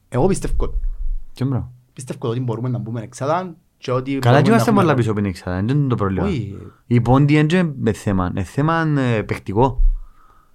εγώ 0.09 0.27
πιστεύω, 0.27 0.75
Και 1.33 1.45
μπρο. 1.45 1.73
πιστεύω 1.93 2.29
ότι 2.29 2.41
μπορούμε 2.41 2.69
να 2.69 2.79
μπούμε 2.79 3.03
εξάδα 3.03 3.43
και 3.43 3.47
ότι 3.51 3.68
Καλά 3.85 4.01
μπορούμε 4.03 4.21
και 4.21 4.49
να 4.49 4.49
είμαστε 4.49 4.71
έχουμε 4.71 4.73
πολλά 4.73 4.83
ρόλο. 4.83 4.95
πίσω 4.95 5.11
από 5.11 5.21
την 5.21 5.29
εξάδα, 5.29 5.57
δεν 5.57 5.69
είναι 5.79 5.89
το 5.89 5.95
πρόβλημα. 5.95 6.27
Όχι. 6.27 6.57
Η 6.87 7.01
πόντι 7.01 7.35
είναι 7.35 7.73
με 7.81 7.93
θέμα, 7.93 8.27
είναι 8.31 8.43
θέμα 8.43 8.87
ε, 8.99 9.23
παιχτικό. 9.23 9.83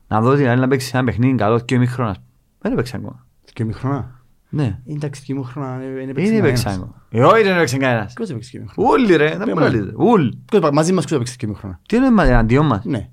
Να 0.08 0.22
δω 0.22 0.30
ότι 0.30 0.44
να 0.44 0.68
παίξει 0.68 0.92
ένα 0.94 1.04
παιχνίδι 1.04 1.36
καλό 1.36 1.60
και 1.60 1.76
ημίχρονας. 1.76 2.16
Δεν 2.60 2.72
έπαιξε 2.72 2.96
ακόμα. 2.96 3.26
Και 3.54 3.64
ημιχρονά. 3.64 4.22
Ναι. 4.50 4.80
Εντάξει, 4.88 5.24
και 5.24 5.34
ημιχρονά 5.34 5.78
δεν 5.78 5.94
Δεν 5.94 6.10
έπαιξε 6.10 6.36
έπαιξε 6.36 6.64
κανένας. 6.64 6.88
ακόμα. 6.88 7.02
Ε, 7.10 7.24
όχι 7.24 7.44
δεν 7.44 7.56
έπαιξε 7.56 7.78
κανένας. 7.78 8.14
Ποιος 8.14 8.30
έπαιξε 8.30 8.50
και 8.52 8.58
ημιχρονά. 8.58 8.90
Ούλοι 8.90 9.16
ρε, 9.16 9.28
δεν 9.30 9.38
Ποιος 9.38 9.50
μπορεί 9.54 9.60
να 9.60 9.68
είναι; 9.78 9.78
λύσει. 9.86 9.96
Ούλ. 9.98 10.22
Ποιος 10.22 10.38
έπαιξε- 10.52 10.72
Μαζί 10.74 10.94
μας 10.94 11.06
ποιος 11.06 11.16
έπαιξε 11.20 11.36
και 11.38 11.46
ημιχρονά. 11.46 11.80
Τι 11.88 11.96
είναι 11.96 12.12
μα- 12.12 12.24
εναντίον 12.26 12.66
μας; 12.66 12.86
Ναι. 12.86 13.10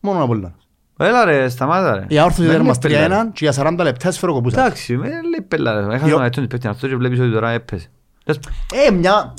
Μόνο 0.00 0.22
από 0.22 0.32
όλα. 0.32 0.54
Έλα 1.00 1.24
ρε, 1.24 1.48
σταμάτα 1.48 1.94
ρε. 1.94 2.04
Η 2.08 2.18
άρθρωση 2.18 2.40
Δεν 2.40 2.48
ήταν 2.50 2.60
είναι 2.60 2.68
μας 2.68 2.78
πελάρα. 2.78 3.24
3-1 3.28 3.32
και 3.32 3.44
για 3.50 3.52
40 3.52 3.82
λεπτά 3.82 4.10
σφαιροκοπούσα. 4.10 4.60
Εντάξει, 4.64 4.96
με 4.96 5.06
λέει 5.08 5.46
πελάρα. 5.48 5.94
Έχασε 5.94 6.10
Yo- 6.10 6.14
τον 6.14 6.22
αετόν 6.22 6.42
της 6.42 6.52
παίκτης 6.52 6.70
αυτός 6.70 6.88
και 6.90 6.96
βλέπεις 6.96 7.20
ότι 7.20 7.32
τώρα 7.32 7.50
έπαιζε. 7.50 7.86
Τέλος- 8.32 8.48
Ε, 8.86 8.90
μια... 8.90 9.34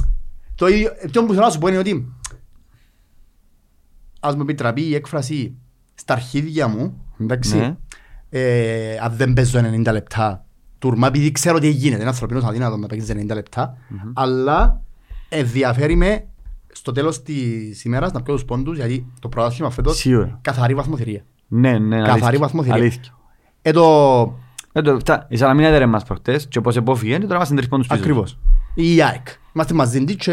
Το 0.55 0.67
ίδιο... 0.67 0.91
Αυτό 1.05 1.23
που 1.23 1.33
θέλω 1.33 1.45
να 1.45 1.51
σου 1.51 1.59
πω 1.59 1.67
είναι 1.67 1.77
ότι... 1.77 2.13
Ας 4.19 4.35
μου 4.35 4.41
επιτραπεί 4.41 4.81
η 4.81 4.95
έκφραση 4.95 5.55
στα 5.95 6.13
αρχίδια 6.13 6.67
μου, 6.67 7.01
εντάξει, 7.19 7.57
Ναι. 7.57 7.75
ε, 8.29 8.97
αν 8.97 9.15
δεν 9.15 9.33
παίζω 9.33 9.59
90 9.59 9.91
λεπτά 9.91 10.45
τουρμά, 10.79 11.07
επειδή 11.07 11.31
ξέρω 11.31 11.59
τι 11.59 11.69
γίνεται, 11.69 11.99
είναι 12.01 12.09
ανθρωπίνος 12.09 12.43
αδύνατος 12.43 12.79
να 12.79 12.87
παίξεις 12.87 13.09
90 13.15 13.25
λεπτά, 13.33 13.77
αλλά 14.13 14.81
ενδιαφέρει 15.29 15.95
με 15.95 16.27
στο 16.73 16.91
τέλος 16.91 17.21
της 17.23 17.83
ημέρας 17.83 18.11
να 18.11 18.21
πιω 18.21 18.33
τους 18.33 18.45
πόντους, 18.45 18.77
γιατί 18.77 19.11
το 19.19 19.29
πρωτάθλημα 19.29 19.69
φέτος 19.69 19.97
Σίγουρα. 19.97 20.39
καθαρή 20.41 20.73
βαθμοθυρία. 20.75 21.21
Ναι, 21.47 21.77
ναι, 21.79 21.97
Καθαρή 21.97 22.21
αλήθεια. 22.21 22.39
βαθμοθυρία. 22.39 22.75
Αλήθεια. 22.75 23.17
Ε, 23.61 23.71
το... 23.71 24.37
Ε, 24.71 24.81
το- 24.81 24.99
φτά- 24.99 25.25
Η 25.29 25.37
Σαλαμίνα 25.37 25.67
έδερε 25.67 25.85
μας 25.85 26.03
προχτές 26.03 26.47
και 26.47 26.57
όπως 26.57 26.75
επόφυγε 26.75 27.13
και 27.17 27.21
τώρα 27.21 27.35
είμαστε 27.35 27.55
τρεις 27.55 27.67
πόντους 27.67 27.87
πίσω. 27.87 27.99
Ακριβώς. 27.99 28.37
Η 28.73 29.01
ΑΕΚ. 29.03 29.27
Είμαστε 29.53 29.73
μαζί 29.73 30.03
της 30.03 30.15
και... 30.15 30.31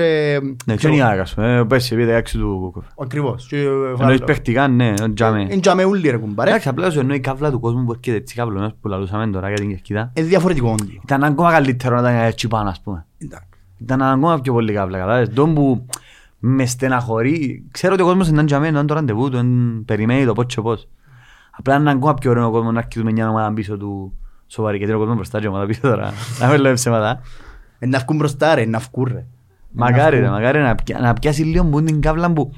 Ναι, 0.64 0.76
και 0.76 0.86
είναι 0.86 0.96
η 0.96 1.00
Άγας. 1.02 1.34
Ε, 1.38 1.64
Πέσει 1.68 1.94
επί 1.94 2.04
16 2.34 2.38
του 2.38 2.58
Κούκοφ. 2.60 2.84
Ακριβώς. 3.00 3.46
Και 3.46 3.66
Εννοείς 4.00 4.20
παιχτικά, 4.20 4.68
ναι, 4.68 4.94
ο 5.02 5.12
Τζάμε. 5.12 5.40
Είναι 5.40 5.60
τζάμε 5.60 5.84
ούλοι 5.84 6.10
ρε 6.10 6.16
κουμπάρε. 6.16 6.48
Εντάξει, 6.50 6.68
απλά 6.68 6.90
σου 6.90 6.98
εννοεί 6.98 7.16
η 7.16 7.20
καύλα 7.20 7.50
του 7.50 7.60
κόσμου 7.60 7.84
που 7.84 7.92
έρχεται 7.92 8.16
έτσι 8.16 8.34
καύλωνος 8.34 8.72
που 8.80 8.88
λαλούσαμε 8.88 9.26
τώρα 9.26 9.48
για 9.48 9.56
την 9.56 9.68
κερκίδα. 9.68 10.10
Είναι 10.14 10.26
διαφορετικό 10.26 10.70
όντιο. 10.80 11.00
Ήταν 11.02 11.24
ακόμα 11.24 11.50
καλύτερο 11.52 12.00
να 12.00 12.10
ήταν 12.10 12.24
έτσι 12.26 12.48
πάνω, 12.48 12.68
ας 12.68 12.80
πούμε. 12.80 13.06
Εντάξει. 13.18 13.48
Ήταν 13.78 14.02
ακόμα 14.02 14.40
πιο 14.40 14.52
πολύ 14.52 14.72
καύλα, 14.72 14.98
κατάλαβες. 14.98 15.28
Τον 15.34 15.54
που 15.54 15.86
με 16.38 16.66
στεναχωρεί. 16.66 17.64
Ξέρω 17.70 17.92
ότι 17.92 18.02
ο 18.02 18.06
κόσμος 18.06 18.28
είναι 18.28 18.44
τζάμε, 18.44 18.66
είναι 18.66 18.84
το 18.84 18.94
ραντεβού 18.94 19.30
του, 19.30 19.36
εν 19.36 19.82
περιμένει 19.84 20.24
το 20.24 20.32
πώς 20.32 20.44
και 20.46 20.60
πώς. 20.60 20.88
Απλά 21.58 21.76
είναι 21.76 21.90
ακόμα 21.90 22.14
πιο 22.14 22.30
ωραίο 22.30 22.46
ο 22.46 22.50
κόσμος 22.50 22.72
να 22.72 22.78
έρχεται 22.78 23.04
με 23.04 23.12
μια 23.12 23.28
ομάδα 23.30 23.52
πίσω 23.52 23.76
του 23.76 24.18
σοβαρή. 24.46 24.76
Γιατί 24.76 24.92
είναι 24.92 24.96
ο 24.96 24.98
κόσμος 25.00 25.16
μπροστά 25.16 25.38
και 25.38 25.44
η 25.44 25.48
ομάδα 25.48 25.66
πίσω 25.66 25.80
τώρα. 25.80 26.12
Να 26.40 26.46
μην 26.48 26.60
λέω 26.60 26.72
ψέματα. 26.72 27.20
Ε, 27.78 27.86
Να 27.86 27.98
βγουν 27.98 28.16
μπροστά 28.16 28.54
ρε, 28.54 28.64
να 28.64 28.78
βγουν 28.78 29.08
ρε. 29.12 29.24
Μακάρι, 29.70 30.00
Να 30.02 30.10
ρε, 30.10 30.16
βγουν. 30.20 30.30
μακάρι 30.30 30.58
να, 30.60 30.74
πια, 30.74 30.98
να 30.98 31.12
πιάσει 31.14 31.42
λίγο 31.42 31.64
που 31.64 31.82
την 31.82 32.00
κάβλα 32.00 32.32
που, 32.32 32.52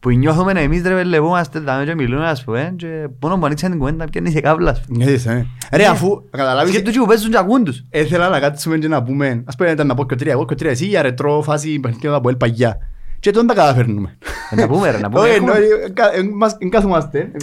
που 0.00 0.10
νιώθουμε 0.10 0.52
εμείς 0.60 0.82
ρε 0.82 0.94
βελευόμαστε 0.94 1.60
τα 1.60 1.84
και 1.84 1.94
μιλούμε 1.94 2.28
ας 2.28 2.44
πούμε 2.44 2.72
και 2.76 3.08
μόνο 3.20 3.38
που 3.38 3.46
ανοίξαν 3.46 3.70
την 3.70 3.78
κουβέντα 3.78 4.04
πιάνει 4.10 4.30
σε 4.30 4.40
κάβλα 4.40 4.70
ας 4.70 4.80
πούμε. 4.80 5.04
Έτσι, 5.04 5.28
ε. 5.70 5.76
Ρε 5.76 5.86
αφού 5.86 6.22
καταλάβεις 6.30 6.72
Και 6.72 6.82
τους 6.82 6.92
και 6.92 6.98
που 6.98 7.06
παίζουν 7.06 7.30
και 7.30 7.38
ακούν 7.38 7.64
τους. 7.64 7.84
Έθελα 7.90 8.28
να 8.28 8.40
κάτσουμε 8.40 8.78
και 8.78 8.88
να 8.88 9.02
πούμε 9.02 9.42
Ας 9.44 9.56
πούμε 9.56 9.70
ήταν 9.70 9.86
να 9.86 9.94
πω 9.94 10.06
και 10.06 10.14
τρία 10.14 10.32
Εγώ 10.32 10.44
και 10.44 10.54
τρία 10.54 10.70
εσύ 10.70 10.86
για 10.86 11.02
ρετρό 11.02 11.42
φάση 11.42 11.78
παιχνίδια 11.80 12.12
από 12.14 12.28
ελπαγιά 12.28 12.78
Και 13.20 13.30
τότε 13.30 13.46
τα 13.46 13.54
καταφέρνουμε 13.54 14.16
Ε, 14.50 14.54
να 14.56 14.66
πούμε, 14.68 14.90
ρε, 14.90 14.98
να 14.98 15.08
πούμε, 15.10 15.20
Όχι, 15.22 15.30
έχουμε- 15.34 15.52
εννοεί, 15.52 15.68
ε, 15.86 15.90
κα- 15.90 16.14
ε, 16.14 16.22
μας- 16.34 16.56
εν 16.58 16.70
κάθομαστε 16.70 17.18
ε, 17.18 17.22
ε, 17.22 17.36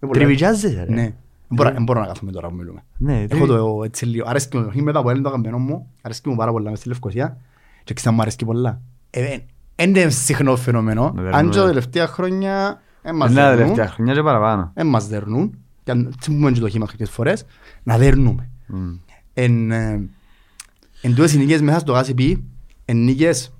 πολλά. 0.00 0.12
Τριβιτζάζεσαι 0.12 0.86
ρε. 0.88 1.14
Ναι 1.48 1.56
Δεν 1.56 1.56
μπορώ- 1.56 1.72
δεν 1.72 1.82
μπορώ 1.82 2.00
να 2.00 2.06
κάθομαι 2.06 2.32
τώρα 2.32 2.48
που 2.48 2.54
μιλούμε 2.54 2.84
Ναι, 2.96 3.14
Έχω 3.18 3.26
τριβι- 3.28 3.46
το 3.48 3.80
έτσι 3.84 4.06
λίγο 4.06 4.24
Αρέσκει 4.28 4.56
μου 4.56 4.62
το 4.62 4.66
παιχνίδι 4.68 4.86
μετά 4.86 4.98
από 4.98 5.22
το 5.22 5.30
καμπενό 5.30 5.58
μου 5.58 5.90
Αρέσκει 6.02 6.28
μου 6.28 6.36
πάρα 6.36 6.50
πολλά 6.50 6.70
μες 6.70 6.78
στη 6.78 6.88
Λευκοσία 6.88 7.36
Και 7.84 7.94
ξανά 7.94 8.14
μου 8.14 8.22
αρέσκει 8.22 8.44
πολλά 8.44 8.80
Ε, 9.10 9.24
ε, 9.74 9.84
Είναι 9.84 10.08
συχνό 10.08 10.56
φαινόμενο 10.56 11.12
Με 11.14 11.20
Αν 11.20 11.30
δερνούν, 11.32 11.50
και 11.50 11.56
τα 11.58 11.64
ε. 11.64 11.66
τελευταία 11.66 12.06
χρόνια 12.06 12.80
ε, 13.02 13.12
μας 13.12 13.28
Ναι, 13.28 13.34
δερνούν. 13.40 13.58
τελευταία 13.58 13.88
χρονιά 13.88 14.14
και 14.14 14.22
παραπάνω. 14.22 14.70
Δεν 14.74 14.86
μας 14.86 15.06
δερνούν 15.08 15.58
Και 15.84 15.90
αν 15.90 16.14
τσιμπούμε 16.20 16.50
και 16.52 16.60
το 16.60 16.68
χείμας 16.68 16.90
κάποιες 16.90 17.10
φορές 17.10 17.44
Να 17.82 17.98
δερνούμε 17.98 18.50
Μμ. 18.66 18.94
εν, 19.34 19.70
ε, 19.70 20.08
εν 21.02 21.14
τούτες 21.14 21.32
οι 21.34 21.38
νίκες 21.38 21.62
μέσα 21.62 21.78
στο 21.78 21.92
ΓΑΣΥΠΗ 21.92 22.44
εν 22.84 22.96
νίκες 22.96 23.54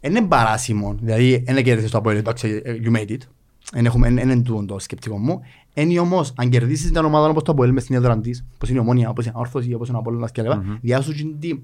εν 0.00 0.14
είναι 0.16 0.26
παράσιμο 0.26 0.94
δηλαδή 1.00 1.42
δεν 1.46 1.64
κέρδισες 1.64 1.90
το 1.90 1.98
Αποέλ 1.98 2.16
εντάξει 2.16 2.60
ε, 2.64 2.74
you 2.84 2.96
made 2.96 3.10
it 3.10 3.18
Εν 3.74 3.86
έχουμε, 3.86 4.08
εν, 4.08 4.18
εν, 4.18 4.30
εν 4.30 4.42
τούτο 4.42 4.64
το 4.64 4.78
σκεπτικό 4.78 5.18
μου. 5.18 5.40
Είναι 5.74 6.00
όμως, 6.00 6.32
αν 6.36 6.48
κερδίσεις 6.50 6.92
την 6.92 7.04
ομάδα 7.04 7.28
όπως 7.28 7.42
το 7.42 7.52
Αποέλ 7.52 7.72
μες 7.72 7.82
στην 7.82 7.94
έδρα 7.94 8.18
της, 8.18 8.44
όπως 8.54 8.68
είναι 8.68 8.78
η 8.78 8.80
Ομόνια, 8.80 9.08
όπως 9.08 9.24
είναι 9.24 9.34
η 9.36 9.40
Όρθωση, 9.40 9.74
όπως 9.74 9.88
είναι 9.88 9.96
ο 9.96 10.00
Απόλλωνας 10.00 10.30
και 10.32 10.42
λοιπά, 10.42 10.56
Μμμ. 10.56 10.74
διάσου 10.80 11.12
και 11.12 11.24
τι- 11.40 11.58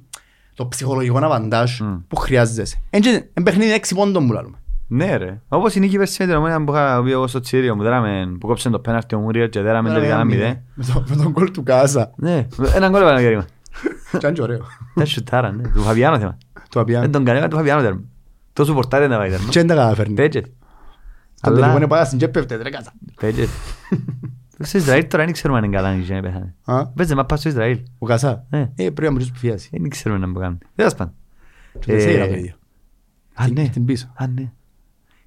το 0.54 0.66
ψυχολογικό 0.66 1.18
αβαντάζ 1.18 1.80
Μμ. 1.80 1.94
που 2.08 2.16
χρειάζεσαι. 2.16 2.80
Εν 2.90 3.00
και- 3.00 3.24
εν 3.34 3.42
παιχνίδι 3.42 3.72
έξι 3.72 3.94
πόντων 3.94 4.26
που 4.26 4.32
λαλούμε. 4.32 4.56
Ναι 4.90 5.16
ρε. 5.16 5.40
Όπως 5.48 5.74
η 5.74 5.80
νίκη 5.80 5.96
πέρσι 5.96 6.16
με 6.22 6.26
την 6.28 6.36
ομάδα 6.36 6.64
που 6.64 6.72
είχα 6.72 7.02
πει 7.04 7.10
εγώ 7.10 7.26
στο 7.26 7.40
Τσίριο 7.40 7.76
που 7.76 7.82
δέραμε, 7.82 8.36
που 8.40 8.46
κόψε 8.46 8.70
το 8.70 8.78
πέναρτι 8.78 9.14
ο 9.14 9.18
Μούριο 9.18 9.46
και 9.46 9.60
δέραμε 9.60 9.88
τελικά 9.88 10.12
ένα 10.14 10.24
μηδέν. 10.24 10.58
Με 10.74 10.84
το- 10.84 11.04
Με 11.08 11.16
τον 11.16 11.32
κόλ 11.32 11.50
του 11.50 11.62
Κάσα. 11.62 12.12
Ναι, 12.16 12.46
έναν 12.74 12.92
κόλλο 12.92 13.04
πάνω 13.04 13.18
κέρημα. 13.18 13.44
Και 14.18 14.26
αν 14.26 14.32
και 14.32 14.42
ωραίο. 14.42 14.60
Δεν 14.94 15.06
σουτάρα, 15.06 15.52
ναι. 15.52 15.62
Του 15.68 15.80
Φαβιάνο 15.82 16.18
θέμα. 16.18 16.38
Το 16.68 16.80
απιά. 16.80 17.00
Δεν 17.00 17.10
τον 17.12 17.24
κανένα 17.24 17.48
του 17.48 17.56
Φαβιάνο 17.56 17.82
τέρμα. 17.82 18.00
Τόσο 18.52 18.74
πορτάρι 18.74 19.02
δεν 19.02 19.12
τα 19.12 19.18
πάει 19.18 19.30
τέρμα. 19.30 19.48
Και 19.50 19.58
δεν 19.58 19.66
τα 19.68 19.74
καταφέρνει. 19.74 20.14
Πέτζετ. 20.14 20.46
Το 21.40 21.50
τελικό 21.50 21.66
είναι 21.66 21.76
Αλλά 21.76 21.86
πάρα 21.86 22.04
στην 22.04 22.18
και 22.18 22.28
πέφτεται, 22.28 22.62
ρε 22.62 22.70
Κάσα. 22.70 22.92
πέτζετ. 23.20 23.48
Στο 24.60 24.78
Ισραήλ 24.78 25.06
τώρα 25.06 25.24
δεν 25.24 25.32
ξέρουμε 25.32 25.58
αν 25.58 25.64
είναι 25.64 25.76
καλά 25.76 25.94
ή 25.96 26.00
δεν 26.00 26.20
πέθανε. 26.20 26.54
Α, 26.64 26.86
Παίζε 26.86 27.14
μα 27.14 27.24
πάει 27.24 27.38
στο 27.38 27.48
Ισραήλ. 27.48 27.80
Ο 27.98 28.06
Κάσα. 28.06 28.46
Ναι. 28.50 28.60
Ε, 28.60 28.70
πρέπει 28.74 29.02
να 29.02 29.10
μπορείς 29.10 29.30
που 29.30 29.38
φιάσει. 29.38 29.68
Δεν 29.72 29.88
ξέρουμε 29.88 30.20
να 30.20 30.28
μου 30.28 30.38
κάνει. 30.38 30.58
Δεν 30.74 30.86
θα 30.86 30.90
σπάνε. 30.90 31.12
Και 31.78 31.92
δεν 31.92 32.00
σίγουρα 32.00 32.28
το 32.28 32.34
ίδιο. 32.34 32.54
Α, 33.34 33.48
ναι. 33.48 33.64
Στην 33.64 33.84
πίσω. 33.84 34.12
Α, 34.14 34.26
ναι. 34.26 34.52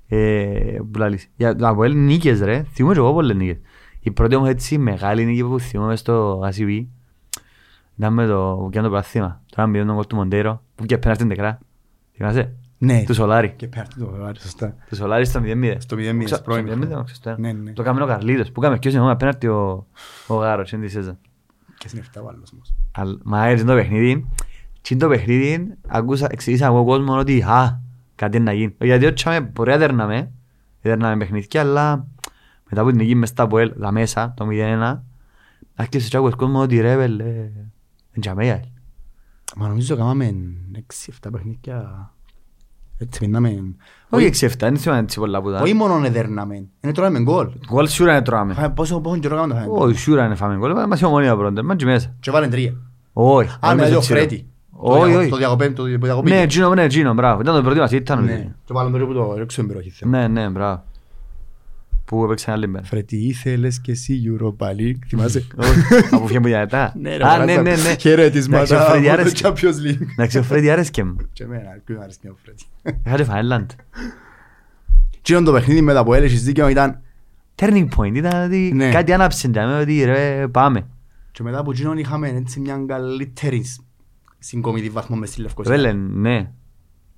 Ε, 0.08 0.78
που 0.92 0.98
λαλείς. 1.00 1.30
Για 1.36 1.56
το 1.56 1.68
Αποέλ 1.68 1.98
νίκες 1.98 2.42
ρε. 2.42 2.64
Θυμούμαι 2.74 2.94
και 2.94 3.00
εγώ 3.00 3.14
πολλές 3.14 3.36
νίκες. 3.36 3.58
Η 4.00 4.12
πρώτη 4.12 4.36
όμως 4.36 4.50
έτσι 4.50 4.78
μεγάλη 4.78 5.26
νίκη 5.26 5.44
που 5.44 5.60
θυμούμαι 5.60 5.96
στο 5.96 6.40
ACB 6.50 6.86
ήταν 7.98 8.14
με 8.14 8.26
το 8.28 8.58
που 8.60 8.70
πιάνε 8.70 8.88
το 8.88 8.94
πράθυμα. 8.94 9.42
Τώρα 9.56 9.68
με 9.68 9.86
τον 9.86 9.96
κόλ 9.96 10.06
του 10.08 10.16
Μοντέρο 10.16 10.64
που 10.76 10.86
και 10.86 10.98
πέναρτη 10.98 11.28
τεκρά. 11.28 11.60
Θυμάσαι; 12.16 12.56
Ναι. 12.84 13.04
Του 13.04 13.14
Σολάρη. 13.14 13.54
Και 13.56 13.68
πέφτει 13.68 14.00
το 14.00 14.16
βάρη, 14.20 14.40
σωστά. 14.40 14.76
Του 14.90 14.96
Σολάρη 14.96 15.26
στο 15.26 15.40
0-0. 15.44 15.76
Στο 15.80 15.96
0-0, 15.98 16.24
Ξα- 16.24 16.36
στο 16.36 16.44
πρώην 16.44 16.68
στο 16.68 16.76
0-0, 16.76 16.80
χρόνο. 16.88 17.00
όχι, 17.02 17.16
στο- 17.16 17.36
Ναι, 17.38 17.52
ναι. 17.52 17.72
Το 17.74 17.84
κάμενο 17.84 18.06
ο 18.06 18.08
Καρλίδος 18.08 18.52
που 18.52 18.62
κάμε 18.62 18.78
ποιος 18.80 18.94
είναι 18.94 19.16
πέναρτη 19.16 19.48
ο 19.48 19.88
ο 20.28 20.36
Γάρος. 20.36 20.72
είναι 20.72 20.86
τη 20.86 20.92
Σέζα. 20.92 21.18
Και 21.78 21.88
στην 21.88 22.00
7 22.00 22.22
ο 22.24 22.28
άλλος 22.28 22.52
όμως. 22.54 22.74
Αλλά- 22.92 23.18
Μα 23.24 23.46
έρθει 23.48 23.66
το 23.66 23.74
παιχνίδι. 23.74 24.28
Τι 24.82 24.94
είναι 24.94 25.04
το 25.04 25.10
παιχνίδι, 25.10 25.74
ακούσα, 25.88 26.28
εξήγησα 26.32 26.66
εγώ 26.66 26.84
κόσμο 26.86 27.18
ότι 27.18 27.42
α, 27.42 27.82
κάτι 28.16 28.38
είναι 28.38 28.46
να 28.46 28.54
γίνει. 28.54 28.76
Γιατί 28.80 29.06
όχι 29.06 29.28
με 29.30 29.42
μπορεί 29.42 29.70
να 29.72 29.78
δέρναμε, 29.78 30.32
δέρναμε 30.82 31.18
παιχνίδια, 31.18 31.62
αλλά 31.62 32.08
μετά 32.70 32.82
που 32.84 32.90
την 32.90 32.98
νίκη 32.98 33.16
μες 33.16 33.30
στα 33.30 33.44
Αποέλ, 33.44 33.74
τα 33.80 33.92
μέσα, 33.92 34.34
το 34.38 34.46
0-1, 34.50 35.04
άρχισε 35.76 36.10
και 36.10 36.18
άκουσες 36.18 36.36
κόσμος 36.36 36.64
ότι 36.64 36.80
ρε 36.80 36.96
βελ, 36.96 37.20
ε, 37.20 37.52
εν 38.12 38.22
τζαμέα. 38.22 38.60
Μα 39.56 39.68
νομίζω 39.68 39.96
κάναμε 39.96 40.34
6-7 40.76 41.30
παιχνίδια. 41.32 42.10
Έτσι 43.02 43.20
μείναμε. 43.26 43.76
Όχι 44.10 44.30
6-7, 44.34 44.50
δεν 44.60 44.78
θυμάμαι 44.78 45.02
έτσι 45.02 45.20
πολλά 45.20 45.42
που 45.42 45.48
Όχι 45.50 45.64
ήταν. 45.64 45.78
μόνο 45.78 46.06
εδέρναμε. 46.06 46.56
Είναι 46.82 46.94
τώρα 46.94 47.10
με 47.10 47.20
γκολ. 47.20 47.48
Γκολ 47.72 47.88
σίγουρα 47.88 48.14
είναι 48.14 48.22
τρώμε. 48.22 48.54
Φάμε 48.54 48.70
Πόσο 48.70 49.00
πόσο 49.00 49.20
καιρό 49.20 49.36
κάναμε 49.36 49.54
το 49.54 49.60
φάμε. 49.60 49.84
Όχι, 49.84 49.98
σίγουρα 49.98 50.26
είναι 50.26 50.36
φάμε 50.36 50.58
γκολ, 50.58 50.72
μας 50.88 51.00
είναι 51.00 51.10
ομόνια 51.10 51.36
πρώτα, 51.36 51.64
μας 51.64 51.76
και 51.76 51.86
μέσα. 51.86 52.16
Και 52.20 52.32
βάλεν 52.32 52.50
τρία. 52.50 52.74
Όχι. 53.14 53.50
Α, 53.50 53.58
όχι 53.64 53.76
με 53.76 53.82
μέσα 53.82 53.94
το 53.94 54.00
τσίρο. 54.00 54.20
Φρέτι. 54.20 54.46
Όχι, 54.72 55.16
όχι. 55.16 55.30
Το 55.30 55.38
διακοπέ, 55.38 55.70
το 55.70 55.84
διακοπή. 55.84 56.30
Ναι, 56.30 56.46
Τζίνο, 56.46 56.74
ναι, 56.74 56.88
Τζίνο, 56.88 57.14
μπράβο. 57.14 57.42
Ήταν 57.42 57.56
το 57.56 57.62
πρώτο 57.62 57.80
μας, 57.80 57.92
ήταν 57.92 58.18
νομίζω. 58.20 58.38
Ναι. 58.38 58.52
Και 58.66 58.74
βάλεν 58.74 58.92
το 59.00 59.06
που 59.06 59.14
το 59.14 59.36
ρίξω 59.38 59.62
εμπειροχή 59.62 59.90
θέμα. 59.90 60.18
Ναι, 60.18 60.28
ναι, 60.28 60.50
μπράβο. 60.50 60.84
Που 62.12 62.24
έπαιξε 62.24 62.52
άλλη 62.52 62.68
μέρα. 62.68 62.86
Φρέτι, 62.86 63.16
ήθελες 63.18 63.82
και 63.82 63.92
εσύ 63.92 64.22
Europa 64.28 64.66
League; 64.68 64.96
Θυμάσαι; 65.08 65.48
Από 66.12 66.28
φύγε 66.28 66.40
μου 66.40 66.48
για 66.48 66.60
μετά. 66.60 66.94
Ναι, 67.02 67.18
ρε, 67.18 67.24
Α, 67.28 67.38
ναι, 67.46 67.56
παράσα. 67.56 67.62
ναι, 67.62 67.90
ναι. 67.90 67.96
Χαιρετίσματα 68.00 68.64
Εντάξει, 68.64 68.76
ο 68.76 68.90
Φρέντι 68.92 69.08
από 69.10 69.16
το 69.18 69.22
άρεσκε. 69.22 69.48
Champions 69.48 69.88
League. 69.88 70.06
Εντάξει, 70.12 70.38
ο 70.38 70.44
Φρέντι 70.44 70.70
άρεσκε 70.70 71.04
μου. 71.04 71.16
Και 71.34 71.44
εμένα, 71.44 71.70
ποιον 71.86 72.02
άρεσε 72.02 72.20
ο 72.30 72.36
Φρέτι. 72.44 72.64
Είχατε 73.06 73.24
Φάιλαντ. 73.24 73.70
Τι 75.22 75.32
ήταν 75.32 75.44
το 75.44 75.52
παιχνίδι 75.52 75.82
μετά 75.82 76.04
που 76.04 76.14
έλεγες 76.14 76.44
δίκαιο 76.44 76.68
ήταν 76.68 77.02
Turning 77.56 77.88
point 77.98 78.14
ήταν 78.16 78.46
ότι 78.46 78.72
Ναι. 78.76 78.90
κάτι 78.92 79.14
άναψε 79.14 79.48
για 79.54 79.66
μένα 79.68 79.80
ότι 79.80 80.04
ρε 80.04 80.48
πάμε. 80.48 80.88
και 81.32 81.44
μετά 81.44 81.60
από 81.60 81.72
εκείνον 81.72 81.98
είχαμε 81.98 82.28
έτσι 82.30 82.60
μια 82.60 82.84
καλύτερη 82.88 83.66
συγκομιδή 84.40 84.90
βαθμό 84.90 85.16
μες 85.16 85.30
στη 85.30 85.42
Λευκοσία. 85.42 85.72
Βέλε, 85.76 85.94
ναι. 85.94 86.52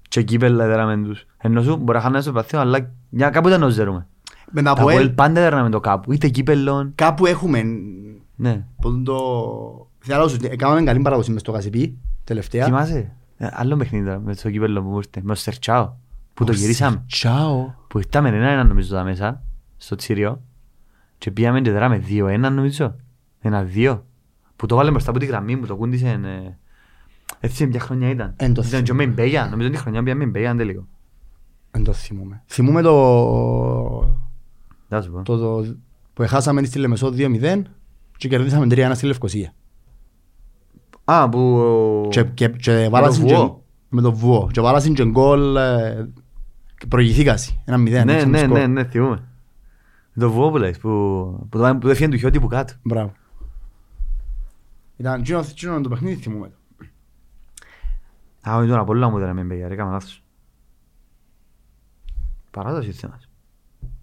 Και 0.08 0.22
κύπελα 0.22 0.64
έδεραμε 0.66 1.08
τους. 1.08 1.26
Ενώ 1.38 1.62
σου 1.62 1.76
μπορεί 1.76 1.98
να 1.98 2.04
χάνουμε 2.04 2.22
στο 2.22 2.32
παθήμα, 2.32 2.62
αλλά 2.62 2.91
για 3.10 3.30
κάπου 3.30 3.48
ήταν 3.48 3.60
να 3.60 3.70
ζερούμε. 3.70 4.08
Με 4.56 4.62
Τα 4.62 4.74
τα 4.74 4.82
Αποέλ 4.82 4.95
Αποέλ 4.97 5.10
πάντα 5.14 5.39
έδεραμε 5.39 5.70
το 5.70 5.80
κάπου. 5.80 6.12
Είτε 6.14 6.28
κύπελον. 6.30 6.91
κάπου 6.95 7.26
έχουμε 7.26 7.64
Ναι. 8.36 8.66
που 8.82 9.01
το... 9.04 9.18
Θέλω 9.99 10.24
να 10.24 10.28
σου 10.28 10.38
έκαναμε 10.41 10.84
καλή 10.84 11.01
παραδοσή 11.01 11.32
μες 11.32 11.41
στο 11.41 11.51
Κασιπί 11.51 11.97
τελευταία. 12.24 12.66
Θυμάσαι; 12.66 13.12
Ε, 13.38 13.47
Άλλο 13.51 13.76
παιχνίδι 13.78 14.06
τώρα 14.06 14.20
με 14.20 14.36
το 14.36 14.49
κύπελο 14.51 14.82
που 14.84 14.89
μου 14.89 14.97
ήρθε. 14.97 15.20
Με 15.24 15.34
το 15.34 15.39
Στερτσάο. 15.39 15.93
Που 16.34 16.43
το 16.43 16.51
γυρίσαμε. 16.51 17.04
Τσάο. 17.08 17.74
Που 17.88 17.97
ήρθαμε 17.97 18.30
ένα-ένα 18.30 18.64
νομίζω 18.64 18.95
τα 18.95 19.04
μέσα. 19.04 19.43
Στο 19.78 19.95
Τσίριο. 19.95 20.41
Και 21.18 21.32
πήγαμε 21.32 21.62
και 21.62 21.72
δράμε 21.72 21.97
δύο-ένα 21.97 22.49
νομίζω. 22.49 22.95
Ένα-δύο. 23.39 24.06
Που 24.56 24.66
το 24.66 24.76
βάλε 24.76 24.89
μπροστά 24.91 25.10
από 25.10 25.20
τη 25.20 25.26
γραμμή 25.26 25.58
που 25.58 25.66
το 25.66 25.76
κούντισε. 25.76 26.08
ε, 26.08 26.58
Έτσι 27.39 27.66
μια 27.68 27.80
χρονιά 27.80 28.10
ήταν. 28.10 28.34
Εν 28.38 28.54
το 28.54 28.64
Ήταν 28.68 28.84
και 28.84 28.93
με 28.93 29.08
Μπέγια. 29.08 29.47
Νομίζω 29.49 29.68
ότι 29.68 29.78
η 29.78 29.80
χρονιά 29.80 30.04
πήγαμε 30.04 30.26
με 30.26 30.32
Μπέγια 30.32 30.56
τελικό. 30.56 30.88
Δεν 31.72 31.84
το 31.84 31.93
θυμούμαι. 31.93 32.43
Θυμούμαι 32.45 32.82
το... 32.82 32.93
Θα 34.94 35.02
σου 35.02 35.12
πω. 35.12 35.22
το, 35.22 35.38
το 35.38 35.76
που 36.14 36.24
έχασαμε 36.24 36.64
στη 36.64 36.80
Λεμεσό 36.80 37.14
2-0 37.18 37.62
και 38.18 38.28
κερδίσαμε 38.28 38.66
3-1 38.70 38.91
στη 38.94 39.06
Λευκοσία. 39.06 39.54
Α, 41.04 41.30
που... 41.30 42.08
Και, 42.10 42.24
και, 42.24 42.48
και 42.48 42.88
βάλασαν 42.91 43.26
και, 43.26 43.36
Βουό. 43.36 43.64
με 43.89 44.02
το 44.02 44.14
βουό. 44.14 44.50
Και 44.52 44.62
βάλασαν 44.62 44.94
και 44.94 45.06
γκολ 45.06 45.56
ε, 45.56 46.10
και 46.78 46.86
προηγηθήκασαι. 46.86 47.62
Ένα 47.66 47.78
μηδέν. 47.78 48.06
Ναι, 48.06 48.14
έτσι, 48.14 48.28
ναι, 48.28 48.38
σκορ. 48.38 48.58
ναι, 48.58 48.68
ναι, 48.68 48.84
θυμούμαι. 48.84 49.28
Το 50.20 50.32
βουό 50.32 50.50
που 50.50 50.58
λες, 50.58 50.78
που, 50.78 50.89
που 51.50 51.58
το 51.58 51.78
που 51.82 51.88
έφυγε 51.88 52.10
του 52.10 52.18
χιώτη 52.18 52.39
που 52.39 52.48
κάτω. 52.48 52.74
Μπράβο. 52.84 53.12
Ήταν 54.98 55.20
εκείνο 55.20 55.39
εκείνο 55.39 55.82
το 55.82 55.89
παιχνίδι 55.89 56.22
θυμούμαι. 56.22 56.48
το. 56.48 56.56
Α, 58.50 58.58
όχι 58.58 58.70
τον 58.70 58.80
Απόλλωνα 58.80 59.10
μου 59.10 59.18
ήταν 59.18 59.36
με 59.36 59.44
Μπέγια, 59.44 59.68
ρε, 59.68 59.74
έκανα 59.74 59.91
λάθος. 59.91 60.24
Παράδοση 62.52 62.91
θέμας. 62.91 63.30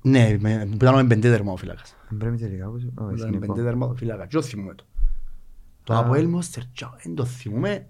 Ναι, 0.02 0.36
με- 0.40 0.66
που 0.70 0.74
ήταν 0.74 0.94
με 0.94 1.04
πεντέ 1.04 1.30
τέρμα 1.30 1.52
ο 1.52 1.56
φύλακας. 1.56 1.94
Δεν 2.08 2.18
πρέπει 2.18 2.36
τελικά, 2.36 2.68
όπως... 2.68 2.82
Όχι, 2.82 2.92
Ήταν 2.94 3.28
με 3.30 3.36
εθνικό. 3.36 3.52
πεντέ 3.54 3.62
τέρμα 3.66 3.86
ο 3.86 3.94
φύλακας. 3.94 4.26
Και 4.28 4.36
το 4.36 4.42
θυμούμαι 4.42 4.74
το; 4.74 4.84
Το 5.84 5.94
Α. 5.94 5.98
Αποέλ 5.98 6.28
Μόστερ, 6.28 6.62
δεν 7.04 7.14
το 7.14 7.24
θυμούμαι. 7.24 7.86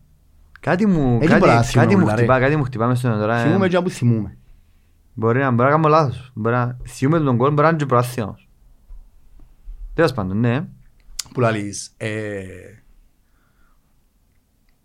Κάτι 0.61 0.87
μου, 0.87 1.15
Έτσι 1.15 1.27
κάτι, 1.29 1.41
πολλά 1.41 1.55
κάτι 1.55 1.67
θυμούμαι, 1.67 1.97
μου 2.03 2.07
ρε. 2.09 2.13
χτυπά, 2.17 2.41
κάτι 2.41 2.57
μου 2.57 2.65
χτυπά 2.65 2.87
μες 2.87 2.99
στον 2.99 3.11
τώρα. 3.19 3.39
ε, 3.39 3.43
Θυμούμαι 3.47 3.69
και 3.69 3.81
που 3.81 3.91
θυμούμαι. 3.91 4.37
Μπορεί 5.15 5.39
να, 5.39 5.51
μπορεί 5.51 5.63
να 5.63 5.71
κάνω 5.75 5.89
λάθος. 5.89 6.31
Μπορεί 6.35 6.55
να, 6.55 6.77
θυμούμαι 6.87 7.19
τον 7.25 7.37
κόλ, 7.37 7.49
μπορεί 7.51 7.63
να 7.63 7.69
είναι 7.69 7.77
και 7.79 7.87
προάθυμα 7.87 8.27
όμως. 8.27 8.49
Τέλος 9.95 10.13
πάντων, 10.13 10.41
ναι. 10.41 10.67
Που 11.33 11.41
λαλείς, 11.41 11.93
ε, 11.97 12.45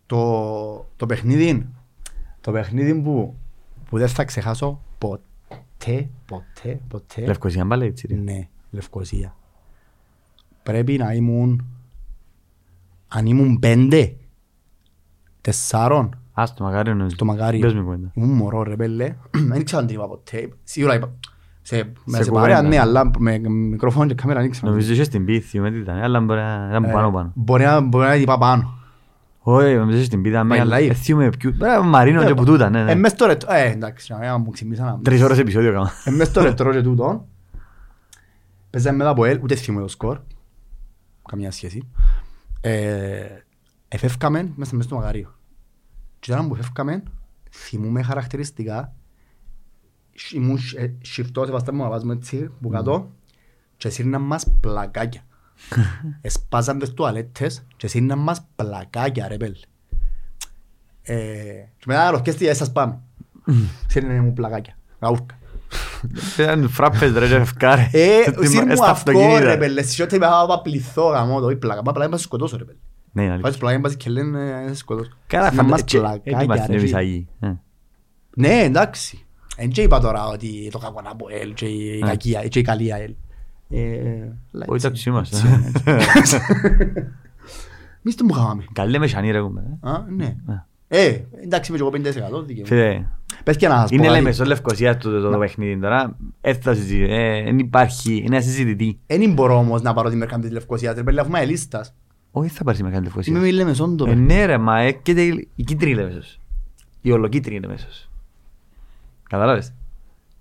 το, 0.05 0.87
το 0.95 1.05
παιχνίδι, 1.05 1.69
το 2.41 2.51
παιχνίδι 2.51 3.01
που, 3.01 3.35
που 3.89 3.97
δεν 3.97 4.07
θα 4.07 4.23
ξεχάσω 4.25 4.81
ποτέ, 4.97 5.21
ποτέ, 6.25 6.79
ποτέ. 6.87 7.25
Λευκοσία 7.25 7.65
μπάλε 7.65 7.85
έτσι, 7.85 8.07
ρε. 8.07 8.15
Ναι, 8.15 8.47
Λευκοσία. 8.71 9.35
Πρέπει 10.63 10.97
να 10.97 11.13
ήμουν, 11.13 11.65
αν 13.07 13.25
ήμουν 13.25 13.59
πέντε, 13.59 14.15
τεσσάρων, 15.41 16.19
Ας 16.37 16.53
το 16.53 16.63
μακάριο 16.63 16.93
νομίζω. 16.93 17.15
το 17.15 17.25
μακάρι. 17.25 17.59
Πες 17.59 17.73
μου 17.73 17.83
κουβέντα. 17.83 18.11
Ήμουν 18.13 18.29
μωρό 18.35 18.63
ρε 18.63 18.75
πέλε, 18.75 19.15
δεν 19.49 19.59
ήξερα 19.59 19.81
αν 19.81 19.87
την 19.87 19.95
είπα 19.95 20.07
ποτέ. 20.07 20.49
Σίγουρα 20.63 20.95
είπα, 20.95 21.11
σε, 21.61 21.91
με 22.05 22.17
Σε 22.17 22.23
σε 22.23 22.31
παρέα, 22.31 22.55
κουβέντα. 22.55 22.75
ναι, 22.75 22.79
αλλά 22.81 23.11
με 23.17 23.37
μικρόφωνο 23.49 24.07
και 24.07 24.15
κάμερα 24.15 24.39
δεν 24.39 24.49
ήξερα. 24.49 24.69
Νομίζω 24.69 24.93
είχες 24.93 25.05
στην 25.05 25.25
πίθη, 25.25 25.59
με 25.59 25.71
τι 25.71 25.77
ήταν, 25.77 25.97
αλλά 25.97 26.19
μπορεί 26.21 26.39
να 26.39 26.67
ήταν 26.69 26.83
Ε, 26.83 26.91
πάνω 26.91 27.11
πάνω. 27.11 27.31
Μπορεί 27.35 27.63
να, 27.63 27.81
μπορεί 27.81 28.05
να 28.07 28.13
την 28.13 28.21
είπα 28.21 28.37
πάνω. 28.37 28.73
Όχι, 29.47 29.75
νομίζω 29.75 29.97
είχε 29.97 30.05
στην 30.05 30.21
πίθη, 30.21 30.43
Μα 30.43 30.55
αλλά 30.59 30.77
live. 30.79 30.91
θυμούμαι 30.93 31.29
ποιου. 31.29 31.51
Μπορεί 31.55 31.71
να 31.71 31.81
Μαρίνο 31.81 32.25
και 32.25 32.33
που 32.33 32.45
τούτα, 32.45 32.69
ναι, 32.69 32.79
Ε, 32.79 32.83
ναι. 32.83 32.95
μες 32.95 33.11
στο 33.11 33.25
ρετρό, 33.25 33.53
ε, 33.53 33.69
εντάξει, 33.71 34.11
να 34.13 34.17
μην 34.17 34.41
μου 34.45 34.49
ξυμίσαν 34.51 34.85
να- 34.85 34.99
Τρεις 35.01 35.21
ώρες 35.21 35.37
επεισόδιο 35.39 35.71
κάμα. 35.71 35.91
Ε, 36.03 36.11
μες 36.11 36.27
στο 36.27 36.41
ρετρό 36.41 36.71
και 36.71 36.81
τούτο, 36.81 37.27
παίζαμε 38.69 38.97
μετά 38.97 39.09
από 39.09 39.25
ελ, 39.25 39.39
ούτε 39.43 39.55
θυμούμαι 39.55 39.83
το 39.83 39.89
σκορ, 39.89 40.19
καμιά 41.29 41.51
σχέση. 41.51 41.87
Ε, 42.61 43.25
εφεύκαμε 43.87 44.51
μέσα 44.55 44.75
μες 44.75 44.85
στο 44.85 44.95
μαγαρίο. 44.95 45.35
Και 46.19 46.31
τώρα 46.31 46.47
που 46.47 46.53
εφεύκαμε, 46.53 47.03
θυμούμαι 47.51 48.01
χαρακτηριστικά, 48.01 48.93
σ- 50.13 50.31
ήμουν 50.33 50.57
σ- 50.57 50.77
ε, 50.77 50.93
σιφτός, 51.01 51.47
εβαστάμε 51.47 51.83
να 51.83 51.89
βάζουμε 51.89 52.13
έτσι 52.13 52.49
που 52.61 52.69
κάτω 52.69 53.11
και 53.77 53.89
σύρναν 53.89 54.21
μας 54.21 54.47
πλακάκια. 54.59 55.21
Εσπάζαν 56.21 56.79
τις 56.79 56.93
τουαλέτες 56.93 57.65
και 57.77 57.87
σύρναν 57.87 58.19
μας 58.19 58.45
πλακάκια 58.55 59.27
ρε 59.27 59.37
πέλ. 59.37 59.55
Ε, 61.01 61.15
και 61.77 61.83
μετά 61.85 62.07
αρρωστιέστηκε, 62.07 62.53
σας 62.53 62.71
πάμε. 62.71 62.99
Σύρναν 63.89 64.23
μου 64.23 64.33
πλακάκια, 64.33 64.77
γαούρκα. 64.99 65.37
Ήταν 66.39 66.69
φράπες 66.69 67.11
ρε 67.11 67.27
και 67.27 67.35
ευκάρε. 67.35 67.89
Ε, 67.91 68.21
Στη- 68.31 68.47
σύρ 68.47 68.65
μου 68.65 68.75
στα 68.75 68.89
αυτό 68.89 69.09
αυτοκίνητα. 69.11 69.39
ρε 69.39 69.57
πέλε, 69.57 69.81
στις 69.81 69.99
ό,τι 69.99 70.15
είπα 70.15 70.45
να 70.47 70.59
πληθώ 70.59 71.07
γαμώ 71.09 71.39
το, 71.39 71.49
ή 71.49 71.55
πλάκα, 71.55 71.81
μα 71.85 71.91
πλάκα 71.91 72.09
να 72.09 72.17
σε 72.17 72.23
σκοτώσω 72.23 72.57
ρε 72.57 72.63
πέλε. 72.63 72.77
Ναι, 73.11 73.21
είναι 73.21 73.31
αλήθεια. 73.31 73.49
Βάζεις 73.49 73.59
πλάκα 73.59 73.77
να 73.79 73.93
και 73.93 74.09
λένε 74.09 74.61
να 74.61 74.67
σε 74.67 74.75
σκοτώσω. 74.75 75.11
Καλά, 75.27 75.43
Να 75.53 75.63
μας 75.63 75.81
φαντάζεσαι. 75.81 75.97
πλακάκια, 75.97 76.31
Έτσι 76.31 76.43
είμαστε 76.45 76.65
ρε, 76.67 76.73
εμείς 76.77 76.83
φίλε. 76.89 76.97
Αγίοι. 76.99 77.27
Ε. 77.39 77.51
Ναι, 78.35 78.59
εντάξει. 78.63 79.25
Εν 79.57 79.69
και 79.69 79.81
είπα 79.81 79.99
τώρα 79.99 80.27
ότι 80.27 80.69
το 80.71 80.77
κακό 80.77 81.01
να 81.01 81.15
πω 81.15 81.25
ελ 81.29 81.53
και 81.53 81.65
η 81.65 81.99
Ναι. 82.03 82.07
κακία, 82.09 82.47
και 82.47 82.59
η 82.59 82.61
καλή 82.61 82.89
ελ. 82.89 83.13
Ε, 83.69 83.79
αλλά 84.53 84.65
Όχι 84.67 84.81
τα 84.81 84.87
έτσι. 84.87 84.91
ψήμαστε. 84.91 85.37
Εμείς 88.03 88.15
τον 88.17 88.27
που 88.27 88.33
χάμαμε. 88.33 88.63
Καλή 88.73 88.99
με 88.99 89.07
σανί 89.07 89.31
ρε 89.31 89.41
κουμπέ. 89.41 89.77
Α, 89.79 90.03
ναι. 90.09 90.35
Ναι. 90.45 90.63
Ε, 90.87 91.19
εντάξει 91.43 91.71
είμαι 91.73 91.91
και 91.91 91.99
εγώ 91.99 92.13
50% 92.39 92.45
δικαιούμαι. 92.45 92.67
Φίλε, 92.67 93.05
Πες 93.43 93.57
και 93.57 93.67
να 93.67 93.75
σας 93.75 93.89
πω 93.89 93.95
Είναι 93.95 94.05
κάτι. 94.07 94.17
λέμε 94.17 94.31
στο 94.31 94.45
Λευκοσία 94.45 94.97
του 94.97 95.11
το, 95.21 95.29
το 95.29 95.37
παιχνίδι 95.37 95.79
τώρα. 95.79 96.17
Έτσι 96.41 96.85
δεν 97.43 97.59
υπάρχει, 97.59 98.23
είναι 98.25 98.37
ασυζητητή. 98.37 98.99
Εν 99.07 99.33
μπορώ 99.33 99.57
όμως 99.57 99.81
να 99.81 99.93
πάρω 99.93 100.09
τη 100.09 100.15
μερκάμπη 100.15 100.41
της 100.41 100.51
Λευκοσίας, 100.51 100.95
ρε 100.95 101.03
πέλε, 101.03 101.21
αφού 101.21 101.29
είμαι 101.29 101.45
λίστας. 101.45 101.93
Όχι 102.31 102.49
θα 102.49 102.63
πάρεις 102.63 102.81
μεγάλη 102.81 102.97
Είμαι 102.97 103.05
Λευκοσίας. 103.15 103.39
με 103.39 103.51
Λεμεσόν 103.51 103.97
το. 103.97 104.05
Ε, 104.09 104.13
ναι 104.15 104.45
ρε, 104.45 104.57
μα 104.57 104.79
έρχεται 104.81 105.21
η 105.21 105.49
η 105.55 105.63
κίτρινη 105.63 105.95
Λεμεσός. 105.95 106.39
Η 107.01 107.11
ολοκίτρινη 107.11 107.59
Λεμεσός. 107.59 108.09
Καταλάβες; 109.29 109.73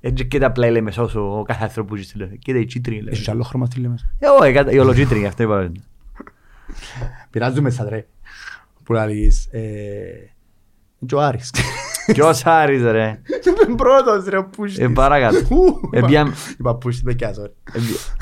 Έτσι 0.07 0.26
και 0.26 0.44
απλά 0.44 0.66
η 0.66 0.70
Λεμεσός 0.70 1.14
ο 1.14 1.20
ο 1.38 1.42
κάθε 1.42 1.64
άνθρωπος 1.64 1.90
που 1.90 1.96
ζει 1.96 2.02
στη 2.09 2.18
Λεμεσό. 2.18 2.36
Και 2.38 2.52
η 2.52 2.64
κίτρινη 2.64 2.96
Έχεις 2.96 3.05
Λεμεσός. 3.11 3.28
άλλο 3.28 3.42
χρώμα 3.42 3.66
στη 3.66 3.80
Λεμεσό. 3.80 4.05
Ε, 4.18 4.26
όχι, 4.40 4.52
κατα- 4.52 4.70
η 4.72 4.78
ολοκίτρινη 4.78 5.26
αυτό 5.26 5.42
είπα. 5.42 5.72
Πειράζουμε 7.30 7.70
σαν 7.70 7.86
ρε. 7.88 8.07
Που 8.84 8.92
να 8.92 9.07
λες, 9.07 9.46
ε, 9.50 9.61
και 11.07 11.14
ο 11.14 11.20
Άρης. 11.20 11.50
Ποιος 12.12 12.46
Άρης 12.46 12.82
ρε. 12.82 13.20
Είμαι 13.66 13.74
πρώτος 13.76 14.24
ρε, 14.24 14.42
πούστης. 14.42 14.78
Ε, 14.84 14.88
παρακάτω. 14.88 15.36
Ου, 15.55 15.80
Ε, 15.92 15.98
είπα- 15.98 16.07
πιάμε- 16.07 16.34
Είπα 16.59 16.74
πούστης, 16.74 17.02
με 17.02 17.12
κι 17.14 17.24
άσο, 17.24 17.42
ρε. 17.42 17.48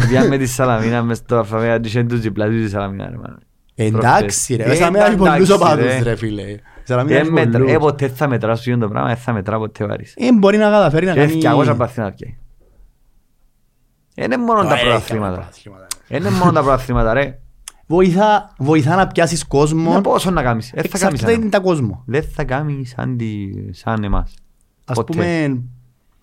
Πιάμε 0.09 0.39
τη 0.39 0.47
Σαλαμίνα 0.47 1.03
μες 1.03 1.17
στο 1.19 1.37
αλφαβήτα 1.39 1.79
και 1.81 1.89
είχε 1.89 2.05
τους 2.05 2.21
διπλάτους 2.21 2.61
της 2.61 2.71
Σαλαμίνα 2.71 3.11
ρε 3.11 3.17
μάνα. 3.17 3.39
Εντάξει 3.75 4.55
ρε, 4.55 4.65
Ε, 4.65 4.75
σαν 4.75 4.93
με 4.93 4.99
πολλούς 5.17 5.35
εντάξει, 5.35 5.53
οπαδούς 5.53 5.85
ρε. 5.85 5.99
ρε 6.03 6.17
φίλε. 6.17 6.43
Σαν 6.85 7.07
με 7.07 7.13
Ε, 7.15 7.19
έχει 7.19 7.31
μέτρα- 7.31 7.59
πολλούς. 7.59 7.71
ε, 7.75 7.79
ποτέ 7.79 8.09
θα 8.09 8.29
μετράσω 8.29 8.63
για 8.71 8.79
το 8.79 8.89
πράγμα, 8.89 9.09
δεν 9.09 9.17
θα 9.17 9.33
μετρά 9.33 9.59
ποτέ 9.59 9.85
ο 9.85 9.89
Άρης. 9.91 10.15
Ε, 10.17 10.33
μπορεί 10.33 10.57
να 10.57 10.71
καταφέρει 10.71 11.07
να 11.07 11.13
Και 11.13 11.21
κάνει... 11.21 11.41
200 11.73 11.75
παθήματα 11.77 12.15
πια. 12.15 12.35
Είναι 14.15 14.37
μόνο 14.37 14.63
τα 14.65 14.79
Ε, 14.79 14.83
πρωταθλήματα. 14.83 15.35
πρωταθλήματα. 15.35 15.87
Είναι 16.09 16.31
μόνο 16.31 16.53
τα 16.53 16.61
πρωταθλήματα 16.63 17.13
ρε. 17.13 17.39
Βοηθά, 17.87 18.55
βοηθά 18.59 18.97
να 18.97 19.07
πιάσεις 19.07 19.47
κόσμο. 19.47 19.93
Με 19.93 20.01
πόσο 20.01 20.31
να 20.31 20.43
κάνεις. 20.43 20.71
Δεν 20.75 20.83
θα 20.85 20.89
κάνεις 20.99 21.03
Εξαρτάται 21.03 21.33
σαν 21.33 21.41
είναι 21.41 21.51
τα 21.51 21.61
κόσμο. 21.61 22.03
Δεν 22.07 22.23
θα 22.23 22.45
κάνεις 22.45 22.91
σαν, 22.91 23.17
τη, 23.17 23.27
σαν 23.71 24.05
εμάς. 24.05 24.35
Ας 24.85 24.97
Ποτέ. 24.97 25.13
πούμε, 25.13 25.61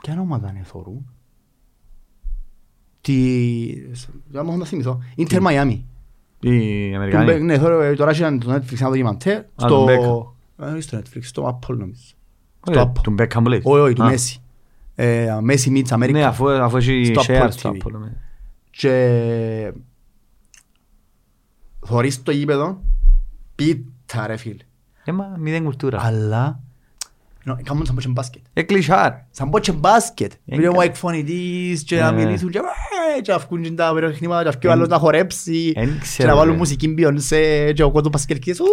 ποια 0.04 0.18
ομάδα 0.22 0.50
είναι 0.50 0.64
θωρούν; 0.64 1.10
Τι... 3.02 3.16
Δεν 4.28 4.46
μπορώ 4.46 4.58
να 4.58 4.66
θυμηθώ. 4.66 5.00
Inter 5.18 5.42
Miami. 5.42 5.82
Οι 6.40 6.50
Του 6.50 6.50
Μπε- 6.50 6.96
Αμερικανοί. 6.96 7.40
Ναι, 7.42 7.58
θωρώ, 7.58 7.96
τώρα 7.96 8.12
είχε 8.12 8.38
το 8.38 8.54
Netflix 8.54 8.80
ένα 8.80 8.90
δοκιμαντέρ. 8.90 9.42
τον 9.56 9.70
Στο... 9.70 10.36
Beckham. 10.60 10.68
Ε, 10.68 10.72
όχι 10.72 10.82
στο 10.82 10.98
Netflix, 10.98 11.20
στο 11.22 11.60
Apple 11.62 11.76
νομίζω. 11.78 12.02
Στο 12.68 12.80
Όχι, 12.80 12.90
Apple. 12.96 13.02
Του 13.04 13.16
Beckham 13.20 13.40
που 13.44 13.50
λες. 13.50 13.62
Όχι, 13.64 13.80
όχι, 13.80 13.94
του 13.94 14.04
Α. 14.04 14.12
Messi. 14.14 14.36
Ε, 14.96 15.38
Messi 15.50 15.68
meets 15.68 15.88
America. 15.98 16.12
Ναι, 16.12 16.24
αφού, 16.26 16.50
αφού 16.50 16.78
έχει 16.78 17.06
Στο 17.06 17.22
share 17.28 17.42
Apple 17.44 17.48
στο 17.52 17.70
TV. 17.70 17.74
Apple. 17.74 18.00
ναι. 18.00 18.12
Και... 18.72 19.72
Θωρείς 21.86 22.24
το 22.24 22.32
γήπεδο, 22.32 22.82
πίτα 23.56 24.28
ρε 24.28 24.38
φίλε. 24.38 24.64
Ε, 25.04 25.12
μα 25.12 25.36
μηδέν 25.40 25.64
κουλτούρα. 25.64 26.02
Αλλά... 26.02 26.60
νο, 27.44 27.58
Κάμουν 27.64 27.86
σαν 27.86 27.96
πω 27.96 28.02
και 28.02 28.08
μπάσκετ. 28.08 28.42
Ε, 28.54 28.62
κλεισάρ. 28.62 29.12
Σαν 29.32 29.50
πω 29.50 29.60
και 29.60 29.72
μπάσκετ. 29.72 30.32
Ε, 30.46 30.56
Βρε 30.56 30.68
ο 30.68 30.72
κα- 30.74 30.84
εκφωνητής 30.84 31.84
και 31.84 32.00
να 32.00 32.08
Ε. 32.08 32.12
μιλήσουν 32.12 32.50
και 32.50 32.58
ε, 33.18 33.22
και 33.22 33.32
να 33.32 33.38
βγουν 33.38 33.62
και 33.62 33.72
τα 33.72 33.94
παιχνίδια 33.94 34.42
και 34.42 34.44
να 34.44 34.52
βγει 34.52 34.68
ο 34.68 34.72
άλλος 34.72 34.88
να 34.88 34.98
χορέψει 34.98 35.72
Εν 35.76 35.94
και 35.94 36.00
ξέρω, 36.00 36.30
να 36.30 36.36
βάλουν 36.36 36.52
ρε. 36.54 36.58
μουσική 36.58 36.96
Beyoncé 36.98 37.72
και 37.76 37.84
ο 37.84 37.92
κόντο 37.92 38.10
μπασκετκίες 38.10 38.60
«Ου, 38.60 38.66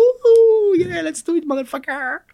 yeah, 0.83 1.03
let's 1.07 1.20
do 1.27 1.33
it 1.39 1.45
motherfucker». 1.51 2.33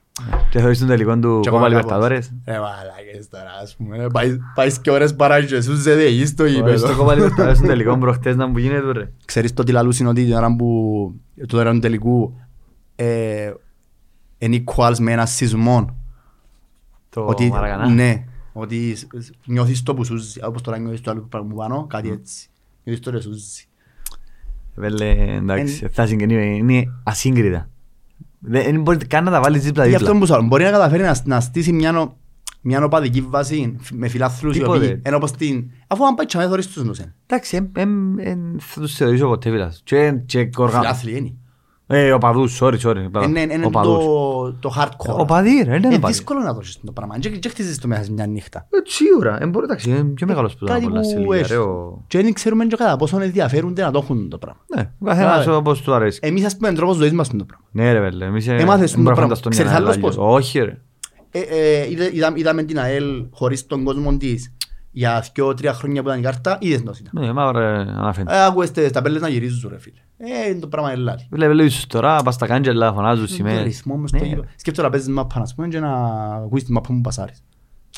Και 0.50 0.58
θα 0.58 0.68
δεις 0.68 0.78
τον 0.78 0.88
τελικό 0.88 1.18
του 1.18 1.40
Και 1.42 1.48
Κόπα 1.48 1.48
εγώ 1.48 1.58
να 1.60 1.68
Λιμπερταδόρες. 1.68 2.32
Ε, 2.44 2.58
μαλάκες 2.58 3.28
τώρα, 3.28 3.50
ας 3.62 3.76
πούμε. 3.76 4.06
Πάει- 4.12 4.38
Πάεις 4.54 4.78
και 4.80 4.90
ώρες 4.90 5.14
παρά 5.16 5.44
και 5.44 5.60
σου 5.60 5.74
ζεδεείς 5.74 6.28
στο 6.28 6.42
Όχι, 6.44 6.52
Στο 6.54 6.64
γήπεδο. 6.66 6.96
Κόπα 6.96 7.14
Λιμπερταδόρες 7.14 7.58
τον 7.58 7.66
τελικό 7.66 7.98
προχτές 7.98 8.36
να 8.36 8.46
μου 8.46 8.58
γίνεται 8.58 8.92
ρε. 8.92 9.12
Ξέρεις 9.24 9.52
το 9.52 9.62
τι 9.62 9.72
λαλούς 9.72 9.98
είναι 9.98 10.08
ότι 10.08 10.24
την 10.24 10.32
ώρα 10.34 10.56
που 10.56 10.66
το 11.46 11.58
ώρα 11.58 11.72
του 11.72 11.78
τελικού 11.78 12.38
ε, 12.96 13.52
είναι 14.38 14.64
equals 14.66 14.96
με 14.98 15.12
ένα 15.12 15.26
σεισμό. 15.26 15.96
Το 17.08 17.24
Ότι, 17.26 17.48
Μαρακανά. 17.48 17.88
ναι, 17.88 18.24
ότι 18.52 18.94
σ- 18.96 19.06
σ- 19.18 19.30
νιώθεις 19.46 19.82
το 19.82 19.94
που 19.94 20.04
σούζει, 20.04 20.40
όπως 20.44 20.62
τώρα 20.62 20.78
νιώθεις 20.78 21.00
το 21.00 21.10
άλλο 21.10 21.20
πράγμα 21.30 21.48
που 21.48 21.56
πάνω, 21.56 21.86
κάτι 21.86 22.10
έτσι. 22.10 22.48
Νιώθεις 22.84 23.04
το 23.04 23.10
ρε 23.10 23.20
σούζει. 23.20 23.64
Βέλε, 24.74 25.10
εντάξει, 25.34 25.88
θα 25.92 26.06
συγκινεί, 26.06 26.56
είναι 26.56 26.84
ασύγκριτα. 27.02 27.68
Δεν 28.44 28.80
μπορεί 28.80 28.96
καν 29.06 29.24
να 29.24 29.30
τα 29.30 29.40
βάλεις 29.40 29.62
Γι' 29.62 29.68
αυτό 29.68 29.82
δίπλα-δίπλα. 29.82 30.18
που 30.18 30.26
σου 30.26 30.32
λέω, 30.32 30.42
μπορεί 30.42 30.64
να 30.64 30.70
καταφέρει 30.70 31.02
να, 31.02 31.16
να 31.24 31.40
στήσει 31.40 31.72
μια, 31.72 31.92
νο- 31.92 32.16
μια 32.60 32.84
οπαδική 32.84 33.20
βάση 33.20 33.76
με 33.92 34.08
φιλάθλους 34.08 34.56
οι 34.56 34.58
Τίποτε. 34.58 34.76
οποίοι, 34.86 35.00
ενώ 35.04 35.18
πως 35.18 35.32
την, 35.32 35.70
αφού 35.86 36.06
αν 36.06 36.14
πάει 36.14 36.26
τσαμέ 36.26 36.46
θωρείς 36.46 36.66
τους 36.66 36.84
νοσέν. 36.84 37.14
Εντάξει, 37.26 37.56
εμ- 37.56 37.76
εμ- 37.78 38.18
εμ 38.18 38.56
θα 38.58 38.80
τους 38.80 38.94
θεωρήσω 38.94 39.26
ποτέ 39.26 39.50
φίλας. 39.50 39.80
Και, 39.84 40.12
και 40.26 40.48
οργα... 40.56 40.78
Φιλάθλοι 40.80 41.16
είναι. 41.16 41.34
Ε, 41.94 42.12
οπαδούς, 42.12 42.58
sorry, 42.62 42.78
sorry. 42.82 43.24
Είναι, 43.24 43.40
είναι 43.40 43.64
Οπαδούς. 43.66 44.04
το, 44.04 44.52
το 44.60 44.74
hardcore. 44.78 45.18
Οπαδοί 45.18 45.50
ρε, 45.64 45.76
είναι 45.76 45.86
Είναι 45.86 45.94
οπαδοί. 45.94 46.12
δύσκολο 46.12 46.40
να 46.40 46.52
δώσεις 46.52 46.80
το 46.84 46.92
πράγμα. 46.92 47.18
Και, 47.18 47.28
και 47.30 47.48
χτίζεις 47.48 47.78
το 47.78 47.88
μέσα 47.88 48.04
σε 48.04 48.12
μια 48.12 48.26
νύχτα. 48.26 48.58
Ε, 48.70 48.76
Σίγουρα, 48.84 49.42
ε, 49.42 49.46
μπορεί, 49.46 49.64
εντάξει, 49.64 49.90
είναι 49.90 50.12
και 50.16 50.26
μεγάλος 50.26 50.56
που 50.56 50.64
ήταν 50.64 50.76
Κάτι 50.76 50.88
πολλά 50.88 51.02
σε 51.04 51.14
που 51.14 51.20
λίγα, 51.20 51.34
έχεις. 51.36 51.50
ρε, 51.50 51.56
ο- 51.56 52.04
Και 52.06 52.22
δεν 52.22 52.32
ξέρουμε 52.32 52.64
και 52.64 52.76
κατά 52.76 52.96
πόσο 52.96 53.20
ενδιαφέρονται 53.20 53.82
να 53.82 53.90
το 53.90 53.98
έχουν 54.02 54.28
το 54.28 54.38
πράγμα. 54.38 54.60
Ναι, 54.76 54.90
ο 54.98 55.04
καθένας 55.04 55.46
Άρα, 55.46 55.56
όπως 55.56 55.82
του 55.82 55.92
αρέσει. 55.94 56.18
Εμείς 56.22 56.44
ας 56.44 56.56
πούμε 56.56 56.72
τρόπος 56.72 56.96
ζωής 56.96 57.12
μας 57.12 57.28
είναι 57.28 57.38
το 57.38 57.44
πράγμα. 57.44 57.66
Ναι 57.72 57.92
ρε 57.92 58.00
βέλε, 58.00 58.24
εμείς 58.24 58.48
ε, 58.48 58.54
Έμαθες 58.54 58.90
δεν 58.94 58.96
το 58.96 58.96
μπορώ 58.96 59.02
να 59.02 59.02
πράγμα. 59.02 59.22
φανταστώ 59.22 59.48
Ξέρεις 59.48 59.70
μια 59.70 59.80
άλλος 59.80 59.92
άλλη 59.92 60.00
πώς; 60.02 60.16
αλλιώς. 60.18 60.34
Όχι 60.34 60.58
ρε. 60.58 60.78
Ε, 61.30 61.40
ε, 61.40 61.90
είδε- 61.90 62.14
είδα- 62.14 62.32
είδαμε 62.34 62.62
την 62.62 62.78
ΑΕΛ 62.78 63.24
χωρίς 63.32 63.66
τον 63.66 63.84
κόσμο 63.84 64.16
της 64.16 64.52
για 64.94 65.24
δυο-τρία 65.34 65.72
χρόνια 65.72 66.02
που 66.02 66.08
ήταν 66.08 66.20
η 66.20 66.22
κάρτα, 66.22 66.58
είδες 66.60 66.82
νόσητα. 66.82 67.10
Ναι, 67.14 67.32
μα 67.32 67.52
ρε, 67.52 67.66
αναφέρει. 67.78 68.26
Ε, 68.30 68.44
άκουες 68.44 68.70
τε- 68.70 68.92
τα 68.92 69.02
πέλες 69.02 69.20
να 69.22 69.28
γυρίζουν 69.28 69.70
ρε 69.70 69.78
φίλε. 69.78 70.00
Ε, 70.16 70.50
είναι 70.50 70.60
το 70.60 70.66
πράγμα 70.66 70.90
ελάλη. 70.92 71.26
Βλέπει, 71.30 71.52
βλέπεις 71.52 71.86
τώρα, 71.86 72.22
πας 72.22 72.34
στα 72.34 72.46
κάντζελα, 72.46 72.92
φωνάζουν 72.92 73.26
Το 73.26 73.32
σημαίες. 73.32 73.62
ρυθμό 73.62 73.96
μες 73.96 74.08
στο 74.10 74.18
Ναι, 74.18 74.26
γήπεδο. 74.26 74.46
Σκέφτομαι 74.56 74.86
να 74.88 74.92
παίζεις 74.92 75.12
μάπα 75.12 75.38
να 75.38 75.46
πούμε 75.54 75.68
και 75.68 75.80
να 75.80 75.92
ακούεις 76.44 76.64
τη 76.64 76.72
μάπα 76.72 76.92
μου 76.92 77.00
πασάρεις. 77.00 77.42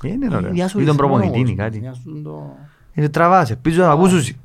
ε, 0.03 0.09
Είναι 0.09 0.37
ωραίο. 0.37 0.51
Διάσου 0.51 0.81
Ή 0.81 0.85
τον 0.85 0.93
ρυθμό 0.93 0.97
προπονητή 1.09 1.37
όμως, 1.37 1.51
είναι 1.51 1.63
κάτι. 1.63 1.79
διάσου 1.79 2.23
το- 2.23 2.57
Είναι 2.93 3.09
τραβάς, 3.09 3.51
ελπίζω 3.51 3.83
να 3.83 3.91
ακούσουν. 3.91 4.37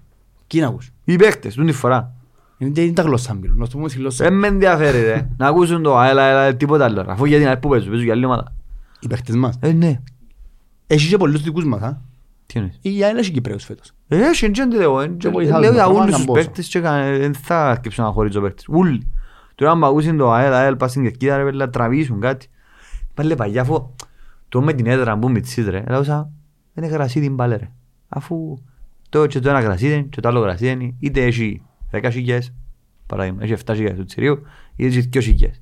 Κι 0.48 0.60
να 0.60 0.68
ακούς. 0.68 0.92
Οι 1.04 1.16
παίκτες, 1.16 1.54
τούν 1.56 1.66
τη 1.66 1.72
φορά. 1.72 2.14
Είναι 2.58 2.82
είναι 2.82 2.94
τα 2.94 3.02
γλώσσα 3.02 3.34
μιλούν, 3.34 3.58
να 3.58 3.68
το 3.68 3.78
πούμε 3.78 3.90
στη 3.90 3.98
γλώσσα. 3.98 4.24
Δεν 4.24 4.34
με 4.34 4.48
ενδιαφέρει 4.48 5.02
ρε. 5.02 5.30
Να 5.38 5.48
ακούσουν 5.48 5.84
το 5.84 5.98
αέλα, 5.98 6.22
αέλα, 6.24 6.56
τίποτα 6.56 6.86
άλλο. 6.86 7.02
ρε. 7.02 7.12
Αφού 7.12 7.26
για 7.26 7.38
την 7.38 7.48
ΑΕΛ 7.48 7.58
που 7.58 7.70
παίζουν, 7.70 7.88
παίζουν 7.88 8.06
για 8.06 8.14
άλλη 8.16 8.26
ομάδα. 8.26 8.54
Οι 9.00 9.08
παίχτες 9.08 9.36
μας. 9.36 9.58
Ε, 9.60 9.72
ναι. 9.72 10.00
Έχει 10.88 11.10
και 11.10 11.18
πολλούς 11.18 11.42
δικούς 11.42 11.66
μας, 11.66 11.82
α. 11.82 12.02
Τι 12.54 12.60
εννοείς; 12.60 12.78
Η 12.82 13.04
ΑΕΛ 13.04 13.18
έχει 13.18 13.32
Κυπρέους 13.32 13.64
φέτος. 13.64 13.92
Ε, 14.08 14.18
Έχει, 14.18 14.46
έτσι 14.46 14.62
δεν 14.68 14.72
λέω. 14.80 15.02
ε, 15.02 15.08
Και 15.08 15.30
βοηθάς 15.30 15.60
Λέω 15.60 15.70
με, 15.70 15.76
για 15.76 15.84
πράγμα 15.84 16.02
όλους 16.02 16.12
να 16.12 16.18
τους 16.18 16.26
μπώσω. 16.26 16.44
παίκτες 16.46 16.68
και 16.68 16.80
κα- 16.80 17.18
δεν 17.18 17.34
θα 17.36 17.70
αρκεψουν 17.70 18.04
να 18.04 18.12
χωρίζω 18.12 18.42
παίκτες. 18.42 18.68
Ούλοι. 18.68 19.10
Τώρα 19.56 19.72
αν 19.72 19.84
ακούσουν 19.84 20.18
το 20.18 20.32
ΑΕΛ, 20.32 20.54
ΑΕΛ, 20.54 20.76
πας 20.76 20.90
στην 20.92 21.04
κερκίδα 21.04 21.38
ρε, 21.38 21.52
να 21.52 21.70
τραβήσουν 21.70 22.20
κάτι. 22.20 22.48
Πάλι 23.14 23.36
παλιά, 23.36 23.62
αφού 23.62 23.90
το 24.50 24.62
με 24.62 24.74
την 24.74 24.86
έδρα 24.88 25.18
που 25.18 25.30
μητσείς 25.32 25.68
ρε, 25.68 25.84
έλαουσα, 25.88 26.32
δεν 26.74 26.84
είναι 26.84 26.94
γρασίδι 26.94 27.30
μπάλε 27.30 27.56
ρε. 27.56 27.72
Αφού 28.10 28.58
το 29.10 29.28
και 29.28 29.40
το 29.40 29.50
ένα 29.50 29.60
γρασίδι 29.60 30.04
και 30.10 30.22
το 30.22 30.28
άλλο 30.28 30.40
γρασίδι, 30.40 30.96
είτε 31.00 31.24
έχει 31.24 31.62
10 31.92 32.10
χιλιές, 32.12 32.54
παράδειγμα, 33.06 33.44
έχει 33.44 33.54
7 33.66 33.74
χιλιές 33.76 33.98
του 33.98 34.04
τσιρίου, 34.06 34.42
είτε 34.76 34.98
έχει 34.98 35.10
2 35.14 35.22
χιλιές. 35.22 35.62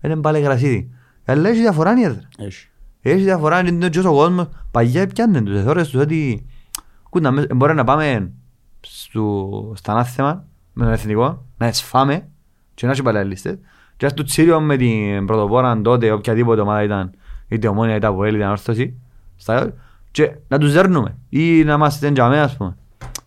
Δεν 0.00 0.10
είναι 0.10 0.20
μπάλε 0.20 0.38
γρασίδι. 0.38 0.90
Αλλά 1.24 1.48
έχει 1.48 1.60
διαφορά 1.60 1.94
η 1.98 2.02
έδρα. 2.02 2.28
Έχει. 2.38 2.68
Έχει 3.10 3.22
διαφορά 3.22 3.60
είναι 3.68 3.88
το 3.88 4.02
τόσο 4.02 4.14
κόσμος. 4.14 4.48
Παγιά 4.70 5.06
πιάνε 5.06 5.42
τους 5.42 5.56
εθώρες 5.56 5.88
τους 5.88 6.00
ότι 6.00 6.46
κούτα, 7.10 7.30
μες- 7.30 7.54
μπορεί 7.54 7.74
να 7.74 7.84
πάμε 7.84 8.32
στο, 8.80 9.72
στα 9.76 9.92
ανάθεμα 9.92 10.44
με 10.72 10.84
τον 10.84 10.92
εθνικό, 10.92 11.44
να 11.56 11.66
εσφάμε 11.66 12.28
και 12.74 12.86
να 12.86 12.92
έχει 12.92 13.02
παλαιαλίστες 13.02 13.58
και 13.96 14.08
στο 14.08 14.22
τσίριο 14.22 14.60
με 14.60 14.76
την 14.76 15.26
πρωτοπόρα 15.26 15.80
τότε 15.80 16.10
οποιαδήποτε 16.12 16.60
ομάδα 16.60 16.82
ήταν 16.82 17.10
είτε 17.48 17.68
ομόνια 17.68 17.94
είτε 17.94 18.06
από 18.06 18.24
είτε 18.24 18.44
ανόρθωση 18.44 18.94
στα, 19.36 19.72
και 20.10 20.36
να 20.48 20.58
τους 20.58 20.72
δέρνουμε 20.72 21.16
ή 21.28 21.64
να 21.64 21.72
είμαστε 21.74 22.10
τζαμέ 22.12 22.40
ας 22.40 22.56
πούμε. 22.56 22.76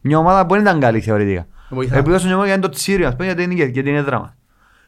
Μια 0.01 0.17
ομάδα 0.17 0.45
που 0.45 0.53
δεν 0.53 0.61
ήταν 0.61 0.79
καλή 0.79 1.01
θεωρητικά. 1.01 1.47
Βοηθά. 1.69 1.97
Επειδή 1.97 2.15
όσο 2.15 2.27
νιώμο 2.27 2.45
για 2.45 2.59
το 2.59 2.69
τσίριο 2.69 3.07
ας 3.07 3.13
πούμε 3.13 3.25
γιατί 3.25 3.43
είναι 3.43 3.53
για 3.53 3.71
την 3.83 3.95
έδρα 3.95 4.19
μας. 4.19 4.33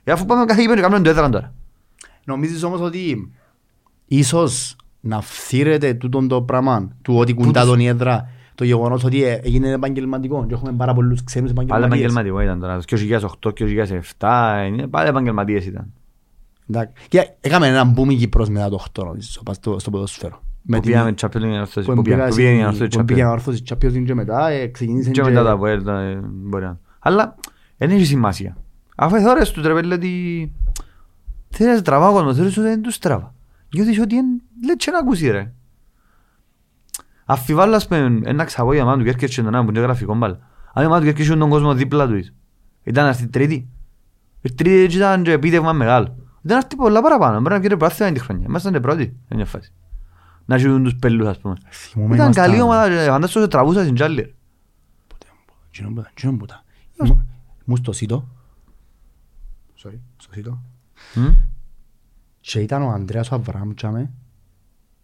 Και 0.03 0.11
αφού 0.11 0.25
πάμε 0.25 0.45
κάθε 0.45 0.61
γήπεδο 0.61 0.75
και 0.75 0.81
κάνουμε 0.87 1.01
το 1.03 1.09
έδρα 1.09 1.29
τώρα. 1.29 1.53
Νομίζεις 2.23 2.63
όμως 2.63 2.81
ότι 2.81 3.31
ίσως 4.07 4.75
να 5.01 5.21
φθήρεται 5.21 5.93
τούτο 5.93 6.27
το 6.27 6.41
πράγμα 6.41 6.89
του 7.01 7.15
ότι 7.17 7.33
κουντά 7.33 7.65
τον 7.65 7.79
η 7.79 7.85
έδρα 7.87 8.29
το 8.55 8.63
γεγονός 8.63 9.03
ότι 9.03 9.23
ε, 9.23 9.39
έγινε 9.43 9.69
επαγγελματικό 9.71 10.45
και 10.47 10.53
έχουμε 10.53 10.71
πάρα 10.71 10.93
πολλούς 10.93 11.23
ξένους 11.23 11.53
Πάλι 11.53 11.67
επαγγελματίες. 11.71 12.11
επαγγελματικό 12.11 12.41
ήταν 12.41 12.59
τώρα. 12.59 12.79
Το 13.39 13.51
2008-2007 14.19 14.67
είναι 14.67 14.87
πάλι 14.87 15.09
επαγγελματίες 15.09 15.65
ήταν. 15.65 15.93
Εντάξει. 16.69 16.93
Και 17.07 17.29
έκαμε 17.41 17.67
έναν 17.67 17.95
boom 17.97 18.09
η 18.09 18.15
Κύπρος 18.15 18.49
μετά 18.49 18.69
το 18.69 18.83
8 18.99 19.03
νομίζω, 19.03 19.41
πας 19.43 19.55
στο, 19.55 19.79
στο 19.79 19.89
ποδόσφαιρο. 19.89 20.41
Με 20.61 20.75
Που 20.77 20.81
την- 20.83 20.91
πήγαμε 20.91 21.13
Champions 21.21 21.35
League 21.41 21.53
ανόρθωση. 21.53 21.87
που 21.87 21.93
Που 21.95 22.01
πήγαμε 22.01 22.27
που 22.29 22.35
πήγαμε 22.35 22.53
η 22.53 22.57
πήγα 22.57 22.67
ανόρθωση 22.67 22.97
που 22.99 23.05
πήγα 23.05 23.19
Champions. 23.19 23.25
ανόρθωση 23.27 23.63
Champions 23.69 23.91
League 23.99 24.03
και 24.05 24.13
μετά 24.15 24.49
ε, 24.49 24.67
ξεκινήσαν 24.67 25.11
Και 25.11 25.23
μετά 25.23 25.43
τα 25.43 25.51
Αποέλ, 25.51 25.83
τα- 25.83 25.99
ε, 26.01 26.19
μπορεί 26.23 26.63
να. 26.63 26.79
Αλλά 26.99 27.35
δεν 27.77 27.89
έχει 27.89 28.05
σημασία. 28.05 28.57
Αφού 28.95 29.15
οι 29.15 29.21
θόρες 29.21 29.51
του 29.51 29.61
τρεπέλε 29.61 29.93
ότι 29.93 30.51
θέλεις 31.49 31.75
να 31.75 31.81
τραβά 31.81 32.09
ο 32.09 32.13
κόσμος, 32.13 32.35
θέλεις 32.35 32.57
ότι 32.57 32.67
δεν 32.67 32.81
τους 32.81 32.97
τραβά. 32.97 33.33
Νιώθεις 33.75 33.99
ότι 33.99 34.17
εν- 34.17 34.41
λέει 34.65 34.75
και 34.75 34.91
να 34.91 34.97
ακούσει 34.97 35.29
ρε. 35.29 35.51
Αφιβάλλω 37.25 37.75
ας 37.75 37.87
πούμε 37.87 38.19
ένα 38.23 38.43
ξαβό 38.43 38.73
για 38.73 38.85
μάνα 38.85 38.97
του 38.97 39.03
Κέρκερ 39.03 39.29
και 39.29 39.41
τον 39.41 39.55
άλλο 39.55 39.63
που 39.63 39.69
είναι 39.69 39.79
γραφικό 39.79 40.15
μπάλα. 40.15 40.39
Αν 40.73 40.83
η 40.83 40.87
μάνα 40.87 40.99
του 40.99 41.05
Κέρκερ 41.05 41.25
είχε 41.25 41.35
τον 41.35 41.49
κόσμο 41.49 41.73
δίπλα 41.73 42.07
του. 42.07 42.25
Ήταν 42.83 43.05
αυτή 43.07 43.27
τρίτη. 43.27 43.69
Η 44.41 44.51
τρίτη 44.53 44.79
έτσι 44.83 44.97
ήταν 44.97 45.23
και 45.23 45.31
επίτευγμα 45.31 45.73
μεγάλο. 45.73 46.15
Ήταν 46.43 46.57
αυτή 46.57 46.75
πολλά 46.75 47.01
παραπάνω. 47.01 47.37
Μπορεί 47.39 47.53
να 47.53 47.59
βγει 47.59 47.67
το 47.67 47.77
πράθυμα 47.77 48.11
την 48.11 48.21
χρονιά. 48.21 48.45
Ήμασταν 48.47 48.73
και 48.73 48.79
πρώτοι. 48.79 49.17
σε 49.27 49.35
μια 49.35 49.45
φάση. 49.45 49.71
Να 50.45 50.57
ζουν 50.57 50.83
τους 50.83 50.95
πελούς 50.95 51.27
ας 51.27 51.39
πούμε. 51.39 51.55
Θυμούμαι 51.69 52.13
Ήταν 52.15 52.25
ήμασταν- 52.25 52.45
καλή 52.47 52.61
ομάδα. 52.61 52.89
και 52.89 53.09
Φαντάσου 53.09 53.39
σε 53.39 53.47
τραβούσα 53.47 53.81
στην 53.81 53.95
Τζάλλη. 53.95 54.35
Τζινόν 55.71 55.93
που 55.93 55.99
ήταν, 55.99 56.11
τζινόν 56.15 56.37
που 56.37 56.43
ήταν. 56.45 56.61
Ήμουν- 57.03 57.25
Ήμουν 57.65 57.77
στο 57.77 57.91
ΣΥΤΟ. 57.91 58.27
Sorry, 59.83 59.99
στο 60.17 60.33
ΣΥΤΟ. 60.33 60.61
Μμ. 62.41 62.51
Και 62.51 62.59
ήταν 62.59 62.81
ο 62.81 62.89
Ανδρέας 62.89 63.31
ο 63.31 63.35
Αβραάμ 63.35 63.73
τζάμε. 63.73 64.11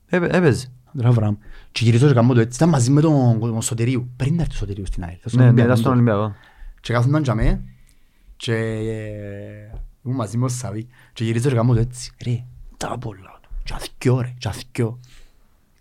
Έπαι- 0.08 0.34
Έπαιζε. 0.36 0.68
Ανδρέας 0.86 1.14
Αβραάμ. 1.16 1.36
Και 1.72 1.84
γυρίζω 1.84 2.08
και 2.08 2.14
κάνω 2.14 2.34
το 2.34 2.40
έτσι. 2.40 2.56
Ήταν 2.56 2.70
μαζί 2.70 2.92
με 2.92 3.02
τον 3.02 3.40
τον 3.40 3.62
Σωτηρίου. 3.62 4.10
Πριν 4.16 4.36
να 4.36 4.42
έρθει 4.42 4.54
ο 4.54 4.58
Σωτηρίου 4.58 4.86
στην 4.86 5.04
ΑΕΛ. 5.04 5.18
Ναι, 5.32 5.52
ναι, 5.52 5.62
ήταν 5.62 5.78
στον 5.78 5.92
Ολυμπιακό. 5.92 6.36
Και 6.82 6.94
κάθονταν 6.94 7.22
τζάμε. 7.24 7.62
Και 8.36 8.54
ε, 8.56 9.78
ήμουν 10.06 10.18
μαζί 10.18 10.38
με 10.38 10.46
ο 10.46 10.48
Σαβί. 10.48 10.88
Και 11.14 11.24
γυρίζω 11.24 11.50
και 11.50 11.56
κάνω 11.56 11.74
το 11.74 11.80
έτσι. 11.80 12.12
Ρε, 12.26 12.44
τα 12.78 12.98
πολλά 12.98 13.40
του. 13.42 13.50
Και 13.64 13.74
αθκιό 13.74 14.22
ρε, 14.22 14.34
και 14.38 14.48
αθκιό. 14.48 15.00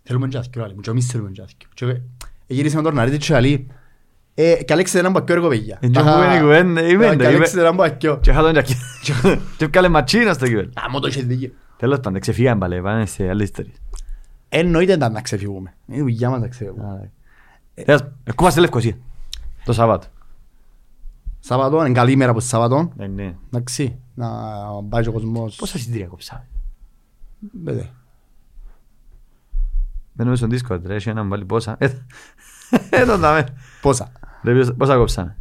Θέλουμε 0.03 0.29
και 0.29 0.39
αθκιό, 0.39 0.65
λέει 0.67 0.75
μου. 0.75 0.81
Και 0.81 0.91
εμείς 0.91 1.07
θέλουμε 1.07 1.31
και 1.31 1.43
αθκιό. 1.43 1.69
Και 1.75 1.87
ε, 1.87 2.01
γύρισαμε 2.47 2.83
τώρα 2.83 2.95
να 2.95 3.05
ρίξει 3.05 3.33
και 3.33 3.41
λέει, 3.41 3.67
ε, 4.39 4.63
και 4.65 4.73
Αλέξης 4.73 4.99
έναν 4.99 5.13
μπακιό 5.13 5.35
ρε 5.35 5.41
κοπέγια. 5.41 5.79
Ε, 5.81 5.89
και 5.89 6.03
μου 6.03 6.23
είναι 6.23 6.35
η 6.37 6.41
κουβέντα, 6.41 6.89
είπε, 6.89 7.07
Και 7.07 7.13
είπε. 7.15 7.27
Αλέξης 7.27 7.57
έναν 7.57 7.75
μπακιό. 7.75 8.19
Και 8.21 8.31
είχα 8.31 8.43
τον 8.43 8.53
τζακί. 8.53 8.75
Και 9.57 9.65
έπιαλε 9.65 9.89
ματσίνα 9.89 10.33
στο 10.33 10.47
κύπελο. 10.47 10.71
Άμα 10.75 11.01
το 11.01 11.07
είχες 11.07 11.27
δίκιο. 11.27 11.51
Τέλος 11.77 12.01
πάντων, 12.01 12.21
ξεφύγαμε 12.21 12.61
πάλι, 12.61 12.81
πάνε 12.81 13.07
σε 13.07 13.29
άλλες 13.29 13.45
ιστορίες. 13.45 13.77
Εννοείται 14.49 14.93
ήταν 14.93 15.13
να 15.13 15.21
ξεφύγουμε. 15.21 15.75
Είναι 15.87 15.97
η 15.97 16.01
δουλειά 16.01 16.31
μας 16.31 16.41
να 16.41 16.49
ξεφύγουμε. 16.49 17.11
Τέλος, 17.85 18.05
ερχόμαστε 18.25 18.61
Λευκοσία. 18.61 18.97
Το 19.65 19.73
Σαββάτο. 19.73 20.07
Σάββατο, 21.41 21.85
είναι 21.85 21.95
καλή 21.95 22.13
ημέρα 22.13 22.31
από 22.31 22.41
το 22.41 22.47
Σάββατο. 22.47 22.93
Ναι, 22.97 23.07
ναι. 23.07 23.35
Εντάξει, 23.47 23.99
να 24.15 24.29
πάει 24.89 25.03
και 25.03 25.09
ο 25.09 25.13
κόσμος. 25.13 25.57
Πόσα 25.57 25.79
εισιτήρια 25.79 26.07
κόψαμε; 26.07 26.47
Βέβαια. 27.65 27.91
Μπαίνουμε 30.13 30.37
στον 30.37 30.51
Discord, 30.53 30.81
ρε, 30.85 30.95
έχει 30.95 31.09
έναν 31.09 31.29
πάλι 31.29 31.45
πόσα. 31.45 31.77
Ε, 31.79 31.89
ε, 32.91 33.05
το 33.05 33.19
δάμε. 33.19 33.47
Πόσα; 33.81 34.13
Ρε, 34.43 34.55
πόσα- 34.55 34.75
Πόσα 34.75 34.97
κόψαμε. 34.97 35.37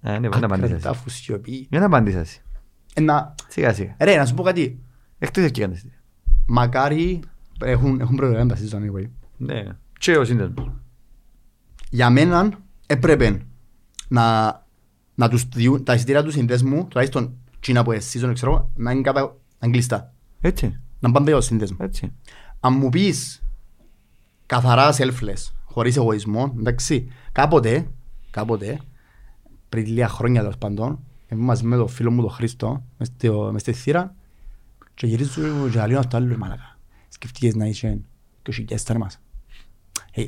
Ε, 0.00 0.18
ναι, 0.18 0.28
δεν 0.28 0.44
απαντήσεις. 0.44 0.74
Ακρατά 0.76 0.92
φουσιοπή. 0.98 1.66
Δεν 1.70 1.82
απαντήσεις. 1.82 2.42
Ε, 2.94 3.00
να- 3.00 3.34
Σιγά 3.48 3.72
σιγά. 3.74 3.96
Ρε, 4.00 4.16
να 4.16 4.26
σου 4.26 4.34
πω 4.34 4.42
κάτι. 4.42 4.80
Εκτός 5.18 5.44
ευκήκαν 5.44 5.68
τα 5.70 5.74
εισιτήρια. 5.74 6.00
Μακάρι 6.46 7.20
έχουν, 7.64 8.00
έχουν 8.00 8.16
προηγούμενα 8.16 8.54
τα 8.54 8.60
season 8.60 8.76
anyway. 8.80 9.06
Ναι. 9.36 9.62
Και 9.98 10.16
ο 10.16 10.24
σύνδεσμος. 10.24 10.70
Για 11.90 12.10
μένα 12.10 12.48
έπρεπε 12.86 13.40
να, 14.08 14.44
να 15.14 15.28
τους 15.28 15.44
διούν, 15.48 15.84
τα 15.84 15.94
εισιτήρια 15.94 16.22
του 16.22 16.30
συνδέσμου, 16.30 16.86
τουλάχιστον 16.88 17.36
Κίνα 17.60 17.82
που 17.84 17.92
είναι 17.92 18.02
season, 18.12 18.30
ξέρω, 18.34 18.52
εγώ, 18.52 18.70
να 18.76 18.90
είναι 18.92 19.00
κατά 19.00 19.20
να 19.20 19.36
είναι 19.66 19.72
κλειστά. 19.72 20.12
Έτσι. 20.40 20.80
Να 21.00 21.10
πάνε 21.12 21.32
ο 21.34 21.40
σύνδεσμο. 21.40 21.76
Έτσι. 21.80 22.12
Αν 22.60 22.72
μου 22.76 22.88
πεις 22.88 23.42
καθαρά 24.46 24.92
selfless, 24.96 25.52
χωρίς 25.76 25.96
εγωισμό, 25.96 26.54
εντάξει, 26.58 27.08
κάποτε, 27.32 27.86
κάποτε, 28.30 28.80
πριν 29.68 29.86
λίγα 29.86 30.08
χρόνια 30.08 30.40
τέλος 30.40 30.58
πάντων, 30.58 30.98
ήμουν 31.28 31.44
μαζί 31.44 31.64
με 31.64 31.76
τον 31.76 31.88
φίλο 31.88 32.10
μου 32.10 32.20
τον 32.20 32.30
Χρήστο, 32.30 32.82
μες 32.98 33.08
στο- 33.08 33.48
μες 33.52 33.60
στη 33.60 33.72
θύρα, 33.72 34.14
και 34.94 35.06
γυρίζω 35.06 35.42
και 35.72 35.86
λέω 35.86 35.98
αυτό 35.98 36.16
άλλο, 36.16 36.28
ρε 36.28 36.36
μαλάκα. 36.36 36.78
Σκεφτήκες 37.08 37.54
να 37.54 37.66
είσαι 37.66 38.00
και 38.42 38.50
ο 38.50 38.52
χιλιάς 38.52 38.82
ήταν 38.82 38.96
μας. 38.96 39.20
Ε, 40.12 40.24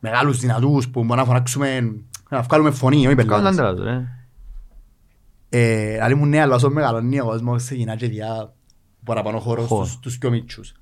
Μεγάλους 0.00 0.38
δυνατούς 0.38 0.88
που 0.88 1.00
μπορούμε 1.00 1.16
να 1.16 1.24
φωνάξουμε, 1.24 1.94
να 2.30 2.42
βγάλουμε 2.42 2.70
φωνή, 2.70 2.96
όχι 3.06 3.14
Κάνουν 3.14 3.26
πελάτες. 3.26 3.58
άντρα 3.58 3.74
του, 3.74 3.82
ρε. 3.82 4.04
Ε, 5.48 5.98
αλλά 6.02 6.10
ήμουν 6.14 6.28
ναι, 6.28 6.40
αλλά 6.40 6.54
όσο 6.54 6.70
μεγαλώνει 6.70 7.20
ο 7.20 7.24
κόσμος 7.24 7.62
ξεκινά 7.62 7.96
και 7.96 8.08
διά 8.08 8.54
παραπάνω 9.04 9.38
χώρο 9.38 9.62
Χώρο. 9.62 9.84
στους, 9.84 9.96
στους 9.96 10.18
πιο 10.18 10.30
μίτσους. 10.30 10.72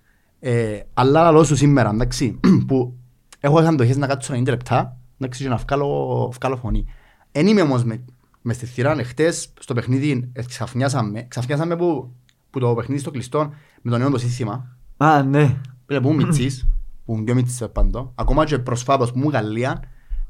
Ε, 0.40 0.80
αλλά 0.94 1.22
λαλό 1.22 1.44
σου 1.44 1.56
σήμερα, 1.56 1.90
εντάξει, 1.90 2.40
που 2.66 2.98
έχω 3.40 3.58
αντοχές 3.58 3.96
να 3.96 4.06
κάτσω 4.06 4.34
90 4.34 4.44
λεπτά, 4.46 4.96
εντάξει, 5.18 5.42
και 5.42 5.48
να 5.48 5.56
βγάλω, 5.56 6.32
βγάλω 6.40 6.56
φωνή. 6.56 6.84
Εν 7.32 7.46
είμαι 7.46 7.60
όμως 7.60 7.84
με, 7.84 8.04
μες 8.42 8.56
στη 8.56 8.66
θύρα, 8.66 8.98
εχθές 8.98 9.52
στο 9.60 9.74
παιχνίδι 9.74 10.30
ε, 10.32 10.42
ξαφνιάσαμε, 10.42 11.22
ξαφνιάσαμε 11.28 11.76
που, 11.76 12.10
που 12.50 12.58
το 12.58 12.74
παιχνίδι 12.74 13.00
στο 13.00 13.10
κλειστό 13.10 13.50
με 13.82 13.90
τον 13.90 14.00
νέο 14.00 14.10
το 14.10 14.18
σύστημα, 14.18 14.76
Α, 14.96 15.22
ναι. 15.22 15.56
Πήρε 15.86 16.00
που 16.00 16.14
μητσής, 16.14 16.66
που 17.04 17.12
είναι 17.14 17.22
πιο 17.22 17.34
μητσής 17.34 17.66
παντό, 17.72 18.12
ακόμα 18.14 18.44
και 18.44 18.58
προσφάτως 18.58 19.12
που 19.12 19.18
μου 19.18 19.30
Γαλλία, 19.30 19.82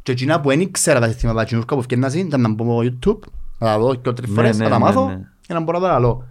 και 0.03 0.13
εκείνα 0.13 0.41
που 0.41 0.49
δεν 0.49 0.61
ήξερα 0.61 1.01
τα 1.01 1.07
συστήματα 1.09 1.45
κοινούργα 1.45 1.75
που 1.75 1.79
ευκαιρνάζει, 1.79 2.19
ήταν 2.21 2.41
να 2.41 2.49
μπω 2.49 2.83
στο 2.83 2.97
YouTube, 3.01 3.29
να 3.59 3.67
τα 3.67 3.79
δω 3.79 3.95
και 3.95 4.13
τρεις 4.13 4.29
Ναι, 4.29 4.35
φορές, 4.35 4.59
ναι, 4.59 4.65
να 4.65 4.71
τα 4.71 4.79
ναι, 4.79 4.85
μάθω, 4.85 5.07
ναι. 5.07 5.21
και 5.41 5.53
να 5.55 5.61
μπορώ 5.61 5.79
να 5.79 5.87
τα 5.87 5.93
λαλώ. 5.93 6.25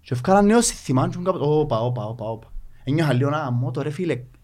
Και 0.00 0.14
ευκάλα 0.14 0.42
νέο 0.42 0.60
σύστημα, 0.60 1.08
και 1.08 1.18
μου 1.18 1.24
κάπου, 1.24 1.38
όπα, 1.42 1.80
όπα, 1.80 2.04
όπα, 2.04 2.24
όπα. 2.24 2.46
Ένιωχα 2.84 3.12
λίγο 3.12 3.30
να 3.30 3.50
μότο 3.50 3.82
ρε 3.82 3.90
φίλε, 3.90 4.14
χαν- 4.14 4.22
ε, 4.22 4.22
Γερνό. 4.22 4.39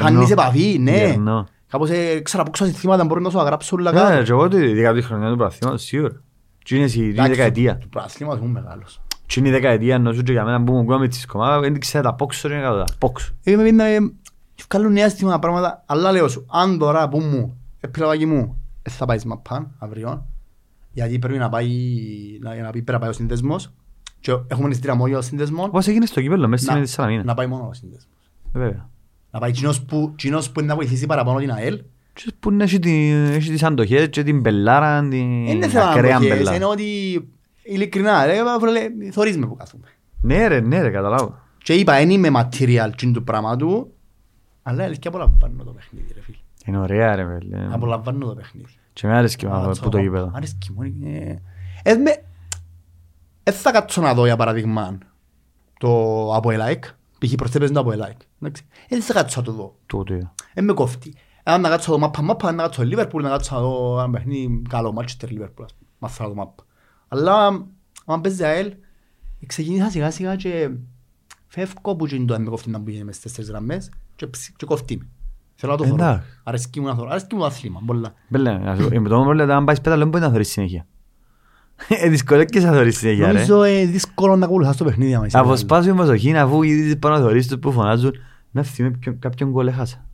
Χάνεις 0.00 0.30
επαφή, 0.30 0.78
ναι. 0.80 0.90
Γερνό. 0.90 1.46
Κάπως 1.68 1.90
ε, 1.90 2.20
ξέρα 2.20 2.42
από 2.42 2.50
ξέρω 2.50 2.70
συστήματα 2.70 3.04
μπορούν 3.04 3.22
να 3.22 3.30
σου 3.30 3.40
αγράψουν 3.40 3.78
όλα 3.80 3.92
Ναι, 3.92 3.98
κάτω. 4.00 4.22
και 4.22 4.30
εγώ 4.30 4.48
τη 4.48 4.74
δεκαετία 4.74 5.02
χρονιά 5.02 5.28
του 5.30 5.36
πρωταθλήματος, 5.36 5.82
σίγουρα. 5.82 6.22
Τι 6.64 6.76
είναι 6.76 6.84
η- 6.84 6.88
τι 6.88 6.98
είναι 6.98 7.06
η 7.08 7.10
Εντάξει, 7.12 7.30
δεκαετία; 7.30 7.78
Το 7.78 7.86
πράσινο 7.90 8.38
είναι 8.42 8.50
μεγάλος. 8.52 9.00
Τι 9.26 9.40
είναι 9.40 9.48
η 9.48 9.52
δεκαετία 9.52 9.94
ενός 9.94 10.22
και 10.22 10.32
για 10.32 10.44
μένα 10.44 10.62
που 10.64 10.72
μου 10.72 10.84
κόμμα 10.84 11.08
τις 11.08 11.26
κομμάτια, 11.26 11.60
δεν 11.60 11.80
ξέρω 11.80 12.04
τα 12.04 12.14
πόξω 12.14 12.48
είναι 12.48 12.60
κάτω, 12.60 12.76
τα 12.78 12.84
πόξω. 12.98 13.32
Είμαι 13.42 13.62
πίντα, 13.62 13.84
ε, 13.84 13.98
βγάλουν 14.70 14.92
νέα 14.92 15.08
συστήματα 15.08 15.38
πράγματα, 15.38 15.82
αλλά 15.86 16.12
λέω 16.12 16.28
σου, 16.28 16.46
αν 16.50 16.78
τώρα 16.78 17.08
που 17.08 17.18
μου, 17.18 17.56
επιλογάκι 17.80 18.26
μου, 18.26 18.60
ε, 18.82 18.90
θα 18.90 19.04
πάει 19.04 19.18
μαπάν 19.26 19.70
αύριο, 19.78 20.26
γιατί 20.92 21.18
πρέπει 21.18 21.38
να 21.38 21.48
πάει, 21.48 21.68
να, 22.40 22.54
να 22.54 22.62
πει 22.70 22.70
πρέπει 22.70 22.92
να 22.92 22.98
πάει 22.98 23.08
ο 23.08 23.12
σύνδεσμος, 23.12 23.70
και 24.20 24.36
έχουμε 24.46 24.68
εισιτήρια 24.68 24.94
μόνο 24.94 25.08
για 25.08 25.18
ο 25.18 25.22
σύνδεσμο, 25.22 25.68
Πώς 25.68 25.86
έγινε 25.86 26.06
στο 26.06 26.20
κύπελλο, 26.20 26.48
μέσα 26.48 26.72
να, 26.72 26.84
στη 26.84 26.94
Σαλαμίνα. 26.94 27.24
να 27.24 27.34
πάει 27.34 27.46
μόνο 27.46 27.66
ο 27.68 27.72
σύνδεσμος. 27.72 28.14
Ε, 28.54 28.58
Βέβαια. 28.58 28.88
Να 29.34 29.40
πάει 29.40 29.50
κοινός 29.50 29.82
που, 29.82 30.12
κοινός 30.16 30.50
που 30.50 30.60
είναι 30.60 30.68
να 30.68 30.74
βοηθήσει 30.74 31.06
παραπάνω 31.06 31.38
την 31.38 31.50
ΑΕΛ, 31.52 31.80
Και 32.12 32.32
που 32.40 32.50
είναι, 32.50 32.64
έχει 32.64 32.78
την- 32.78 33.24
έχει 33.32 33.50
τις 33.50 33.62
αντοχές 33.62 34.08
και 34.08 34.22
την 34.22 34.42
πελάρα, 34.42 35.02
δεν 35.02 35.12
είναι 35.12 35.60
την 35.60 35.70
θέμα 35.70 35.84
ακραία 35.88 36.16
αποχές, 36.16 36.36
πελάρα. 36.36 36.56
είναι 36.56 36.64
ότι 36.64 36.84
ειλικρινά, 37.62 38.24
ρε, 38.26 38.36
βρε, 38.60 39.10
θωρείς 39.12 39.36
με 39.38 39.46
που 39.46 39.56
κάθομαι. 39.56 39.86
Ναι 40.20 40.46
ρε, 40.46 40.60
ναι 40.60 40.80
ρε, 40.82 40.90
καταλάβω. 40.90 41.38
Και 41.58 41.74
είπα, 41.74 41.96
δεν 41.96 42.10
είμαι 42.10 42.28
material 42.34 42.90
τσιν 42.96 43.12
του 43.12 43.24
πράγματου, 43.24 43.92
αλλά 44.62 44.84
αλήθεια 44.84 45.10
απολαμβάνω 45.10 45.64
το 45.64 45.70
παιχνίδι, 45.70 46.12
ρε 46.14 46.20
φίλε. 46.20 46.36
Είναι 46.66 46.78
ωραία 46.78 47.14
ρε 47.16 47.38
φίλε. 47.38 47.68
Απολαμβάνω 47.72 48.26
το 48.26 48.34
παιχνίδι. 48.34 48.66
Και 48.92 49.06
με 49.06 49.16
άρεσε 49.16 49.36
και 49.36 49.46
Α, 49.46 49.50
που 49.60 49.64
το 49.64 49.70
τσακώ. 49.70 49.98
γήπεδο. 49.98 50.30
Αρέσκει 50.34 50.72
μου, 50.72 50.82
είναι- 50.82 51.42
Ε, 51.82 51.94
με- 51.94 52.22
ε, 53.42 53.50
θα 53.50 53.70
κάτσω 53.72 54.00
να 54.00 54.14
δω 54.14 54.24
για 54.26 54.36
παράδειγμα 54.36 54.98
το 55.78 55.88
από 56.34 56.50
ελάικ, 56.50 56.84
π.χ. 57.26 57.34
προσθέπες 57.34 57.70
το 57.70 57.80
από 57.80 57.92
ελάικ. 57.92 58.18
Δεν 58.88 59.02
θα 59.02 59.12
κάτσω 59.12 59.40
να 59.40 59.46
το 59.46 59.52
δω. 59.52 59.76
Το 59.86 60.02
το 60.04 60.14
είδα. 60.14 60.34
Δεν 60.54 60.64
με 60.64 60.72
κόφτει. 60.72 61.14
Αν 61.42 61.60
να 61.60 61.68
κάτσω 61.68 61.90
να 61.92 61.96
δω 61.98 62.02
μάπα 62.04 62.22
μάπα, 62.22 62.52
να 62.52 62.62
κάτσω 62.62 62.82
Λίβερπουλ, 62.82 63.22
να 63.22 63.28
κάτσω 63.28 63.54
να 63.54 63.60
δω 63.60 63.98
ένα 63.98 64.10
παιχνίδι 64.10 64.62
καλό, 64.68 64.92
Μάτσεστερ 64.92 65.30
Λίβερπουλ, 65.30 65.64
ας 65.64 65.74
πούμε. 65.74 65.90
μάθω 65.98 66.22
να 66.22 66.28
δω 66.28 66.34
μάπα. 66.34 66.64
Αλλά 67.08 67.46
αν 68.06 68.20
παίζει 68.20 68.44
ΑΕΛ, 68.44 68.72
ξεκίνησα 69.46 69.90
σιγά 69.90 70.10
σιγά 70.10 70.36
και 70.36 70.70
φεύγω 71.46 71.96
που 71.96 72.06
είναι 72.14 72.24
το 72.24 72.34
αν 72.34 72.42
με 72.42 72.48
κόφτει 72.50 72.70
να 72.70 72.78
μπει 72.78 72.92
μες 73.04 73.16
στις 73.16 73.20
τέσσερις 73.22 73.50
γραμμές 73.50 73.90
και 74.16 74.26
ψ- 74.26 74.56
και 74.56 74.66
κόφτει 74.66 74.96
με. 74.96 75.06
Θέλω 75.54 75.72
να 75.72 75.78
το 75.78 75.84
θωρώ. 75.84 76.02
Εντάξει. 76.04 76.26
Αρέσκει 76.44 76.80
μου 76.80 76.86
να 76.86 76.94
θωρώ. 76.94 77.08
Αρέσκει 77.10 77.34
μου 77.34 77.40
το 77.40 77.46
αθλήμα, 77.46 77.80
πολλά. 77.86 78.14
Μπέλε, 78.28 78.58
να 78.58 78.76
σου 78.76 78.88
πω, 78.88 79.00
με 79.00 79.08
το 79.08 79.14
μόνο 79.16 79.24
πρόβλημα, 79.24 79.56
αν 79.56 79.64
πάεις 79.64 79.80
πέταλο, 79.80 79.98
δεν 80.00 80.08
μπορεί 80.08 80.22
να 80.24 80.30
θωρείς 80.30 80.48
συνέχεια. 80.50 80.86
Ε, 81.88 82.08
δυσκολεύκες 82.08 82.64
να 82.64 82.72
θωρείς 82.72 82.96
συνέχεια 82.98 83.26
ρε. 83.26 83.32
Νομίζω 83.32 83.62
ε, 83.62 83.84
δύσκολο 83.84 84.36
να 84.36 84.44
ακολουθάς 84.44 84.76
το 84.76 84.84
παιχνίδι 84.84 85.14
άμα 85.14 85.26
είσαι 85.26 85.38
Από 85.38 85.50
Real. 85.52 85.58
σπάσου 85.58 85.88
η 85.88 85.92
προσοχή 85.92 86.36
αφού 86.36 86.62
είδες 86.62 86.96
πάνω 86.98 87.14
να 87.16 87.20
θωρείς 87.22 87.46
τους 87.48 87.58
που 87.58 87.72
φωνάζουν 87.72 88.12
να 88.50 88.62
θυμάμαι 88.62 88.96
ποιον- 89.00 89.18
κάποιον 89.18 89.50
γκολ 89.50 89.66
έχασα. 89.66 90.04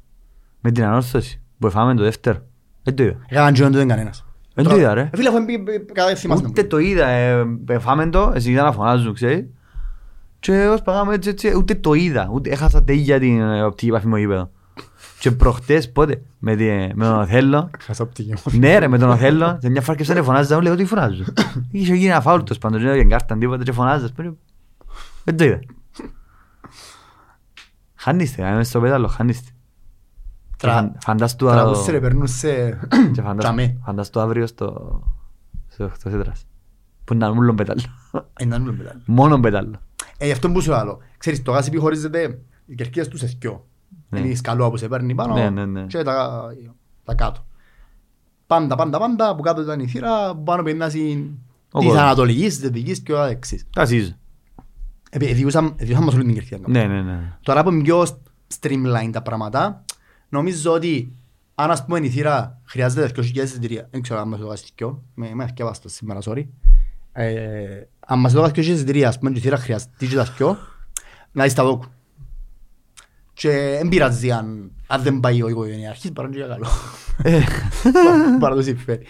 Με 0.61 0.71
την 0.71 0.85
ανόρθωση 0.85 1.41
που 1.59 1.67
εφάμε 1.67 1.95
το 1.95 2.03
δεύτερο. 2.03 2.39
Δεν 2.83 2.95
το 2.95 3.03
είδα. 3.03 3.17
Έκαναν 3.29 3.53
και 3.53 3.63
δεν 3.63 3.73
το 3.73 3.79
είδε 3.79 3.87
κανένας. 3.87 4.25
Δεν 4.55 4.65
το 4.65 4.77
είδα, 4.77 4.95
ρε. 4.95 5.01
Ε, 5.01 5.11
Φίλε, 5.17 5.29
έχω 5.29 5.41
μπει 5.41 5.63
κατά 5.93 6.15
θυμάσαι. 6.17 6.45
Ούτε 6.47 6.63
το 6.65 6.79
είδα. 6.79 7.07
ε, 7.09 7.45
Εφάμε 7.69 8.07
το, 8.07 8.33
εσύ 8.35 8.51
είδα 8.51 8.63
να 8.63 8.73
φωνάζουν, 8.73 9.15
ξέρεις. 9.15 9.45
Και 10.41 10.67
ως 10.67 10.83
παγάμε 10.83 11.15
έτσι, 11.15 11.29
έτσι, 11.29 11.57
ούτε 11.57 11.75
το 11.75 11.95
είδα. 11.95 12.29
Ούτε 12.33 12.51
έχασα 12.51 12.85
τέλεια 12.85 13.19
την 13.21 13.41
ε, 13.41 13.63
οπτική 13.63 13.89
επαφή 13.89 14.07
μου 14.07 14.17
γήπεδο. 14.17 14.51
Και 15.21 15.31
προχτές 15.31 15.93
πότε, 15.93 16.23
με, 16.39 16.57
τη- 16.57 16.95
με 16.95 17.05
τον 17.05 17.19
Οθέλο, 17.21 17.71
Χάσα 17.81 18.03
οπτική 18.05 18.33
μου. 18.45 18.59
ναι 18.59 18.79
ρε 18.79 18.89
με 18.89 18.99
τον 18.99 19.09
Οθέλο, 19.11 19.59
σε 19.61 19.69
μια 19.71 19.81
φορά 19.81 19.97
και 19.99 20.23
φωνάζα, 20.23 20.63
λέω 20.63 20.75
τι 20.75 20.85
φωνάζω. 20.85 21.25
Είχε 21.71 21.95
γίνει 21.95 22.11
ένα 22.11 22.21
φάουλ 22.21 22.43
τους 22.43 22.59
πάντως, 22.59 22.81
δεν 22.83 22.91
έδωκε 22.91 23.05
κάρτα 23.09 23.39
τίποτα 23.39 23.63
και 23.63 23.73
φωνάζα. 23.73 24.05
ας 24.05 24.13
πούμε. 24.13 24.35
Δεν 25.25 25.37
το 25.37 25.45
είδα. 25.45 25.59
Χάνιστε, 27.95 28.45
αν 28.45 28.53
είμαι 28.53 28.65
στο 28.65 28.81
πέταλο, 28.81 29.07
χάνιστε. 29.07 29.51
Και 30.57 30.67
Τρα- 30.67 30.73
φαν- 30.73 30.97
Φαντάστου 31.03 31.47
Τραβούσε 31.47 31.91
ρε, 31.91 31.97
α- 31.97 32.01
περνούσε 32.01 32.79
και 33.15 33.21
φαντάστου- 33.23 33.39
τζαμέ. 33.39 33.77
φαντάστου 33.85 34.21
αύριο 34.21 34.47
στο 34.47 35.01
στο 35.69 35.85
οκτώ 35.85 36.11
σέντρας. 36.11 36.47
Που 37.05 37.13
είναι 37.15 37.31
μόνο 37.33 37.55
πέταλο. 37.55 37.81
Έναν 38.39 38.63
ούλο 38.63 38.73
μετά. 38.73 39.01
Μόνο 39.05 39.41
πέταλο. 39.41 39.81
Ε, 40.19 40.27
γι' 40.27 40.33
αυτό 40.33 40.51
που 40.51 40.61
σου 40.61 40.71
λέω. 40.71 40.99
Ξέρεις, 41.19 41.43
το 41.43 41.53
γάσιπι 41.53 41.77
χωρίζεται 41.79 42.39
οι 42.67 42.75
κερκίδες 42.75 43.09
τους 43.09 43.21
σε 43.21 43.37
δυο. 43.39 43.51
Ναι. 43.53 43.61
Είναι 44.17 44.29
η 44.29 44.35
σκαλούα 44.35 44.71
που 44.71 44.77
σε 44.77 44.89
παίρνει 44.89 45.15
πάνω 45.15 45.35
Ναι, 45.35 45.51
ναι, 45.51 45.65
ναι. 45.67 45.85
και 45.87 46.03
τα, 46.03 46.43
τα 47.05 47.15
κάτω. 47.15 47.45
Πάντα, 48.47 48.77
πάντα, 48.77 48.99
πάντα, 48.99 49.29
από 49.29 49.43
κάτω 49.43 49.63
ήταν 49.63 49.81
η 49.81 49.87
θύρα, 49.87 50.29
από 50.29 50.43
πάνω 50.43 50.63
περνάς 50.63 50.95
η- 50.95 51.31
Ο 51.73 51.79
της 51.79 51.87
κόσμος. 51.89 51.97
Ανατολικής, 52.03 52.59
της 52.59 52.59
Δυτικής 52.59 53.01
και 53.01 53.13
ο 53.13 53.25
δεξής. 53.27 53.67
Τα 53.73 53.85
ζήσω. 53.85 54.13
Επί- 55.11 55.35
Διούσαμε 55.35 55.71
διούσαμε 55.77 56.05
μας 56.05 56.15
όλη 56.15 56.25
την 56.25 56.35
κερκίδα. 56.35 56.61
Ναι, 56.67 56.85
ναι, 56.87 57.03
ναι. 57.03 57.37
Τώρα 57.43 57.63
που 57.63 57.71
είναι 57.71 57.83
πιο 57.83 58.07
streamline 58.61 59.11
τα 59.13 59.23
πράγματα, 59.23 59.85
νομίζω 60.29 60.73
ότι 60.73 61.13
αν 61.55 61.71
ας 61.71 61.85
πούμε 61.85 61.99
η 61.99 62.09
θύρα 62.09 62.61
χρειάζεται 62.65 63.13
2.000 63.17 63.43
εισιτήρια, 63.43 63.89
δεν 63.91 64.03
ξέρω 64.03 64.21
αν 64.21 64.29
μας 64.29 64.41
το 64.41 64.47
κάνει 64.47 64.61
δυο, 64.77 65.03
με 65.15 65.31
με 65.35 65.43
αρκεύαστο 65.43 65.89
σήμερα, 65.89 66.21
sorry. 66.25 66.47
Ε, 67.13 67.83
αν 68.07 68.19
μας 68.21 68.33
το 68.33 68.41
κάνει 68.41 68.53
2.000 68.55 68.59
εισιτήρια, 68.75 69.09
ας 69.09 69.19
πούμε, 69.19 69.31
και 69.31 69.39
η 69.39 69.41
θύρα 69.41 69.57
χρειάζεται 69.57 70.07
και 70.07 70.15
τα 70.15 70.25
δυο, 70.25 70.57
να 71.33 71.45
δεις 71.45 71.55
τα 71.55 71.65
δόκου. 71.65 71.85
Και 73.41 73.77
δεν 73.79 73.89
πειράζει 73.89 74.31
αν, 74.31 74.71
αν 74.87 75.03
δεν 75.03 75.21
πάει 75.21 75.43
ο 75.43 75.49
οικογενειάρχης, 75.49 76.13
παρά 76.13 76.29
και 76.29 76.37
για 76.37 76.47
καλό. 76.47 76.67
Παρά 78.41 78.55
το 78.55 78.63
συμφέρει. 78.63 79.07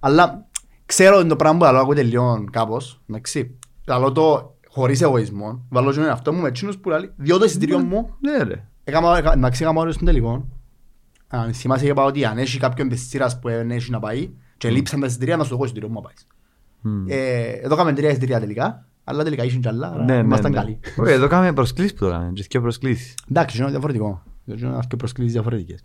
Αλλά 0.00 0.46
ξέρω 0.86 1.16
ότι 1.18 1.28
το 1.28 1.36
πράγμα 1.36 1.58
που 1.66 1.72
λέω 1.72 1.82
ακούγεται 1.82 2.02
λίγο 2.02 2.44
κάπως, 2.50 3.00
εντάξει. 3.10 3.58
Λαλώ 3.86 4.12
το 4.12 4.56
χωρίς 4.68 5.00
εγωισμό, 5.00 5.64
βάλω 5.70 5.92
και 5.92 6.00
με 6.00 6.08
αυτό 6.08 6.32
μου 6.32 6.40
με 6.40 6.48
εκείνους 6.48 6.78
που 6.78 6.88
λέει, 6.88 7.10
διώ 7.16 7.38
το 7.38 7.44
εισιτήριο 7.44 7.78
μου, 7.78 8.14
Ναι, 8.20 8.42
ρε. 8.42 8.64
Έκαμα, 8.84 9.18
έκα- 9.18 9.32
εντάξει 9.32 9.62
έκαμα 9.62 9.80
όριο 9.80 9.92
στον 9.92 10.06
τελικό. 10.06 10.48
Αν 11.28 11.52
θυμάσαι 11.54 11.86
είπα 11.86 12.04
ότι 12.04 12.24
αν 12.24 12.38
έχει 12.38 12.58
κάποιον 12.58 12.88
της 12.88 13.08
σειράς 13.08 13.38
που 13.38 13.48
δεν 13.48 13.70
έχει 13.70 13.90
να 13.90 13.98
πάει 13.98 14.30
και 14.56 14.70
λείψαν 14.70 15.00
τα 15.00 15.06
εισιτήρια 15.06 15.36
να 15.36 15.42
σου 15.42 15.48
το 15.48 15.54
έχω 15.54 15.64
εισιτήριο 15.64 15.88
μου 15.88 15.94
να 15.94 16.00
πάεις. 16.00 16.26
Μμ. 16.80 17.04
Ε, 17.08 17.42
Εδώ 17.62 17.74
έκαμε 17.74 17.92
τρία 17.92 18.10
εισιτήρια 18.10 18.40
τελικά, 18.40 18.86
αλλά 19.04 19.24
τελικά 19.24 19.44
ήσουν 19.44 19.60
κι 19.60 19.68
άλλα, 19.68 19.88
άρα 19.92 20.04
Ναι, 20.04 20.14
ναι, 20.14 20.18
ήμασταν 20.20 20.50
ναι. 20.50 20.56
καλοί. 20.58 20.78
Όχι, 20.96 21.12
εδώ 21.12 21.26
κάνουμε 21.28 21.52
προσκλήσεις 21.52 21.94
που 21.94 22.04
το 22.04 22.10
κάνουμε. 22.10 22.32
Και 22.32 22.46
δύο 22.50 22.60
προσκλήσεις. 22.60 23.14
Εντάξει, 23.30 23.58
είναι 23.62 23.70
διαφορετικό. 23.70 24.22
Είναι 24.44 24.78
και 24.88 24.96
προσκλήσεις 24.96 25.32
διαφορετικές. 25.32 25.84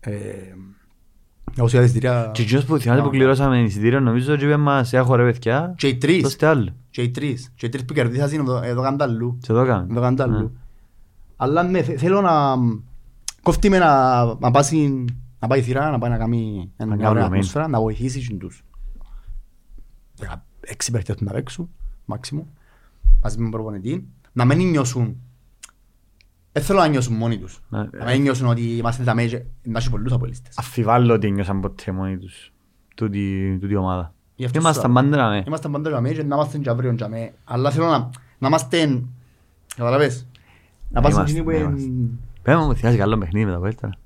Ε, 0.00 0.12
Όσοι 1.58 1.76
τα 1.76 1.82
εισιτήρια... 1.82 2.30
Και 2.34 2.42
εκείνος 2.42 2.64
που 2.64 2.78
θυμάται 2.78 3.02
που 3.02 3.08
κληρώσαμε 3.08 3.60
εισιτήριο 3.62 4.00
νομίζω 4.00 4.32
ότι 4.32 4.44
είπε 4.44 4.56
μας 4.56 4.92
έχω 4.92 5.14
ρε 5.14 5.24
παιδιά. 5.30 5.74
Και 5.76 5.88
οι 5.88 5.96
τρεις. 5.96 6.22
Δώστε 6.22 6.46
άλλο. 6.46 6.74
Και 6.90 7.02
οι 7.02 7.10
τρεις. 7.10 7.52
Και 7.54 7.66
οι 7.66 7.68
τρεις 7.68 7.84
που 7.84 7.94
κερδίσαν 7.94 8.30
είναι 8.32 8.42
εδώ- 8.42 8.62
εδώ 8.62 8.82
κάνουν 8.82 8.98
τα 8.98 9.04
αλλού. 9.04 9.38
Και 9.40 9.52
εδώ 9.52 9.64
κάνουμε. 9.66 9.92
Εδώ 9.92 10.00
κάνουν 10.00 10.16
τα 10.16 10.26
Ναι. 10.26 10.36
αλλού. 10.36 10.56
Αλλά 11.36 11.62
ναι, 11.62 11.82
θε- 11.82 11.98
θέλω 11.98 12.20
να... 12.20 12.54
Κόφτει 13.42 13.68
με 13.70 13.78
να, 13.78 14.24
να, 14.24 14.50
πάει, 14.50 15.04
να 15.38 15.46
πάει 15.48 15.58
η 15.58 15.62
θύρα, 15.62 15.90
να 15.90 15.98
πάει 15.98 16.10
να 16.10 16.16
κάνει 16.18 16.70
Να 16.76 16.86
μια 16.86 16.96
κάνει 16.96 17.08
ωραία 17.08 17.22
το 17.22 17.28
main. 17.28 17.32
ατμόσφαιρα, 17.32 17.68
να 17.68 17.80
βοηθήσει 17.80 18.26
και 18.26 18.34
τους. 18.34 18.62
Δεκα- 20.16 20.44
Έξι 20.60 20.90
παίχτες 20.90 21.20
να 21.20 21.32
παίξουν, 21.32 21.70
μάξιμου, 22.04 22.48
μαζί 23.22 23.36
με 23.36 23.42
τον 23.42 23.50
προπονητή, 23.50 24.08
να 24.32 24.44
μην 24.44 24.70
νιώσουν 24.70 25.16
δεν 26.52 26.62
θέλω 26.62 26.78
να 26.78 26.86
νιώσουν 26.86 27.16
μόνοι 27.16 27.38
τους. 27.38 27.62
Ναι, 27.68 27.78
Να 27.78 28.04
μην 28.04 28.22
νιώσουν 28.22 28.46
ότι 28.46 28.76
είμαστε 28.76 29.04
τα 29.04 29.14
μέτια, 29.14 29.46
να 29.62 29.78
έχει 29.78 29.90
πολλούς 29.90 30.12
απολύστες. 30.12 30.58
Αφιβάλλω 30.58 31.14
ότι 31.14 31.30
νιώσαν 31.30 31.60
ποτέ 31.60 31.92
μόνοι 31.92 32.18
τους. 32.18 32.52
Τούτη 32.94 33.58
τούτη 33.60 33.76
ομάδα. 33.76 34.14
Γι' 34.36 34.44
αυτό 34.44 34.58
Ήμασταν 34.58 34.84
σου- 34.84 34.92
πάντα 34.92 35.16
να 35.16 35.28
με. 35.28 35.42
Είμαστε 35.46 35.68
πάντα 35.68 35.88
για 35.88 36.00
μέτια, 36.00 36.24
να 36.24 36.34
είμαστε 36.34 36.58
και 36.58 36.70
αύριο 36.70 36.92
για 36.92 37.08
μέ. 37.08 37.32
Αλλά 37.44 37.70
θέλω 37.70 37.86
να, 37.86 38.10
να 38.38 38.48
είμαστε, 38.48 39.02
καταλαβες, 39.76 40.26
να 40.90 41.00
πάσουν 41.00 41.18
Είμαστε, 41.18 41.38
εκείνοι 41.38 41.44
που 41.44 41.50
ναι, 41.50 41.56
είναι... 41.56 41.82
είμαστε. 41.82 42.18
Πέμε 42.42 42.64
μου 42.64 42.74
θυμάσαι 42.74 42.96
καλό 42.96 43.18
παιχνίδι 43.18 43.46
με 43.46 43.52
τα 43.52 43.58
Πέλτα. 43.60 43.96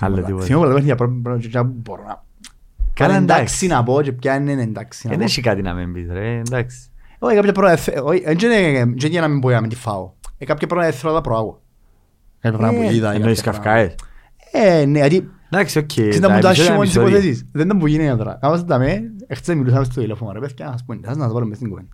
Άλλο 0.00 0.22
τίποτα. 0.22 0.44
Θυμώ 0.44 0.58
πολλά 0.58 0.72
παιχνίδια 0.72 0.96
πρώτα 0.96 1.14
πρώτα 1.22 1.48
και 1.48 1.62
μπορώ 1.62 2.02
να... 2.04 2.24
Καλά, 2.94 3.16
εντάξει 3.16 3.40
εντάξει. 3.40 3.66
να 3.66 3.82
πω 3.82 4.02
και 4.02 4.12
ποια 4.12 4.34
είναι 4.34 4.52
εντάξει 4.62 5.06
να 5.06 5.10
Δεν 5.10 5.18
πω. 5.18 5.24
έχει 5.24 5.40
κάτι 5.40 5.62
να 5.62 5.74
μην 5.74 5.92
πεις 5.92 6.06
ρε, 6.12 6.36
εντάξει. 6.38 6.78
Όχι, 7.18 7.34
κάποια 7.34 7.52
πρώτα, 7.52 7.76
θε- 7.76 8.00
όχι, 8.02 8.22
δεν 8.22 8.34
είναι 8.34 8.84
δεν 8.98 9.10
είναι 9.10 9.20
να 9.20 9.28
μην 9.28 9.40
πω 9.40 9.50
να 9.50 9.60
μην 9.60 9.70
τη 9.70 9.76
φάω. 9.76 10.12
Ε, 10.38 10.44
κάποια 10.44 10.66
πρώτα 10.66 10.90
θέλω 10.90 11.12
να 11.12 11.18
τα 11.20 11.28
προάγω. 11.28 11.60
Κάποια 12.40 12.58
πράγματα 12.58 12.84
που 12.86 12.92
είδα. 12.92 13.12
ή 13.12 13.16
Εννοείς 13.16 13.40
κάποια 13.40 13.60
καυκάες. 13.60 13.94
πράγματα. 13.94 14.78
Ε, 14.80 14.84
ναι, 14.84 14.98
γιατί 14.98 15.30
Εντάξει, 15.50 15.78
οκ. 15.78 15.86
ξέρεις 15.86 16.20
τα 16.20 16.28
να 16.28 16.34
μου 16.34 16.40
το 16.40 16.46
επεισόδια 16.48 16.72
άσχημο 16.72 16.82
τις 16.82 16.94
επεισόδια. 16.96 17.16
υποθέσεις. 17.18 17.46
Δεν 17.52 17.66
ήταν 17.66 17.78
που 17.78 17.86
γίνεται 17.86 18.16
τώρα. 18.16 18.38
Κάμαστε 18.40 18.66
τα 18.66 18.78
με, 18.78 19.00
εχθές 19.26 19.54
μιλούσαμε 19.54 19.84
στο 19.84 20.00
τηλέφωνο 20.00 20.32
ρε 20.32 20.38
παιδιά, 20.38 20.68
ας 20.68 20.84
πούμε, 20.84 21.00
ας 21.06 21.16
να 21.16 21.26
τα 21.26 21.32
βάλουμε 21.32 21.48
μες 21.48 21.56
στην 21.56 21.68
κουβέντα. 21.68 21.88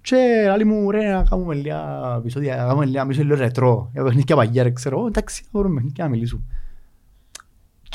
Και 0.00 0.48
άλλοι 0.52 0.64
μου 0.64 0.90
ρε 0.90 1.12
να 1.12 1.22
κάνουμε 1.30 1.54
λίγα 1.54 1.80
επεισόδια, 2.18 2.56
να 2.56 2.62
κάνουμε 2.64 2.84
λίγα 2.84 3.04
μισό 3.04 3.22
λίγο 3.22 3.34
ρετρό, 3.36 3.88
για 3.92 4.02
παιχνίδια 4.02 4.36
παγιά 4.36 4.62
ρε 4.62 4.70
ξέρω, 4.70 5.02
«Ω, 5.02 5.06
εντάξει 5.06 5.42
να 5.50 5.60
βρούμε 5.60 5.74
παιχνίδια 5.74 6.04
να 6.04 6.10
μιλήσουμε. 6.10 6.42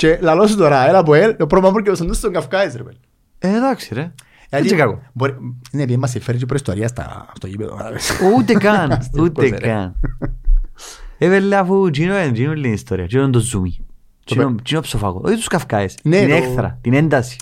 Και 0.00 0.18
λαλώ 0.20 0.46
σου 0.46 0.56
τώρα, 0.56 0.88
έλα 0.88 0.98
από 0.98 1.14
ελ, 1.14 1.36
το 1.36 1.46
πρώτο 1.46 1.70
μου 1.70 1.78
και 1.80 1.94
στον 1.94 2.14
στον 2.14 2.32
Καυκάες 2.32 2.74
ρε 2.76 2.82
παιδί. 2.82 2.96
Ε, 3.38 3.48
εντάξει 3.56 3.94
ρε. 3.94 4.00
Γιατί- 4.00 4.64
Έτσι 4.64 4.74
κακό. 4.74 5.02
μπορεί- 5.12 5.34
Ναι, 5.72 5.82
επειδή 5.82 5.98
μας 5.98 6.16
φέρει 6.20 6.38
και 6.38 6.46
προϊστορία 6.46 6.88
στα- 6.88 7.26
στο 7.36 7.46
γήπεδο. 7.46 7.70
κατάλαβες. 7.70 8.10
Ούτε 8.36 8.52
καν, 8.52 8.92
Αστείος 8.98 9.24
ούτε 9.24 9.48
πώς, 9.48 9.58
ρε. 9.58 9.66
καν. 9.66 9.94
Ε, 11.18 11.28
βέβαια, 11.28 11.60
αφού 11.60 11.86
γίνω 11.86 12.18
είναι 12.18 12.30
γίνω 12.34 12.52
είναι 12.52 12.68
η 12.68 12.72
ιστορία, 12.72 13.04
γίνω 13.04 13.22
είναι 13.22 13.32
το 13.32 13.38
ζούμι. 13.38 13.86
Το 14.24 14.34
Γίνω 14.34 14.54
γίνω 14.64 14.80
ψοφάκο, 14.80 15.20
όχι 15.24 15.34
τους 15.34 15.46
καυκάες, 15.46 15.94
Ναι, 16.02 16.18
την 16.18 16.28
το- 16.28 16.34
έκθρα, 16.34 16.78
την 16.80 16.94
ένταση. 16.94 17.36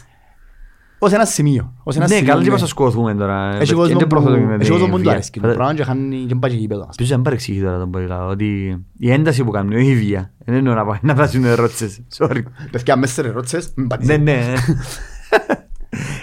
Ως 0.98 1.12
ένα 1.12 1.24
σημείο. 1.24 1.74
Ως 1.82 1.96
ένα 1.96 2.06
Ναι, 2.08 2.14
σημείο, 2.14 2.28
καλά 2.30 2.40
και 2.42 2.46
ναι. 2.46 2.52
μας 2.52 2.62
ασκοθούμε 2.62 3.14
τώρα. 3.14 3.56
Έχει 3.60 3.72
κόσμο 3.72 3.88
Δεν 3.88 3.96
που- 3.98 4.06
προχωρούμε 4.06 4.44
με 4.46 4.54
έχει 4.54 4.62
την 4.62 4.70
κόσμο 4.72 4.86
που 4.86 4.96
του 4.96 5.02
βία. 5.02 5.12
αρέσκει 5.12 5.40
το 5.40 5.48
πράγμα 5.48 5.74
και 5.74 5.82
χάνει 5.84 6.24
και 6.28 6.34
πάει 6.34 6.50
και 6.50 6.56
γήπεδο. 6.56 6.80
ας 6.80 6.86
πούμε. 6.86 6.96
Πίσω 6.96 7.14
δεν 7.14 7.22
παρεξηγεί 7.22 7.60
τώρα 7.62 7.78
τον 7.78 7.90
Πολυλά, 7.90 8.26
ότι 8.26 8.78
η 8.98 9.10
ένταση 9.12 9.44
που 9.44 9.50
κάνουν, 9.50 9.72
όχι 9.72 9.90
η 9.90 9.94
βία. 9.96 10.32
Δεν 10.44 10.54
εννοώ 10.54 10.74
να 10.74 10.84
πάει 10.84 10.98
να 11.02 11.14
βάζουν 11.14 11.44
ερώτησες, 11.44 12.00
sorry. 12.18 12.42
Παιδιά, 12.70 12.96
μέσα 12.96 13.12
σε 13.12 13.22
ρερώτσες, 13.22 13.72
μην 13.76 13.86
πατήσεις. 13.86 14.18
Ναι, 14.18 14.22
ναι. 14.24 14.54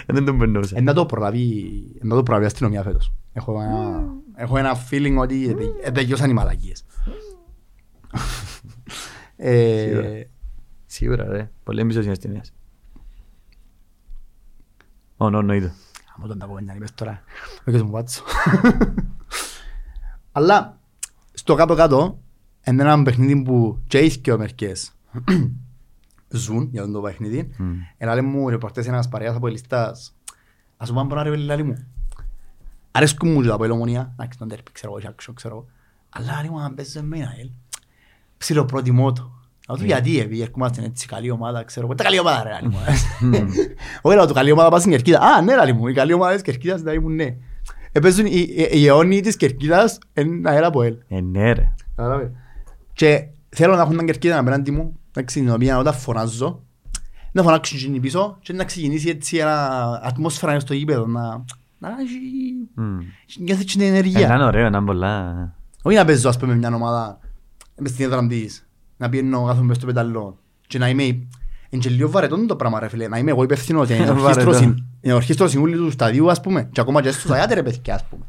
Δεν 0.06 0.24
τον 0.24 0.38
περνούσα. 0.38 0.76
Ε, 0.78 0.80
να 0.80 0.92
το 0.92 1.06
προλάβει, 1.06 1.64
να 2.02 2.14
το 2.14 2.22
προλάβει 2.22 2.44
η 2.44 2.46
αστυνομία 2.46 2.82
φέτος. 2.82 3.12
Έχω 3.32 3.60
ένα, 3.62 4.04
έχω 4.36 4.56
ένα 4.58 4.76
feeling 4.90 5.14
ότι 5.18 5.56
ε, 5.82 5.90
τελειώσαν 5.90 6.30
οι 6.30 6.32
μαλακίες. 6.32 6.84
Ε, 9.38 9.80
Σίγουρα. 9.86 10.08
Σίγουρα 10.86 11.24
ρε, 11.28 11.50
πολύ 11.64 11.80
εμπιστοσύνη 11.80 12.14
στην 12.14 12.28
ταινία. 12.30 12.44
Ω, 15.16 15.30
νο, 15.30 15.42
νοήτο. 15.42 15.70
άμα 16.16 16.26
τον 16.26 16.38
τα 16.38 16.46
πω, 16.46 16.56
είπες 16.76 16.94
τώρα, 16.94 17.22
όχι 17.66 17.82
μου 17.82 17.90
πάτσω. 17.90 18.22
Αλλά, 20.32 20.78
στο 21.32 21.54
κάτω-κάτω, 21.54 22.18
είναι 22.66 22.82
ένα 22.82 23.02
παιχνίδι 23.02 23.42
που 23.42 23.82
και 23.86 23.98
οι 23.98 24.08
δυο 24.08 24.38
μερικές 24.38 24.92
ζουν 26.28 26.68
για 26.72 26.90
το 26.90 27.00
παιχνίδι. 27.00 27.50
Μμ. 27.58 27.74
Ένα 27.96 28.14
λέει 28.14 28.22
μου 28.24 28.48
ρεπορτές 28.48 28.86
ένας 28.86 29.08
παρέας 29.08 29.36
από 29.36 29.46
ελιστάς. 29.46 30.14
Ας 30.76 30.88
σου 30.88 30.94
πάμε 30.94 31.08
τώρα 31.08 31.22
ρε 31.22 31.30
παιδί 31.30 31.62
μου. 31.62 31.86
Αρέσκουν 32.90 33.32
μου 33.32 33.42
και 33.42 33.48
τα 33.48 33.54
από 33.54 33.64
ελομονία. 33.64 34.12
Εντάξει, 34.12 34.38
τον 34.38 34.48
τέρπι, 34.48 34.72
ξέρω 34.72 34.92
εγώ, 34.92 35.00
και 35.00 35.06
άξιο, 35.06 35.32
ξέρω 35.32 35.54
εγώ. 35.54 35.66
Αλλά 36.08 36.40
λέει 36.40 36.50
μου, 36.50 36.60
αν 36.60 36.74
παίζεις 36.74 36.94
με 36.94 37.00
εμένα, 37.00 37.34
ελ. 37.38 37.50
Ψηλό 38.38 38.64
προτιμώ 38.64 39.12
το. 39.12 39.30
Να 39.66 39.76
του 39.76 39.84
γιατί, 39.84 40.18
επειδή 40.20 40.40
ερχόμαστε 40.42 40.82
έτσι 40.84 41.06
καλή 41.06 41.30
ομάδα, 41.30 41.64
ξέρω 41.64 41.86
εγώ. 41.86 41.94
Τα 41.94 42.04
καλή 42.04 42.18
ομάδα 42.18 42.42
ρε, 42.42 42.50
λέει 42.60 43.40
μου. 43.42 43.48
Όχι, 44.02 44.16
λέω, 44.16 44.26
το 44.26 44.32
καλή 44.34 44.50
ομάδα 44.50 44.68
πας 44.68 44.80
στην 44.80 44.92
Κερκίδα. 44.92 45.20
Α, 45.20 45.42
ναι, 45.42 45.54
λέει 45.64 45.72
μου, 45.72 45.86
η 45.88 45.92
καλή 45.92 46.12
ομάδα 46.12 46.32
της 46.32 46.42
Κερκίδας, 46.42 46.82
λέει 46.82 46.98
μου, 46.98 47.08
ναι. 47.10 47.36
Επέζουν 47.92 48.26
οι- 48.26 48.30
οι- 48.56 48.68
οι 48.72 48.86
αιώνιοι 48.86 49.20
της 49.20 49.36
Κερκίδας, 49.36 49.98
είναι 50.14 50.50
αέρα 50.50 50.66
από 50.66 50.82
ελ. 50.82 50.96
Ε, 51.08 51.20
ναι 51.20 51.52
ρε. 51.52 51.72
Κατάλαβε. 51.96 52.32
Και 52.92 53.26
θέλω 53.48 53.74
να 53.74 53.82
έχουν 53.82 53.96
την 53.96 54.06
κερκίδα 54.06 54.38
απέναντι 54.38 54.70
μου, 54.70 54.98
εντάξει, 55.12 55.40
την 55.40 55.50
οποία 55.52 55.78
όταν 55.78 55.94
φωνάζω, 55.94 56.62
να 57.32 57.42
φωνάξουν 57.42 57.78
εκείνοι 57.78 58.00
πίσω 58.00 58.38
και 58.42 58.52
να 58.52 58.64
ξεκινήσει 58.64 59.08
έτσι 59.08 59.36
ένα 59.36 60.00
ατμόσφαιρα 60.04 60.52
μες 60.52 60.62
στο 60.62 60.74
γήπεδο, 60.74 61.06
να, 61.06 61.44
να 61.78 61.88
έχει, 61.88 62.18
Μμ. 62.74 62.98
νιώθει 63.40 63.64
την 63.64 63.80
Ε, 63.80 63.84
Να 63.84 63.90
ενεργεία. 63.90 64.34
είναι 64.34 64.44
ωραίο, 64.44 64.70
να 64.70 64.76
είναι 64.76 64.86
πολλά. 64.86 65.34
Όχι 65.82 65.96
να 65.96 66.04
παίζω, 66.04 66.28
ας 66.28 66.36
πούμε, 66.38 66.52
με 66.52 66.58
μια 66.58 66.74
ομάδα, 66.74 67.18
μες 67.78 67.90
στην 67.90 68.04
έδρα 68.04 68.26
της, 68.26 68.65
να 68.96 69.08
πιένω 69.08 69.44
κάθομαι 69.44 69.66
μες 69.66 69.76
στο 69.76 69.86
πεταλό 69.86 70.38
και 70.66 70.78
να 70.78 70.88
είμαι, 70.88 71.02
είναι 71.02 71.26
και 71.78 71.88
λίγο 71.90 72.10
βαρετό 72.10 72.46
το 72.46 72.56
πράγμα 72.56 72.80
ρε 72.80 72.88
φίλε, 72.88 73.08
να 73.08 73.18
είμαι 73.18 73.30
εγώ 73.30 73.42
υπεύθυνος 73.42 73.86
για 73.88 73.96
την 74.04 74.04
Βαρετό. 74.18 74.22
ορχήστρωση- 74.50 74.84
την 75.00 75.12
ορχήστρωση 75.12 75.58
ούλη 75.58 75.76
του 75.76 75.90
σταδίου, 75.90 76.30
ας 76.30 76.40
πούμε, 76.40 76.68
και 76.72 76.80
ακόμα 76.80 77.02
και 77.02 77.10
στους 77.10 77.30
αγιάτε 77.30 77.54
ρε 77.54 77.62
παιδιά, 77.62 77.94
ας 77.94 78.04
πούμε. 78.04 78.24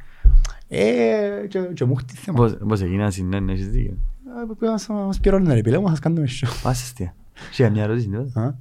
Ε, 0.68 1.48
και, 1.50 1.60
και 1.60 1.86
μου 1.86 1.94
έχει 1.98 2.06
τη 2.06 2.16
θέμα. 2.16 2.38
Πώς- 2.38 2.58
Πώς 2.68 2.82
έγινε 2.82 3.04
να 3.04 3.12
συνένει, 3.12 3.52
έχεις 3.52 3.70
δίκιο; 3.70 3.98
Ε, 4.42 4.46
πρέπει 4.46 4.66
να 4.72 4.78
σας- 4.78 5.06
μας 5.06 5.20
πληρώνουν 5.20 5.54
ρε 5.54 5.62
πιλέ 5.62 5.80
μου, 5.80 5.88
σας 5.88 6.00
κάνουμε 6.00 6.28
show. 6.42 6.48
Πάσε 6.64 6.84
αστεία. 6.84 7.16
Είχε 7.52 7.70
μια 7.70 7.84
ερώτηση, 7.84 8.08
τίποτα. 8.10 8.42
Α. 8.44 8.54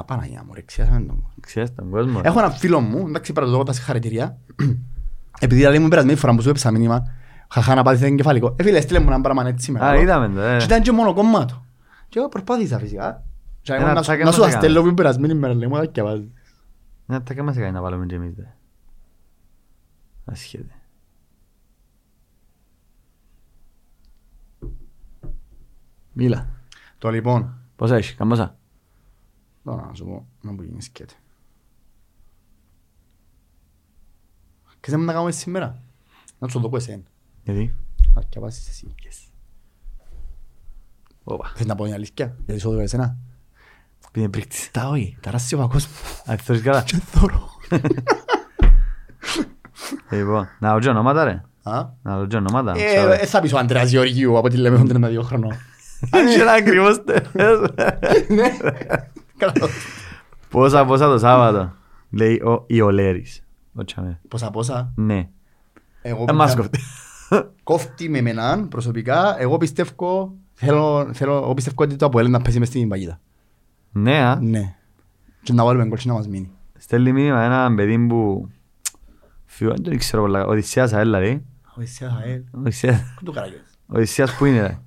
Α, 0.00 0.04
Παναγιά 0.04 0.44
μου, 0.46 0.54
ρε, 0.54 0.62
ξέχασαμε 0.62 1.06
το. 1.06 1.16
Ξέρεις 1.40 1.74
τον 1.74 1.90
κόσμο. 1.90 2.20
Έχω 2.24 2.38
έναν 2.38 2.52
φίλο 2.52 2.80
μου, 2.80 3.04
εντάξει, 3.08 3.32
πρέπει 3.32 3.46
να 3.46 3.52
του 3.52 3.58
δω 3.58 3.64
τα 3.64 3.72
συγχαρητήρια. 3.72 4.38
Επειδή 5.40 5.60
δηλαδή 5.60 5.78
μου 5.78 5.88
περασμένη 5.88 6.18
φορά 6.18 6.34
που 6.34 6.42
σου 6.42 6.48
έπαιξα 6.48 6.70
μήνυμα, 6.70 7.02
χαχά 7.50 7.74
να 7.74 7.82
πάθεις 7.82 8.02
εγκεφαλικό. 8.02 8.54
Ε, 8.58 8.62
φίλε, 8.62 8.80
στείλε 8.80 8.98
μου 8.98 9.06
ένα 9.06 9.20
πράγμα 9.20 9.46
έτσι 9.46 9.70
Α, 9.70 9.72
μεγάλο. 9.74 10.00
είδαμε 10.00 10.28
το, 10.28 10.40
ε. 10.40 10.58
Και 10.58 10.64
ήταν 10.64 10.82
και 10.82 10.92
μόνο 10.92 11.14
κομμάτο. 11.14 11.64
Και 12.08 12.18
εγώ 12.18 12.28
προσπάθησα 12.28 12.78
φυσικά. 12.78 13.24
Και 13.62 13.72
εγώ 13.72 13.82
Ένα 13.82 13.90
να 13.92 13.96
σου- 13.96 14.02
τσάκα 14.02 14.24
Να 14.24 14.32
σου 14.32 14.40
μας 14.40 14.50
τα 14.50 14.56
έκανε. 14.56 14.72
στέλνω 14.72 14.88
που 14.88 14.94
περασμένη 14.94 15.34
μέρα, 15.34 15.54
λέει 15.54 15.68
μου, 15.68 15.74
τα 15.74 15.86
διαβάζεις. 15.92 16.28
Ναι, 17.06 17.20
τα 17.20 17.34
κάμαστε 17.34 17.60
κάνει 17.60 17.72
να 17.72 17.80
βάλουμε 17.80 18.06
και 18.06 18.14
εμείς, 18.14 18.34
δε. 18.34 18.42
Ασχέτε. 20.24 20.74
Μίλα. 26.12 26.48
Το 26.98 27.10
λοιπόν, 27.10 27.54
Πόσα 27.76 27.96
έχεις, 27.96 28.14
καμπόσα; 28.14 28.56
τώρα 29.64 29.86
να 29.86 29.94
σου 29.94 30.04
πω, 30.04 30.26
να 30.40 30.52
μου 30.52 30.62
γίνεις 30.62 30.84
σκέτη. 30.84 31.14
Και 34.80 34.90
δεν 34.90 34.98
μου 35.00 35.04
να 35.06 35.12
κάνουμε 35.12 35.30
σήμερα; 35.32 35.82
Να 36.38 36.48
σου 36.48 36.60
το 36.60 36.68
πω 36.68 36.76
εσένα. 36.76 37.02
Γιατί; 37.44 37.74
Να 38.14 38.22
διαβάσεις 38.30 38.68
εσύ. 38.68 38.94
Όπα. 41.24 41.52
Θες 41.56 41.66
να 41.66 41.74
πω 41.74 41.84
την 41.84 41.92
αλήθεια, 41.94 42.36
γιατί 42.46 42.60
σου 42.60 42.68
έδωκα 42.68 42.82
εσένα. 42.82 43.16
Πήγαινε 44.12 44.30
πρίκτης. 44.32 44.70
Τα 44.70 44.88
όχι, 44.88 45.16
τα 45.20 45.30
ράσει 45.30 45.54
ο 45.54 45.68
κόσμο. 45.72 45.92
Α, 46.30 46.36
θωρείς 46.36 46.62
καλά. 46.62 46.82
Και 46.82 46.96
θωρώ. 46.96 47.48
Λοιπόν, 50.10 50.48
να 50.58 50.72
ρωτήσω 50.72 50.90
ονόματα 50.90 51.24
ρε. 51.24 51.42
Α; 51.62 51.86
Να 52.02 52.16
ρωτήσω 52.16 52.38
ονόματα. 52.38 52.72
Ε, 52.76 53.18
ε, 53.20 53.26
θα 53.26 53.40
πεις 53.40 53.52
ο 53.52 53.58
Αντρέας 53.58 53.90
Γεωργίου 53.90 54.38
από 54.38 54.48
τη 54.48 54.56
λέμε 54.56 54.84
τον 54.86 54.98
με 55.00 55.08
δύο 55.08 55.22
χρονών. 55.22 55.52
Αν 56.10 56.26
είναι 56.26 56.50
ακριβώς 56.58 56.96
Ναι. 58.28 58.48
Καλά. 59.36 59.52
Πόσα 60.50 60.84
πόσα 60.84 61.06
το 61.06 61.18
Σάββατο. 61.18 61.72
Λέει 62.10 62.40
ο 62.40 62.64
Ιολέρης. 62.66 63.44
Ο 63.74 63.84
Τσαμέ. 63.84 64.20
Πόσα 64.28 64.50
πόσα; 64.50 64.92
Ναι. 64.96 65.28
Εγώ 66.02 66.24
Ε, 66.28 66.32
μας 66.32 66.52
πια- 66.54 66.60
κοφτεί. 66.62 66.78
Κόφτει 67.62 68.08
με 68.08 68.18
εμενάν 68.18 68.68
προσωπικά. 68.68 69.40
Εγώ 69.40 69.56
πιστεύω, 69.56 70.34
θέλω, 70.54 71.10
θέλω, 71.12 71.36
εγώ 71.36 71.54
πιστεύω 71.54 71.82
ότι 71.82 71.96
το 71.96 72.06
Αποέλ 72.06 72.30
να 72.30 72.40
πέσει 72.42 72.58
μες 72.58 72.68
στην 72.68 72.88
παγίδα. 72.88 73.20
Ναι, 73.92 74.18
α. 74.18 74.38
Ναι. 74.40 74.74
Και 75.42 75.52
να 75.52 75.64
βάλουμε 75.64 75.86
γκολ 75.86 75.98
και 75.98 76.08
να 76.08 76.14
μας 76.14 76.28
μείνει. 76.28 76.50
Στέλνει 76.78 77.12
μήνυμα 77.12 77.42
ένα 77.42 77.74
παιδί 77.74 77.98
που... 78.06 78.48
Φύγω, 79.44 79.70
δεν 79.70 79.82
το 79.82 79.96
ξέρω 79.96 80.22
πολλά. 80.22 80.44
Οδυσσέας 80.46 80.92
αέλ, 80.92 81.04
δηλαδή. 81.04 81.44
Ο 81.76 81.80
Ισιάς 81.82 82.12
Αέλ. 82.24 82.42
Οδυσσέας- 82.50 83.14
Πού 83.18 83.24
το 83.24 83.32
καραγιώζεις. 83.32 83.78
Οδυσσέας 83.86 84.36
που 84.36 84.44
είναι, 84.44 84.60
ρε. 84.60 84.78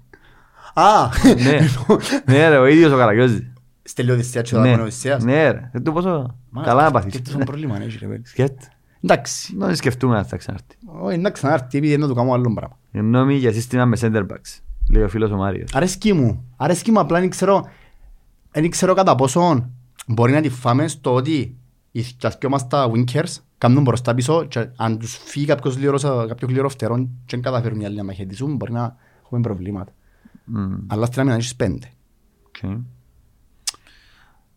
Α! 0.73 1.09
Ναι. 1.43 1.59
Ναι, 2.33 2.49
ρε, 2.49 2.57
ο 2.57 2.65
ίδιος 2.65 2.91
ο 2.91 2.97
Καραγιώζης. 2.97 3.51
Στέλνει 3.83 4.11
ο 4.11 4.13
Οδυσσέας 4.13 4.49
και 4.49 4.55
ο 4.55 4.61
Δάκον 4.61 4.79
ο 4.79 4.81
Οδυσσέας. 4.81 5.23
Ναι, 5.23 5.51
ρε. 5.51 5.69
Δεν 5.71 5.83
του 5.83 5.93
πόσο 5.93 6.35
καλά 6.63 6.83
να 6.83 6.91
παθείς. 6.91 7.11
Και 7.13 7.19
τόσο 7.21 7.38
πρόβλημα 7.38 7.81
έχει 7.81 7.97
ρε 7.97 8.07
παιδί. 8.07 8.21
Σκέφτε. 8.97 9.13
Εντάξει. 9.13 9.55
Να 9.57 9.75
σκεφτούμε 9.75 10.15
να 10.15 10.23
θα 10.23 10.37
ξανάρθει. 10.37 10.75
Όχι, 11.01 11.17
να 11.17 11.29
ξανάρθει 11.29 11.77
επειδή 11.77 11.97
να 11.97 12.07
του 12.07 12.13
κάνω 12.13 12.31
άλλο 12.33 12.53
πράγμα. 12.53 12.77
Γνώμη 12.91 13.35
για 13.35 13.53
σύστημα 13.53 13.85
με 13.85 13.97
center 14.01 14.21
backs. 14.21 14.61
Λέει 14.91 15.03
ο 15.03 15.09
φίλος 15.09 15.31
ο 15.31 15.35
Μάριος. 15.35 15.75
Αρέσκει 15.75 16.13
μου. 16.13 16.43
Αρέσκει 16.55 16.91
μου 16.91 16.99
απλά 16.99 17.19
δεν 17.19 17.29
ξέρω, 17.29 17.65
δεν 18.51 18.69
ξέρω 18.69 18.93
κατά 18.93 19.15
πόσο 19.15 19.69
μπορεί 20.07 20.31
να 20.31 20.41
τη 20.41 20.49
φάμε 20.49 20.87
στο 20.87 21.13
ότι 21.13 21.57
οι 21.91 22.01
δυο 22.39 22.49
μας 22.49 22.67
τα 22.67 22.91
winkers 22.93 23.35
κάνουν 23.57 23.83
μπροστά 23.83 24.13
πίσω 24.13 24.45
και 24.45 24.69
αν 24.75 24.97
τους 24.97 25.17
φύγει 25.17 25.45
κάποιος 25.45 25.77
λιωρός, 25.77 26.01
κάποιο 26.03 26.47
κλήρο 26.47 26.69
φτερόν 26.69 27.05
και 27.25 27.35
δεν 27.35 27.41
καταφέρουν 27.41 27.79
οι 27.79 27.85
άλλοι 27.85 27.95
να 27.95 28.03
μαχαιτήσουν 28.03 28.55
μπορεί 28.55 28.71
να 28.71 28.95
έχουμε 29.23 29.41
προβλήματα. 29.41 29.91
Μμμ, 30.45 30.77
Αλλά 30.87 31.05
στην 31.05 31.21
άμυνα 31.21 31.35
έχεις 31.35 31.55
πέντε. 31.55 31.91
οκ. 32.47 32.71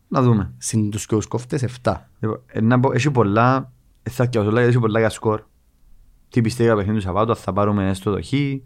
Να 0.09 0.23
δούμε. 0.23 0.53
Συν 0.59 0.91
τους 0.91 1.07
και 1.07 1.15
τους 1.15 1.27
κόφτες 1.27 1.63
εφτά. 1.63 2.11
Λοιπόν, 2.21 2.41
ε, 2.47 2.61
να 2.61 2.81
πω, 2.81 2.93
έχει 2.93 3.11
πολλά, 3.11 3.57
ε, 3.57 3.63
θα 4.03 4.23
αρκεώσω 4.23 4.49
πολλά, 4.49 4.61
γιατί 4.61 4.75
έχει 4.77 4.85
πολλά 4.85 4.99
για 4.99 5.09
σκορ. 5.11 5.43
Τι 6.29 6.41
πιστεύει 6.41 6.65
για 6.69 6.77
παιχνίδι 6.77 6.99
του 6.99 7.05
Σαββάτου, 7.05 7.31
αν 7.31 7.37
θα 7.37 7.53
πάρουμε 7.53 7.89
έστω 7.89 8.11
το 8.13 8.23
χ, 8.23 8.33
Έχεις 8.33 8.63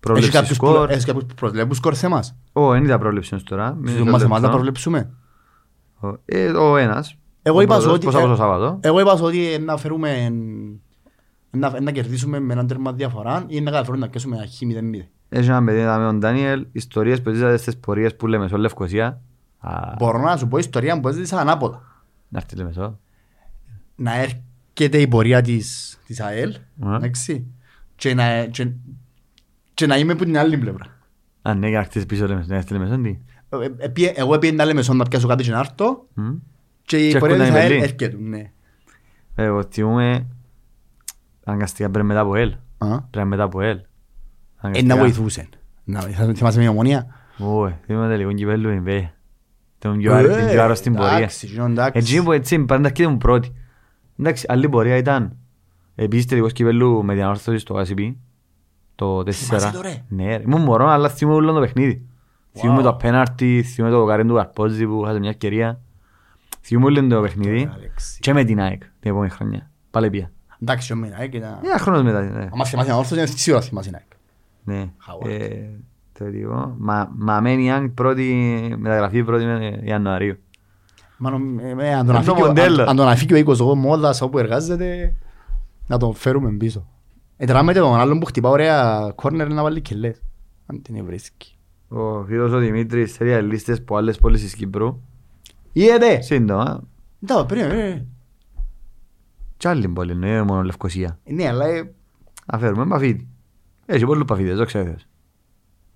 πρόβλεψη 0.00 0.30
κάποιους 0.30 0.58
που- 0.58 0.66
σκορ. 0.66 0.90
έχεις 0.90 1.04
κάποιους 1.04 1.24
που 1.24 1.34
προβλέπουν 1.34 1.74
σκορ 1.74 1.94
σε 1.94 2.06
εμάς; 2.06 2.36
Ω, 2.52 2.70
δεν 2.70 2.84
είδα 2.84 2.98
πρόβλεψη 2.98 3.34
ως 3.34 3.42
τώρα. 3.42 3.74
Μην 3.74 3.86
Στους 3.88 4.02
σας 4.02 4.10
μας 4.12 4.22
εμάς 4.22 4.28
να 4.30 4.34
λεπτό. 4.38 4.50
προβλέψουμε. 4.50 5.10
Ο- 6.00 6.14
ε, 6.24 6.48
Ο 6.50 6.76
ένας. 6.76 7.16
Εγώ 7.42 7.58
Ο 7.58 7.60
είπα 7.60 7.74
σου 7.74 7.80
πρώτος, 7.80 7.96
ότι, 7.96 8.04
Πόσα 8.06 8.18
από 8.18 8.26
το 8.26 8.32
ε, 8.32 8.36
Σάββατο. 8.36 8.78
εγώ 8.82 9.00
είπα 9.00 9.16
σου 9.16 9.24
ότι 9.24 9.52
ε, 9.52 9.58
να 9.58 9.76
φέρουμε 9.76 10.28
να, 11.50 11.80
να 11.80 11.90
κερδίσουμε 11.90 12.38
με 12.40 12.52
έναν 12.52 12.66
τέρμα 12.66 12.92
διαφορά 12.92 13.44
ή 13.46 13.60
να 13.60 13.70
καταφέρουμε 13.70 14.04
να 14.04 14.12
κέσουμε 14.12 14.36
ένα 14.36 14.46
χ 14.46 14.50
0-0. 15.00 15.08
Έχει 15.28 15.48
ένα 15.48 15.64
παιδί 15.64 15.82
με 15.82 15.96
τον 16.06 16.18
Ντάνιελ, 16.18 16.66
ιστορίες 16.72 17.22
που 17.22 17.30
ζήσατε 17.30 17.56
στις 17.56 17.76
πορείες 17.78 18.16
που 18.16 18.26
λέμε 18.26 18.48
στο 18.48 18.56
Λευκοσία. 18.58 19.20
Α, 19.58 19.94
Μπορώ 19.98 20.18
να 20.18 20.36
σου 20.36 20.48
πω 20.48 20.58
ιστορία 20.58 21.00
που 21.00 21.08
έζησα 21.08 21.40
ανάποδα. 21.40 21.82
Να 22.28 22.38
έρθει 22.38 22.56
λέμε 22.56 22.72
στο. 22.72 22.98
Να 23.96 24.14
έρχεται 24.78 25.00
η 25.00 25.08
πορεία 25.08 25.40
της, 25.42 25.98
της 26.06 26.20
ΑΕΛ, 26.20 26.54
Ναι. 26.74 26.96
εντάξει, 26.96 27.46
και 27.96 28.14
να, 28.14 28.44
και, 28.44 28.68
και 29.74 29.86
να 29.86 29.96
είμαι 29.98 30.12
από 30.12 30.24
την 30.24 30.38
άλλη 30.38 30.58
πλευρά. 30.58 30.84
Α, 31.42 31.54
ναι, 31.54 31.68
για 31.68 31.78
να 31.78 31.84
χτίσεις 31.84 32.06
πίσω 32.06 32.26
λέμε, 32.26 32.44
να 32.46 32.56
έρθει 32.56 32.72
λέμε 32.72 32.86
στο, 32.86 33.00
τι. 33.00 33.18
Ε, 33.48 33.56
ε, 33.64 33.84
επίε- 33.84 34.12
Εγώ 34.18 34.34
έπιεν 34.34 34.54
να 34.54 34.64
λέμε 34.64 34.82
σόν 34.82 34.96
να 34.96 35.04
πιάσω 35.04 35.26
κάτι 35.28 35.42
και 35.42 35.50
να 35.50 35.58
έρθω 35.58 36.06
Μμ. 36.14 36.34
και 36.82 37.06
η 37.08 37.12
Και 37.12 37.18
πορεία 37.18 37.36
της 37.36 37.44
έρχονταν 37.44 37.62
οι 37.62 37.62
ΑΕΛ 37.62 37.68
Μπερλίν. 37.68 37.82
έρχεται, 37.82 38.16
ναι. 38.20 38.50
Εγώ 39.34 39.62
θυμούμαι, 39.70 40.26
αναγκαστικά 41.44 41.90
πρέπει 41.90 42.06
μετά 42.06 42.20
από 42.20 42.36
ελ. 42.36 42.54
Α. 42.78 43.00
Πρέπει 43.02 43.28
μετά 43.28 43.42
από 43.42 43.60
ελ. 43.60 43.78
Ε, 44.72 44.82
να 44.82 44.96
βοηθούσε. 44.96 45.48
Να, 45.84 46.00
θα 46.00 46.32
θυμάσαι 46.34 46.58
μια 46.58 46.70
ομονία. 46.70 47.06
Ω, 47.38 47.68
θυμάμαι 47.86 48.16
λίγο 48.16 48.32
κυπέλλου 48.32 48.70
είναι 48.70 48.80
πέ. 48.80 49.12
Τον 49.78 49.98
πιο 49.98 50.14
άρρη- 50.14 50.36
την 50.36 50.46
πιο 50.48 50.62
άρρωστη 50.62 50.90
πορεία. 50.90 51.12
Ε, 51.12 51.16
Εντάξει, 51.16 51.46
εκείνο 51.46 51.64
εντάξει. 51.66 51.98
Έτσι 51.98 52.22
που 52.22 52.32
έτσι 52.32 52.58
πάντα 52.58 52.90
και 52.90 53.02
ήμουν 53.02 53.18
πρώτη. 53.18 53.52
Εντάξει, 54.18 54.46
άλλη 54.48 54.68
πορεία 54.68 54.96
ήταν. 54.96 55.36
Επίσης 55.94 56.26
τελικός 56.26 56.52
κυπέλλου 56.52 57.04
με 57.04 57.12
την 57.14 57.22
ανόρθωση 57.22 57.58
στο 57.58 57.74
ACP. 57.80 58.14
Το 58.94 59.18
4. 59.18 59.30
Θυμάσαι 59.32 59.70
το, 59.72 59.80
ρε; 59.80 60.04
Ναι, 60.08 60.36
ρε. 60.36 60.42
Ήμουν 60.42 60.60
μωρό, 60.62 60.88
αλλά 60.88 61.08
θυμούμαι 61.08 61.36
όλο 61.36 61.52
το 61.52 61.60
παιχνίδι. 61.60 62.06
Θυμούμαι 62.52 62.82
το 62.82 62.88
απέναρτι, 62.88 63.62
θυμούμαι 63.62 63.94
το 63.94 64.04
καρέν 64.06 64.28
του 64.28 64.34
Καρπόζη 64.34 64.86
που 64.86 65.00
είχατε 65.04 65.18
μια 65.18 65.28
ευκαιρία. 65.30 65.80
Θυμούμαι 66.62 66.86
όλο 66.98 67.08
το 67.08 67.20
παιχνίδι. 67.20 67.50
Ωραία, 67.60 67.72
Αλέξη. 67.76 68.18
Και 68.20 68.32
με 68.32 68.44
την 68.44 68.60
ΑΕΚ 68.60 68.78
την 69.00 69.10
επόμενη 69.10 69.30
χρονιά. 69.30 69.70
Πάλι 69.90 70.10
πια. 70.10 70.30
Εντάξει, 70.62 70.92
ο 70.92 70.96
Μίνα, 70.96 71.22
ε, 71.22 71.26
και 71.26 71.38
να- 71.38 71.60
Ένα 71.64 71.78
χρόνος 71.78 72.02
μετά. 72.02 72.20
ναι. 72.22 72.48
Άμα 72.52 72.64
θυμάσαι 72.64 72.90
να 72.90 72.96
όρθος, 72.96 73.16
είναι 73.18 73.26
σίγουρα 73.26 73.62
θυμάσαι 73.62 73.90
να 73.90 74.02
Ναι. 74.64 74.90
Χαουάρτ. 74.98 75.26
Ε, 75.42 75.70
Το 76.18 76.24
δικό. 76.30 76.74
Μα- 76.78 77.10
Μαμένη 77.16 77.64
Ιάνγκ 77.64 77.88
πρώτη 77.88 78.24
μεταγραφή 78.78 79.24
πρώτη 79.24 79.44
Ιανουαρίου. 79.84 80.36
Μάνο, 81.18 81.60
ε, 81.62 81.88
ε, 81.88 81.94
αν 81.94 82.06
τον 82.06 82.14
Είναι 82.14 82.24
το 82.24 82.32
αφήκει 82.32 82.42
ο- 82.42 82.46
μοντέλο. 82.46 82.82
αν- 82.82 82.88
αν 82.88 82.96
τον 82.96 83.08
αφήκει 83.08 83.32
ο 83.32 83.36
οίκος 83.36 83.60
εγώ 83.60 83.74
μόδας 83.74 84.20
όπου 84.20 84.38
εργάζεται, 84.38 85.16
να 85.86 85.96
τον 85.98 86.14
φέρουμε 86.14 86.50
πίσω. 86.50 86.86
Ε, 87.36 87.46
τράμεται 87.46 87.78
τον 87.80 87.94
άλλον 87.94 88.18
που 88.18 88.26
χτυπά 88.26 88.48
ωραία 88.48 89.12
κόρνερ 89.14 89.48
να 89.52 89.62
βάλει 89.62 89.80
κελές. 89.80 90.20
Αν 90.66 90.82
την 90.82 91.04
βρίσκει. 91.04 91.56
Ο 91.88 92.24
φίλος 92.24 92.52
ο 92.52 92.58
Δημήτρης 92.58 93.12
θέλει 93.12 93.42
λίστες 93.42 93.78
από 93.78 93.96
άλλες 93.96 94.18
πόλεις 94.18 94.40
της 94.42 94.54
Κύπρου. 94.54 95.00
Είδετε! 95.72 96.20
Σύντομα. 96.20 96.82
Τα, 97.26 97.46
περίμενε, 97.46 97.72
περίμενε. 97.74 98.06
Κι 99.56 99.68
άλλη 99.68 99.88
πόλη, 99.88 100.12
είναι 100.12 100.42
μόνο 100.42 100.62
Λευκοσία. 100.62 101.18
Ε, 101.24 101.32
Ναι, 101.32 101.48
αλλά 101.48 101.66
ε, 101.66 101.94
Αφαίρουμε 102.46 102.86
Παφίτη. 102.86 103.28
Έχει 103.86 104.04
πολλούς 104.06 104.24
Παφίτες, 104.24 104.58
το 104.58 104.64
ξέρεις. 104.64 105.08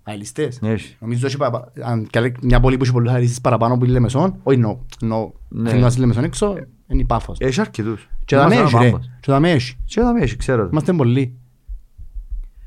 Αελιστές. 0.02 0.58
Έχεις. 0.62 0.96
Νομίζω 1.00 1.26
ότι 1.26 1.36
παραπα- 1.36 1.72
αν 1.82 2.06
κι 2.06 2.18
άλλη- 2.18 2.34
μια 2.42 2.60
πόλη 2.60 2.76
που 2.76 2.82
έχει 2.82 2.92
πολλούς 2.92 3.12
αελιστές 3.12 3.40
παραπάνω 3.40 3.76
που 3.78 3.84
είναι 3.84 3.92
Λεμεσόν, 3.92 4.40
όχι 4.42 4.58
νο, 4.58 4.86
νο, 5.02 5.32
Ναι. 5.48 5.68
θέλει 5.70 5.80
να 5.80 5.86
είσαι 5.86 5.98
Λεμεσόν 5.98 6.24
έξω, 6.24 6.54
είναι 6.86 7.00
η 7.00 7.04
Πάφος. 7.04 7.36
Έχεις 7.40 7.58
αρκετούς. 7.58 8.08
Και 8.24 8.36
δαμέ 8.36 8.54
Είμαστε 8.54 8.66
έχει, 8.66 8.74
ένα 8.76 8.84
ρε. 8.84 8.90
πάμπος. 8.90 9.10
Και 9.20 9.32
δαμέ 9.32 9.50
έχει. 9.50 9.76
Και 9.84 10.00
δαμέ 10.00 10.20
έχει, 10.20 10.36
ξέρω. 10.36 10.62
το. 10.62 10.68
Είμαστε 10.72 10.92
πολλοί. 10.92 11.34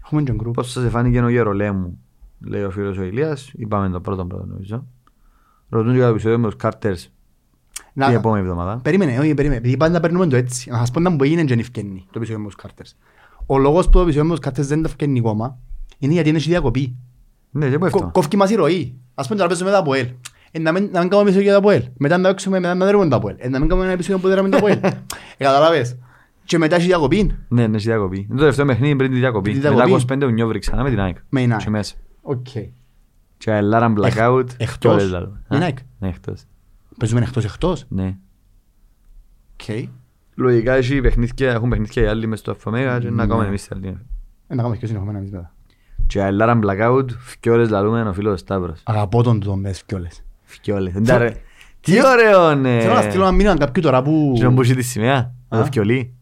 Έχουμε 0.05 0.23
και 0.23 0.33
γκρουπ. 0.33 0.53
Πώς 0.53 0.71
σας 0.71 0.83
εφάνηκε 0.83 1.19
ο 1.21 1.29
Γερολέμου, 1.29 1.97
λέει 2.47 2.63
ο 2.63 2.71
φίλος 2.71 2.97
ο 2.97 3.03
Ηλίας. 3.03 3.51
Είπαμε 3.55 3.89
το 3.89 3.99
πρώτο 4.01 4.25
πρώτο 4.25 4.45
νομίζω. 4.45 4.87
Ρωτούν 5.69 5.93
για 5.93 6.03
το 6.03 6.09
επεισόδιο 6.09 6.39
με 6.39 6.45
τους 6.45 6.55
Κάρτερς 6.55 7.09
Να- 7.93 8.05
την 8.07 8.15
επόμενη 8.15 8.41
εβδομάδα. 8.47 8.77
Περίμενε, 8.81 9.19
όχι, 9.19 9.33
περίμενε. 9.33 9.59
Επειδή 9.59 9.77
πάντα 9.77 9.99
παίρνουμε 9.99 10.27
το 10.27 10.35
έτσι. 10.35 10.69
Να 10.69 10.77
σας 10.77 10.91
πω 10.91 10.99
να 10.99 11.15
που 11.15 11.23
έγινε 11.23 11.41
και 11.41 11.47
δεν 11.47 11.59
ευκαινεί 11.59 11.99
το 12.05 12.11
επεισόδιο 12.15 12.39
με 12.41 12.45
τους 12.45 12.55
Κάρτερς. 12.55 12.95
Ο 13.45 13.57
λόγος 13.57 13.85
που 13.85 13.91
το 13.91 13.99
επεισόδιο 14.01 14.23
με 14.23 14.29
τους 14.35 14.39
Κάρτερς 14.39 14.67
δεν 14.67 14.81
το 14.81 14.87
ευκαινεί 14.89 15.19
ακόμα 15.19 15.57
είναι 15.99 16.13
γιατί 16.13 16.29
είναι 16.29 16.37
έχει 16.37 16.49
διακοπή. 16.49 16.95
Ναι, 17.55 17.69
και 17.69 17.77
πού 17.77 17.89
Κο- 17.89 17.97
αυτό. 17.97 18.09
Κόφκει 18.13 18.37
μας 18.37 18.49
η 18.49 18.55
ροή. 18.55 18.97
Ας 19.15 19.25
πούμε 19.25 19.35
τώρα 19.37 19.49
παίζουμε 19.49 19.71
τα 19.71 19.77
ΑΠΟΕΛ. 19.77 20.07
Ε, 20.51 20.59
να 20.59 20.71
μην 20.71 20.89
να 20.91 20.99
μην 20.99 21.09
κάνουμε 21.09 21.21
επεισόδιο 21.29 21.41
για 21.41 21.51
τα 21.51 21.57
ΑΠΟΕΛ. 21.57 21.83
Μετά 21.97 22.17
να 22.17 22.27
παίξουμε, 22.29 22.59
μετά 22.59 22.73
να 22.73 22.85
δέρουμε 22.85 23.07
τα 23.07 23.15
ΑΠΟΕΛ. 23.15 23.35
Ε, 23.39 23.49
να 23.49 23.59
μην 23.59 23.67
κάνουμε 23.67 23.85
ένα 23.85 23.93
επεισόδιο 23.95 24.19
που 24.19 24.27
δέραμε 24.27 24.49
τα 24.49 24.57
ΑΠΟΕΛ. 24.57 24.79
Ε, 25.37 25.43
καταλάβες. 25.43 25.97
Και 26.45 26.57
μετά 26.57 26.75
έχει 26.75 26.85
διακοπή. 26.85 27.35
Ναι, 27.47 27.67
ναι, 27.67 27.77
στη 27.77 27.87
διακοπή. 27.89 28.17
Είναι 28.17 28.27
το 28.29 28.35
τελευταίο 28.37 28.65
παιχνίδι 28.65 28.95
πριν 28.95 29.11
τη 29.11 29.17
διακοπή. 29.17 29.49
Πριν 29.49 29.61
τη 29.61 29.69
Μετά 29.69 29.85
διακοπή. 29.85 30.05
25 30.13 30.21
ο 30.23 30.29
Νιόβρη 30.29 30.59
ξανά 30.59 30.83
με 30.83 30.89
την 30.89 30.99
ΑΕΚ. 30.99 31.17
Με 31.29 31.39
την 31.41 31.51
ΑΕΚ. 31.51 31.61
Και 31.61 31.69
μέσα. 31.69 31.95
Οκ. 32.21 32.45
Και 33.37 33.51
αελάραν 33.51 33.97
blackout. 34.01 34.45
Εκ- 34.57 34.77
και 34.77 34.87
όλες 34.87 35.03
εκτός. 35.03 35.11
λαλούν. 35.11 35.29
Με 35.31 35.43
την 35.55 35.61
Α, 35.61 35.63
ΑΕΚ. 35.65 35.77
Ναι, 35.99 36.07
εκτός. 36.07 36.41
Παίζουμε 36.97 37.21
εκτός 37.21 37.45
εκτός. 37.45 37.85
Ναι. 37.89 38.15
Οκ. 39.53 39.87
Λογικά 40.35 40.73
έχει 40.73 41.01
παιχνίδια, 41.01 41.51
έχουν 41.51 41.69
παιχνίδια 41.69 42.03
οι 42.03 42.05
άλλοι 42.07 42.27
μες 42.27 42.39
στο 42.39 42.51
Αφομέγα 42.51 42.99
και 42.99 43.09
να 43.09 43.11
Ναι. 43.23 43.27
κάνουμε 43.27 43.47
εμείς 43.47 43.67
τα 43.67 43.75
άλλη. 43.75 43.87
Ε, 43.87 43.95
να 44.47 44.55
κάνουμε 44.55 44.77
και 44.77 44.85
συνεχόμενα 44.85 45.17
εμείς 45.17 45.31
μετά. 45.31 45.52
Και 46.13 46.21
αελάραν 46.21 46.61
blackout, 46.65 47.05
φκιόλες 47.19 47.69
λαλούμε 47.69 48.01
ο 48.01 48.13
φίλος 48.13 48.39
Σταύρος. 48.39 48.79
Αγαπώ 48.83 49.23
τον 49.23 49.39
τον 49.39 49.59
μες 49.59 49.83
κιόλες. 49.85 50.23
Φκιόλες. 50.43 50.93
Δεν 50.93 51.03
τα 51.05 51.17
ρε. 51.17 51.35
Τι 51.81 52.05
ωραίο 52.05 52.55
ναι. 52.55 52.79
Θέλω 52.79 52.93
να 52.93 53.01
στείλω 53.01 53.23
ένα 53.23 53.31
μήνυμα 53.31 53.57
κάποιου 53.57 53.81
τώρα 53.81 54.01
που... 54.01 54.33
Και 54.35 54.43
να 54.43 54.49
μπούσει 54.49 54.75
τη 54.75 54.81
σημαία. 54.81 55.33
Με 55.49 55.57
το 55.57 55.63
Α. 55.63 55.65
φκιολί. 55.65 56.13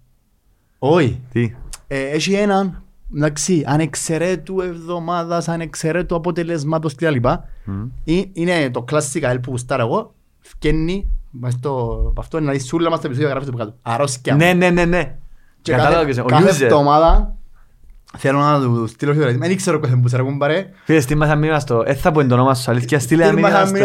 Όχι. 0.80 1.22
Τι; 1.32 1.54
Ε, 1.88 2.00
έχει 2.02 2.34
έναν, 2.34 2.84
εντάξει, 3.16 3.64
ανεξαιρέτου 3.66 4.62
εβδομάδας, 4.62 5.48
ανεξαιρέτου 5.48 6.16
αποτελεσμάτος 6.16 6.96
κλπ. 6.96 7.26
Μμ. 7.66 7.82
Ε, 8.06 8.22
Είναι 8.34 8.70
το 8.72 8.82
κλασσικά 8.82 9.30
ελ 9.30 9.40
που 9.40 9.50
γουστάρω 9.52 9.82
εγώ, 9.86 10.14
φκένει, 10.40 11.10
μες 11.32 11.54
στο, 11.54 12.04
απ' 12.10 12.20
αυτό 12.20 12.38
είναι 12.38 12.46
να 12.46 12.52
δεις 12.52 12.66
σούλα 12.68 12.90
μας 12.90 13.00
το 13.00 13.06
επεισόδιο 13.08 13.30
γράφεται 13.30 13.50
από 13.52 13.60
κάτω. 13.60 13.76
Αρρώσκια. 13.82 14.36
Ναι, 14.36 14.54
ναι, 14.54 14.70
ναι, 14.70 14.86
ναι. 14.86 15.16
Και 15.62 15.72
Κατάλαβα 15.72 15.96
κάθε, 15.96 16.08
και 16.08 16.14
σε- 16.14 16.22
ο 16.22 16.26
κάθε 16.26 16.50
user. 16.50 16.62
εβδομάδα 16.62 17.36
Θέλω 18.18 18.40
να 18.40 18.62
του 18.62 18.88
στείλω 18.88 19.12
χειροκρότημα. 19.14 19.48
Δεν 19.48 19.56
ξέρω 19.56 19.80
ποιος 19.80 20.00
θα 20.02 20.08
σε 20.08 20.18
ρε 20.18 20.24
κουμπάρε. 20.24 20.70
Φίλε, 20.84 21.00
στείλ 21.00 21.18
μας 21.18 21.30
αμήνυμα 21.30 21.60
στο... 21.60 21.84
έτσι 21.86 22.02
θα 22.02 22.12
πω 22.12 22.26
το 22.26 22.34
όνομα 22.34 22.56
σου, 22.56 22.72
αλήθεια. 22.72 22.98
Ε, 22.98 23.02
στείλ 23.02 23.24
αμήνυμα 23.24 23.66
στο 23.66 23.76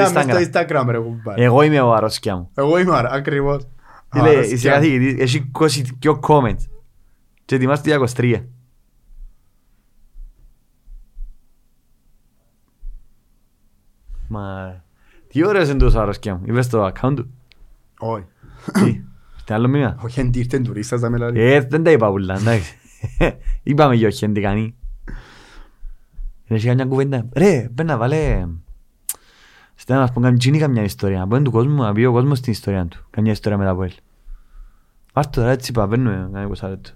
Instagram. 0.53 0.85
ρε 0.89 0.99
κουμπάρε. 0.99 1.45
Εγώ 1.45 1.63
είμαι 1.63 1.81
ο 1.81 1.93
αρρώσκια 1.93 2.37
μου. 2.37 2.51
Εγώ 2.55 2.79
είμαι 2.79 2.91
ο 2.91 2.95
ακριβώς. 2.95 3.67
Φίλε, 4.09 4.31
είσαι 4.31 4.69
καθηγητής, 4.69 5.23
έχει 5.23 5.51
22 6.03 6.21
comments. 6.21 6.69
Και 7.45 7.55
ετοιμάστε 7.55 7.99
23. 8.17 8.43
Μα... 14.29 14.75
Τι 15.29 15.47
ωραίος 15.47 15.69
είναι 15.69 15.79
το 15.79 16.01
αρρώσκια 16.01 16.35
μου. 16.35 16.43
Είπες 16.47 16.69
το 16.69 16.87
account 16.87 17.15
του. 17.17 17.31
Όχι. 17.99 18.25
Τι, 19.45 19.55
άλλο 19.55 19.69
μήνα. 19.69 19.99
Όχι, 20.03 20.21
αν 20.21 20.33
τουρίστας 20.65 21.01
να 21.01 21.27
ε, 21.35 21.61
δεν 21.61 21.83
τα 21.83 21.91
είπα 21.91 22.11
πουλά, 22.11 22.35
εντάξει. 22.35 22.79
Είπαμε 23.63 23.95
για 23.95 24.09
όχι 24.09 24.33
τι 24.33 24.41
κάνει. 24.41 24.75
Είναι 26.47 26.59
σιγά 26.59 26.75
μια 26.75 26.85
κουβέντα. 26.85 27.27
Ρε, 27.37 27.69
πένα 27.75 27.97
βάλε... 27.97 28.47
Στέλνα 29.75 30.03
να 30.03 30.13
πούμε, 30.13 30.33
γίνει 30.39 30.59
καμιά 30.59 30.83
ιστορία. 30.83 31.19
Να 31.19 31.27
πούμε 31.27 31.43
του 31.43 31.51
κόσμου, 31.51 31.83
να 31.83 31.93
πει 31.93 32.05
ο 32.05 32.13
κόσμος 32.13 32.41
την 32.41 32.53
ιστορία 32.53 32.87
του. 32.87 33.07
Καμιά 33.11 33.33
ιστορία 33.33 33.59
με 33.59 33.65
τα 33.65 33.71
Αποέλ. 33.71 33.93
Πάρ' 35.13 35.25
το 35.27 35.41
τώρα 35.41 35.51
έτσι 35.53 35.73
παβαίνουμε, 35.73 36.31
κάνει 36.33 36.49
πως 36.49 36.63
άρετο. 36.63 36.91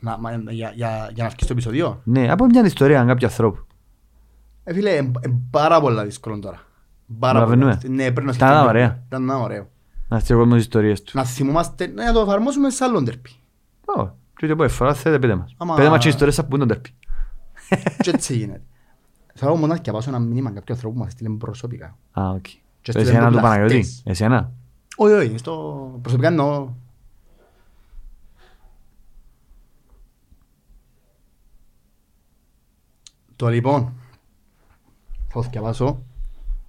Να- 0.00 0.18
μα, 0.18 0.30
Για 0.32 0.48
για- 0.50 0.74
για 0.74 1.10
να 1.16 1.24
αρχίσει 1.24 1.46
το 1.46 1.52
επεισόδιο; 1.52 2.00
Ναι, 2.04 2.30
από 2.30 2.44
μια 2.44 2.64
ιστορία 2.64 3.04
κάποιου 3.04 3.26
ανθρώπου. 3.26 3.66
Ε, 4.64 4.72
φίλε, 4.74 4.90
είναι 4.90 5.12
πάρα 5.50 5.80
πολλά 5.80 6.04
δύσκολο 6.04 6.38
τώρα. 6.38 6.60
Πάρα 7.18 7.32
Καταλαβαίνουμε. 7.38 7.78
πολλά. 7.82 7.94
Ναι, 7.94 8.02
πρέπει 8.10 8.26
να 8.26 8.32
Ήταν 8.34 8.48
σκεφτούμε. 8.48 8.68
ωραία. 8.68 9.02
Ήταν 9.06 9.28
ωραίο. 9.28 9.68
Να 10.08 10.18
στείλει 10.18 10.38
ο 10.38 10.40
κόσμος 10.40 10.56
τις 10.56 10.64
ιστορίες 10.66 11.02
του. 11.02 11.12
Να 11.14 11.24
θυμούμαστε, 11.24 11.86
ναι, 11.86 12.04
να 12.04 12.12
το 12.12 12.20
εφαρμόσουμε 12.20 12.70
σε 12.70 12.84
άλλον 12.84 13.04
τερπί. 13.04 13.30
Ω, 13.98 14.08
και 14.38 14.46
ούτε 14.46 14.54
πότε 14.54 14.68
φορά 14.68 14.94
θέλετε 14.94 15.26
πείτε 15.26 15.38
μας. 15.38 15.54
Άμα- 15.58 15.74
Πείτε 15.74 15.88
μας 15.88 16.02
και 16.02 16.08
ιστορίες 16.08 16.38
από 16.38 16.48
πού 16.48 16.58
τον 16.58 16.68
τερπεί. 16.68 16.90
Και 18.00 18.10
έτσι 18.10 18.36
γίνεται. 18.36 18.62
Θέλω 19.34 19.54
μόνος 19.56 19.76
να 19.76 19.82
διαβάσω 19.82 20.08
ένα 20.10 20.18
μήνυμα 20.18 20.50
κάποιου 20.50 20.74
ανθρώπου 20.74 20.94
που 20.94 21.00
μας 21.00 21.08
έστειλε 21.12 21.28
προσωπικά. 21.36 21.96
Α, 22.20 22.28
οκ. 22.30 22.46
Και 22.80 22.90
στείλε 22.90 23.08
Εσένα 23.08 23.28
το 23.30 23.36
του 23.36 23.42
Παναγιώτη. 23.42 23.72
πλαχτές. 23.72 24.02
Εσένα. 24.04 24.52
Όχι, 24.96 25.12
όχι, 25.12 25.38
στο 25.38 25.52
προσωπικά 26.02 26.28
εννοώ. 26.28 26.68
Το 33.36 33.48
λοιπόν, 33.48 33.92
θα 35.28 35.42
το 35.42 35.48
διαβάσω. 35.50 36.02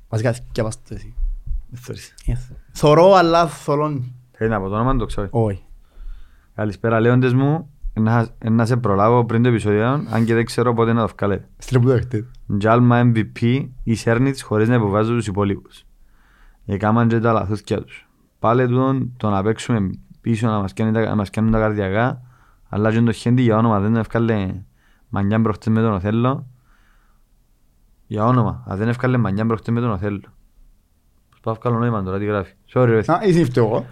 Βασικά 0.09 0.35
διαβάστε 0.51 0.95
εσύ. 0.95 1.13
Δεν 1.69 1.81
θέλεις. 1.81 2.13
Θωρώ 2.71 3.13
αλλά 3.13 3.47
θολώνει. 3.47 4.15
Θέλει 4.31 4.49
να 4.49 4.59
πω 4.59 4.67
το 4.69 4.75
όνομα, 4.75 4.95
το 4.95 5.05
ξέρω. 5.05 5.27
Όχι. 5.31 5.63
Καλησπέρα 6.59 6.99
λέοντες 6.99 7.33
μου. 7.33 7.69
Να, 7.93 8.27
να 8.49 8.65
σε 8.65 8.77
προλάβω 8.77 9.25
πριν 9.25 9.43
το 9.43 9.49
επεισόδιο, 9.49 9.85
αν 9.87 10.25
και 10.25 10.33
δεν 10.33 10.45
ξέρω 10.45 10.73
πότε 10.73 10.93
να 10.93 11.07
το 11.07 11.13
βγάλετε. 11.17 11.47
Στείλε 11.57 11.79
που 11.79 11.85
το 11.85 11.93
έχετε. 11.93 12.27
Τζάλμα 12.57 13.11
MVP 13.13 13.67
ή 13.83 13.95
Σέρνιτς 13.95 14.41
χωρίς 14.41 14.67
να 14.67 14.75
υποβάζω 14.75 15.13
τους 15.13 15.27
υπόλοιπους. 15.27 15.85
Έκαναν 16.65 17.07
και 17.07 17.19
τα 17.19 17.33
λαθούθκια 17.33 17.81
τους. 17.81 18.07
Πάλε 18.39 18.67
τούτον 18.67 19.13
το 19.17 19.29
να 19.29 19.43
παίξουμε 19.43 19.89
πίσω 20.21 20.47
να 20.47 20.59
μας 20.59 20.73
κάνουν 20.73 20.93
τα, 20.93 21.01
να 21.01 21.15
μας 21.15 21.29
κάνουν 21.29 21.51
τα 21.51 21.59
καρδιακά, 21.59 22.21
αλλά 22.69 22.91
και 22.91 23.01
το 23.01 23.11
χέντι 23.11 23.41
για 23.41 23.57
όνομα 23.57 23.79
δεν 23.79 23.95
ευκάλε 23.95 24.63
μανιά 25.09 25.41
προχτές 25.41 25.73
με 25.73 25.81
τον 25.81 25.93
Οθέλο. 25.93 26.47
Για 28.07 28.25
όνομα, 28.25 28.63
αν 28.67 28.77
δεν 28.77 28.87
ευκάλε 28.87 29.17
μανιά 29.17 29.45
προχτές 29.45 29.73
με 29.73 29.81
τον 29.81 29.91
Οθέλο. 29.91 30.21
Πώς 31.29 31.39
πάω 31.41 31.53
βγάλω 31.53 31.77
νόημα 31.77 32.03
τώρα, 32.03 32.17
τι 32.17 32.25
γράφει. 32.25 32.53
Sorry 32.73 32.85
ρε. 32.85 33.13
Α, 33.13 33.19
είσαι 33.25 33.39
ήρθε 33.39 33.59
εγώ. 33.59 33.85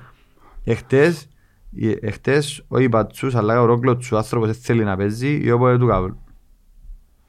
Εχτες, 1.75 1.93
ε, 2.01 2.07
εχτες 2.07 2.63
ο 2.67 2.79
Ιπατσούς 2.79 3.35
αλλά 3.35 3.61
ο 3.61 3.65
Ρόγκλος 3.65 4.11
ο 4.11 4.17
άνθρωπος 4.17 4.47
δεν 4.47 4.57
θέλει 4.61 4.83
να 4.83 4.97
παίζει 4.97 5.39
ή 5.43 5.51
όποτε 5.51 5.77
του 5.77 5.87
καβλ. 5.87 6.11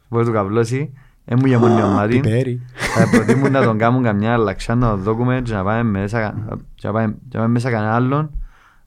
Όποτε 0.09 0.25
του 0.25 0.33
καβλώσει, 0.33 0.93
δεν 1.25 1.39
μου 1.41 1.47
για 1.47 1.59
μόνο 1.59 1.89
μάτι. 1.89 2.21
Πιπέρι. 2.21 2.61
Θα 2.75 3.09
προτιμούν 3.11 3.53
να 3.53 3.63
τον 3.63 3.79
κάνουν 3.79 4.03
καμιά 4.03 4.33
αλλαξιά 4.33 4.75
να 4.75 4.91
το 4.91 4.97
δώκουμε 4.97 5.41
και 5.45 5.53
να 5.53 5.65
πάμε 5.65 5.83
μέσα, 5.83 6.35
και 6.75 6.87
να 6.87 6.93
πάμε, 6.93 7.17
και 7.29 7.37
να 7.37 7.41
πάμε 7.41 7.53
μέσα 7.53 7.71
κανένα 7.71 7.95
άλλον. 7.95 8.31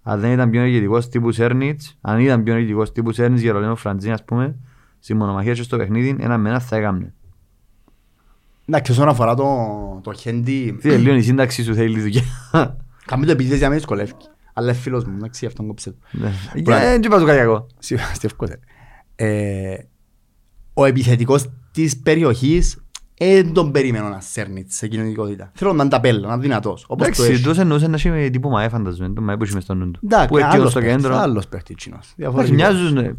Αν 0.03 0.19
δεν 0.19 0.31
ήταν 0.31 0.49
πιο 0.49 0.59
ενεργητικός 0.59 1.09
τύπους 1.09 1.35
Σέρνιτς, 1.35 1.97
αν 2.01 2.19
ήταν 2.19 2.43
πιο 2.43 2.53
ενεργητικός 2.53 2.91
τύπους 2.91 3.15
Σέρνιτς 3.15 3.41
για 3.41 3.51
Ρολένο 3.51 3.75
Φραντζίν 3.75 4.11
ας 4.11 4.23
πούμε, 4.23 4.55
στη 4.99 5.13
μονομαχία 5.13 5.53
και 5.53 5.63
στο 5.63 5.77
παιχνίδι, 5.77 6.15
ένα 6.19 6.37
με 6.37 6.49
ένα 6.49 6.59
θα 6.59 6.75
έκαμνε. 6.75 7.13
Εντάξει, 8.65 8.91
όσον 8.91 9.07
αφορά 9.07 9.35
το, 9.35 9.45
το 10.03 10.13
χέντι, 10.13 10.77
Τι 10.81 10.89
λίγο 10.89 11.15
η 11.15 11.21
σύνταξη 11.21 11.63
σου 11.63 11.73
θέλει 11.73 11.99
δουλειά. 12.01 12.21
καμία 13.05 13.25
το 13.25 13.31
επίτηδες 13.31 13.57
για 13.57 13.67
μένα 13.67 13.79
δυσκολεύει. 13.79 14.13
Αλλά 14.53 14.67
είναι 14.71 14.77
φίλος 14.79 15.03
μου, 15.05 15.13
εντάξει, 15.17 15.45
αυτόν 15.45 15.67
κόψε 15.67 15.91
το. 15.91 15.97
Ναι. 16.11 16.31
Για 16.55 16.79
δεν 16.79 17.01
είπα 17.03 17.19
του 17.19 17.25
κάτι 17.25 17.37
κακό. 17.37 17.67
Στεύκωσε. 18.13 18.59
Ε, 19.15 19.75
ο 20.73 20.85
επιθετικός 20.85 21.49
της 21.71 21.97
περιοχής 21.99 22.83
δεν 23.17 23.53
τον 23.53 23.71
περιμένω 23.71 24.09
να 24.09 24.19
σέρνει 24.19 24.65
σε 24.69 24.87
κοινωνικότητα. 24.87 25.51
Θέλω 25.53 25.73
να 25.73 25.81
είναι 25.83 25.91
ταπέλα, 25.91 26.27
να 26.27 26.33
είναι 26.33 26.41
δυνατός. 26.41 26.85
Όπως 26.87 26.97
το 27.07 27.13
Εντάξει, 27.13 27.33
έχει. 27.33 27.43
τόσο 27.43 27.61
εννοούσε 27.61 27.87
να 27.87 27.95
έχει 27.95 28.29
τύπου 28.29 28.49
μαέ 28.49 28.69
φανταζούμε, 28.69 29.09
το 29.13 29.21
μαέ 29.21 29.37
που 29.37 29.43
έχει 29.43 29.53
μες 29.53 29.63
στο 29.63 29.73
νου 29.73 29.91
του. 29.91 29.99
Εντάξει, 30.03 30.27
Που 30.27 30.37
εκεί 30.37 30.47
άλλος 30.47 30.71
στο 30.71 30.79
παίκτης, 30.79 31.01
κέντρο. 31.01 31.17
Άλλος 31.17 31.47
παίκτης 31.47 31.75
κοινός. 31.75 31.97
Εντάξει, 31.97 32.13
Διαφορετικός. 32.17 32.57
μοιάζουν, 32.57 32.93
ναι. 32.93 33.11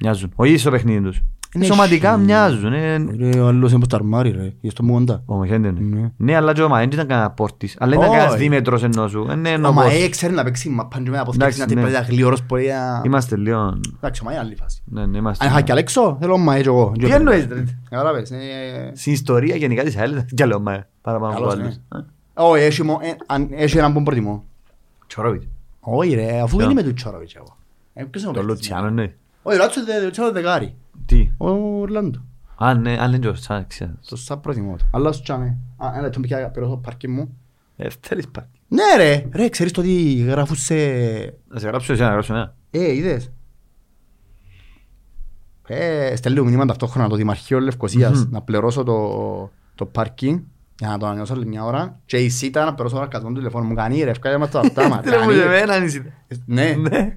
μοιάζουν. 0.00 0.32
Όχι 0.34 0.56
στο 0.56 0.70
παιχνίδι 0.70 1.00
τους. 1.02 1.20
Είναι 1.54 1.64
Σωματικά 1.64 2.10
χι- 2.14 2.24
μοιάζουν. 2.24 2.72
ε. 2.72 2.96
Ρε, 3.18 3.40
ο 3.40 3.46
άλλος 3.46 3.70
είναι 3.70 3.78
πως 3.80 3.88
τα 3.88 3.96
αρμάρι 3.96 4.30
ρε, 4.30 4.52
γι' 4.60 4.68
αυτό 4.68 4.82
μου 4.84 4.92
κοντά. 4.94 5.22
Ο 5.26 5.34
Μοχέντε 5.34 5.70
Ναι. 5.70 5.80
είναι. 5.80 6.12
Ναι, 6.16 6.36
αλλά 6.36 6.52
και 6.52 6.62
ο 6.62 6.68
Μαέ 6.68 6.80
δεν 6.80 6.90
ήταν 6.92 7.06
κανένα 7.06 7.30
πόρτης. 7.30 7.76
Αλλά 7.78 7.94
ήταν 7.94 8.08
Όχι. 8.08 8.16
κανένας 8.16 8.38
δίμετρος 8.38 8.82
ενώ 8.82 9.08
σου. 9.08 9.26
Ε, 9.30 9.34
ναι, 9.34 9.50
ενώ 9.50 9.68
Ο 9.68 9.72
πώς. 9.72 9.84
Μαέ 9.84 10.08
ξέρει 10.08 10.32
να 10.34 10.44
παίξει 10.44 10.68
μαπάν 10.68 11.04
και 11.04 11.10
με 11.10 11.18
αποσκέψει 11.18 11.58
να 11.58 11.64
Εντάξει, 11.64 11.80
τυπάει 11.86 12.00
ναι. 12.00 12.06
τα 12.06 12.12
γλύωρος 12.12 12.46
μπορεί 12.46 12.66
να... 12.66 13.02
Είμαστε 13.04 13.36
λίγο... 13.36 13.80
Εντάξει, 13.96 14.20
ο 14.22 14.24
Μαέ 14.24 14.34
είναι 14.34 14.44
άλλη 14.44 14.54
φάση. 14.56 14.82
Ναι, 14.84 15.06
ναι, 15.06 15.18
είμαστε. 15.18 15.44
Αν 15.44 15.50
είχα 15.50 15.60
και 15.60 15.72
Αλέξο, 15.72 16.16
θέλω 16.20 16.32
ο 16.32 16.38
Μαέ 16.38 16.60
και 16.62 16.68
εγώ. 16.68 16.92
Τι 16.98 17.10
εννοείς, 17.10 17.46
ρε; 17.50 17.64
Κατάλαβες, 17.90 18.30
ε, 18.30 18.36
Στην 18.94 19.12
ιστορία 19.12 19.56
γενικά 19.56 19.82
της 19.82 19.96
ΑΕΛ 19.96 20.24
κι 20.34 20.42
άλλο 20.42 20.60
Μαέ. 20.60 20.86
Παραπάνω 21.02 21.32
από 21.32 21.40
Καλός, 21.40 21.54
άλλους. 21.54 21.74
ναι. 21.94 22.00
Όχι, 22.34 22.62
έχει 22.64 22.82
μο- 22.82 22.98
ε, 23.02 23.16
αν- 23.26 23.48
έχει 23.50 23.78
έναν 23.78 23.92
που 23.92 24.02
προτιμώ. 24.02 24.44
Τσορόβιτ. 25.06 25.42
Όχι 25.80 26.14
ρε, 26.14 26.40
αφού 26.40 26.56
Ποιο; 26.56 26.64
είναι 26.64 26.74
με 26.74 26.82
του 26.82 26.94
Τσόροβιτς 26.94 27.34
εγώ. 27.34 27.56
Ε, 27.94 28.04
ποιος 28.04 28.22
είναι 28.22 28.30
ο 28.30 28.34
Το 28.34 28.40
παίκτης 28.40 28.54
Λουτσιάνο 28.56 28.88
μου; 28.88 28.94
ναι. 28.94 29.12
Όχι, 29.42 29.56
ράτσο 29.58 29.80
δε- 29.84 30.10
Τσόρο 30.10 30.32
δεκάρι. 30.32 30.74
Τι; 31.06 31.30
Ο 31.36 31.50
Ορλάντο. 31.80 32.24
Α, 32.56 32.74
ναι, 32.74 32.96
αν 33.00 33.12
είναι 33.12 33.28
ο 33.28 33.34
Σαν, 33.34 33.66
ξέρω. 33.66 33.90
Στο 34.00 34.16
σαν 34.16 34.40
προτιμώ 34.40 34.76
το. 34.76 34.84
Αλλά 34.90 35.12
σου 35.12 35.22
τσάμε. 35.22 35.56
Α, 35.76 35.90
ένα 35.92 36.00
λεπτό 36.02 36.20
πια 36.20 36.50
πήρω 36.50 36.66
στο 36.66 36.76
πάρκι 36.76 37.08
μου. 37.08 37.36
Ε, 37.76 37.88
θέλεις 38.00 38.28
πάρτι. 38.28 38.60
Ναι 38.68 38.82
ρε, 38.96 39.28
ρε, 39.32 39.48
ξέρεις 39.48 39.72
το 39.72 39.80
ότι 39.80 40.14
γράφουν 40.14 40.56
σε... 40.56 40.74
Να 41.48 41.58
σε 41.58 41.66
γράψω 41.66 41.92
εσύ 41.92 42.02
να 42.02 42.08
γράψω 42.08 42.34
ένα. 42.34 42.56
Ε, 42.70 42.92
είδες. 42.94 43.32
Ε, 45.66 46.16
στέλνω 46.16 46.44
μήνυμα 46.44 46.66
ταυτόχρονα 46.66 47.08
το 47.08 47.16
Δημαρχείο 47.16 47.60
Λευκοσίας 47.60 48.24
Μμμ. 48.24 48.30
να 48.30 48.42
πληρώσω 48.42 48.82
το, 48.82 49.50
το 49.74 49.86
πάρκινγκ 49.86 50.40
για 50.78 50.88
να 50.88 50.98
το 50.98 51.06
ανανεώσω 51.06 51.32
άλλη 51.32 51.46
μια 51.46 51.64
ώρα 51.64 52.00
και 52.06 52.16
η 52.16 52.28
ΣΥΤΑ 52.28 52.64
να 52.64 52.74
πληρώσω 52.74 52.94
το 52.94 53.00
αρκατόν 53.00 53.28
του 53.28 53.38
τηλεφώνου 53.38 53.66
μου. 53.66 53.74
Κάνει 53.74 54.02
ρε, 54.02 54.10
ευκάλια 54.10 54.38
μας 54.38 54.50
το 54.50 54.58
αυτάμα. 54.58 55.00
Τι 55.00 55.08
λέμε 55.08 55.32
σε 55.32 55.46
μένα 55.48 55.74
αν 55.74 55.84
είσαι. 55.84 56.12
Ναι. 56.46 56.74
Ναι. 56.78 57.16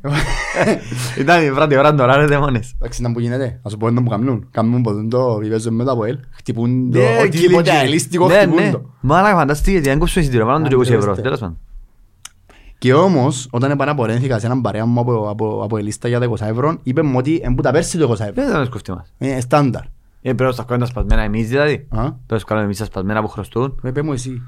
Ήταν 1.22 1.46
η 1.46 1.52
πρώτη 1.52 1.78
ώρα 1.78 1.96
τώρα 1.96 2.16
ρε 2.16 2.26
δαίμονες. 2.26 2.74
Εντάξει, 2.76 3.02
να 3.02 3.12
που 3.12 3.20
γίνεται. 3.20 3.60
Να 3.64 3.70
σου 3.70 3.78
πω 3.78 3.90
να 3.90 4.02
μου 4.02 4.10
καμνούν. 4.10 4.48
Καμνούν 4.52 4.82
ποτέ 4.82 5.08
το 5.08 5.36
βιβέζουν 5.36 5.76
μετά 5.76 5.92
από 5.92 6.06
ελ. 6.06 6.20
Χτυπούν 6.32 6.92
το... 6.92 6.98
Ναι, 6.98 7.20
Οτιδήποτε 7.24 7.72
killing 7.72 7.76
αελίστικο 7.76 8.28
Ναι, 8.28 8.38
χτυπούν 8.38 8.56
ναι. 8.56 8.72
το. 8.72 8.82
Μάλακα 9.02 9.36
φανταστεί 9.36 9.72
γιατί 9.72 9.90
αν 9.90 10.00
κόψω 10.00 10.20
εισιτήριο 10.20 10.46
πάνω 10.46 10.68
τους 10.68 10.78
20 10.78 10.82
ευρώ. 10.82 10.96
Αντρεύεστε. 10.96 11.22
Τέλος 11.22 11.40
πάντων. 11.40 11.58
Και 12.78 12.94
όμως, 12.94 13.48
όταν 13.52 13.72
επαναπορένθηκα 13.72 14.40
σε 14.40 14.46
έναν 14.46 14.62
παρέα 14.62 14.86
μου 14.86 15.00
από, 15.00 15.30
από, 15.30 15.62
από 15.64 15.78
ελίστα 15.78 16.08
για 16.08 16.20
τα 16.20 16.30
20 16.30 16.36
ευρώ, 16.42 16.78
είπε 16.84 17.02
μου 17.02 17.18
ότι 17.18 17.42
εμπού 17.44 17.62
τα 17.62 17.72
πέρσι 17.72 17.98
το 17.98 18.10
20 18.12 18.20
ευρώ. 18.20 18.34
Δεν 18.34 18.50
θα 18.50 18.58
μας 18.58 18.70
κοφτεί 18.70 18.92
μας. 18.92 19.14
Είναι 19.18 19.40
στάνταρ. 19.40 19.82
Ε, 20.28 20.34
πρέπει 20.34 20.44
να 20.44 20.52
στα 20.52 20.64
κάνουμε 20.64 20.86
τα 20.86 20.92
σπασμένα 20.92 21.22
εμείς 21.22 21.48
δηλαδή. 21.50 21.74
Α, 21.90 22.12
Πρέπει 22.12 22.26
να 22.30 22.40
κάνουμε 22.40 22.66
εμείς 22.66 22.78
τα 22.78 22.86
σπασμένα 22.86 23.22
που 23.22 23.28
χρωστούν. 23.28 23.80
με 23.82 23.92
πέ 23.92 24.02
μου 24.02 24.14
εσύ. 24.14 24.42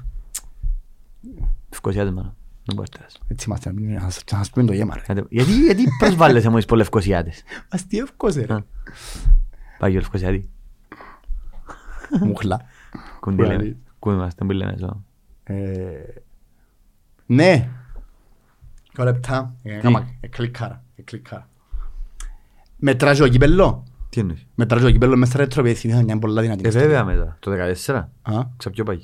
Ευκοσιάτες 1.70 2.12
μάνα. 2.12 2.34
Δεν 2.64 2.74
μπορείς 2.74 2.90
τέλος. 2.90 3.18
Έτσι 3.28 3.44
είμαστε, 3.48 3.68
να 3.72 3.80
μην- 3.80 3.92
να 3.94 4.00
σας- 4.00 4.24
να 4.32 4.38
σας 4.38 4.50
πούμε 4.50 4.66
το 4.66 4.72
γέμα 4.72 4.94
ρε. 4.94 5.00
Κάτι- 5.00 5.24
Γιατί, 5.28 5.52
γιατί 5.64 5.82
προσβάλλεσαι 5.98 6.48
μόλις 6.48 6.64
πω 6.64 6.76
λευκοσιάτες; 6.76 7.42
Αστιεύκος 7.74 8.34
ρε. 8.34 8.54
Α. 8.54 8.64
Πάει 9.78 9.90
και 9.90 9.96
ο 9.96 10.00
λευκοσιάτη. 10.00 10.50
Μουχλά. 12.26 12.60
Κουντί 13.20 13.36
λέμε. 13.42 13.52
Κουναλί. 13.54 13.76
Κού 13.98 14.10
είμαστε, 14.10 14.44
που 14.44 14.50
λέμε 14.52 14.72
εδώ. 14.72 15.02
Ε, 15.42 15.54
Ναι. 17.26 17.68
Δύο 18.94 19.04
λεπτά. 19.04 19.54
Ε, 19.62 19.78
κάμα- 19.78 20.08
ε, 20.20 20.26
κλικάρα, 20.26 20.84
ε, 20.96 21.02
κλικάρα. 21.02 21.48
Μετράζει 22.76 23.22
ο 23.22 23.28
κύπελλο; 23.28 23.84
Τι 24.10 24.20
εννοείς; 24.20 24.46
Μετράζει 24.54 24.84
ο 24.84 24.90
κύπελλο 24.90 25.16
μέσα 25.16 25.30
στα 25.32 25.40
ρετροπέδια. 25.40 25.78
Θυμήθηκα 25.80 26.04
μια 26.04 26.18
πολλά 26.18 26.42
δυνατή. 26.42 26.68
Ε, 26.68 26.70
βέβαια 26.70 27.04
μετά. 27.04 27.36
Το 27.40 27.50
14. 27.86 27.94
Α, 28.22 28.42
Ξα 28.56 28.70
πιο 28.70 28.84
πάει. 28.84 28.98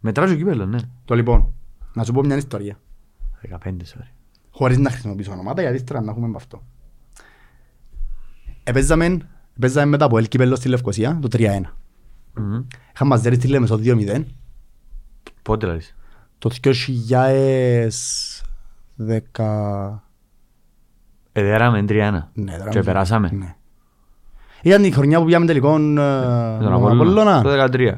Μετράζει 0.00 0.32
ο 0.34 0.36
κύπελλο, 0.36 0.66
ναι. 0.66 0.78
Το 1.04 1.14
λοιπόν, 1.14 1.54
να 1.94 2.04
σου 2.04 2.12
πω 2.12 2.20
μια 2.24 2.36
ιστορία. 2.36 2.78
15, 3.50 3.68
sorry. 3.68 4.08
Χωρίς 4.50 4.78
να 4.78 4.90
χρησιμοποιήσω 4.90 5.32
ονόματα, 5.32 5.60
γιατί 5.60 5.76
ύστερα 5.76 6.00
να 6.00 6.10
έχουμε 6.10 6.28
με 6.28 6.36
αυτό. 6.36 6.62
Επέζαμε, 8.64 9.18
επέζαμε 9.56 9.86
μετά 9.86 10.04
από 10.04 10.18
Ελκύπελλο 10.18 10.56
στη 10.56 10.68
Λευκοσία, 10.68 11.18
το 11.22 11.28
3-1. 11.32 11.60
Μμμ. 12.36 12.62
Είχαμε 12.94 13.10
μας 13.10 13.20
δέρει 13.20 13.34
στη 13.34 13.48
Λέμεσο 13.48 13.78
2-0. 13.82 14.24
Πότε 15.42 15.66
λες; 15.66 15.94
Το 16.38 16.50
2010... 16.62 16.70
Ε, 21.36 21.42
δέραμε 21.42 21.84
3-1. 21.88 22.22
Ναι, 22.34 22.56
τώρα 22.56 22.70
Και 22.70 22.76
μην- 22.76 22.84
περάσαμε. 22.84 23.30
Ναι. 23.32 23.54
Ήταν 24.64 24.84
η 24.84 24.90
χρονιά 24.90 25.18
που 25.18 25.24
πήγαμε 25.24 25.46
τελικό 25.46 25.74
ε, 25.76 25.78
Με 25.78 25.92
με 26.58 26.64
τον 26.64 26.80
τον 26.80 26.92
Απόλλωνα. 26.92 27.42
Το 27.42 27.50
13. 27.72 27.94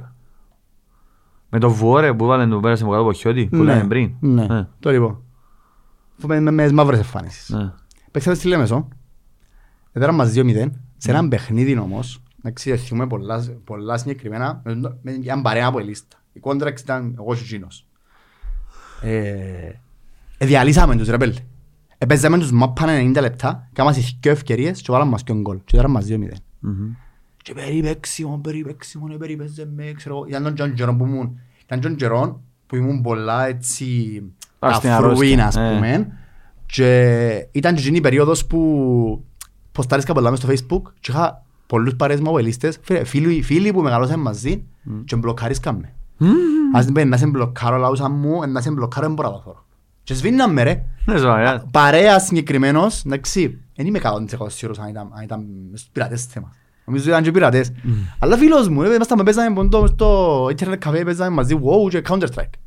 Με 1.49 1.59
το 1.59 1.71
Βουόρε 1.71 2.15
που 2.15 2.27
βάλε 2.27 2.47
το 2.47 2.61
πέρασε 2.61 2.85
μου 2.85 2.91
κάτω 2.91 3.03
από 3.03 3.13
χιώτη 3.13 3.47
που 3.47 3.57
Ναι, 3.57 3.75
λέμε 3.75 3.87
πριν. 3.89 4.11
Ναι, 4.21 4.45
Ε, 4.51 4.69
το 4.81 4.91
λοιπόν. 4.91 5.23
Αφού 6.19 6.27
Με, 6.29 6.41
με, 6.41 6.51
με 6.51 6.63
τις 6.63 6.73
μαύρες 6.73 6.99
εμφάνισεις. 6.99 7.49
ναι. 7.49 7.73
Παίξαμε 8.11 8.35
στη 8.37 8.49
Λέμεσο. 8.49 8.89
Έδερα 9.93 10.13
μας 10.13 10.33
2-0. 10.37 10.71
Σε 10.97 11.11
έναν 11.11 11.29
παιχνίδι 11.29 11.79
όμως, 11.79 12.23
Εντάξει, 12.39 12.77
θυμούμε 12.77 13.07
πολλά, 13.07 13.45
πολλά 13.65 13.97
συγκεκριμένα 13.99 14.61
με, 14.65 14.75
με 15.03 15.17
μια 15.21 15.41
παρέα 15.43 15.67
από 15.67 15.79
λίστα. 15.79 16.17
Η 16.33 16.41
κόντραξ 16.41 16.81
ήταν 16.81 17.15
εγώ 17.19 17.35
και 17.35 17.41
εκείνος. 17.43 17.87
Ε, 19.03 19.71
ε, 20.39 20.47
διαλύσαμε 20.47 20.97
τους 20.97 21.09
ρε 21.09 21.17
πέλε. 21.17 21.35
Επέζαμε 21.99 22.39
τους 22.39 22.53
μάπανε 22.53 23.01
90 23.15 23.21
λεπτά, 23.21 23.69
κάμασαι 23.73 24.17
και 24.21 24.31
ευκαιρίες 24.31 24.81
και 24.83 24.93
βάλαμε 24.93 25.11
μας 25.11 25.23
και 25.23 25.33
ο 25.33 25.35
γκολ. 25.35 25.59
Και 25.65 25.77
τώρα 25.77 25.89
μας 25.89 26.05
2-0. 26.09 26.15
Μμμ. 26.61 26.95
Και 27.43 27.55
περιπέξιμο, 27.55 28.39
περιπέξιμο, 28.39 29.07
ναι, 29.07 29.15
περιπέζεμε, 29.15 29.93
ξέρω 29.97 30.15
εγώ. 30.15 30.27
Ήταν 30.29 30.55
τον 30.55 30.75
καιρό 30.75 30.95
που 30.95 31.07
ήμουν, 31.07 31.41
ήταν 31.65 31.81
τον 31.81 31.97
καιρό 31.97 32.41
που 32.67 32.77
ήμουν 32.77 33.03
πολλά 33.03 33.47
έτσι 33.47 34.23
Α, 34.59 34.73
στην 34.73 34.91
αφρούιν, 34.91 35.41
ας 35.41 35.57
αρρώστια, 35.57 35.75
πούμε. 35.75 36.09
Και 36.67 37.49
ήταν 37.53 37.75
και 37.75 37.81
εκείνη 37.81 37.97
η 37.97 38.01
περίοδος 38.01 38.47
που 38.47 39.25
ποστάρισκα 39.73 40.13
πολλά 40.13 40.31
μες 40.31 40.39
στο 40.39 40.49
facebook 40.49 40.91
και 41.01 41.11
είχα 41.11 41.45
πολλούς 41.67 41.97
παρέες 41.97 42.21
μου 42.21 42.29
αποελίστες, 42.29 42.79
φίλε, 42.83 43.05
φίλοι, 43.05 43.43
φίλοι 43.43 43.73
που 43.73 43.83
μεγαλώσαν 43.83 44.21
μαζί 44.21 44.65
και 45.05 45.17
μπλοκάρισκαν 45.17 45.77
με. 45.77 45.93
Ας 46.75 46.85
την 46.85 46.95
πέντε, 46.95 47.09
να 47.09 47.17
σε 47.17 47.27
μπλοκάρω 47.27 47.77
λαούσα 47.77 48.09
μου, 48.09 48.47
να 48.49 48.61
σε 48.61 48.71
μπλοκάρω 48.71 49.07
δεν 49.07 49.15
μπορώ 49.15 49.29
να 49.29 49.35
το 49.35 49.41
θωρώ. 49.41 49.65
Και 50.03 50.15
σβήναν 50.15 50.53
με 50.53 50.63
ρε. 50.63 50.85
Ναι, 51.05 51.19
σοβαρά. 51.19 51.65
Παρέα 51.71 52.19
συγκεκριμένος, 52.19 53.05
εντάξει, 53.05 53.61
δεν 53.77 53.87
είμαι 53.87 54.01
100% 54.03 54.47
σίγουρος 54.47 54.79
αν 54.79 54.89
ήταν, 54.89 55.11
αν 55.15 55.23
ήταν 55.23 55.47
στους 55.73 55.89
πειρατές 55.93 56.25
θέμα. 56.25 56.53
Νομίζω 56.85 57.09
ήταν 57.09 57.23
και 57.23 57.31
πειρατές. 57.31 57.73
Αλλά 58.19 58.37
φίλος 58.37 58.69
μου, 58.69 58.83
ήμασταν 58.83 59.19
με 59.19 59.25
παίζαμε 59.25 59.55
ποντό 59.55 59.87
στο 59.87 60.49
ίντερνετ 60.51 60.85
καφέ, 60.85 61.05
παίζαμε 61.05 61.31
μαζί 61.31 61.59
WoW 61.63 61.89
και 61.89 62.03
Counter-Strike. 62.09 62.59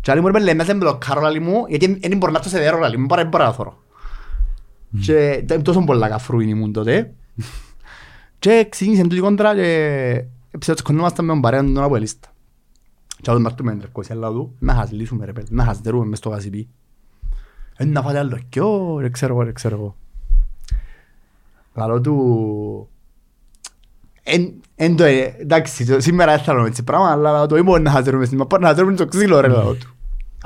Και 0.00 0.10
άλλοι 0.10 0.20
μου 0.20 0.28
είπαν, 0.28 0.42
λέμε, 0.42 0.64
δεν 0.64 0.76
μπλοκάρω 0.76 1.20
λαλί 1.20 1.40
μου, 1.40 1.64
γιατί 1.68 1.98
δεν 2.08 2.16
μπορώ 2.16 2.32
να 2.32 2.40
το 2.40 2.48
σε 2.48 2.58
δέρω 2.58 2.78
λαλί 2.78 2.98
μου, 2.98 3.06
παρά 3.06 3.20
δεν 3.20 3.30
μπορώ 3.30 3.44
να 3.44 3.52
θωρώ. 3.52 3.82
Και 5.00 5.40
ήταν 5.42 5.62
τόσο 5.62 5.84
πολλά 5.84 6.08
καφρούιν 6.08 6.48
ήμουν 6.48 6.72
τότε. 6.72 7.14
Και 8.38 8.66
ξεκίνησε 8.68 9.02
τούτη 9.02 9.18
κόντρα 9.20 9.54
και 9.54 10.24
ψευσκονόμασταν 10.58 11.24
με 11.24 11.32
τον 11.32 11.40
παρέα 11.40 11.64
του 11.64 11.82
από 11.82 11.96
λίστα. 11.96 12.28
Και 13.20 13.30
άλλος 13.30 13.42
μάρτουμε 13.42 13.72
εντρευκός, 13.72 14.10
αλλά 14.10 14.30
του, 14.30 14.54
να 14.58 14.74
χασλίσουμε 14.74 15.24
ρε 15.24 15.32
παιδί, 15.32 15.54
να 15.54 15.64
χασδερούμε 15.64 16.06
μες 16.06 16.18
στο 16.18 16.28
γασιπί. 16.28 16.68
Ε, 17.76 17.84
να 17.84 18.02
φάτε 18.02 18.18
άλλο 18.18 18.38
κιό, 18.48 18.98
ρε 19.00 19.08
ξέρω 19.08 19.34
εγώ, 19.34 19.42
ρε 19.42 19.52
ξέρω 19.52 19.76
εγώ. 19.76 19.96
Λαλό 21.78 22.00
του... 22.00 22.88
Εν, 24.22 24.60
εν 24.76 24.96
το, 24.96 25.04
ε, 25.04 25.36
εντάξει, 25.38 25.86
το- 25.86 26.00
σήμερα 26.00 26.34
δεν 26.36 26.44
θέλω 26.44 26.64
έτσι 26.64 26.82
πράγμα, 26.82 27.10
αλλά 27.10 27.46
το 27.46 27.56
ήμουν 27.56 27.82
να 27.82 27.90
χαζερούμε 27.90 28.24
στην 28.24 28.38
μαπά, 28.38 28.58
να 28.58 28.66
χαζερούμε 28.68 28.94
το 28.94 29.06
ξύλο 29.06 29.40
ρε 29.40 29.48
λαλό 29.48 29.74
του. 29.74 29.94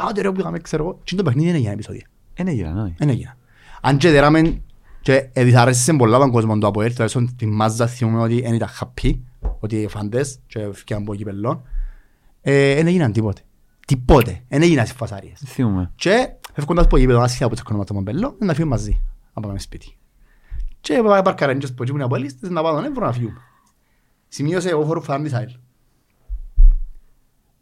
Άντε 0.08 0.20
ρε 0.20 0.30
που 0.30 0.40
είχαμε, 0.40 0.58
ξέρω 0.58 0.82
εγώ. 0.84 0.98
Και 1.04 1.14
το 1.14 1.22
παιχνίδι 1.22 1.46
δεν 1.46 1.56
έγινε 1.56 1.72
επεισόδια. 1.72 2.06
Δεν 2.34 2.46
έγιναν, 2.46 2.78
όχι. 2.78 2.94
Δεν 2.98 3.08
έγινε. 3.08 3.36
Αν 3.80 3.96
και 3.96 4.10
δέραμε 4.10 4.62
και 5.00 5.28
δυσαρέστησε 5.32 5.92
πολλά 5.94 6.18
τον 6.18 6.30
κόσμο 6.30 6.58
του 6.58 6.66
ΑΠΟΕΛ, 6.66 6.90
τουλάχιστον 6.92 7.36
τη 7.36 7.46
μάζα 7.46 7.86
θυμούμε 7.86 8.22
ότι 8.22 8.40
δεν 8.40 8.54
ήταν 8.54 8.68
happy, 8.80 9.18
ότι 9.60 9.76
οι 9.76 9.88
φαντές 9.88 10.38
και 10.46 10.58
φύγαν 10.72 11.02
από 11.02 11.14
κυπελλόν. 11.14 11.62
Ε, 12.42 12.74
Δεν 12.74 12.86
έγιναν 12.86 13.12
τίποτε. 13.12 13.40
Τίποτε. 13.86 14.40
Δεν 14.48 14.62
έγιναν 14.62 14.86
στις 14.86 14.96
φασάριες. 14.98 15.38
Δεν 15.40 15.52
θυμούμαι. 15.52 15.90
Και 15.94 16.28
φεύγοντας 16.54 16.84
από 16.84 16.96
γήπεδο 16.96 17.20
άσχετα 17.20 17.44
από 17.44 17.54
τσακωνόμα 17.54 17.84
το 17.84 17.94
Μαμπέλο, 17.94 18.36
να 18.38 18.54
φύγουμε 18.54 18.74
μαζί. 18.74 19.00
Να 19.34 19.42
πάμε 19.42 19.58
σπίτι. 19.58 19.96
Και 20.82 21.02
παρκαρέν 21.22 21.58
και 21.58 21.66
σποτζίμουν 21.66 22.00
οι 22.00 22.04
απολύστες 22.04 22.50
να 22.50 22.62
πάω 22.62 22.74
τον 22.74 22.84
Εύρο 22.84 23.06
να 23.06 23.12
φύγουμε. 23.12 23.40
Σημείωσε 24.28 24.68
εγώ 24.68 24.84
φορού 24.84 25.02
φάμε 25.02 25.24
της 25.24 25.32
ΑΕΛ. 25.32 25.50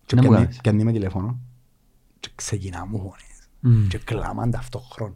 Και 0.07 0.15
Να 0.15 0.23
μου 0.23 0.29
πιάνει- 0.29 0.45
κάνεις. 0.47 0.61
πιάνει 0.61 0.85
με 0.85 0.93
τηλέφωνο 0.93 1.39
και 2.21 2.29
ξεκινά 2.35 2.87
μου 2.87 2.99
φωνές. 2.99 3.49
Μμμ. 3.61 3.87
Και 3.89 3.99
κλάμαν 3.99 4.51
ταυτόχρονα. 4.51 5.15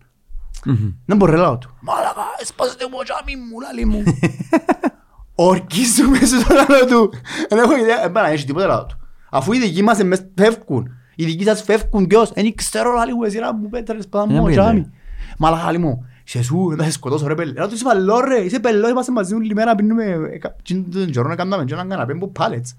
Μμμ. 0.64 0.92
Δεν 1.06 1.16
μπορεί 1.16 1.32
να 1.36 1.58
του. 1.58 1.74
Μάλακα, 1.80 2.20
έσπασε 2.40 2.76
το 2.76 2.88
μποτσάμι 2.88 3.36
μου, 3.36 3.60
λαλί 3.60 3.84
μου. 3.84 4.02
Ορκίζουμε 5.34 6.18
στο 6.18 6.54
λαλό 6.54 6.86
του. 6.86 7.10
Δεν 7.48 7.58
έχω 7.58 7.76
ιδέα, 7.76 8.00
δεν 8.00 8.12
πάει 8.12 8.24
να 8.24 8.30
έχει 8.30 8.44
τίποτα 8.46 8.66
λαλό 8.66 8.86
του. 8.86 8.98
Αφού 9.30 9.52
οι 9.52 9.58
δικοί 9.58 9.82
μας 9.82 9.98
εμείς 9.98 10.26
φεύγουν. 10.36 10.88
Οι 11.14 11.24
δικοί 11.24 11.44
σας 11.44 11.62
φεύγουν 11.62 12.06
ποιος. 12.06 12.30
Δεν 12.32 12.54
ξέρω 12.54 12.92
λαλί 12.92 13.14
μου, 13.14 13.22
εσύ 13.22 13.38
να 13.38 13.52
μου 13.54 13.68
πέτρες 13.68 14.08
πάντα 14.08 14.26
Δεν 14.26 14.36
μου 14.36 14.44
πήγαινε. 14.44 14.64
μποτσάμι. 14.64 14.90
Μάλακα 15.38 15.64
λαλί 15.64 15.78
μου. 15.78 16.06
Σε 16.24 16.42
σου, 16.42 16.74
να 16.76 16.84
σε 16.84 16.90
σκοτώσω 16.90 17.26
ρε 17.26 17.34
πέλε. 17.34 17.52
Να 17.52 17.68
του 17.68 17.74
είσαι 17.74 17.84
παλό 17.84 18.20
ρε, 18.20 18.38
είσαι 18.40 18.60
πελό, 18.60 18.88
είμαστε 18.88 19.12
μαζί 19.12 19.34
όλη 19.34 19.54
μέρα, 19.54 19.74
πίνουμε, 19.74 20.04
ε, 20.04 20.38
κα- 20.38 20.56
τσιν- 20.62 20.92
τον 20.92 21.10
καιρό 21.10 21.28
να 21.28 21.36
κάνουμε 21.36 21.64
και 21.64 21.72
έναν 21.74 21.88
καναπέ 21.88 22.14
που 22.14 22.32
πάλετς. 22.32 22.76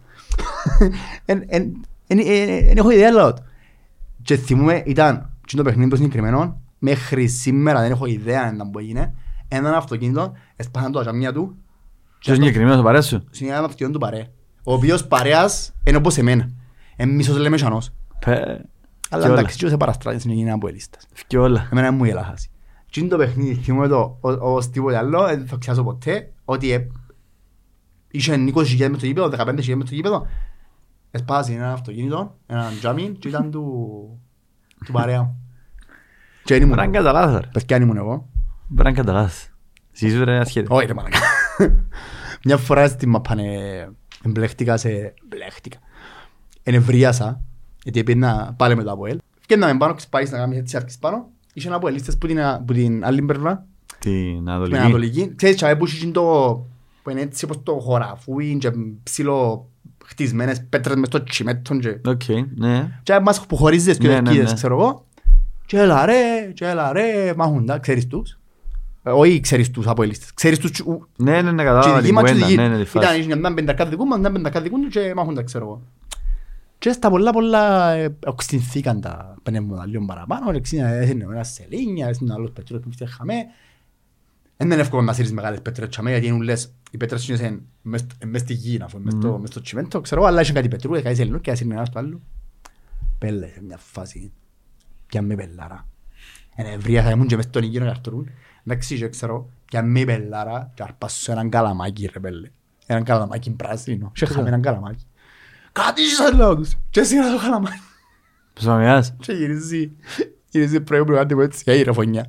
Εν- 1.26 1.44
εν- 1.48 1.86
εν- 2.08 2.20
εν- 2.20 2.68
εν 2.70 2.78
έχω 2.78 2.90
ιδέα 2.90 3.12
λαλό 3.12 3.34
του. 3.34 3.44
Και 4.22 4.36
θυμούμε, 4.38 4.84
ήταν 4.86 5.30
και 5.46 5.56
το 5.56 5.64
παιχνίδι 5.64 5.90
το 5.90 5.96
συγκεκριμένο, 5.96 6.62
μέχρι 6.80 7.28
σήμερα 7.28 7.82
δεν 7.82 7.92
έχω 7.92 8.06
ιδέα 8.06 8.42
αν 8.42 8.70
που 8.72 8.80
έγινε, 8.80 9.14
έναν 9.48 9.74
αυτοκίνητο, 9.74 10.32
έσπασαν 10.56 10.92
το 10.92 11.00
αζαμιά 11.00 11.34
του, 11.34 11.56
Και 12.20 12.32
ο 12.32 12.34
συγκεκριμένος 12.36 12.80
ο 12.80 12.84
παρέας 12.84 13.06
σου. 13.08 13.24
στην 13.32 13.48
έναν 13.48 13.64
αυτοκίνητο 13.64 13.98
του 14.00 14.06
παρέ. 14.06 14.28
Ο 14.64 14.74
οποίος 14.74 15.06
παρέας 15.08 15.74
είναι 15.84 15.98
όπως 15.98 16.18
εμένα. 16.18 16.50
Εν 16.96 17.10
μίσος 17.10 17.38
λέμε 17.38 17.58
σανός. 17.58 17.94
Πε, 18.26 18.32
Αλλά 18.36 18.64
και 19.10 19.16
όλα. 19.16 19.40
εντάξει, 19.40 19.58
και 19.58 19.68
σε 19.68 19.78
παραστράτες 19.78 20.24
είναι 20.24 20.34
γίνα 20.34 20.54
από 20.54 20.68
ελίστας. 20.68 21.08
Και 21.28 21.38
όλα. 21.38 21.68
Εμένα 21.72 21.92
μου 21.92 22.04
γελάχαση. 22.06 22.50
Τι 22.96 23.02
είναι 23.02 23.10
το 23.10 23.18
παιχνίδι, 23.18 23.54
θυμούμαι 23.56 23.88
το, 23.88 24.18
ο- 24.22 24.54
ως 24.54 24.70
τίποτε 24.70 24.98
άλλο, 24.98 25.26
δεν 25.26 25.48
θα 25.48 25.56
ξιάσω 25.60 25.84
ποτέ, 25.84 26.32
ότι 26.46 26.72
ε, 26.72 26.88
είχε 28.12 28.34
20.000 28.34 28.90
μες 28.90 28.98
στο 28.98 29.06
γήπεδο, 29.06 29.30
15.000 29.38 29.54
μες 29.56 29.66
στο 29.66 29.96
γήπεδο, 29.96 30.28
εσπάσει 31.12 31.54
ένα 31.54 31.72
αυτοκίνητο, 31.74 32.38
έναν 32.48 32.78
τζάμι 32.80 33.10
και 33.20 33.28
ήταν 33.28 33.52
του, 33.52 33.62
του 34.86 34.92
παρέα 34.92 35.22
μου. 35.22 35.40
Και 36.44 36.54
δεν 36.54 36.62
ήμουν 36.64 36.76
Πρέπει 36.76 36.92
να 36.92 36.98
εγώ. 36.98 37.06
καταλάβεις, 37.08 37.40
ρε. 37.42 37.48
Παιδιά, 37.52 37.78
δεν 37.78 37.82
ήμουν 37.82 37.98
εγώ. 37.98 38.30
Πρέπει 38.76 38.90
να 38.90 38.96
καταλάβεις. 38.96 39.54
Ζήσου 39.94 40.24
ρε 40.26 40.40
ασχέτη. 40.40 40.68
Όχι 40.70 40.86
ρε 40.86 40.94
μαλάκα. 40.94 41.20
Μια 42.44 42.58
φορά 42.58 42.88
στην 42.88 43.10
μαπάνε 43.10 43.46
εμπλέχτηκα 44.26 44.78
σε... 44.78 45.14
Μπλέχτηκα. 45.28 45.78
Ενευρίασα, 46.64 47.42
γιατί 47.84 48.04
πήγαινα 48.04 48.54
πάλι 48.58 48.76
με 48.76 48.84
το 48.84 48.92
ΑΠΟΕΛ. 48.92 49.18
Φτιάχναμε 49.40 49.78
πάνω, 49.78 49.94
ξεπάγεις 49.94 50.32
να 50.32 50.38
κάνεις 50.38 50.58
έτσι 50.58 50.76
άρχιες 50.76 50.98
πάνω. 50.98 51.30
Είχε 51.58 51.68
ένα 51.68 51.76
ΑΠΟΕΛίστες 51.76 52.18
που 52.18 52.28
την, 52.28 52.38
που 52.66 52.74
την 52.74 53.06
άλλη 53.06 53.22
πλευρά, 53.22 53.66
Την 54.00 54.36
στην 54.36 54.50
Ανατολική. 54.50 54.78
Ανατολική. 54.78 55.34
Ξέρεις, 55.36 55.56
τσάβε 55.56 55.76
που 55.76 55.86
είχε 55.86 56.08
το... 56.08 56.22
που 57.04 57.10
είναι 57.10 57.22
έτσι 57.22 57.46
όπως 57.46 57.64
το 57.64 57.72
χωραφούι 57.74 58.58
και 58.58 58.72
ψηλό 59.04 59.70
χτισμένες 60.06 60.64
πέτρες 60.70 60.96
μες 60.96 61.08
στο 61.08 61.24
τσιμέτον 61.24 61.80
και... 61.80 62.00
Οκ, 62.06 62.22
ναι. 62.56 63.00
Και 63.04 63.20
μας 63.20 63.46
που 63.46 63.56
χωρίζεις 63.56 63.98
και 63.98 64.08
Ναι, 64.08 64.14
ναι, 64.22 64.30
ευκείδες, 64.30 64.50
ναι. 64.50 64.56
ξέρω 64.56 64.76
εγώ. 64.80 65.06
Και 65.66 65.78
έλα 65.80 66.06
ρε, 66.06 66.52
και 66.54 66.66
έλα 66.68 66.92
ρε, 66.92 67.34
μάχουντα, 67.36 67.80
ξέρεις 67.80 68.08
τους. 68.08 68.38
Ε, 69.04 69.10
Όχι 69.10 69.40
ξέρεις 69.40 69.72
τους 69.72 69.88
ΑΠΟΕΛίστες, 69.88 70.34
ξέρεις 70.34 70.60
τους 70.60 70.80
ου- 70.80 71.08
Ναι, 71.18 71.42
ναι, 71.42 71.52
ναι, 71.52 71.56
και 71.56 71.62
οι 71.62 71.66
κατάλαβα 71.66 72.02
δικοί 72.02 72.06
την 72.06 72.14
μας 72.14 72.24
και 72.24 72.30
οι 72.30 72.34
κουβέντα. 72.42 72.48
δικοί. 72.48 72.62
Ναι, 72.62 72.68
ναι, 72.68 72.84
τη 72.84 72.90
φάση. 72.90 73.20
Ήταν 73.22 73.40
μια 73.40 73.54
πενταρκά 73.54 73.86
δικού 73.86 74.06
μας, 74.06 74.20
μια 74.20 74.32
πενταρκά 74.32 74.62
δικού 74.62 74.80
του 74.80 74.88
και 74.88 75.14
μάχοντα 75.16 75.44
ξέρω 75.44 75.66
εγώ. 75.66 75.82
Και 76.78 76.92
στα 76.92 77.10
πολλά 77.10 77.32
πολλά 77.32 77.92
ε, 77.92 78.16
οξυνθήκαν 78.26 79.02
τα 79.02 79.36
πνεύματα 79.44 79.86
λίγο 79.86 80.06
παραπάνω, 80.06 80.52
εξήνια 80.52 80.88
έθινε 80.88 81.24
ένας 81.24 81.50
σελίνια, 81.54 82.08
έθινε 82.08 82.34
άλλος 82.34 82.52
πετρός 82.52 82.80
που 82.82 82.92
φτιάχαμε. 82.92 83.34
χαμέ. 83.34 83.46
Δεν 84.58 84.72
είναι 84.72 84.82
εύκολο 84.82 85.02
να 85.02 85.14
σύρεις 85.14 85.32
μεγάλες 85.34 85.62
πέτρες 85.62 85.90
τσαμέ, 85.90 86.10
γιατί 86.12 86.28
είναι 86.28 86.44
λες, 86.44 86.74
οι 86.92 86.98
πέτρες 86.98 87.28
είναι 87.28 87.62
μες 87.82 88.06
μες 88.26 88.42
στη 88.42 88.54
γη, 88.54 88.78
να 88.78 88.86
πούμε, 88.86 89.04
μες 89.04 89.14
στο- 89.14 89.38
μες 89.40 89.50
στο 89.50 89.62
τσιμέντο, 89.62 90.02
ξέρω 90.02 90.22
εγώ, 90.22 90.30
αλλά 90.30 90.42
είχε 90.42 90.54
κάτι 90.54 90.68
πετρούδες, 90.68 91.02
κάτι 91.04 91.16
σελινούς 91.16 91.42
και 91.42 91.52
άσυρνε 91.52 91.74
ένας 91.74 91.88
στο 91.88 92.00
άλλο. 92.00 92.22
Πέλε, 93.18 93.48
σε 93.48 93.62
μια 93.64 93.78
φάση, 93.78 94.32
πια 95.08 95.22
με 95.22 95.36
πελάρα. 95.36 95.88
Εν 96.56 96.66
ευρεία 96.66 97.04
θα 97.04 97.10
ήμουν 97.10 97.28
και 97.28 97.36
μες 97.36 97.46
στον 97.46 97.64
υγιεινο 97.64 97.86
καρτορούν. 97.86 98.30
Εντάξει, 98.64 98.98
και 98.98 99.10
ξέρω, 99.10 99.50
πια 99.66 99.84
με 99.84 100.04
πελάρα 100.04 100.72
και 100.74 100.84
αρπάσω 100.84 101.32
έναν 101.32 101.50
καλαμάκι 101.50 102.10
ρε 102.14 102.20
πέλε. 102.20 102.50
Έναν 102.86 103.04
καλαμάκι 103.04 103.52
πράσινο. 103.52 104.12
Και 104.14 104.24
είχαμε 104.24 104.48
έναν 104.48 104.62
καλαμάκι. 104.62 105.06
Κάτι 105.84 106.02
σας 106.02 106.34
λέω 106.34 106.56
τους. 106.56 106.72
Και 106.90 107.04
σίγουρα 107.04 107.32
το 107.32 107.38
καλαμάκι. 107.42 107.82
Πώς 108.54 108.64
θα 108.64 108.76
μιλάς. 108.76 109.16
Και 109.20 109.34
γυρίζει. 109.34 109.92
Γυρίζει 110.50 110.82
πρωί 110.82 111.06
που 111.06 111.14
κάτι 111.14 111.36
μου 111.36 111.42
έτσι. 111.42 111.64
Και 111.64 111.72
έγινε 111.72 111.92
φωνιά. 111.92 112.26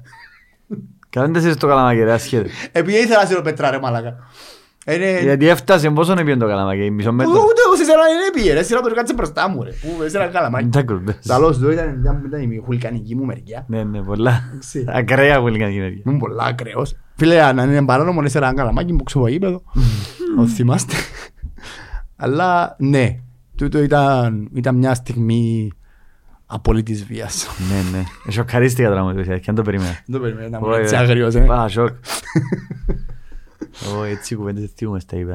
Καλά 1.11 1.27
δεν 1.29 1.35
είσαι 1.45 1.57
το 1.57 1.67
καλαμάκι 1.67 2.03
ρε 2.03 2.13
ασχέτη. 2.13 2.51
Επειδή 2.73 2.97
ήθελα 2.99 3.23
να 3.23 3.29
σε 3.29 3.41
πετρά 3.41 3.71
ρε 3.71 3.79
μαλάκα. 3.79 4.17
Είναι... 4.87 5.21
Γιατί 5.23 5.49
έφτασε 5.49 5.91
πόσο 5.91 6.13
είναι 6.13 6.25
πιέν 6.25 6.39
το 6.39 6.47
καλαμάκι, 6.47 6.91
μισό 6.91 7.13
μέτρο; 7.13 7.33
Ούτε 7.33 7.61
εγώ 7.67 7.77
σε 7.77 7.85
σειρά 7.85 7.97
δεν 8.23 8.33
πήγε 8.33 8.53
ρε. 8.53 8.63
Σειρά 8.63 8.81
το 8.81 8.95
κάτσε 8.95 9.15
μπροστά 9.15 9.49
μου 9.49 9.63
ρε. 9.63 9.71
Που 9.71 10.03
είσαι 10.03 10.17
ένα 10.17 10.27
καλαμάκι. 10.27 10.69
Τα 10.69 10.83
κρουντές. 10.83 11.19
Λαλός 11.27 11.59
του 11.59 11.71
ήταν 11.71 11.99
ήταν- 12.01 12.23
ήταν 12.27 12.41
η 12.53 12.63
χουλικανική 12.65 13.15
μου 13.15 13.25
μεριά. 13.25 13.65
Ναι, 13.69 13.85
ναι, 13.85 14.03
πολλά. 14.03 14.49
Εντάξει. 14.51 14.85
Ακραία 14.89 15.41
που 15.41 15.49
λίγα 15.49 15.71
κοινωνία. 15.71 16.03
Ήμουν 16.07 16.19
πολλά 16.19 16.45
ακραίος. 16.45 16.97
Φίλε, 17.17 17.43
αν 17.43 17.59
είναι 17.59 17.85
παράνομο, 17.85 18.21
είναι 18.21 18.29
σε 18.29 18.39
ένα 18.39 18.55
καλαμάκι 18.55 18.93
που 18.93 19.03
ξέρω 19.05 19.27
γήπεδο. 19.27 19.63
Ο 20.39 20.47
θυμάστε. 20.47 20.95
Αλλά 22.17 22.77
ναι, 22.79 23.21
τούτο 23.57 23.83
ήταν, 23.83 24.49
ήταν 24.55 24.77
μια 24.77 24.95
στιγμή 24.95 25.73
απολύτης 26.47 27.05
βίας. 27.05 27.47
Ναι, 27.71 27.99
ναι. 27.99 28.33
Σοκαρίστηκα 28.33 28.89
τώρα 28.89 29.03
μου 29.03 29.13
το 29.15 29.21
είπες, 29.21 29.41
και 29.41 29.51
αν 29.51 29.57
το 29.57 29.63
περίμενα. 29.63 29.91
Δεν 30.07 30.17
το 30.17 30.19
περιμένω 30.21 30.49
να 30.49 30.61
μου 30.61 30.67
Όχι, 30.69 30.81
έτσι 30.81 30.95
ρε. 30.95 31.01
άγριος. 31.01 31.35
ε. 31.35 31.41
Πα, 31.41 31.69
σοκ. 31.69 31.89
Ω, 33.99 34.05
έτσι 34.05 34.35
κουβέντες 34.35 34.73
τι 34.75 34.87
μου 34.89 34.99
στα 35.01 35.17
είπα. 35.17 35.35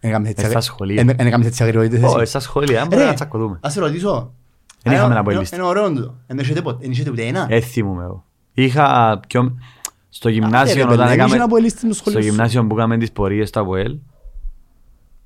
Εν 0.00 0.10
έκαμες 0.10 0.30
έτσι 0.30 0.44
Ε, 0.44 0.48
στα 0.48 0.58
αγρι- 0.58 0.62
σχολεία. 0.72 1.00
εν- 1.00 1.08
εν 1.16 1.26
έκαμες 1.26 1.46
έτσι 1.46 1.62
αγριότητες 1.62 2.02
εσύ. 2.02 2.18
Ω, 2.20 2.24
στα 2.24 2.40
σχόλια, 2.40 2.80
αν 2.82 2.88
μπορεί 2.88 3.02
να 3.02 3.14
τσακωθούμε. 3.14 3.58
Ας 3.62 3.72
σε 3.72 3.80
ρωτήσω. 3.80 4.32
Δεν 4.82 4.92
είχαμε 4.92 5.14
Ε, 5.14 5.16
να 5.16 5.22
πω 5.22 5.30
η 5.30 5.34
ε, 5.34 5.38
λίστα. 5.38 5.56
Είναι 5.56 5.64
ωραίο 5.64 5.92
τούτο. 5.92 6.14
Εν 6.26 6.38
έχετε 6.38 6.62
ποτέ- 6.62 6.84
εν 6.84 6.90
έχετε 6.90 7.10
ούτε 7.10 7.22
ένα. 7.26 7.46
Ε, 7.48 7.60
θυμούμαι 7.60 8.02
εγώ. 8.04 8.24
Είχα 8.52 9.20
πιο... 9.28 9.58
Στο 10.08 10.28
Άντε, 10.28 10.38
γυμνάσιο 10.38 10.74
ρε, 10.74 10.82
όταν 10.82 10.96
παιδί, 10.98 11.12
έκαμε... 11.12 11.28
ήσουν 11.28 11.40
από 11.40 11.56
ελίστη 11.56 11.78
στο 11.78 11.86
Στο 11.92 11.94
σχολείο 11.94 12.20
σου. 12.20 12.28
γυμνάσιο 12.28 12.66
που 12.66 12.76
έκαμε 12.76 12.98
τις 12.98 13.12
πορείες 13.12 13.48
στο 13.48 13.60
ΑΠΟΕΛ 13.60 13.96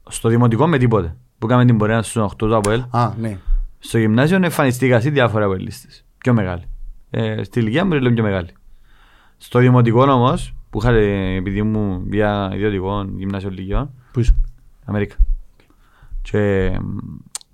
Στο 0.09 0.28
δημοτικό 0.28 0.66
με 0.66 0.78
τίποτε. 0.78 1.16
Που 1.43 1.48
κάναμε 1.48 1.66
την 1.66 1.77
πορεία 1.77 2.02
στους 2.02 2.23
8 2.23 2.36
του 2.36 2.56
ΑΠΟΕΛ. 2.56 2.82
Α, 2.90 3.12
ναι. 3.20 3.39
Στο 3.78 3.98
γυμνάσιο 3.98 4.36
εμφανιστήκα 4.36 5.01
σε 5.01 5.10
διάφορα 5.10 5.44
αποελίστες. 5.44 6.05
Πιο 6.19 6.32
μεγάλοι. 6.32 6.62
Ε, 7.10 7.43
στη 7.43 7.60
ηλικία 7.60 7.85
μου 7.85 7.93
λέω 7.93 8.12
πιο 8.12 8.23
μεγάλοι. 8.23 8.48
Στο 9.36 9.59
δημοτικό 9.59 10.02
όμως, 10.02 10.55
που 10.70 10.78
είχα 10.78 10.90
ε, 10.90 11.35
επειδή 11.35 11.62
μου 11.62 12.06
για 12.10 12.51
ιδιωτικό 12.55 13.05
γυμνάσιο 13.16 13.51
λυκειών, 13.51 13.90
Πού 14.12 14.20
είσαι; 14.20 14.35
Αμέρικα. 14.85 15.16
Και 16.23 16.39
ε, 16.39 16.78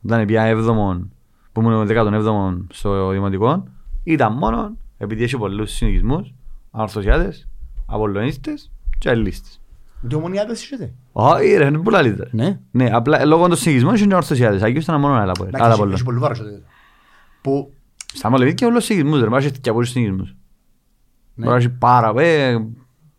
όταν 0.04 0.26
πια 0.26 0.42
έβδομον, 0.42 1.10
που 1.52 1.60
ήμουν 1.60 1.86
δεκάτον 1.86 2.14
έβδομον 2.14 2.66
στο 2.72 3.10
δημοτικό, 3.10 3.64
ήταν 4.04 4.32
μόνο 4.32 4.76
επειδή 4.98 5.22
έχει 5.22 5.36
πολλούς 5.36 5.70
συνοικισμούς, 5.70 6.34
ανορθωσιάτες, 6.70 7.48
απολλωνίστες 7.86 8.70
και 8.98 9.10
αλληλίστες. 9.10 9.57
Τι 10.08 10.14
ομονιάδες 10.14 10.62
είσετε. 10.64 10.92
Όχι 11.12 11.54
ρε, 11.56 11.66
είναι 11.66 11.78
πολλά 11.78 12.02
λίτρα. 12.02 12.28
Ναι. 12.30 12.58
Ναι, 12.70 12.90
απλά 12.92 13.24
λόγω 13.24 13.48
των 13.48 13.56
συνοικισμών 13.56 13.94
είναι 13.94 14.04
ανορθωσιάτες. 14.04 14.62
Αγίως 14.62 14.82
ήταν 14.84 15.00
μόνο 15.00 15.14
άλλα 15.14 15.32
Εντάξει, 15.40 15.56
άλλα 15.62 15.68
έχει- 15.68 15.78
πολλά. 15.78 15.92
Έχει 15.94 16.04
πολύ 16.04 16.18
βάρος. 16.18 16.38
τότε. 16.38 16.62
Που 17.42 17.72
Στα 18.14 18.30
Μολεβίτια 18.30 18.66
όλος 18.66 18.84
συνοικισμούς, 18.84 19.20
ρε, 19.20 19.28
μάχει 19.28 19.50
και 19.50 19.72
πολλούς 19.72 19.88
συνοικισμούς. 19.90 20.28
Ναι. 21.34 21.44
Μπορεί 21.46 21.48
να 21.50 21.56
έχεις 21.64 21.78
πάρα, 21.78 22.22
ε, 22.22 22.56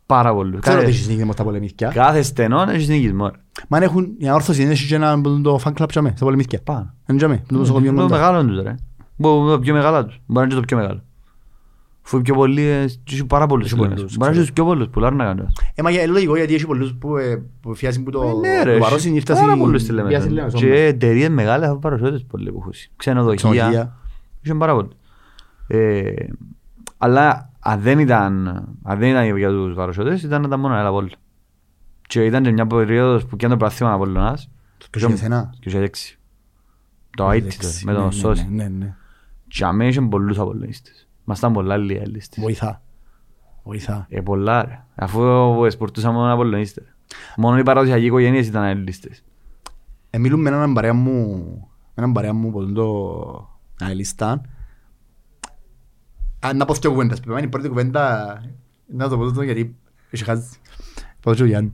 πάρα 0.05 0.33
πολλούς. 0.33 0.59
ξέρω 0.59 0.75
ότι 0.75 0.85
Κάθε- 0.85 0.95
έχεις 0.97 1.05
συνήθεια 1.07 1.31
στα 1.31 1.43
πολεμήθηκια. 1.43 1.87
Κάθε 1.89 2.21
στενό 2.21 2.61
έχεις 2.69 2.85
συνοικισμό. 2.85 3.25
ρε. 3.27 3.37
Μα 3.67 3.77
αν 3.77 3.83
έχουν 3.83 4.15
η 4.17 4.27
ανόρθωση 4.27 4.61
είναι 4.61 4.73
και 4.73 4.95
ένα 4.95 5.21
που 5.21 5.41
το 5.41 5.59
fan 5.63 5.71
club 5.81 5.85
τσάμε, 5.87 6.13
στα 6.15 6.25
πολεμήθηκια. 6.25 6.59
Πάνω. 6.63 6.93
Είναι 7.09 7.17
τσάμε, 7.17 7.37
που 7.37 7.53
το 7.53 7.57
νοσοκομείο 7.57 7.93
Το 7.93 8.01
κοντά. 8.01 8.15
μεγάλο 8.17 8.45
τους 8.45 8.61
ρε. 8.61 8.75
Μπο- 9.15 9.49
το 9.49 9.59
πιο 9.59 9.73
μεγάλο 9.73 10.05
τους. 10.05 10.19
Μπορεί 10.25 10.39
να 10.39 10.41
είναι 10.41 10.49
και 10.53 10.55
το 10.59 10.65
πιο 10.65 10.77
μεγάλο. 10.77 11.03
Φου 12.09 12.21
πιο 12.21 12.33
πολλοί, 12.35 12.61
ε, 12.61 12.85
και 13.03 13.13
έχει 13.15 13.25
πάρα 13.25 13.45
πολλούς. 13.45 13.65
Έχει 13.71 13.75
λένε. 13.81 13.93
πολλούς, 13.95 14.11
Μπορεί 14.11 14.19
να 14.19 14.25
ξέρω. 14.25 14.39
έχεις 14.41 14.53
πιο 14.53 14.65
πολλούς 14.65 14.87
που 14.89 14.99
λάρουν 14.99 15.17
να 15.17 15.23
κάνουν. 15.25 15.47
Ε, 15.75 15.81
μα 15.81 15.89
για- 15.89 16.01
είναι 16.03 16.11
λογικό 16.11 16.35
γιατί 16.35 16.53
έχει 16.53 16.65
πολλούς 16.65 16.93
που 16.99 17.17
ε, 17.17 17.43
που 17.61 17.73
φιάσουν 17.75 18.03
που 18.03 18.11
το 18.11 18.21
Ε, 18.43 18.47
Ναι 18.47 18.63
ρε, 18.63 18.73
το 18.73 18.79
βαρόσιν 18.83 19.09
έχει 19.09 19.17
ήρθα 19.17 19.33
πάρα 19.33 19.51
στη- 19.51 19.59
πολλούς 19.59 19.81
στη 19.81 19.93
βία 19.93 20.19
στη 20.19 20.29
Λεμεσό. 20.29 20.33
Λεμεσό. 20.35 20.57
Και 20.57 20.85
εταιρείες 20.85 21.29
μεγάλες 21.29 21.67
έχουν 21.67 21.79
παρουσιότητες 21.79 22.23
πολλοί 22.27 22.51
που 22.51 22.57
έχουν. 22.59 22.73
Ξενοδοχεία. 22.95 23.49
Ξενοδοχεία. 23.51 23.97
Είχε 24.41 24.53
πάρα 24.53 24.73
πολλοί. 24.73 24.89
Ε, 25.67 26.11
Αλλά 26.97 27.49
αν 27.59 27.79
δεν 27.81 27.99
ήταν, 27.99 28.47
αν 28.83 28.99
δεν 28.99 29.09
ήταν 29.09 29.37
για 29.37 29.49
τους 29.49 29.75
παρουσιότητες 29.75 30.23
ήταν 30.23 30.41
να 30.41 30.47
ήταν 30.47 30.59
μόνο 30.59 30.75
ένα 30.75 30.89
πόλο. 30.91 31.09
Και 32.07 32.25
ήταν 32.25 32.43
και 32.43 32.51
μια 32.51 32.67
περίοδος 32.67 33.23
που 33.25 33.35
έκανε 33.35 33.53
το 33.53 33.59
πράθυμα 33.59 33.91
Απολλωνάς. 33.93 34.49
Το 34.77 34.87
2009. 34.91 35.49
2006. 35.59 36.17
Το 37.17 37.31
Αίτητο 37.31 37.55
Εντάξει, 37.55 37.85
με 37.85 37.91
ναι, 37.91 37.97
τον 37.97 38.05
ναι, 38.07 38.11
Σώση. 38.13 38.47
ναι, 38.49 38.63
ναι, 38.63 38.69
ναι. 38.69 38.95
Και 39.47 39.65
αμέ 39.65 39.87
είχαν 39.87 40.09
πολλούς 40.09 40.39
Απολλωνίστες. 40.39 41.07
Μας 41.29 41.37
ήταν 41.37 41.53
πολλά 41.53 41.77
λίγοι 41.77 41.99
αλληλίστες. 41.99 42.43
Βοηθά. 42.43 42.81
Βοηθά. 43.63 44.05
Ε, 44.09 44.21
πολλά 44.21 44.65
ρε. 44.65 44.83
Αφού 44.95 45.21
σπορτούσαμε 45.69 46.17
μόνο 46.17 46.33
Απολλωνίστες. 46.33 46.95
Μόνο 47.37 47.57
οι 47.57 47.63
παραδοσιακοί 47.63 48.05
οικογένειες 48.05 48.47
ήταν 48.47 48.63
αλληλίστες. 48.63 49.23
Ε, 50.09 50.17
μιλούν 50.17 50.41
με 50.41 50.49
έναν 50.49 50.73
παρέα 50.73 50.93
μου, 50.93 51.37
με 51.85 51.93
έναν 51.95 52.11
παρέα 52.11 52.33
μου 52.33 52.51
που 52.51 52.71
το 52.71 53.59
αελιστάν. 53.79 54.41
Αν 56.39 56.57
να 56.57 56.65
πω 56.65 56.73
δύο 56.73 56.91
κουβέντες, 56.91 57.17
πρέπει 57.17 57.31
να 57.31 57.37
είναι 57.37 57.47
η 57.47 57.49
πρώτη 57.49 57.67
κουβέντα, 57.67 58.33
να 58.85 59.09
το 59.09 59.17
πω 59.17 59.23
τούτο 59.23 59.41
γιατί 59.41 59.75
έχει 60.09 60.23
χάσει. 60.23 60.59
Πάω 61.21 61.33
και 61.33 61.43
ο 61.43 61.45
Γιάννου. 61.45 61.71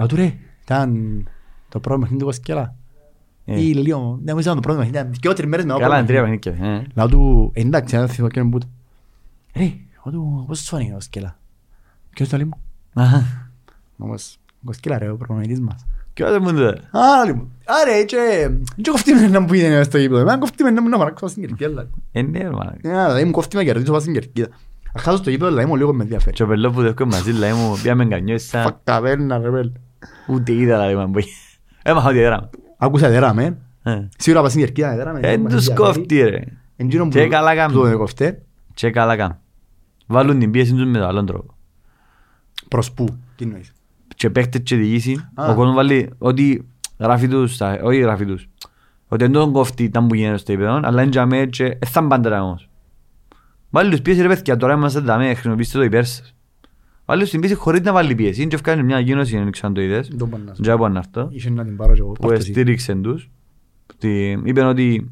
Α, 0.00 0.06
του 0.06 0.16
ρε, 0.16 0.38
ήταν 0.62 1.22
το 1.68 1.80
πρώτο 1.80 2.00
παιχνίδι 2.00 2.20
του 2.20 2.26
Κοσκέλα. 2.26 2.74
Ε. 3.46 3.60
Ή 3.60 3.74
λίγο, 3.74 3.98
δεν 3.98 4.34
νομίζω 4.34 4.50
ήταν 4.50 4.54
το 4.54 4.60
πρώτο 4.60 4.78
παιχνίδι, 4.78 4.98
ήταν 4.98 5.12
και 5.20 5.28
τρεις 5.32 5.48
μέρες 5.48 5.64
μετά 5.64 5.76
το 5.78 5.82
Καλά, 5.82 5.94
πρώτο 6.04 6.12
είναι 6.12 6.20
τρία 6.26 6.38
παιχνίδι. 6.40 6.58
παιχνίδια. 6.60 6.86
ε. 6.86 6.86
Λάω 6.94 7.08
του, 7.08 7.50
«Ε, 7.54 7.60
εντάξει, 7.60 7.96
ένα 7.96 8.06
θυμό 8.06 8.28
και 8.28 8.38
έναν 8.38 8.50
πούτο. 8.50 8.66
Ρε, 9.56 9.72
εγώ 9.96 10.10
του, 10.16 10.44
πώς 10.46 10.58
σου 10.58 10.64
φάνηκε 10.64 10.90
ο 10.90 10.94
Κοσκέλα. 10.94 11.38
Ποιος 12.10 12.28
το 12.28 12.36
λέει 12.36 12.46
μου. 12.46 12.60
Αχα. 13.02 13.50
Όμως, 13.98 14.38
ο 14.50 14.62
Κοσκέλα 14.64 14.98
ρε, 14.98 15.08
ο 15.10 15.16
προπονητής 15.16 15.60
μας. 15.60 15.86
Ποιος 16.14 16.30
δεν 16.30 16.40
μου 16.42 16.52
το 16.52 16.60
λέει. 16.60 16.68
Α, 16.90 17.24
λοιπόν. 17.26 17.48
Άρα, 17.64 18.02
και 18.04 18.48
και 18.82 18.90
κοφτεί 18.90 19.12
με 19.14 19.26
να 19.28 19.40
μου 19.40 19.52
είναι 19.54 19.82
στο 19.82 19.98
γήπεδο. 19.98 20.20
Εμένα 20.20 20.38
κοφτεί 20.38 20.62
με 20.62 20.70
να 20.70 20.82
μου 20.82 20.88
να 20.88 20.98
παράξω 20.98 21.26
στην 21.26 21.46
κερκίδα. 21.46 21.86
Ε, 22.12 22.22
ναι, 22.22 22.38
ρε, 22.38 22.50
μάνα. 22.50 22.72
Ε, 22.72 22.78
δηλαδή 22.80 23.24
μου 23.24 23.30
κοφτεί 23.30 23.56
με 23.56 23.62
να 23.62 23.68
κερδίσω 23.68 23.90
πάω 23.90 24.00
στην 24.00 24.12
κερκίδα. 24.12 24.48
Αρχάζω 24.94 25.16
στο 25.16 25.30
γήπεδο, 25.30 25.50
δηλαδή 25.50 25.68
μου 25.68 25.76
λίγο 25.76 25.94
με 25.94 26.02
ενδιαφέρει. 26.02 26.34
Και 26.36 26.42
ο 26.42 26.46
πελό 26.46 26.70
που 26.70 26.80
δεύκω 26.80 27.06
μαζί, 27.06 27.32
λέει 27.32 27.52
μου, 27.52 27.78
πήγαμε 27.82 28.04
γκανιώσα. 28.04 28.62
Φακαβέρνα 28.62 29.38
ρε 29.38 29.50
πέλ. 29.50 29.70
Ούτε 30.28 30.52
είδα, 30.52 30.86
δηλαδή, 30.88 31.04
man, 31.08 31.12
που- 31.12 31.28
Έμαθα 31.82 32.08
ότι 32.08 32.18
έδραμε. 32.18 32.50
Άκουσα 32.76 33.08
δέρα 33.08 33.34
με. 33.34 33.56
Ε. 33.82 34.08
Σίγουρα 34.18 34.40
πάω 34.40 34.50
στην 34.50 34.60
κερκίδα 34.62 34.96
δέρα 34.96 35.12
με. 35.12 35.20
Εν 35.22 35.44
τους 35.48 35.74
κόφτει, 35.74 36.20
ρε. 36.22 36.40
Εντζήνο 36.76 37.08
Και 37.08 37.26
καλά 37.28 37.54
κάνουν. 37.54 37.80
που 37.82 37.90
το 37.90 37.98
κοφτέ. 37.98 38.42
Και 38.74 38.90
καλά 38.90 39.16
κάνουν. 39.16 39.36
Βάλουν 40.06 40.38
την 40.38 40.50
πίεση 40.50 40.72
τους 40.74 40.84
με 40.84 40.98
τον 40.98 41.06
άλλον 41.08 41.26
τρόπο. 41.26 41.54
Προς 42.68 42.92
πού. 42.92 43.04
Τι 43.36 43.44
εννοείς; 43.44 43.72
Και 44.16 44.30
παίχτες 44.30 44.60
και 44.64 44.76
διοίκηση, 44.76 45.28
Α. 45.34 45.50
ο 45.50 45.54
κόσμος 45.54 45.74
βάλει 45.74 46.10
ότι 46.18 46.68
γράφει 46.98 47.28
τους, 47.28 47.54
στα- 47.54 47.80
όχι 47.82 47.98
γράφει 47.98 48.24
τους, 48.26 48.48
ότι 49.08 49.22
δεν 49.24 49.32
τον 49.32 49.52
κόφτει 49.52 49.88
τα 49.90 50.06
που 50.06 50.14
γίνεται 50.14 50.36
στο 50.36 50.52
ύπεδο, 50.52 50.80
αλλά 50.82 51.02
είναι 51.02 51.10
για 51.10 51.26
μέ 51.26 51.46
και 51.46 51.64
ε, 51.64 51.78
θα 51.86 52.06
πάντα 52.06 52.42
όμως. 52.42 52.68
Βάλει 53.70 53.90
τους 53.90 54.00
πίεση 54.02 54.22
ρε 54.22 54.28
παιδιά, 54.28 54.56
τώρα 54.56 54.74
είμαστε 54.74 55.00
δαμέ, 55.00 55.32
χρησιμοποιήστε 55.34 55.78
το 55.78 55.84
υπέρ 55.84 56.04
σας. 56.04 56.34
Βάλει 57.06 57.20
τους 57.22 57.30
την 57.30 57.40
πίεση 57.40 57.54
χωρίς 57.54 57.80
να 57.80 57.92
βάλει 57.92 58.14
πίεση. 58.14 58.40
Είναι 58.40 58.48
και 58.48 58.54
ευκάνε 58.54 58.82
μια 58.82 58.96
ανακοίνωση, 58.96 59.36
δεν 59.38 59.50
ξέρω 59.50 59.68
αν 59.68 59.74
το 59.74 59.80
είδες, 59.80 60.08
Δεν 60.08 60.28
μπορώ 60.28 60.42
να 60.42 60.54
σου 60.54 60.62
και 60.62 60.70
από 60.70 60.84
αυτό, 60.84 61.28
Είχε 61.30 61.50
να 61.50 61.64
την 61.64 61.76
πάρω 61.76 61.94
και 61.94 62.00
εγώ. 62.00 62.12
που 62.12 62.20
Πάρ' 62.20 62.30
το 62.30 62.36
εσύ. 62.36 62.50
στήριξε 62.50 62.94
τους. 62.94 63.30
ότι 63.94 64.40
Είπαν 64.44 64.66
ότι 64.66 65.10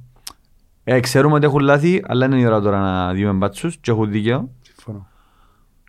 ε, 0.85 1.01
ξέρουμε 1.01 1.35
ότι 1.35 1.45
έχουν 1.47 1.61
λάθη, 1.61 2.03
αλλά 2.07 2.27
είναι 2.27 2.41
η 2.41 2.45
ώρα 2.45 2.61
τώρα 2.61 2.81
να 2.81 3.15
δούμε 3.15 3.33
μπάτσους 3.33 3.77
και 3.77 3.91
έχουν 3.91 4.11
δίκαιο. 4.11 4.51
Συμφωνώ. 4.63 5.07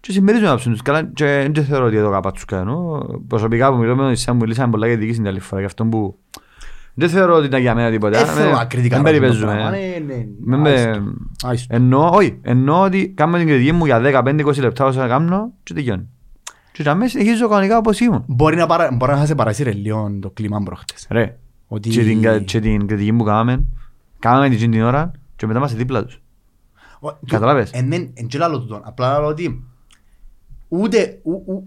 Και 0.01 0.11
συμμερίζουμε 0.11 0.49
άψουν 0.49 0.71
τους 0.71 0.81
καλά 0.81 1.03
και 1.05 1.49
δεν 1.53 1.65
θεωρώ 1.65 1.85
ότι 1.85 1.95
εδώ 1.95 2.11
κάπα 2.11 2.31
τους 2.31 2.45
κάνω. 2.45 3.05
Προσωπικά 3.27 3.71
που 3.71 3.77
μιλώ 3.77 3.95
με 3.95 4.01
τον 4.01 4.11
Ισέα 4.11 4.33
μου 4.33 4.39
μιλήσαμε 4.41 4.71
πολλά 4.71 4.87
για 4.87 4.97
διοίκηση 4.97 5.17
την 5.17 5.27
άλλη 5.27 5.39
φορά 5.39 5.59
γι' 5.61 5.65
αυτό 5.67 5.85
που 5.85 6.17
δεν 6.93 7.09
θεωρώ 7.09 7.35
ότι 7.35 7.45
ήταν 7.45 7.61
για 7.61 7.75
μένα 7.75 7.91
τίποτα. 7.91 8.19
Ε, 8.19 8.25
θέλω 8.25 8.51
να 8.51 8.65
κριτικά 8.65 8.95
Δεν 9.01 9.03
να 9.05 9.11
το 9.11 9.17
περιπέζουμε. 9.19 9.51
πράγμα. 9.53 9.69
Ναι, 9.69 9.77
ναι. 10.05 10.25
Με- 10.39 10.57
με- 10.57 10.69
Άιστο. 10.69 11.03
Άιστο. 11.43 11.75
Εννοώ, 11.75 12.09
όχι, 12.13 12.39
εννοώ 12.41 12.81
ότι 12.83 13.09
κάνω 13.09 13.37
την 13.37 13.47
κριτική 13.47 13.71
μου 13.71 13.85
για 13.85 13.99
15-20 13.99 14.59
λεπτά 14.59 14.85
όσα 14.85 15.07
κάνω 15.07 15.51
και 15.63 15.73
τελειώνει. 15.73 16.07
Και 16.71 16.81
για 16.81 16.95
μένα 16.95 17.09
συνεχίζω 17.09 17.47
κανονικά 17.47 17.77
όπως 17.77 17.99
ήμουν. 17.99 18.23
Μπορεί 18.27 18.55
να 18.55 18.65
παρα- 18.65 18.91
μπορεί 18.93 19.11
να 19.11 19.25
σε 19.25 19.35
παρασύρε 19.35 19.71
λίγο 19.71 20.17
το 20.21 20.29
κλίμα 20.29 20.61
προχτές. 20.63 21.07
Ρε, 21.09 21.37
Ότι- 21.67 21.89
και 21.89 22.03
την, 22.03 22.21
κα- 22.21 22.39
και 22.39 22.59
την 22.59 22.87
κριτική 22.87 23.13
που 23.13 23.23
κάναμε, 23.23 23.65
κάναμε 24.19 24.49
την 24.49 24.71
την 24.71 24.81
ώρα 24.81 25.11
και 25.35 25.45
μετά 25.47 25.57
είμαστε 25.59 25.77
δίπλα 25.77 26.05
τους. 26.05 26.21
Ο- 26.99 27.17
Καταλάβες; 27.27 27.71
Εν 27.71 27.89
δεν- 27.89 28.09
εν 28.13 28.27
και 28.27 28.37
λάλλω 28.37 28.59
τούτον. 28.59 28.81
Απλά 28.83 29.19
λέω 29.19 29.27
ότι 29.27 29.63
ούτε, 30.67 31.19
ου- 31.23 31.43
ου- 31.47 31.63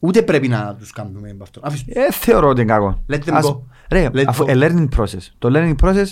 ούτε 0.00 0.22
πρέπει 0.22 0.48
να 0.48 0.74
τους 0.78 0.92
κάνουμε 0.92 1.20
με 1.20 1.36
αυτό. 1.42 1.60
Αφήσου. 1.64 1.84
Ε, 1.88 2.12
θεωρώ 2.12 2.48
ότι 2.48 2.60
είναι 2.60 2.72
κακό. 2.72 3.02
Let 3.10 3.14
them 3.14 3.32
Ας- 3.32 3.46
go. 3.46 3.58
Ρε, 3.90 4.08
Let 4.12 4.24
αφού 4.26 4.44
go. 4.46 4.50
a 4.50 4.54
learning 4.54 4.88
process. 4.96 5.28
Το 5.38 5.50
learning 5.54 5.74
process 5.86 6.06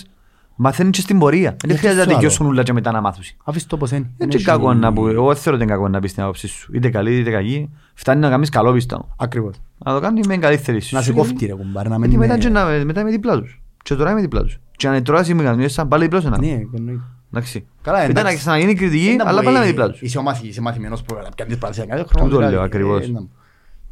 μαθαίνει 0.55 0.89
και 0.89 1.01
στην 1.01 1.19
πορεία. 1.19 1.49
Δεν 1.49 1.57
Γιατί 1.63 1.77
χρειάζεται 1.79 1.95
να 1.95 2.03
σου 2.03 2.09
άλλο. 2.09 2.19
τελειώσουν 2.19 2.45
όλα 2.47 2.63
και 2.63 2.73
μετά 2.73 2.91
να 2.91 3.01
μάθουν. 3.01 3.23
Αφήσου 3.43 3.67
το 3.67 3.77
πως 3.77 3.91
είναι. 3.91 3.99
Δεν 3.99 4.09
Εν 4.17 4.25
είναι 4.25 4.35
έχει- 4.35 4.43
κακό 4.45 4.73
να 4.73 4.93
που, 4.93 5.07
εγώ 5.07 5.35
θεωρώ 5.35 5.57
ότι 5.57 5.63
είναι 5.65 5.73
κακό 5.75 5.87
να 5.87 5.99
πεις 5.99 6.13
την 6.13 6.23
άποψη 6.23 6.47
σου. 6.47 6.71
Είτε 6.73 6.89
καλή 6.89 7.17
είτε 7.17 7.31
κακή. 7.31 7.69
Φτάνει 7.93 8.19
να 8.21 8.29
κάνεις 8.29 8.49
καλό 8.49 8.73
πιστό. 8.73 9.09
Ακριβώς. 9.17 9.55
Να 9.77 9.93
το 9.93 9.99
κάνεις 9.99 10.27
με 10.27 10.33
την 10.33 10.41
καλύτερη 10.41 10.79
σου. 10.81 10.95
Να 10.95 11.01
σε 11.01 11.13
κόφτει 11.13 11.45
ρε 11.45 11.53
κουμπάρε. 11.53 11.89
Να 11.89 11.97
μην 11.99 12.09
Γιατί 12.09 12.17
μετά, 12.27 12.33
είναι- 12.33 12.43
και 12.43 12.49
να, 12.79 12.85
μετά 12.85 13.01
είμαι 13.01 13.09
δίπλα 13.09 13.39
τους. 13.39 13.61
Και 13.83 13.95
τώρα 13.95 14.11
είμαι 14.11 14.21
δίπλα 14.21 14.41
τους. 14.41 14.59
Και 14.75 14.87
αν 14.87 15.03
τώρα 15.03 15.19
είσαι 15.21 15.33
με 15.33 15.43
κανονίες 15.43 15.73
σαν 15.73 15.87
πάλι 15.87 16.03
δίπλα 16.03 16.21
σου 16.21 16.29
να. 16.29 16.39
Ναι, 16.39 16.47
εννοείται. 16.75 17.01
Εντάξει. 17.33 17.65
Καλά, 17.81 17.97
Ήταν 17.97 18.09
εντάξει. 18.09 18.31
να 18.33 18.39
ξαναγίνει 18.39 18.73
κριτική, 18.73 19.05
Δεν 19.05 19.21
αλλά 19.21 19.31
μπορεί- 19.31 19.45
πάλι 19.45 19.57
είμαι 19.57 19.65
δίπλα 19.65 19.89
τους. 19.89 20.01
Είσαι 20.01 20.17
ο 20.17 20.21
μάθη- 20.21 20.45
είσαι 20.45 20.61
μαθημένος 20.61 21.01
που 21.03 21.15
να 21.23 21.29
πιάνεις 21.35 21.57
πράξεις 21.57 21.85
κάθε 21.87 22.03
χρόνο. 22.07 22.25
Τούτο 22.25 22.37
δηλαδή, 22.37 22.53
λέω 22.55 22.63
ακριβώς. 22.63 23.11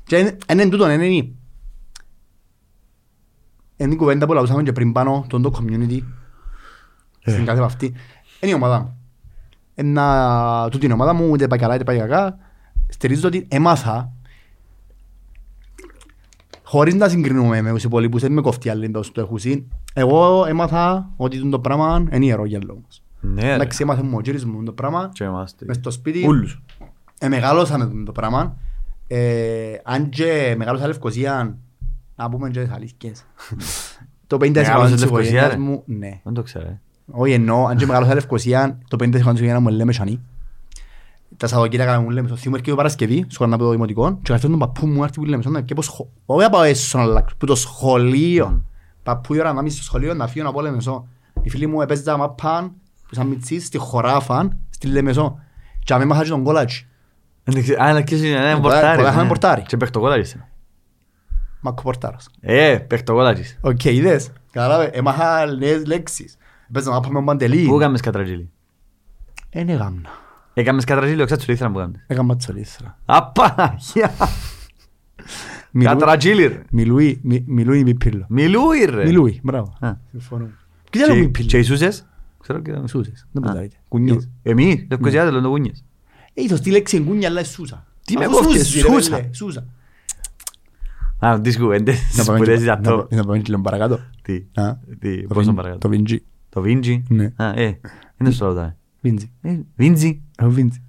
Ε, 0.10 0.24
να- 0.24 0.30
Και 0.30 0.30
εν- 0.30 0.38
εν 0.46 0.60
είναι 0.60 0.70
τούτον, 0.70 0.90
εν 0.90 1.02
είναι. 1.02 1.30
Είναι 3.78 3.94
η 3.94 3.96
κουβέντα 3.96 4.26
που 4.26 4.34
λαούσαμε 4.34 4.64
και 4.64 4.72
πριν 4.72 4.92
πάνω, 4.92 5.26
τον 5.30 5.42
το 5.42 5.52
community, 5.60 6.00
Ε. 7.24 7.32
στην 7.32 7.46
κάθε 7.46 7.62
αυτή. 7.62 7.86
Είναι 8.40 8.52
η 8.52 8.56
ομάδα 8.56 8.80
μου. 8.80 8.98
Ένα, 9.76 10.68
τούτη 10.72 10.86
είναι 10.86 10.94
η 10.94 10.98
ομάδα 10.98 11.14
μου, 11.14 11.36
είτε 11.36 11.48
πάει 11.48 11.60
καλά 11.60 11.76
είτε 11.76 11.84
πάει 11.84 11.98
κακά. 11.98 12.38
Στηρίζω 12.90 13.28
ότι 13.28 13.46
έμαθα, 13.50 14.12
χωρίς 16.64 16.94
να 16.96 17.10
συγκρινούμε 17.10 17.62
με 17.62 17.72
τους 17.74 17.84
υπόλοιπους, 17.84 18.22
δεν 18.22 18.32
με 18.32 18.42
κοφτεί 18.42 18.70
άλλοι 18.70 18.86
εντός 18.86 19.12
του 19.12 19.20
έχουσιν. 19.20 19.64
Εγώ 19.94 20.46
έμαθα 20.46 21.10
ότι 21.16 21.50
το 21.50 21.60
πράγμα 21.60 22.04
είναι 22.12 22.26
ιερό 22.26 22.46
για 22.46 22.60
λόγο 22.66 22.80
μας. 22.84 23.02
Ναι, 23.20 23.42
ρε. 23.42 23.54
Εντάξει, 23.54 23.82
έμαθε 23.84 24.02
μου 24.04 24.16
ο 24.18 24.22
κύρις 24.22 24.46
μου 24.46 24.64
το 24.64 24.72
πράγμα. 24.72 25.10
Και 25.14 25.24
είμαστε. 25.24 25.66
Μες 25.66 25.76
στο 25.76 25.92
σπίτι 25.92 26.26
Ούλους. 26.28 26.62
ε, 27.20 27.28
μεγάλωσα 27.28 27.78
με 27.78 28.04
το 28.04 28.12
πράγμα. 28.12 28.58
Ε, 29.08 29.74
αν 29.84 30.10
και 30.10 30.56
μεγάλωσα 30.58 30.88
Λευκοσία, 30.88 31.58
να 32.16 32.30
πούμε 32.30 32.50
και 32.50 32.60
τις 32.64 32.72
αλήθειες. 32.72 33.26
Το 34.28 34.38
50% 34.42 34.52
Μεγάλωσες 34.52 34.92
της 34.92 35.02
Λευκοσία, 35.02 35.30
οικογένειας 35.30 35.52
ρε. 35.52 35.58
μου, 35.58 35.84
ναι. 35.86 36.20
Δεν 36.24 36.34
το 36.34 36.42
ξέρω. 36.42 36.66
ε. 36.66 36.82
Όχι 37.12 37.34
εννοώ, 37.34 37.66
αν 37.66 37.78
και 37.78 37.86
μεγάλωσα 37.92 38.14
Λευκοσία, 38.14 38.78
το 38.88 38.98
50% 39.06 39.12
της 39.12 39.22
οικογένειας 39.22 39.60
μου 39.60 39.68
λέμε 39.70 39.92
σανί. 39.92 40.20
Τα 41.38 41.48
Σαββατοκύριακα 41.48 42.02
μου 42.02 42.10
λέμε 42.10 42.28
στο 42.28 42.38
θύμο 42.38 42.54
έρχεται 42.54 42.72
το 42.72 42.78
Παρασκευή, 42.78 43.26
σχολείο 43.28 43.56
από 43.56 43.64
το 43.64 43.70
δημοτικό, 43.72 44.20
και 44.22 44.32
καθόλου 44.32 44.58
τον 44.58 44.60
παππού 44.60 44.88
μου 44.88 45.04
έρθει 45.04 45.16
που 45.16 45.26
λέμε 45.26 45.44
σανί, 45.44 45.64
και 45.64 45.74
από 45.74 45.82
σχολείο, 45.82 46.12
όχι 46.26 46.46
από 46.46 46.62
έσω 46.62 46.98
να 46.98 47.04
αλλάξω, 47.04 47.36
που 47.38 47.46
το 47.46 47.56
σχολείο. 47.56 48.64
Παππού 49.04 49.34
η 49.34 49.40
ώρα 49.40 49.54
να 49.54 49.62
μην 49.62 49.72
στο 49.72 49.84
σχολείο 49.84 50.14
να 50.14 50.28
φύγω 50.28 50.46
να 50.46 50.52
πω 50.52 50.62
Λεμεσό. 50.62 51.08
Οι 51.42 51.50
φίλοι 51.50 51.68
μου 51.68 51.82
έπαιζαν 51.82 52.20
μαπάν, 52.20 52.72
που 53.08 53.16
σαν 53.16 53.28
μητσής, 53.28 53.66
στη 53.66 53.78
χωράφαν, 53.78 54.58
στη 54.70 54.88
Λεμεσό. 54.88 55.40
Και 55.84 55.94
αμέ 55.94 56.06
μάχα 56.06 56.24
και 56.24 56.30
τον 56.30 56.44
κόλατσι. 56.44 56.88
Εντάξει, 57.50 57.74
Α, 57.74 57.78
αλλά 57.80 58.02
και 58.02 58.16
είναι 58.16 58.28
ένα 58.28 58.60
πολλά- 58.60 58.74
πορτάρι. 58.74 58.96
πολλά 58.98 59.08
είχαμε 59.08 59.22
ναι. 59.24 59.28
πορτάρι. 59.28 59.62
Και 59.62 59.78
παιχτοκόλλαρι 59.78 60.22
είσαι. 60.22 60.48
Μακοπορτάρος. 61.62 62.28
Ε, 62.42 62.78
παιχτοκόλατζης. 62.88 63.58
Οκ, 63.62 63.84
είδες. 63.86 64.32
Κατάλαβε. 64.52 64.86
Έμαθα 64.86 65.46
νέες 65.56 65.86
λέξεις. 65.86 66.38
Παίζα 66.72 66.92
να 66.92 67.00
πάμε 67.00 67.20
μαντελή. 67.22 67.66
Πού 67.68 67.76
έκαμες 67.76 68.02
κατραγίλι. 68.02 68.50
Είναι 69.50 69.74
γάμνα. 69.74 70.10
Έκαμες 70.54 70.84
κατραγίλι, 70.84 71.22
όξα 71.22 71.38
του 71.38 71.52
ήθελα 71.52 71.72
που 71.72 71.80
έκαμες. 71.80 72.04
Έκανα 72.08 72.36
τσολίσρα. 72.36 72.98
Απαναγία. 73.06 74.12
Κατραγίλι 75.80 76.48
ρε. 76.48 76.62
Μιλούι, 76.72 77.20
μι- 77.24 77.44
μιλούι 77.48 77.84
μη 77.84 77.94
πύλο. 77.96 78.26
Μιλούι 78.30 78.86
ρε. 78.90 79.06
Μιλούι, 79.06 79.40
μπράβο. 79.44 79.74
Α. 79.80 79.92
Συμφωνώ. 80.12 80.48
Και 80.90 80.98
τι 80.98 81.04
άλλο 81.04 81.16
μη 81.16 81.22
Και- 81.22 81.28
πύλο. 81.30 81.48
Και 81.48 81.58
οι 81.58 81.64
σούσες. 81.64 82.06
Ξέρω 82.40 82.60
και 82.60 82.72
τα 82.72 82.88
Σούσες. 82.88 83.28
Δεν 83.32 83.44
Α. 83.44 83.48
πετάγεται. 83.48 83.76
Κουνιές. 83.88 84.30
Εμείς, 84.44 84.86
λευκοζιάδες, 84.90 85.32
λέμε 85.32 85.44
το 85.44 85.50
κούνιες. 85.50 85.80
Ε, 85.80 85.84
η 86.44 86.48
σωστή 86.48 86.72
λέξη 86.72 86.96
είναι 86.98 87.06
κούνια, 87.06 87.28
αλλά 87.28 87.40
είναι 87.40 87.48
σούσα. 87.50 87.86
Τι 88.06 88.18
με 88.18 88.26
Αφού 88.26 88.34
κόφτες, 88.36 88.68
σούζεις, 88.68 88.82
ρε, 88.84 88.90
σούσα. 88.92 89.16
βέλε, 89.16 89.34
Σούσα. 89.34 89.66
Α, 91.20 91.42
τις 91.42 91.58
κουβέντες 91.58 92.16
Να 92.18 92.24
πάμε 92.24 92.38
σπουδές 92.38 92.58
και- 92.58 92.64
για 92.64 92.76
να 92.76 92.82
το... 92.82 92.90
πάμε- 92.98 93.08
να 93.22 93.24
πάμε 93.26 93.38
και 93.40 93.50
λίγο 93.50 93.62
παρακάτω. 93.62 94.00
Τι, 94.22 94.46
Α, 94.56 94.78
τι, 95.00 95.28
το 95.28 95.34
πόσο 95.34 95.52
Vin- 95.52 95.56
παρακάτω; 95.56 95.90
Το 95.90 95.96
Vinci. 95.98 96.18
Το 96.50 96.62
Βίντζι. 96.62 97.04
Ναι. 97.10 97.34
Α, 97.36 97.54
ε, 97.60 97.80
είναι 98.22 98.32
στο 98.32 98.52
λαό. 98.52 98.74
Vinci. 99.04 99.30
Ε, 99.42 99.60
Βίντζι. 99.76 100.22
Ε, 100.38 100.46
Ο 100.46 100.54
Vinci. 100.58 100.82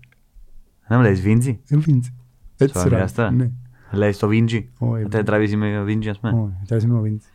Να 0.89 0.97
μου 0.97 1.03
λες 1.03 1.21
Βίντζι. 1.21 1.61
Ε, 1.69 1.77
Vinci. 1.87 2.13
Έτσι 2.57 2.75
Σοβαρά, 2.75 2.97
ρε. 2.97 3.03
asta. 3.03 3.31
Ναι. 3.31 3.51
Λέει 3.93 4.13
το 4.15 4.29
Βίντζι. 4.29 4.71
Όχι, 4.79 5.05
Θα 5.11 5.23
τραβήσει 5.23 5.57
με 5.57 5.83
Βίντζι, 5.83 6.09
ας 6.09 6.19
πούμε. 6.21 6.33
Όχι, 6.43 6.67
τώρα 6.69 6.83
είμαι 6.85 6.99
ο 6.99 7.03
Vinci. 7.05 7.27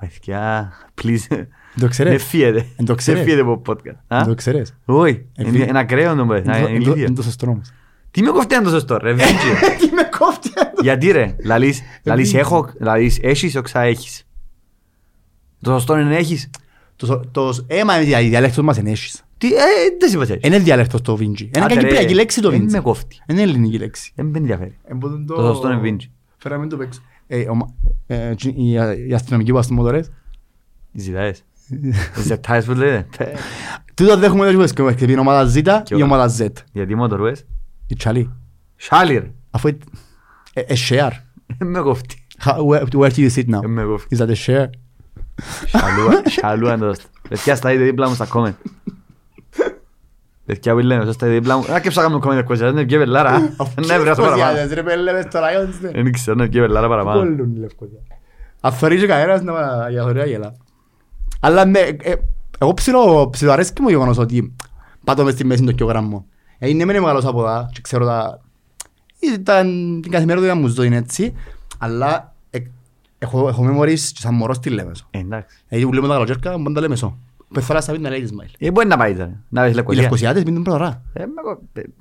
Βοηθιά, 0.00 0.72
please. 1.02 1.46
Το 1.74 1.80
Με 1.82 1.88
ξέρεις. 1.88 2.24
φύγετε. 2.24 2.58
Εν 2.76 2.84
το 2.84 2.92
Με 2.92 2.94
ξέρεις. 2.94 3.22
φύγετε 3.22 3.40
από 3.40 3.62
podcast. 3.66 3.96
Α? 4.14 4.24
Το 4.26 4.34
ξέρεις. 4.34 4.74
Όχι, 4.84 5.26
Ε, 5.36 5.42
είναι 5.48 5.58
φύ- 5.58 5.68
είναι 5.68 5.78
ακραίο 5.78 6.14
το 6.14 6.26
πω. 6.26 6.34
Είναι 6.34 6.42
το- 6.44 6.50
Είναι 6.50 6.58
είναι 6.58 6.68
το- 6.68 6.74
ηλίθιο. 6.74 7.04
Είναι 7.04 7.14
το 7.14 7.22
σωστό 7.22 7.46
όμως. 7.46 7.70
Τι 8.10 8.22
με 8.22 8.30
κοφτεί 8.30 8.54
αν 8.54 8.62
το 8.64 8.70
σωστό 8.70 8.96
ρε, 8.96 9.12
Βίντζι. 9.12 9.32
Τι 9.80 9.94
με 9.94 10.02
κόφτει 10.18 10.50
αυτό. 10.56 10.82
Γιατί 10.82 11.10
ρε, 11.10 11.36
λαλείς, 11.44 11.80
λαλείς 12.04 12.24
Βίντζι. 12.24 12.38
έχω, 12.38 12.68
λαλείς 12.80 13.18
έχεις, 13.22 13.56
όξα 13.56 13.80
έχεις. 13.80 14.26
Το 15.60 15.70
σωστό 15.70 15.98
είναι 15.98 16.16
έχεις. 16.16 16.50
Το 16.96 17.06
σο- 17.06 17.26
το- 17.30 17.64
Ε, 17.66 17.84
μα 17.84 18.00
η 18.00 18.28
διάλεκτος 18.28 18.64
μας 18.64 18.76
είναι 18.76 18.90
έσχης. 18.90 19.22
Τι, 19.38 19.46
ε, 19.54 19.58
δεν 19.98 20.08
σε 20.08 20.14
είπα 20.16 20.22
έτσι. 20.32 20.38
Είναι 20.48 20.58
διάλεκτος 20.58 21.00
το 21.02 21.12
Vinci. 21.20 21.40
Είναι 21.40 21.50
Άντε, 21.64 21.74
ρε, 21.74 21.80
κυπριακή 21.80 22.14
λέξη 22.14 22.40
το 22.40 22.50
εν 22.50 22.62
με 22.70 22.78
Vinci. 22.78 22.82
κόφτει. 22.82 23.16
Είναι 23.28 23.42
ελληνική 23.42 23.78
λέξη. 23.78 24.12
Δεν 24.14 24.26
με 24.26 24.38
ενδιαφέρει. 24.38 24.78
Ε, 24.84 24.94
μπορούν 24.94 25.26
Το 25.26 25.34
σωστό 25.34 25.72
είναι 25.72 25.80
Vinci. 26.00 26.08
Φέραμε 26.36 26.66
το 26.66 26.76
παίξω. 26.76 27.00
Ε, 27.26 27.48
ο 27.48 27.54
μα- 27.54 27.74
ε, 28.06 28.34
τσι- 28.34 28.54
οι 28.58 28.78
α- 28.78 28.94
οι 29.08 29.14
αστυνομικοί 29.14 29.52
που 29.52 29.58
αστυνομοτορές. 29.58 30.10
Οι 30.92 31.00
ζητάες. 31.00 31.44
Ζετάες 32.24 32.64
που 32.64 32.72
λέτε. 32.72 33.06
Ε, 33.18 33.24
τούτα 33.94 34.16
δεν 34.16 34.22
έχουμε 34.24 34.66
σκοπεύει. 34.66 35.12
Η 35.12 35.18
ομάδα 35.18 35.52
Z 35.54 35.56
ή 35.56 35.96
η 35.96 36.02
ομάδα 36.02 36.34
Z. 36.38 36.46
Γιατί 36.72 36.94
μόνο 36.94 37.16
το 37.16 37.32
Η 37.86 37.94
Τσάλι. 37.96 38.30
Τσάλι 38.76 39.18
ρε. 39.18 39.30
Αφού 39.50 39.68
είναι 39.68 39.78
share. 40.88 41.10
Με 41.58 41.80
κοφτεί. 41.80 42.16
Where 42.68 42.82
do 42.92 43.16
you 43.16 43.30
sit 43.34 43.44
now? 43.44 43.60
Με 43.66 43.82
κοφτεί. 43.82 44.16
Is 44.16 44.20
that 44.20 44.28
a 44.28 44.34
share? 44.46 44.66
Σαλούα 46.40 46.72
εντός. 46.72 46.96
Παιδιά 47.28 47.56
στα 47.56 47.72
είδε 47.72 47.84
δίπλα 47.84 48.08
μου 48.08 48.14
στα 48.14 48.26
κόμεν. 48.26 48.56
Παιδιά 50.46 50.72
που 50.72 50.78
λένε, 50.78 51.12
στα 51.12 51.26
είδε 51.26 51.34
δίπλα 51.34 51.56
μου. 51.56 51.72
Α, 51.72 51.80
και 51.80 51.90
κόμεν 52.20 52.38
για. 52.38 52.56
Δεν 52.56 52.76
είναι 52.76 52.84
ναι, 53.86 53.96
λάρα. 53.98 54.14
Παραπάνω. 54.14 54.68
Δεν 55.92 56.00
είναι 56.52 56.66
λάρα 56.66 56.88
παραπάνω. 56.88 57.36
Κανένας 59.06 59.42
να 59.42 59.52
γελά. 60.24 60.54
Αλλά 61.44 61.64
ναι, 61.64 61.78
ε, 61.78 62.14
εγώ 62.58 62.74
ψιλο, 62.74 63.30
ψιλοαρέσκει 63.30 63.80
μου 63.80 63.86
το 63.86 63.92
γεγονός 63.92 64.18
ότι 64.18 64.54
πάτω 65.04 65.24
μες 65.24 65.32
στη 65.32 65.44
μέση 65.44 65.64
το 65.64 65.72
κιογράμμο. 65.72 66.26
Ε, 66.58 66.68
είναι 66.68 66.84
μεν 66.84 67.00
μεγάλος 67.00 67.24
από 67.24 67.42
τα 67.42 67.70
και 67.72 67.80
ξέρω 67.80 68.06
τα... 68.06 68.40
Ήταν 69.18 69.66
την 70.02 70.10
καθημερινότητα 70.10 70.54
μου 70.54 70.66
ζωή 70.66 70.86
είναι 70.86 70.96
έτσι, 70.96 71.34
αλλά 71.78 72.34
ε, 72.50 72.58
έχω, 73.18 73.48
έχω 73.48 73.68
memories 73.70 73.98
και 73.98 74.20
σαν 74.20 74.34
μωρός 74.34 74.56
στη 74.56 74.70
Λέμεσο. 74.70 75.06
Ε, 75.10 75.18
Εντάξει. 75.18 75.56
Γιατί 75.68 75.84
που 75.84 75.92
λέμε 75.92 76.06
τα 76.06 76.12
καλοκαίρκα, 76.12 76.62
πάντα 76.62 76.80
Λέμεσο. 76.80 77.18
Πεθαρά 77.52 77.80
στα 77.80 77.92
πίτα 77.92 78.08
λέει 78.08 78.20
Ισμαήλ. 78.20 78.50
Ε, 78.58 78.70
μπορεί 78.70 78.86
να 78.86 78.96
πάει 78.96 79.12
τώρα. 79.12 79.42
Να 79.48 79.60
βρεις 79.62 79.72
Οι 79.72 79.76
Λευκοσία. 79.76 80.02
Λευκοσιάτες 80.02 80.42
πίνουν 80.42 80.62
πρώτα 80.62 80.78
ώρα. 80.78 81.02
Ε, 81.12 81.24
με 81.26 81.42
κόφτει. 81.42 81.94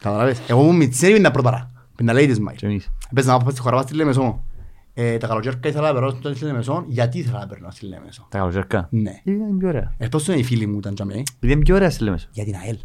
Καταλαβες. 0.00 0.40
Εγώ 0.46 0.62
μου 0.62 0.74
μητσέρι 0.74 1.12
πίνουν 1.12 1.32
πρώτα 1.32 1.48
ώρα. 1.48 1.70
Πίνουν 1.96 2.14
λέει 2.14 2.24
Ισμαήλ. 2.24 2.58
Και 2.58 2.66
εμείς. 2.66 2.90
Πες 3.14 3.26
να 3.26 3.38
πάω 3.38 3.50
στη 3.50 3.60
χώρα 3.60 3.82
στη 3.82 3.94
Λέμεσο. 3.94 4.44
Ε, 4.98 5.16
τα 5.16 5.26
καλοκαίρια 5.26 5.58
ήθελα 5.64 5.86
να 5.92 5.94
περάσω 5.94 6.16
στη 6.34 6.44
Λέμεσο. 6.44 6.84
Γιατί 6.88 7.18
ήθελα 7.18 7.38
να 7.38 7.46
περνώ 7.46 7.70
στη 7.70 7.86
Λέμεσο. 7.86 8.26
Τα 8.30 8.38
καλοκαιρικά. 8.38 8.86
Ναι. 8.90 9.10
Ε, 9.10 9.30
Είναι 9.32 9.44
πιο 9.58 9.68
ωραία. 9.68 9.94
Ε, 9.98 10.08
πώς 10.08 10.28
είναι 10.28 10.36
οι 10.36 10.42
φίλοι 10.42 10.66
μου 10.66 10.78
ήταν 10.78 10.94
τζαμί. 10.94 11.22
Επειδή 11.36 11.52
είναι 11.52 11.62
πιο 11.62 11.74
ωραία 11.74 11.90
στη 11.90 12.04
Λέμεσο. 12.04 12.28
Για 12.30 12.44
την 12.44 12.54
ΑΕΛ. 12.64 12.76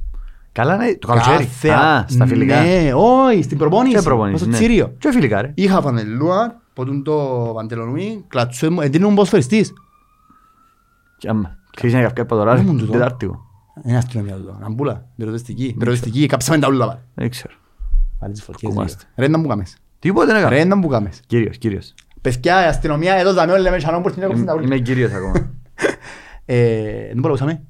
Καλά 0.52 0.76
είναι 0.76 0.98
το 0.98 1.08
καλοκαίρι. 1.08 1.38
Κάθε- 1.46 1.70
Α, 1.70 2.06
στα 2.08 2.26
φιλικά. 2.26 2.62
Ναι, 2.62 2.92
όχι, 2.96 3.42
στην 3.44 3.58
προπόνηση. 3.58 3.96
Και 3.96 4.02
προπονήσεις, 4.02 4.40
Στο 4.42 4.50
ναι. 4.50 4.56
Τσίριο. 4.56 4.96
Και 4.98 5.12
φιλικά 5.12 5.42
ρε. 5.42 5.52
Είχα 5.56 5.82
φανελούα, 5.82 6.62
ποτούν 6.74 7.04
το 7.04 7.52
παντελονούι, 7.56 8.26
κλατσούε 8.28 8.70
μου, 8.70 8.82
εντύνουν 8.82 9.16
πώς 9.16 9.30
φεριστής. 9.30 9.74
Και 11.18 11.30
άμα. 11.30 11.58
Ξέρεις 11.76 11.96
να 11.96 12.02
καυκά 12.02 12.26
πατωράρι. 12.26 12.62
Δεν 12.62 12.74
μου 12.74 12.80
τούτο. 12.80 12.92
Τετάρτικο. 12.92 13.40
Είναι 13.86 13.98
αστυνομία 13.98 14.34
εδώ, 14.34 14.60
αμπούλα, 14.62 15.06
μυρωτιστική, 15.16 15.76
μυρωτιστική, 15.78 16.26
κάψαμε 16.26 16.60
τα 16.60 16.68
ούλα 16.68 16.88
πάλι. 16.88 17.00
Δεν 17.14 17.30
ξέρω. 17.30 17.54
Πάλι 18.20 18.34
τις 18.34 18.44
φωτιές. 18.44 18.72
Ακούμαστε. 18.72 19.04
Ρε 19.16 19.28
να 19.28 19.38
μου 19.38 19.48
κάμες. 19.48 19.78
Τίποτε 20.02 20.34
δεν 20.34 20.48
Ρε 20.48 20.56
έκανα. 20.56 20.66
να 20.66 20.76
μου 20.76 20.88
κάμες. 20.88 21.20
Κύριος, 21.28 21.58
κύριος. 21.58 21.94
Παιδιά, 22.22 22.66
η 22.66 22.68
αστυνομία 22.68 23.14
εδώ 23.14 23.34
δαμέ 23.34 23.52
όλοι 23.52 23.62
λέμε 23.62 23.80
σανόν 23.80 24.02
πως 24.02 24.14
την 24.14 24.24
έκοψαν 24.24 24.46
τα 24.46 24.54
ούλα. 24.54 24.64
Είμαι 24.64 24.78
κύριος 24.78 25.12
ακόμα. 25.12 25.50
Ε, 26.46 27.08
Δεν 27.08 27.20
μπορώ 27.20 27.36
να 27.40 27.62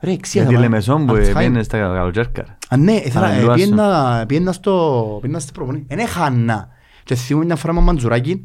Ρε, 0.00 0.10
εξία 0.12 0.40
Γιατί 0.42 0.54
θα 0.56 0.60
λέμε 0.60 0.70
πάμε. 0.70 0.82
σόν 0.82 1.06
που 1.06 1.12
Αλτσχάιμερ. 1.12 1.42
πήγαινε 1.42 1.62
στα 1.62 1.78
καλοκαίρκα. 1.78 2.44
Α, 2.68 2.76
ναι, 2.76 2.92
ήθελα, 2.92 3.26
Α, 3.26 3.32
ε, 3.32 3.40
λουάσου. 3.42 3.54
πήγαινα- 3.64 4.24
πήγαινα 4.26 4.52
στο, 4.52 5.18
πήγαινα 5.20 5.38
στην 5.40 5.54
προπονή. 5.54 5.84
Εν 5.88 5.98
έχανα. 5.98 6.68
Και 7.04 7.14
θυμούμαι 7.14 7.44
μια 7.46 7.56
φορά 7.56 7.72
με 7.72 7.80
μαντζουράκι. 7.80 8.44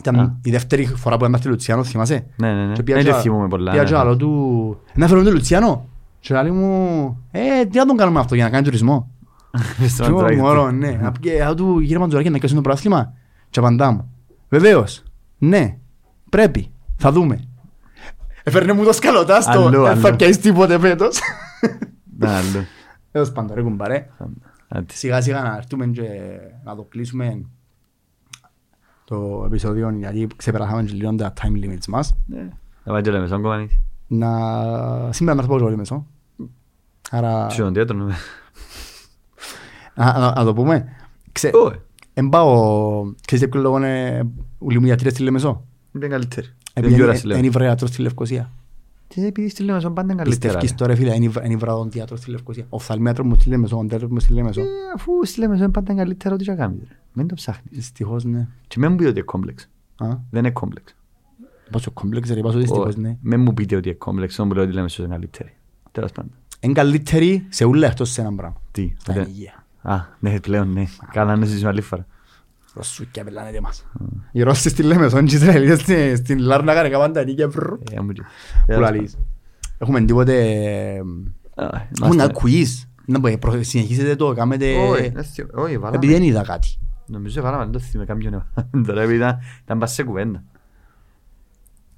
Ήταν 0.00 0.20
Α. 0.20 0.38
η 0.42 0.50
δεύτερη 0.50 0.84
φορά 0.86 1.16
που 1.16 1.24
ήμουν 1.24 1.38
στη 1.38 1.48
Λουτσιάνο, 1.48 1.84
θυμάσαι; 1.84 2.24
Ναι, 2.36 2.52
ναι, 2.54 2.66
ναι. 2.66 2.72
Και 2.72 2.82
πήγα 2.82 2.96
Δεν 2.96 3.06
και- 3.06 3.12
το 3.12 3.18
θυμούμαι 3.18 3.48
πολλά, 3.48 3.70
πήγα 3.70 3.82
ναι, 3.82 3.88
και 3.88 3.94
ναι. 3.94 4.00
άλλο 4.00 4.16
του, 4.16 4.80
να 4.94 5.06
φέρουμε 5.06 5.24
τον 5.24 5.34
Λουτσιάνο. 5.34 5.88
Και 6.20 6.34
λέει 6.34 6.50
μου, 6.50 7.18
ε, 7.30 7.64
τι 7.70 7.78
να 7.78 7.86
τον 7.86 7.96
κάνουμε 7.96 8.20
αυτό 8.20 8.34
για 8.34 8.44
να 8.44 8.50
κάνει 8.50 8.64
τουρισμό. 8.64 9.10
Στο 9.88 10.02
Και 10.02 10.08
εγώ, 10.08 10.18
μαντράκι. 10.20 10.40
μωρό, 10.40 10.70
ναι. 10.70 10.90
Να 11.02 11.12
πει, 11.12 11.40
«Α, 11.40 11.54
του 11.54 11.80
κύριε 11.80 11.98
Μαντζουράκη 11.98 12.30
να 12.30 12.38
κάνει 12.38 12.54
το 12.54 12.60
πράσλημα. 12.60 13.12
Και 13.50 13.58
απαντά 13.58 13.90
μου, 13.90 14.10
βεβαίως, 14.48 15.02
ναι, 15.38 15.78
πρέπει, 16.30 16.72
θα 16.96 17.12
δούμε. 17.12 17.44
Έφερνε 18.42 18.72
μου 18.72 18.84
το 18.84 18.92
σκαλωτά 18.92 19.34
Αλλού, 19.44 19.68
στο, 19.72 19.86
αλλού. 19.86 20.00
θα 20.00 20.16
πιάσεις 20.16 20.38
τίποτε 20.38 20.78
φέτος. 20.78 21.18
Ναι, 22.18 22.28
άλλο. 22.30 22.64
Έως 23.12 23.32
πάντων, 23.32 23.54
ρε 23.56 23.62
κουμπάρε. 23.62 24.08
Άντε. 24.68 24.92
Σιγά 24.92 25.20
σιγά 25.20 25.42
να 25.42 25.56
έρθουμε 25.56 25.86
και 25.86 26.02
να 26.64 26.76
το 26.76 26.82
κλείσουμε 26.82 27.42
το 29.04 29.42
επεισόδιο 29.46 29.90
γιατί 29.90 30.26
ξεπεράσαμε 30.36 30.82
και 30.82 30.92
λίγο 30.94 31.14
τα 31.14 31.32
time 31.40 31.64
limits 31.64 31.86
μας. 31.88 32.14
Ναι. 32.26 32.48
Θα 32.84 32.92
πάει 32.92 33.02
και 33.02 33.10
λέμε 33.10 33.26
σαν 33.26 33.42
κομμάνι. 33.42 33.68
Να... 34.06 34.28
Σήμερα 35.12 35.36
να 35.36 35.42
έρθω 35.42 35.56
πολύ 35.58 35.76
μεσό. 35.76 36.06
Άρα, 37.10 37.46
Τι 37.46 37.54
στον 37.54 37.74
θέατρο, 37.74 37.96
ναι. 37.96 38.14
Να, 39.94 40.18
να, 40.18 40.32
να 40.34 40.44
το 40.44 40.54
πούμε. 40.54 40.88
Ξε... 41.32 41.50
Όχι. 41.54 41.78
Εν 42.14 42.28
πάω, 42.28 43.12
ξέρεις 43.26 43.48
ποιο 43.48 43.60
λόγο 43.60 43.76
είναι 43.76 44.26
ούλοι 44.58 44.78
μου 44.80 44.86
γιατροί 44.86 45.10
στη 45.10 45.22
Λεμεσό; 45.22 45.64
Είναι 45.94 46.06
καλύτερη. 46.06 46.46
Επειδή 46.72 46.94
Δεν 46.94 46.94
πιο 46.94 47.04
ώρας 47.04 47.06
είναι- 47.08 47.16
στη 47.18 47.26
λέμε. 47.26 47.38
είναι 47.40 47.48
βρεατρός 47.50 47.90
στη 47.90 48.02
Λευκοσία. 48.02 48.50
Και 49.08 49.20
επειδή 49.26 49.48
στη 49.48 49.62
λέμε 49.62 49.80
σαν 49.80 49.92
πάντα 49.92 50.12
είναι 50.12 50.22
καλύτερα. 50.22 50.58
Πιστεύεις 50.58 50.70
ρε. 50.70 50.76
τώρα 50.76 50.96
φίλε, 50.96 51.14
είναι 51.24 51.32
είναι 51.44 51.56
βραδοντιάτρος 51.56 52.18
στη 52.20 52.30
Λευκοσία. 52.30 52.66
Ο 52.68 52.78
φθαλμίατρος 52.78 53.26
μου 53.26 53.34
στη 53.34 53.48
Λεμεσό, 53.48 53.78
ο 53.78 53.84
ντέρος 53.84 54.10
μου 54.10 54.20
στη 54.20 54.32
Λεμεσό. 54.32 54.60
Ε, 54.60 54.64
Αφού 54.94 55.12
στη 55.24 55.40
λέμε 55.40 55.56
σαν 55.56 55.70
πάντα 55.70 55.92
είναι 55.92 56.00
καλύτερα 56.02 56.34
ό,τι 56.34 56.44
και 56.44 56.52
κάνεις, 56.52 56.78
ρε. 56.88 56.96
Μην 57.12 57.26
το 57.28 57.34
ψάχνεις. 57.34 57.64
Δυστυχώς 57.76 58.24
ναι. 58.24 58.46
Και 58.66 58.78
μην 58.78 58.90
μου 58.90 58.96
πείτε 58.96 59.08
ότι 59.08 59.18
είναι 59.18 59.26
κόμπλεξ. 59.26 59.68
Α, 59.96 60.06
Δεν 60.30 60.40
είναι 60.44 60.50
κόμπλεξ. 60.50 60.94
πόσο 61.70 61.90
κόμπλεξ 61.90 62.30
ρε, 62.30 62.40
πόσο 62.40 62.58
δυστυχώς 62.58 62.86
Όχι. 62.86 63.00
ναι. 63.00 63.16
Μην 63.20 63.40
μου 63.40 63.54
πείτε 63.54 63.76
ότι 63.76 63.88
είναι 63.88 63.96
κόμπλεξ, 63.96 64.38
όμως 64.38 64.54
λέω 64.54 64.64
ότι 64.64 64.72
λέμε 64.72 64.88
σαν 64.88 65.08
καλύτερη. 65.08 65.52
Τέλος 65.92 66.12
πάντων. 66.12 66.30
Είναι 66.60 66.72
καλύτερη 66.72 67.46
σε 67.48 67.64
ούλα 67.64 67.86
εκτός 67.86 68.10
σε 68.10 68.20
έναν 68.20 68.36
πράγμα. 68.36 68.56
Τι. 68.70 68.92
Στα 68.98 69.12
δεν- 69.12 69.26
υγεία. 69.28 69.61
Α, 69.82 70.00
ναι, 70.18 70.40
πλέον 70.40 70.72
ναι. 70.72 70.84
Καλά 71.12 71.30
να 71.36 71.40
συζητήσουμε 71.42 71.70
άλλη 71.70 71.80
φορά. 71.80 72.06
Ρωσούκια 72.74 73.24
πελάνετε 73.24 73.60
μας. 73.60 73.84
Οι 74.32 74.42
Ρώσοι 74.42 74.68
στη 74.68 74.82
Λέμεσον 74.82 75.24
και 75.24 75.34
οι 75.34 75.38
Ισραηλίτες 75.38 75.80
στη- 75.80 76.16
στην 76.16 76.38
Λάρνα 76.38 76.74
κάνε 76.74 76.88
καπάντα 76.88 77.24
νίκια 77.24 77.48
βρρρ. 77.48 77.72
Ε, 77.90 78.00
μου 78.00 78.12
και- 78.12 78.22
Που 78.22 78.28
Τέλος 78.66 78.80
λαλείς. 78.82 79.18
Έχουμε 79.78 80.00
τίποτε... 80.00 80.34
πάντων. 81.54 81.74
Α, 81.74 81.80
Έχουμε 82.00 82.14
ένα 82.14 82.24
είμαστε- 82.24 82.40
quiz. 82.42 82.88
Να 83.06 83.20
πω, 83.20 83.36
προ- 83.40 83.64
συνεχίσετε 83.64 84.16
το, 84.16 84.32
κάνετε... 84.34 84.74
Όχι, 84.76 85.08
δεν 85.08 85.24
θυμ- 85.24 85.54
όχι, 85.56 85.78
βάλαμε. 85.78 85.96
Επειδή 85.96 86.12
δεν 86.12 86.22
είδα 86.22 86.42
κάτι. 86.42 86.78
Νομίζω 87.06 87.42
βάλαμε, 87.42 87.62
δεν 87.62 87.72
το 87.72 87.78
θυμάμαι 87.78 88.06
κάποιον. 88.06 88.46
Τώρα 88.86 89.00
επειδή 89.02 89.16
ήταν- 89.16 89.38
ήταν 89.64 89.78
πας 89.78 89.92
σε 89.92 90.02
κουβέντα. 90.02 90.42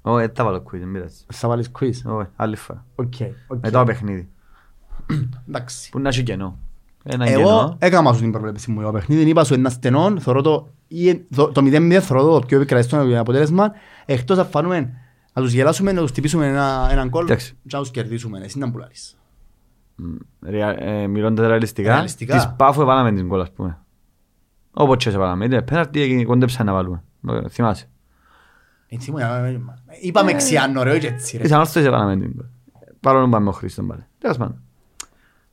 Όχι, 0.01 0.25
δεν 0.25 0.33
τα 0.33 0.43
βάλω 0.43 0.57
quiz, 0.57 0.77
δεν 0.79 0.91
πειράζει. 0.91 1.15
Θα 1.33 1.47
βάλεις 1.47 1.71
quiz. 1.79 1.91
Όχι, 2.05 2.27
άλλη 2.35 2.55
φορά. 2.55 2.85
Οκ. 2.95 3.13
οκ. 3.47 3.57
Μετά 3.63 3.79
το 3.79 3.85
παιχνίδι. 3.85 4.29
Εντάξει. 5.47 5.89
Που 5.89 5.99
να 5.99 6.09
έχει 6.09 6.23
κενό. 6.23 6.59
Ένα 7.07 7.27
Εγώ 7.29 7.37
κενό. 7.43 7.75
έκανα 7.79 8.13
σου 8.13 8.19
την 8.19 8.31
προβλέψη 8.31 8.71
μου 8.71 8.77
για 8.77 8.85
το 8.85 8.91
παιχνίδι. 8.93 9.29
Είπα 9.29 9.43
σου 9.43 9.53
ένα 9.53 9.69
στενό, 9.69 10.19
θωρώ 10.19 10.41
το, 10.41 10.69
ή- 10.87 11.15
το, 11.35 11.51
το 11.51 11.61
0-0 11.63 11.97
θωρώ 12.01 12.39
το 12.39 12.45
πιο 12.47 12.57
επικρατιστό 12.57 13.19
αποτέλεσμα. 13.19 13.71
Εκτός 14.05 14.37
αν 14.37 14.45
φάνουμε 14.45 14.93
να 15.33 15.41
τους 15.41 15.53
γελάσουμε, 15.53 15.91
να 15.91 16.01
τους 16.01 16.11
τυπήσουμε 16.11 16.47
ένα, 16.47 16.87
έναν 16.91 17.09
κόλ 17.09 17.23
Εντάξει. 17.25 17.53
και 17.67 17.75
να 17.75 17.81
τους 17.81 17.91
κερδίσουμε. 17.91 18.39
Εσύ 18.43 18.57
να 18.59 18.71
πουλάρεις. 18.71 19.17
Ρεα- 20.41 20.81
ε, 20.81 21.07
Μιλώντας 21.07 21.47
ρεαλιστικά, 21.47 21.93
Ρεαλιστικά. 21.93 22.35
της 22.35 22.53
Πάφου 22.57 22.81
έβαλαμε 22.81 23.11
την 23.13 23.27
κόλλα, 23.27 23.43
ας 23.43 23.51
πούμε. 23.51 23.79
Όπως 24.73 25.03
και 25.03 25.09
σε 25.09 25.17
βάλαμε. 25.17 25.45
Είτε 25.45 25.61
πέναρτι 25.61 26.07
και 26.17 26.25
κοντέψαν 26.25 26.65
να 26.65 26.73
βάλουμε. 26.73 27.03
Ε, 27.29 27.49
Θυμάσαι. 27.49 27.89
Έτσι 28.87 29.11
μου, 29.11 29.17
ε, 29.17 29.59
Είπαμε 30.01 30.33
ξιάνο 30.33 30.83
ρε, 30.83 30.91
όχι 30.91 31.05
έτσι 31.05 31.37
ρε. 31.37 31.43
Ήσαν 31.43 31.59
όρθος 31.59 31.83
και 31.83 31.89
βάλαμε 31.89 32.17
την. 32.17 32.45
Παρόλο 32.99 33.25
που 33.25 33.31
πάμε 33.31 33.49
ο 33.49 33.51
Χρήστον 33.51 33.87
πάλι. 33.87 34.05
Τέλος 34.19 34.37
πάντων. 34.37 34.61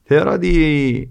Θεωρώ 0.02 0.32
ότι 0.32 1.10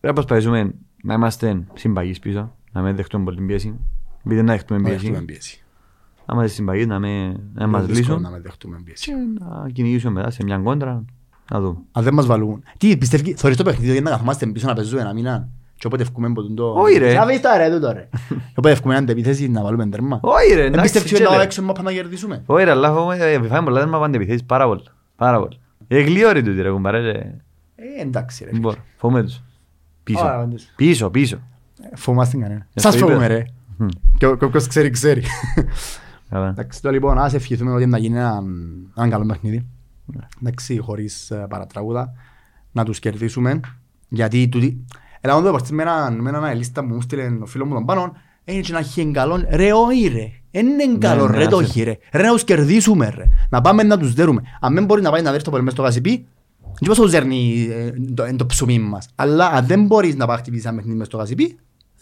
πρέπει 0.00 0.14
να 0.18 0.22
προσπαθήσουμε 0.24 0.74
να 1.02 1.14
είμαστε 1.14 1.62
συμπαγείς 1.74 2.18
πίσω. 2.18 2.52
Να 2.72 2.82
μην 2.82 2.96
δεχτούμε 2.96 3.24
πολύ 3.24 3.40
πίεση. 3.40 3.74
Επειδή 4.26 4.42
να 4.42 4.52
δεχτούμε 4.52 4.80
Να 4.80 4.88
πίεση. 4.88 5.04
δεχτούμε 5.04 5.24
πίεση. 5.24 5.62
Να 6.26 6.34
είμαστε 6.34 6.54
συμπαγείς, 6.54 6.86
να 6.86 6.98
μην 6.98 7.40
να 7.54 7.66
μας 7.66 7.82
Είναι 7.84 7.92
δύσκολο 7.92 8.16
λύσουν. 8.16 8.20
να 8.22 8.30
με 8.30 8.40
δεχτούμε 8.40 8.80
πίεση. 8.84 9.04
Και 9.10 9.16
να 9.44 9.68
κυνηγήσουμε 9.72 10.12
μετά 10.12 10.30
σε 10.30 10.44
μια 10.44 10.58
κόντρα. 10.58 11.04
Να 11.50 11.60
δούμε. 11.60 11.78
Αν 11.92 12.02
δεν 12.04 12.14
μας 12.14 12.26
βάλουν. 12.26 12.62
Τι 12.78 12.96
πιστεύει, 12.96 13.34
θωρείς 13.34 13.56
το 13.56 13.62
παιχνίδι 13.64 13.92
για 13.92 14.00
να 14.00 14.10
καθόμαστε 14.10 14.46
πίσω 14.46 14.66
να 14.66 14.74
παίζουμε 14.74 15.00
ένα 15.00 15.12
μήνα 15.12 15.48
και 15.76 15.86
όποτε 15.86 16.02
ευκούμε 16.02 16.26
από 16.26 16.42
τον 16.42 16.54
το... 16.54 16.72
Όχι, 16.72 16.98
ρε. 16.98 17.14
Να 17.14 17.24
βρεις 17.24 17.40
τώρα 17.40 17.56
ρε 17.56 17.70
τούτο 17.74 17.92
ρε. 17.92 18.08
Όποτε 18.58 18.70
ευκούμε 18.70 18.94
έναν 18.94 19.08
επίθεση 19.08 19.48
να 19.48 19.62
βάλουμε 19.62 19.86
τέρμα. 19.86 20.20
Όχι 20.22 20.48
ρε, 20.54 20.62
Δεν 20.62 20.66
εντάξει. 20.72 20.82
πιστεύεις 20.82 21.12
ότι 21.12 21.22
να 21.22 21.28
τσέλε. 21.28 21.42
έξω 21.42 21.62
μάπα 21.62 21.82
να 21.82 21.92
κερδίσουμε; 21.92 22.42
Όχι 22.46 22.64
ρε, 22.64 22.70
αλλά 22.70 22.92
φοβούμαι, 22.92 23.16
ε, 23.16 23.42
φάμε 23.42 23.64
πολλά 23.64 23.80
τέρμα 23.80 23.98
πάντα 23.98 24.16
επιθέσεις 24.16 24.44
πάρα 24.44 24.66
πολλά. 24.66 24.82
Πάρα 25.16 25.38
πολλά. 25.38 25.56
Ε, 25.88 26.00
γλίωροι 26.00 26.42
τούτοι 26.42 26.62
ρε 26.62 26.70
κουμπάρε. 26.70 27.00
ρε. 27.00 27.18
Ε, 27.76 28.00
εντάξει 28.00 28.44
ρε. 28.44 28.50
Δεν 28.50 28.60
μπορώ. 28.60 28.76
Φοβούμαι 28.96 29.22
τους. 29.22 29.40
Πίσω. 30.12 30.24
Άρα, 30.24 30.42
όντως. 30.42 30.72
Πίσω, 30.76 31.10
πίσω. 31.10 31.36
Ε, 31.82 31.96
Φοβούμαστε 31.96 32.36
κανένα. 32.36 32.66
Για 32.72 32.82
Σας 32.82 32.94
στο 32.94 33.06
φοβούμε 33.06 33.22
γήπεδο. 33.26 33.38
ρε. 33.38 33.44
Μμ. 33.76 33.88
Και 34.18 34.26
ο- 34.26 34.36
και 34.36 34.44
όποιος 34.44 34.66
ξέρει, 34.66 34.90
ξέρει. 34.90 35.22
Καλά. 36.28 36.48
Εντάξει, 36.48 36.82
τώρα 36.82 36.94
λοιπόν, 36.94 37.18
ας 37.18 37.34
ευχηθούμε 37.34 37.72
ότι 37.72 37.86
να 37.86 37.98
γίνει 37.98 38.16
ένα, 38.18 38.42
ένα 38.96 39.08
καλό 39.08 39.26
παιχνίδι. 39.26 39.66
Εντάξει, 40.42 40.78
χωρίς 40.78 41.30
ε, 41.30 41.46
παρατράγουδα. 41.48 42.12
Να 42.72 42.84
τους 42.84 42.98
κερδίσουμε. 42.98 43.60
Γιατί 44.08 44.48
τούτοι... 44.48 44.84
Έλα 45.20 45.34
να 45.34 45.42
το 45.42 45.50
πάρεις 45.52 45.70
με 45.70 45.82
έναν 45.82 46.14
με 46.20 46.28
έναν 46.28 46.56
λίστα 46.56 46.80
που 46.86 46.94
μου 46.94 47.00
στείλε 47.00 47.22
ο 47.40 47.46
φίλος 47.46 47.68
μου 47.68 47.74
τον 47.74 47.84
πάνω. 47.84 48.12
Είναι 48.44 48.60
και 48.60 48.72
ένα 48.72 48.82
χιεγκαλόν. 48.82 49.46
Ρε 49.50 49.72
όχι 49.72 50.06
ρε. 50.08 50.30
Είναι 50.50 50.98
καλό 50.98 51.28
ναι, 51.28 51.36
ρε 51.36 51.46
το 51.46 51.56
άσε. 51.56 51.64
όχι 51.66 51.82
ρε. 51.82 51.98
Ρε 52.12 52.22
να 52.22 52.32
τους 52.32 52.44
κερδίσουμε 52.44 53.08
ρε. 53.16 53.24
Να 53.48 53.60
πάμε 53.60 53.82
να 53.82 53.98
τους 53.98 54.14
δέρουμε. 54.14 54.42
Αν 54.60 54.74
δεν 54.74 54.84
μπορεί 54.84 55.02
να 55.02 55.10
πάει 55.10 55.22
να 55.22 55.30
δέρει 55.30 55.42
το 55.42 55.50
πολύ 55.50 55.62
μέσα 55.62 55.74
στο 55.76 55.84
κασιπί, 55.84 56.26
δεν 56.80 56.88
πώς 56.88 56.96
το 56.98 57.06
ζέρνει 57.06 57.68
ε, 57.70 57.90
το- 58.14 58.22
εν 58.24 58.36
το 58.36 58.46
ψωμί 58.46 58.78
μας. 58.78 59.08
Αλλά 59.14 59.46
αν 59.46 59.66
δεν 59.66 59.84
μπορείς 59.86 60.16
να 60.16 60.26
πάει 60.26 60.36
να 60.36 60.42
χτυπήσεις 60.42 60.64
ένα 60.66 60.74
παιχνίδι 60.74 60.96
μέσα 60.98 61.10
στο 61.10 61.18
κασιπί, 61.18 61.58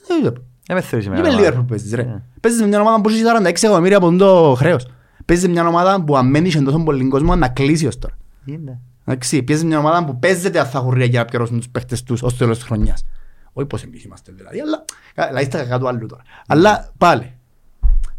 δεν 0.06 0.22
το 0.22 0.42
Ε, 0.68 0.74
με 0.74 0.80
θεωρείς 0.80 1.06
τι 1.06 1.12
μεγάλα 1.12 1.34
με 1.34 1.40
ομάδα. 1.42 1.60
Liverpool 1.60 1.66
παίζεις 1.68 1.92
ρε. 1.94 2.02
Ε. 2.02 2.22
Παίζεις 2.40 2.60
με 2.60 2.66
μια 2.66 2.80
ομάδα 2.80 3.00
που 3.00 3.08
έχει 3.08 3.22
46 3.22 3.46
εκατομμύρια 3.66 3.96
από 3.96 4.16
το 4.16 4.54
χρέος. 4.58 4.86
Παίζεις 5.24 5.46
με 5.46 5.52
μια 5.52 5.66
ομάδα 5.68 6.04
που 6.04 6.16
αν 6.16 6.30
μένεις 6.30 6.54
εν 6.54 6.64
τόσο 6.64 6.78
πολύ 6.78 7.08
κόσμο 7.08 7.36
να 7.36 7.48
κλείσει 7.48 7.86
ως 7.86 7.98
τώρα. 7.98 8.14
Είναι. 8.44 8.80
Εντάξει, 9.04 9.42
παίζεις 9.42 9.62
με 9.64 9.68
μια 9.68 9.78
ομάδα 9.78 10.04
που 10.04 10.18
παίζεται 10.18 10.60
αν 10.60 10.66
θα 10.66 10.78
έχουν 10.78 11.00
για 11.00 11.18
να 11.20 11.24
πιερώσουν 11.24 11.56
τους 11.56 11.68
παίχτες 11.68 12.02
τους 12.02 12.22
ως 12.22 12.32
το 12.32 12.38
τέλος 12.38 12.56
της 12.56 12.66
χρονιάς. 12.66 13.04
Όχι 13.52 13.66
πως 13.66 13.82
εμείς 13.82 14.04
είμαστε 14.04 14.32
δηλαδή, 14.36 14.60
αλλά 14.60 14.84
αλλά 15.16 15.40
είστε 15.40 15.58
κακά 15.58 15.78
του 15.78 15.88
άλλου 15.88 16.06
τώρα. 16.06 16.22
Αλλά 16.46 16.92
πάλι. 16.98 17.32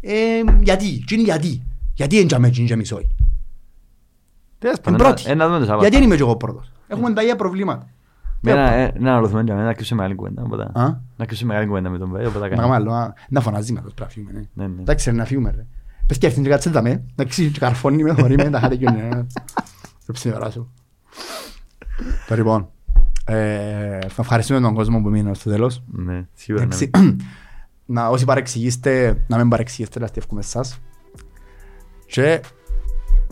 Ε, 0.00 0.12
γιατί, 0.62 1.04
τι 1.06 1.14
είναι 1.14 1.22
γιατί. 1.24 1.62
Γιατί 1.94 2.16
είναι 2.16 2.24
για 2.28 2.38
μένα, 2.38 2.52
τι 2.54 2.60
είναι 2.60 2.82
για 4.60 4.70
εμείς 4.70 4.76
όχι. 4.76 4.76
Τέλος 4.76 4.76
Είναι 4.76 4.96
πάντων, 4.96 5.06
πρώτη. 5.06 5.22
ε, 5.30 5.34
να 5.34 5.46
δούμε 5.46 5.58
το 5.58 5.64
Σάββατο. 5.64 5.80
Γιατί 5.82 5.96
δεν 5.96 6.04
είμαι 6.04 6.16
και 6.16 6.22
εγώ 6.22 6.36
πρώτος. 6.36 6.72
Έχουμε 6.88 7.12
τα 7.12 7.22
ίδια 7.22 7.36
προβλήματα. 7.36 7.86
Με 8.40 8.50
ένα- 8.50 8.72
ε, 8.72 8.92
Να 8.98 9.10
αναρωθούμε 9.10 9.42
για 9.42 9.54
μένα, 9.54 9.66
να 9.66 9.72
κρύψουμε 9.74 10.00
μεγάλη 10.00 10.16
κουβέντα. 10.18 10.42
οπότε- 10.42 10.78
Α; 10.78 11.00
Να 11.16 11.24
κρύψουμε 11.26 11.48
μεγάλη 11.52 11.68
κουβέντα 11.68 11.90
με 11.90 11.98
τον 11.98 12.10
Βέιο, 12.10 12.28
οπότε 12.28 12.48
Να 12.48 12.48
κάνουμε. 12.56 12.68
κάνουμε 12.76 12.90
άλλο, 12.92 13.04
α, 13.04 13.12
να 13.28 13.40
φωνάζει 13.40 13.72
με 13.72 13.78
αυτός 13.78 13.94
πρέπει 13.94 14.10
να 14.10 14.14
φύγουμε. 14.24 14.48
ναι. 14.54 14.64
Ναι, 14.66 14.74
ναι. 14.74 14.80
Εντάξει, 14.80 15.10
ρε, 15.10 15.16
να 15.16 15.24
φύγουμε 15.24 15.50
ρε. 15.50 15.66
Πες 16.06 16.18
και 16.18 16.26
αυτήν 16.26 16.42
και 16.42 16.48
κάτσε 16.48 16.70
τα 16.70 16.82
με. 16.82 17.04
Εντάξει, 17.16 17.50
και 17.50 17.58
καρφώνει 17.58 18.02
με, 18.02 18.14
θωρεί 18.14 18.34
με, 18.34 18.50
τα 18.50 18.60
χάτε 18.60 18.76
και 18.76 18.84
είναι. 18.90 19.26
Το 20.06 20.12
ψημερά 20.12 20.50
σου. 20.50 20.72
Τώρα 22.28 22.40
λοιπόν, 22.40 22.68
ε, 23.24 23.98
θα 24.08 24.22
ευχαριστούμε 24.22 24.60
τον 24.60 24.74
κόσμο 24.74 25.02
που 25.02 25.08
μείνει 25.08 25.34
στο 25.34 25.50
τέλος. 25.50 25.82
Ναι, 25.86 26.26
σίγουρα. 26.34 26.64
ναι. 26.66 26.74
Εντάξει, 26.74 26.90
να, 27.86 28.08
όσοι 28.08 28.24
παρεξηγήσετε, 28.24 29.24
να 29.26 29.36
μην 29.36 29.48
παρεξηγήσετε, 29.48 29.98
να 30.00 30.06
στεύκουμε 30.06 30.40
εσάς. 30.40 30.78
Και 32.06 32.40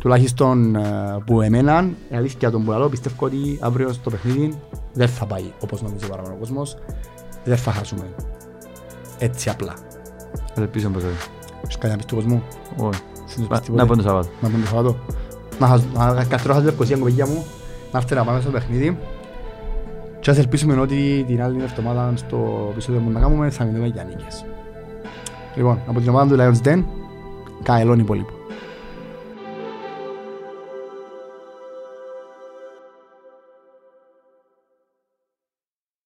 τουλάχιστον 0.01 0.77
ε, 0.77 0.83
που 1.27 1.41
εμένα, 1.41 1.89
η 2.11 2.17
αλήθεια 2.17 2.51
τον 2.51 2.65
που 2.65 2.71
λαλώ, 2.71 2.89
πιστεύω 2.89 3.27
ότι 3.27 3.59
αύριο 3.61 3.93
στο 3.93 4.11
παιχνίδι 4.11 4.55
δεν 4.93 5.09
θα 5.09 5.27
πάει 5.27 5.45
όπως 5.61 5.83
νομίζει 5.83 6.09
παραπάνω 6.09 6.35
ο 6.35 6.39
κόσμος. 6.39 6.77
Δεν 7.45 7.57
θα 7.57 7.73
χάσουμε. 7.73 8.03
Έτσι 9.19 9.49
απλά. 9.49 9.75
Θα 10.55 10.61
ελπίσω 10.63 10.89
πως 10.89 11.03
όχι. 11.03 11.29
Έχεις 11.65 11.77
κάτι 11.79 11.89
να 11.91 11.97
πεις 11.97 12.05
του 12.07 12.15
κόσμου. 12.15 12.43
Όχι. 12.77 13.01
Συνήθως 13.27 13.49
Να- 13.49 13.59
πεις 13.59 13.61
τίποτε. 13.67 13.83
Να 13.83 13.89
πω 13.89 13.97
το 13.97 14.03
Σάββατο. 14.03 14.29
Να 14.41 14.49
πούμε 14.49 14.61
το 14.63 14.67
Σαββάτο. 14.69 14.97
Να 15.59 15.67
χα- 15.67 16.13
να 16.15 16.25
καθρώ 16.25 16.61
λευκοσία 16.61 16.97
κοπέγια 16.97 17.27
μου, 17.27 17.45
να 17.93 17.99
έρθει 17.99 18.15
να 18.15 18.25
πάμε 18.25 18.41
στο 18.41 18.51
παιχνίδι. 18.51 18.99
Και 20.21 20.31
ας 20.31 20.39
ελπίσουμε 20.39 20.81
ότι 20.81 21.25
την 21.27 21.43
άλλη 21.43 21.63
εβδομάδα 21.63 22.13
στο 22.17 22.69
επεισόδιο 22.71 23.01
που 23.01 23.11
να 23.11 23.21
κάνουμε 23.21 23.51
θα 23.51 23.65
μείνουμε 23.65 23.87
για 23.87 24.05
νίκες. 24.05 24.45
Λοιπόν, 25.57 25.79
από 25.87 26.01
την 26.01 26.09
ομάδα 26.09 26.37
του 26.37 26.43
Lions 26.63 26.67
Den, 26.69 26.83
καελών 27.63 27.99
υπόλοιπο. 27.99 28.31